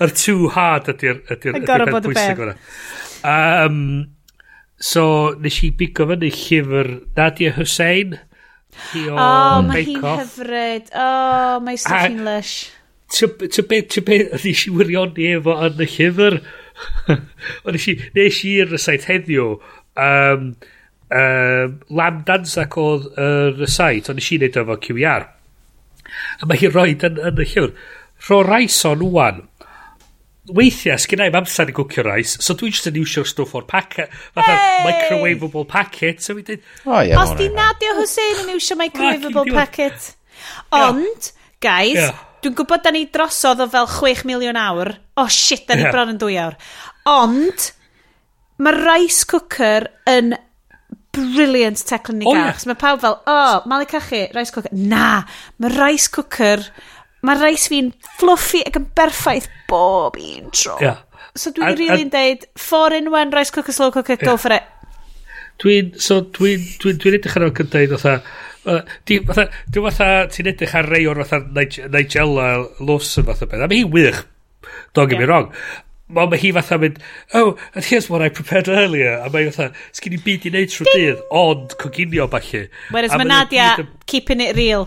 yr 0.00 0.14
too 0.16 0.48
hard 0.54 0.88
ydy'r... 0.94 1.20
Ydy'r 1.36 1.60
gorau 1.68 1.92
bod 1.92 2.08
y 2.08 2.14
beth. 2.16 2.72
Um, 3.26 3.82
so, 4.80 5.04
nes 5.44 5.60
i 5.66 5.74
bigo 5.76 6.08
fyny 6.08 6.32
llyfr 6.32 6.92
Nadia 7.18 7.52
Hussein. 7.58 8.16
Hi 8.90 9.04
o 9.10 9.16
oh, 9.16 9.62
mae 9.66 9.84
hi'n 9.86 10.04
hyfryd. 10.04 10.90
Oh, 10.94 11.58
mae 11.64 11.80
stuff 11.80 12.06
hi'n 12.06 12.22
lush. 12.26 12.54
Ti'n 13.12 13.34
beth, 13.38 13.90
ti'n 13.94 14.06
beth, 14.06 14.32
ydy 14.40 14.52
si 14.58 14.72
wirioni 14.74 15.28
efo 15.36 15.56
yn 15.66 15.82
y 15.82 15.88
llyfr. 15.94 16.40
Ond 17.66 17.80
si, 17.80 17.96
nes 18.16 18.40
i'r 18.50 18.74
sait 18.82 19.06
heddiw, 19.08 19.54
um, 20.06 20.48
um, 21.20 21.76
lam 22.00 22.22
dansac 22.28 22.76
oedd 22.82 23.08
yr 23.14 23.62
uh, 23.62 23.70
sait, 23.70 24.10
ond 24.10 24.20
nes 24.20 24.30
i 24.32 24.40
wneud 24.40 24.58
efo 24.62 24.78
QR. 24.84 25.28
A 26.40 26.48
mae 26.48 26.60
hi'n 26.60 26.74
rhoi 26.74 26.90
yn, 26.96 27.20
yn 27.30 27.40
y 27.42 27.46
llyfr. 27.46 27.72
Rho 28.26 28.42
raison 28.46 29.04
wwan, 29.06 29.44
weithiau, 30.54 30.98
sgynna 31.00 31.26
i'm 31.30 31.38
amser 31.40 31.70
i 31.70 31.74
gwcio 31.76 32.04
rais, 32.06 32.36
so 32.42 32.54
dwi'n 32.58 32.74
just 32.74 32.88
yn 32.90 32.98
iwsio'r 33.00 33.28
stwff 33.28 33.56
o'r 33.58 33.66
packet, 33.68 34.12
fatha 34.36 34.54
hey! 34.54 34.84
microwavable 34.86 35.66
packet, 35.70 36.22
so 36.22 36.36
fi 36.38 36.44
dweud... 36.46 36.64
Oh, 36.84 37.00
yeah, 37.00 37.20
Os 37.22 37.34
di 37.38 37.48
Nadia 37.52 37.96
Hussein 37.98 38.44
yn 38.44 38.54
iwsio 38.54 38.78
microwavable 38.80 39.54
packet. 39.56 40.12
Ond, 40.76 41.30
guys, 41.64 41.98
yeah. 41.98 42.24
dwi'n 42.44 42.56
gwybod 42.58 42.84
da 42.84 42.94
ni 42.94 43.06
drosodd 43.12 43.64
o 43.64 43.68
fel 43.72 43.90
6 43.90 44.26
miliwn 44.28 44.60
awr. 44.60 44.94
Oh 45.18 45.30
shit, 45.32 45.66
da 45.68 45.78
ni 45.78 45.86
yeah. 45.86 45.94
bron 45.94 46.14
yn 46.14 46.20
2 46.22 46.34
awr. 46.44 46.58
Ond, 47.10 47.70
mae 48.62 48.76
rice 48.78 49.26
cooker 49.30 49.90
yn 50.10 50.36
brilliant 51.16 51.80
teclyn 51.80 52.20
teclunig 52.20 52.28
oh, 52.28 52.36
yeah. 52.36 52.66
Mae 52.68 52.78
pawb 52.78 53.00
fel, 53.02 53.16
oh, 53.30 53.62
mali 53.70 53.88
cachu, 53.88 54.26
rice 54.36 54.52
cooker. 54.54 54.74
Na, 54.76 55.24
mae 55.62 55.72
rice 55.72 56.12
cooker 56.12 56.64
Mae'r 57.26 57.42
rhais 57.42 57.66
fi'n 57.70 57.90
fluffy 58.20 58.62
ac 58.68 58.78
yn 58.80 58.88
berffaith 58.96 59.48
bob 59.70 60.18
un 60.20 60.50
tro. 60.54 60.76
Yeah. 60.82 61.02
So 61.36 61.52
dwi'n 61.52 61.74
rili'n 61.74 61.90
really 61.90 62.10
deud, 62.12 62.46
4 62.60 62.98
in 63.00 63.10
1, 63.12 63.34
rice 63.36 63.52
cooker, 63.54 63.74
slow 63.74 63.90
cooker, 63.92 64.16
yeah. 64.16 64.24
go 64.24 64.36
for 64.40 64.54
it. 64.56 64.68
Dwi'n 65.62 65.94
so, 66.00 66.20
dwi, 66.36 66.56
dwi, 66.82 66.94
dwi 67.00 67.16
edrych 67.16 67.36
ar 67.38 67.48
ôl 67.48 67.54
gyda'i 67.56 67.88
fatha, 67.92 68.18
dwi'n 69.08 69.26
fatha, 69.32 70.10
ti'n 70.32 70.52
edrych 70.52 70.76
ar 70.76 70.88
rei 70.92 71.08
o'r 71.08 71.22
fatha 71.24 71.42
Nigella 71.88 72.50
Lawson 72.80 73.26
fatha 73.28 73.48
beth, 73.48 73.64
a 73.64 73.68
mae 73.70 73.82
hi'n 73.82 73.92
wych, 73.92 74.22
don't 74.92 75.08
get 75.08 75.16
yeah. 75.16 75.24
me 75.24 75.30
wrong, 75.32 75.50
Mae 76.06 76.28
ma 76.30 76.38
hi 76.38 76.52
fatha 76.54 76.76
mynd, 76.78 77.00
oh, 77.34 77.56
and 77.74 77.84
here's 77.84 78.08
what 78.08 78.22
I 78.22 78.28
prepared 78.28 78.68
earlier. 78.70 79.16
A 79.18 79.30
mae 79.32 79.48
fatha, 79.50 79.72
sgyn 79.96 80.14
i 80.14 80.20
byd 80.22 80.44
i 80.46 80.52
wneud 80.52 80.70
trwy 80.70 80.92
dydd, 80.92 81.24
ond 81.34 81.74
coginio 81.80 82.28
falle. 82.30 82.60
Whereas 82.94 83.16
mae 83.18 83.26
Nadia, 83.26 83.72
keeping 84.06 84.44
it 84.44 84.54
real. 84.54 84.86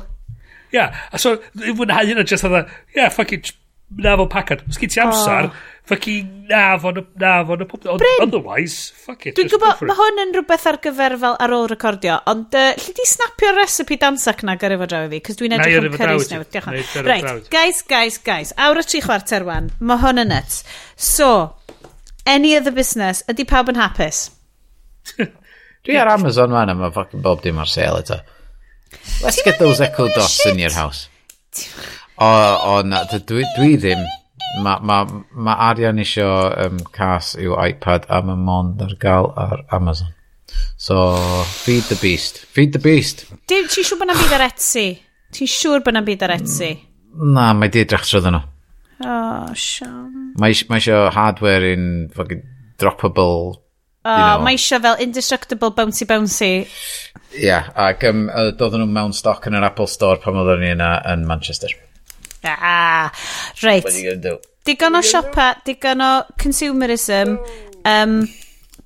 Ia, 0.76 0.90
a 1.12 1.22
so, 1.22 1.38
i 1.58 1.74
fwynhau 1.74 2.12
hynna 2.12 2.28
just 2.28 2.46
oedd, 2.46 2.70
ia, 2.94 3.04
yeah, 3.04 3.12
ffucking, 3.14 3.50
na 3.98 4.16
fo'n 4.20 4.30
pacad. 4.30 4.62
Os 4.70 4.78
gyd 4.78 4.92
ti 4.94 5.02
amser, 5.02 5.48
oh. 5.50 5.56
ffucking, 5.90 6.28
na 6.50 6.62
fo'n, 6.82 7.00
na 7.22 7.32
fo'n, 7.48 7.64
otherwise, 8.22 8.92
fuck 9.06 9.26
it. 9.26 9.36
Dwi'n 9.40 9.50
gwybod, 9.50 9.82
mae 9.90 9.98
hwn 9.98 10.24
yn 10.26 10.34
rhywbeth 10.36 10.68
ar 10.70 10.80
gyfer 10.84 11.16
fel 11.24 11.38
ar 11.42 11.56
ôl 11.58 11.66
recordio, 11.72 12.20
ond 12.30 12.58
uh, 12.60 12.68
lle 12.78 12.96
di 13.00 13.08
snapio'r 13.10 13.58
recipe 13.58 13.98
dansac 14.02 14.46
na 14.46 14.58
gyrru 14.62 14.80
fo 14.84 14.90
draw 14.94 15.08
i 15.08 15.12
fi, 15.16 15.22
cos 15.26 15.42
dwi'n 15.42 15.58
edrych 15.58 15.80
am 15.82 15.98
cyrraes 15.98 16.32
newydd. 16.34 16.52
Diolch 16.54 16.98
yn 17.02 17.10
Right, 17.10 17.50
guys, 17.54 17.82
guys, 17.90 18.22
guys, 18.22 18.54
awr 18.62 18.84
o 18.84 18.86
tri 18.86 19.02
chwarter 19.06 19.48
wan, 19.48 19.74
mae 19.82 20.04
hwn 20.06 20.26
yn 20.26 20.34
nuts. 20.36 20.62
So, 20.94 21.32
any 22.30 22.56
other 22.58 22.76
business, 22.76 23.26
ydy 23.32 23.48
pawb 23.50 23.74
yn 23.74 23.82
hapus? 23.82 24.28
Dwi 25.88 25.96
ar 25.98 26.12
Amazon 26.14 26.54
man, 26.54 26.70
a 26.70 26.78
mae 26.78 26.94
fucking 26.94 27.26
bob 27.26 27.42
dim 27.42 27.58
ar 27.58 27.70
sale 27.72 28.04
eto. 28.04 28.20
Let's 29.24 29.42
get 29.44 29.60
those 29.60 29.82
Echo 29.82 30.08
Dots 30.08 30.46
in 30.46 30.60
your 30.60 30.72
house. 30.74 31.08
O, 32.18 32.26
o 32.28 32.82
na, 32.84 33.04
dwi, 33.12 33.44
dwi 33.58 33.76
ddim. 33.80 34.02
Mae 34.64 34.80
ma, 34.82 35.04
ma 35.36 35.54
Arian 35.70 36.00
isio 36.02 36.28
um, 36.66 36.80
cas 36.96 37.36
i'w 37.38 37.54
iPad 37.68 38.08
a 38.10 38.22
mae 38.26 38.40
mond 38.40 38.82
ar 38.82 38.96
gael 39.00 39.30
ar 39.38 39.62
Amazon. 39.76 40.16
So, 40.78 40.96
feed 41.64 41.84
the 41.92 41.98
beast. 42.02 42.40
Feed 42.56 42.74
the 42.74 42.82
beast. 42.82 43.26
Dim, 43.52 43.68
ti'n 43.70 43.86
siŵr 43.86 44.00
bod 44.02 44.10
na'n 44.10 44.20
byd 44.24 44.36
ar 44.40 44.46
Etsy? 44.48 44.86
Ti'n 45.36 45.52
siŵr 45.54 45.84
bod 45.86 45.96
na'n 46.00 46.08
byd 46.08 46.26
ar 46.26 46.34
Etsy? 46.40 46.72
Mm, 47.14 47.34
na, 47.36 47.50
mae 47.54 47.70
di 47.74 47.84
edrych 47.84 48.08
trwyddyn 48.10 48.38
nhw. 48.40 48.46
Oh, 49.06 49.52
Sian. 49.56 50.34
Mae 50.42 50.52
eisiau 50.56 51.08
hardware 51.16 51.70
in 51.76 51.86
fucking 52.16 52.42
droppable 52.82 53.60
Oh, 54.08 54.16
you 54.16 54.26
know. 54.26 54.44
mae 54.48 54.56
eisiau 54.58 54.82
fel 54.84 54.98
indestructible 55.04 55.70
bouncy 55.76 56.08
bouncy. 56.10 56.52
Ia, 57.38 57.60
ac 57.78 58.04
um, 58.10 58.26
doedden 58.58 58.82
nhw 58.84 58.90
mewn 58.90 59.14
stoc 59.14 59.46
yn 59.50 59.58
yr 59.60 59.68
Apple 59.70 59.88
Store 59.92 60.18
pan 60.22 60.40
oedden 60.42 60.64
ni 60.64 60.74
yna 60.74 60.96
yn 61.12 61.28
Manchester. 61.30 61.76
Ah, 62.44 63.12
reit. 63.62 63.84
What 63.84 63.94
are 63.94 64.00
you 64.00 64.10
going 64.10 64.22
to 64.22 64.30
do? 64.30 64.38
Digon 64.66 64.98
o 64.98 65.02
siopa, 65.06 65.52
digon 65.66 66.02
o 66.02 66.12
consumerism. 66.42 67.38
Um, 67.88 68.22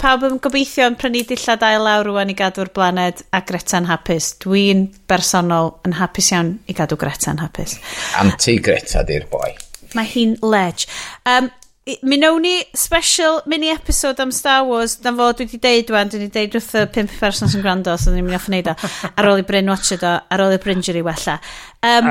pawb 0.04 0.26
yn 0.28 0.38
gobeithio 0.44 0.90
yn 0.90 0.98
prynu 1.00 1.24
dillad 1.30 1.64
ail 1.64 1.86
lawr 1.86 2.10
rwan 2.10 2.32
i 2.34 2.36
gadw'r 2.38 2.72
blaned 2.76 3.24
a 3.32 3.44
Greta'n 3.48 3.88
hapus. 3.88 4.34
Dwi'n 4.44 4.86
bersonol 5.10 5.78
yn 5.88 5.98
hapus 6.02 6.34
iawn 6.34 6.56
i 6.68 6.76
gadw 6.78 7.00
Greta'n 7.00 7.40
hapus. 7.44 7.78
Anti-Greta 8.20 9.06
di'r 9.08 9.30
boi. 9.32 9.54
Mae 9.96 10.10
hi'n 10.10 10.36
ledge. 10.44 10.90
Um, 11.30 11.52
Mi 11.84 12.16
wnawn 12.16 12.40
ni 12.46 12.54
special 12.80 13.42
mini-episode 13.46 14.22
am 14.24 14.32
Star 14.32 14.64
Wars. 14.64 14.96
Dan 15.04 15.18
fod 15.20 15.36
dwi 15.36 15.50
wedi 15.50 15.60
deud 15.66 15.90
wan 15.92 16.12
Dwi 16.12 16.22
wedi 16.22 16.32
deud 16.32 16.54
wrth 16.56 16.76
y 16.80 16.84
pimp 16.96 17.12
person 17.20 17.50
sy'n 17.52 17.64
gwrando 17.66 17.96
So 18.00 18.14
ddim 18.14 18.30
yn 18.32 18.38
off 18.38 18.46
wneud 18.48 18.70
o 18.72 18.76
Ar 19.10 19.28
ôl 19.28 19.42
i 19.42 19.44
Bryn 19.48 19.68
watch 19.72 19.92
it 19.92 20.06
o 20.08 20.14
Ar 20.16 20.44
ôl 20.46 20.56
i 20.56 20.60
Bryn 20.64 20.80
Bryngery 20.80 21.02
wella. 21.04 21.36
Um, 21.84 22.08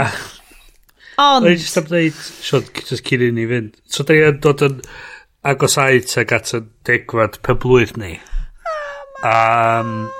Ond 1.22 1.46
dwi'n 1.46 1.60
just 1.60 1.80
am 1.80 1.88
dweud 1.88 2.18
Sean, 2.44 2.68
just 2.84 3.06
cyn 3.08 3.24
i 3.24 3.30
ni 3.32 3.46
fynd. 3.48 3.78
So 3.88 4.04
da 4.04 4.16
ni 4.16 4.26
yn 4.28 4.42
dod 4.44 4.64
yn 4.66 4.76
agosau 5.48 6.02
teg 6.04 6.34
at 6.36 6.52
y 6.52 6.60
degfad 6.88 7.40
penblwydd 7.46 7.96
ni. 8.02 8.18
Um, 9.24 10.10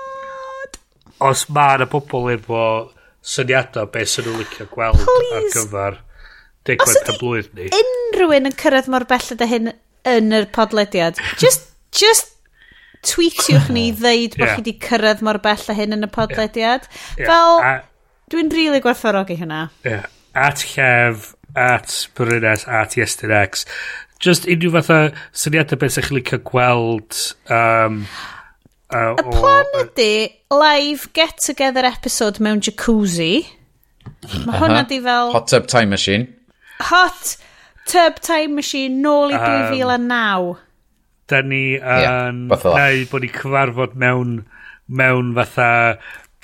Os 1.20 1.44
mae 1.52 1.76
yna 1.76 1.90
bobl 1.92 2.32
efo 2.38 2.64
syniadau 3.20 3.92
beth 3.92 4.14
sy'n 4.14 4.30
nhw'n 4.30 4.40
licio 4.40 4.66
gweld 4.72 5.04
Please. 5.04 5.36
ar 5.36 5.52
gyfer 5.58 6.00
digwydd 6.68 7.10
y 7.10 7.16
blwydd 7.20 7.48
ni. 7.59 7.70
unrhyw 7.78 8.36
un 8.39 8.51
yn 8.51 8.59
cyrraedd 8.60 8.90
mor 8.93 9.06
belled 9.10 9.43
a 9.43 9.48
hyn 9.51 9.72
yn 10.09 10.36
yr 10.36 10.48
podlediad, 10.55 11.18
just, 11.40 11.72
just 11.94 12.32
tweetiwch 13.06 13.70
ni 13.74 13.90
ddeud 13.98 14.36
bod 14.36 14.47
yeah. 14.47 14.56
chi 14.56 14.62
wedi 14.62 14.74
cyrraedd 14.82 15.22
mor 15.26 15.39
bell 15.43 15.70
a 15.72 15.76
hyn 15.76 15.97
yn 15.97 16.06
y 16.06 16.10
podlediad. 16.12 16.86
Yeah. 17.18 17.28
Fel, 17.28 17.62
a... 17.66 17.72
dwi'n 18.32 18.51
rili 18.52 18.68
really 18.68 18.82
gwerthfawrogi 18.84 19.39
hynna. 19.40 19.64
Yeah. 19.86 20.06
At 20.39 20.62
Llef, 20.72 21.32
at 21.59 21.97
Brynes, 22.16 22.66
at 22.68 22.97
Yesterdayx. 22.97 23.66
Just 24.22 24.47
unrhyw 24.47 24.76
fatha 24.78 25.01
syniadau 25.34 25.80
beth 25.80 25.97
sy'ch 25.97 26.10
chi'n 26.10 26.20
licio 26.20 26.39
gweld... 26.47 27.18
Um, 27.51 28.05
uh, 28.94 29.16
y 29.18 29.26
plan 29.26 29.74
o, 29.74 29.82
ydy 29.82 30.12
live 30.55 31.10
get-together 31.18 31.89
episode 31.89 32.43
mewn 32.44 32.62
jacuzzi. 32.62 33.32
Mae 34.22 34.30
uh 34.30 34.47
-huh. 34.47 34.60
hwnna 34.62 34.86
di 34.86 35.02
fel... 35.02 35.34
Hot 35.34 35.51
tub 35.51 35.66
time 35.66 35.90
machine. 35.90 36.30
Hot 36.90 37.36
Tub 37.86 38.20
Time 38.22 38.56
Machine 38.59 39.02
nôl 39.02 39.34
i 39.34 39.38
2009. 39.38 40.56
Da 41.30 41.40
ni 41.46 41.64
yn 41.78 42.44
yeah, 42.50 42.68
neu 42.76 43.06
bod 43.10 43.24
ni 43.24 43.30
cyfarfod 43.32 43.96
mewn 43.98 44.42
mewn 44.88 45.32
fatha 45.38 45.70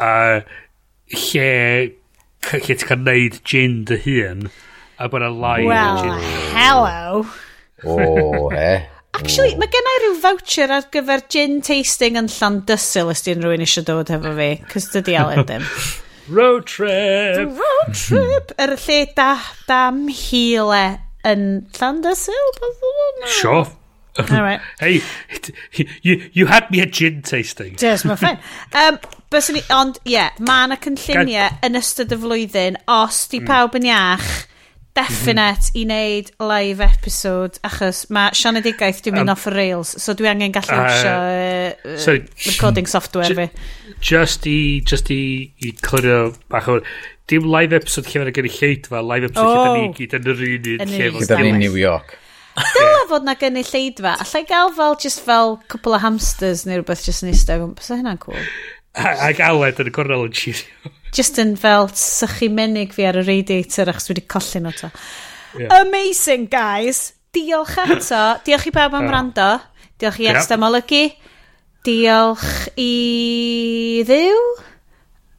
uh, 0.00 0.40
lle 1.12 1.50
lle 2.48 2.60
ti'n 2.64 2.86
cael 2.86 3.04
neud 3.04 3.40
gin 3.48 3.82
dy 3.88 3.98
hun 4.06 4.48
a 4.98 5.08
bod 5.10 5.24
y 5.26 5.30
lai 5.34 5.66
well, 5.66 6.02
gin. 6.02 6.30
hello. 6.54 7.26
O 7.84 7.98
oh, 7.98 8.48
he. 8.54 8.72
Actually 9.18 9.54
mae 9.58 9.70
gen 9.74 9.90
i 9.90 9.94
rhyw 10.02 10.18
voucher 10.24 10.74
ar 10.74 10.90
gyfer 10.94 11.24
gin 11.34 11.60
tasting 11.64 12.18
yn 12.20 12.30
Llandysil 12.32 13.14
os 13.14 13.24
di'n 13.26 13.42
rhywun 13.44 13.64
eisiau 13.66 13.86
dod 13.86 14.12
efo 14.14 14.34
fi 14.40 14.50
cys 14.74 14.92
dydi 14.96 15.18
Alan 15.20 15.46
ddim. 15.46 15.66
Road 16.28 16.66
trip! 16.66 17.48
Road 17.48 17.94
trip! 17.94 18.52
Hmm. 18.52 18.62
Yr 18.62 18.72
er 18.74 18.80
lle 18.84 18.98
da, 19.16 19.28
dam 19.68 20.06
hile 20.12 20.84
yn 21.26 21.44
Llandysil, 21.78 22.50
Barcelona. 22.60 23.30
Sure. 23.40 23.66
All 24.18 24.42
right. 24.42 24.60
hey, 24.80 25.00
you, 26.02 26.28
you 26.32 26.46
had 26.46 26.70
me 26.70 26.80
a 26.80 26.86
gin 26.86 27.22
tasting. 27.22 27.76
Yes, 27.80 28.04
my 28.04 28.16
friend. 28.16 28.38
Um, 28.74 28.98
Byswn 29.30 29.58
ni, 29.58 29.62
ond 29.72 29.98
ie, 30.04 30.14
yeah, 30.16 30.36
mae 30.40 30.66
yna 30.68 30.78
cynlluniau 30.80 31.58
yn 31.64 31.76
ystod 31.80 32.12
y 32.12 32.16
flwyddyn, 32.20 32.78
os 32.88 33.26
di 33.28 33.42
hmm. 33.42 33.48
pawb 33.48 33.76
yn 33.76 33.88
iach, 33.88 34.28
definite 34.98 35.70
mhm. 35.70 35.80
i 35.80 35.84
wneud 35.86 36.32
live 36.52 36.84
episode 36.84 37.62
achos 37.68 38.04
mae 38.14 38.34
sianedigaeth 38.38 39.02
dwi'n 39.04 39.20
mynd 39.20 39.28
um, 39.28 39.34
off 39.36 39.46
y 39.50 39.54
rails 39.54 39.94
so 40.02 40.16
dwi 40.18 40.30
angen 40.32 40.54
gallu 40.54 40.74
uh, 40.74 40.88
iwsio 40.88 41.12
uh, 41.18 41.92
uh, 41.94 42.00
sorry, 42.06 42.24
recording 42.46 42.90
software 42.90 43.38
fi. 43.38 43.48
just 44.12 44.48
i 44.50 44.58
just 44.82 45.12
i, 45.14 45.22
i 45.62 45.72
clirio 45.84 46.32
bach 46.50 46.68
o 46.72 46.80
dim 47.28 47.50
live 47.52 47.76
episode 47.76 48.08
lle 48.08 48.22
mae'n 48.22 48.34
gen 48.38 48.48
i 48.48 48.54
lleidfa 48.54 49.02
live 49.04 49.28
episode 49.28 49.52
oh, 49.52 49.66
lle 49.66 49.84
ni 49.84 49.92
gyd 49.98 50.16
yn 50.18 50.32
yr 50.32 50.42
un 50.48 50.96
lle 50.96 51.10
gyda 51.18 51.38
ni 51.42 51.52
New 51.60 51.76
York. 51.76 52.16
Dyla 52.58 53.02
fod 53.10 53.26
na 53.26 53.34
gen 53.38 53.60
i 53.60 53.64
lleidfa 53.66 54.16
allai 54.24 54.42
gael 54.48 54.72
fel 54.78 54.96
just 55.04 55.22
fel 55.26 55.58
cwpl 55.70 55.98
o 55.98 56.00
hamsters 56.02 56.64
neu 56.66 56.80
rhywbeth 56.80 57.04
just 57.06 57.24
yn 57.26 57.32
eistedd 57.34 57.60
o 57.60 57.66
gwmpas. 57.66 57.92
Hynna'n 57.92 58.20
cool. 58.24 58.40
Ac 59.28 59.40
Aled 59.44 59.82
yn 59.82 59.90
y 59.90 59.94
cornel 59.94 60.26
yn 60.28 60.34
cheerio. 60.36 60.92
Just 61.14 61.38
yn 61.40 61.54
fel 61.60 61.88
sychu 61.96 62.50
menig 62.52 62.92
fi 62.96 63.06
ar 63.08 63.20
y 63.20 63.24
radiator 63.26 63.92
achos 63.92 64.10
wedi 64.10 64.26
colli 64.28 64.62
nhw 64.64 64.74
to. 64.80 64.90
Yeah. 65.58 65.80
Amazing, 65.80 66.48
guys! 66.52 67.14
Diolch 67.34 67.76
eto. 67.84 68.22
Diolch 68.44 68.68
i 68.68 68.74
bawb 68.74 68.96
am 68.98 69.08
ah. 69.08 69.12
rando. 69.14 69.48
Diolch 70.00 70.20
i 70.22 70.28
Esta 70.32 70.58
Molygu. 70.60 71.04
Diolch 71.86 72.68
i 72.76 74.04
ddiw. 74.08 74.42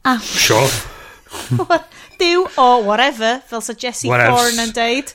A... 0.02 0.14
Ah. 0.14 0.20
Sure. 0.20 0.70
Diw 2.20 2.44
o 2.60 2.68
whatever, 2.84 3.40
fel 3.48 3.62
sa 3.64 3.72
Jesse 3.72 4.10
Thorne 4.10 4.66
yn 4.66 4.72
deud. 4.76 5.12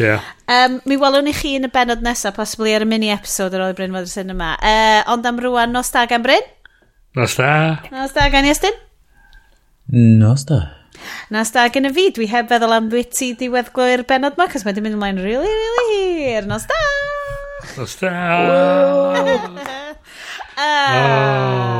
Yeah. 0.00 0.24
Um, 0.50 0.80
mi 0.88 0.98
welwn 1.00 1.30
i 1.30 1.34
chi 1.36 1.54
yn 1.56 1.68
y 1.68 1.70
benod 1.72 2.02
nesaf, 2.04 2.36
possibly 2.36 2.74
ar 2.76 2.84
y 2.84 2.88
mini-episode 2.90 3.56
ar 3.56 3.68
ôl 3.68 3.72
i 3.72 3.76
Bryn 3.78 3.94
Fodr 3.96 4.10
Cinema. 4.10 4.52
Uh, 4.60 5.00
ond 5.14 5.28
am 5.28 5.40
rwan, 5.40 5.72
nos 5.72 5.92
da 5.94 6.04
gan 6.10 6.24
Bryn? 6.24 6.44
Nos 7.14 7.34
da. 7.36 7.82
Nos 7.90 8.12
da 8.12 8.28
gan 8.32 8.44
i 8.44 8.48
Austin. 8.48 8.72
Nos 9.86 10.46
da. 10.48 10.60
Nos 11.30 11.50
da 11.52 11.66
gen 11.68 11.84
y 11.84 11.92
fi, 11.92 12.06
dwi 12.16 12.28
heb 12.30 12.48
feddwl 12.48 12.72
am 12.72 12.88
beth 12.92 13.12
ti 13.18 13.32
diwedd 13.36 13.68
benod 14.08 14.38
ma, 14.40 14.48
cos 14.48 14.64
mae 14.64 14.72
wedi 14.72 14.84
mynd 14.86 14.96
ymlaen 14.96 15.20
really, 15.20 15.52
really 15.64 16.00
hir. 16.24 16.48
Nos 16.48 16.64
da. 16.70 16.80
Nos 17.76 17.98
da. 18.00 18.14
Uh, 20.56 20.64
oh. 20.64 21.71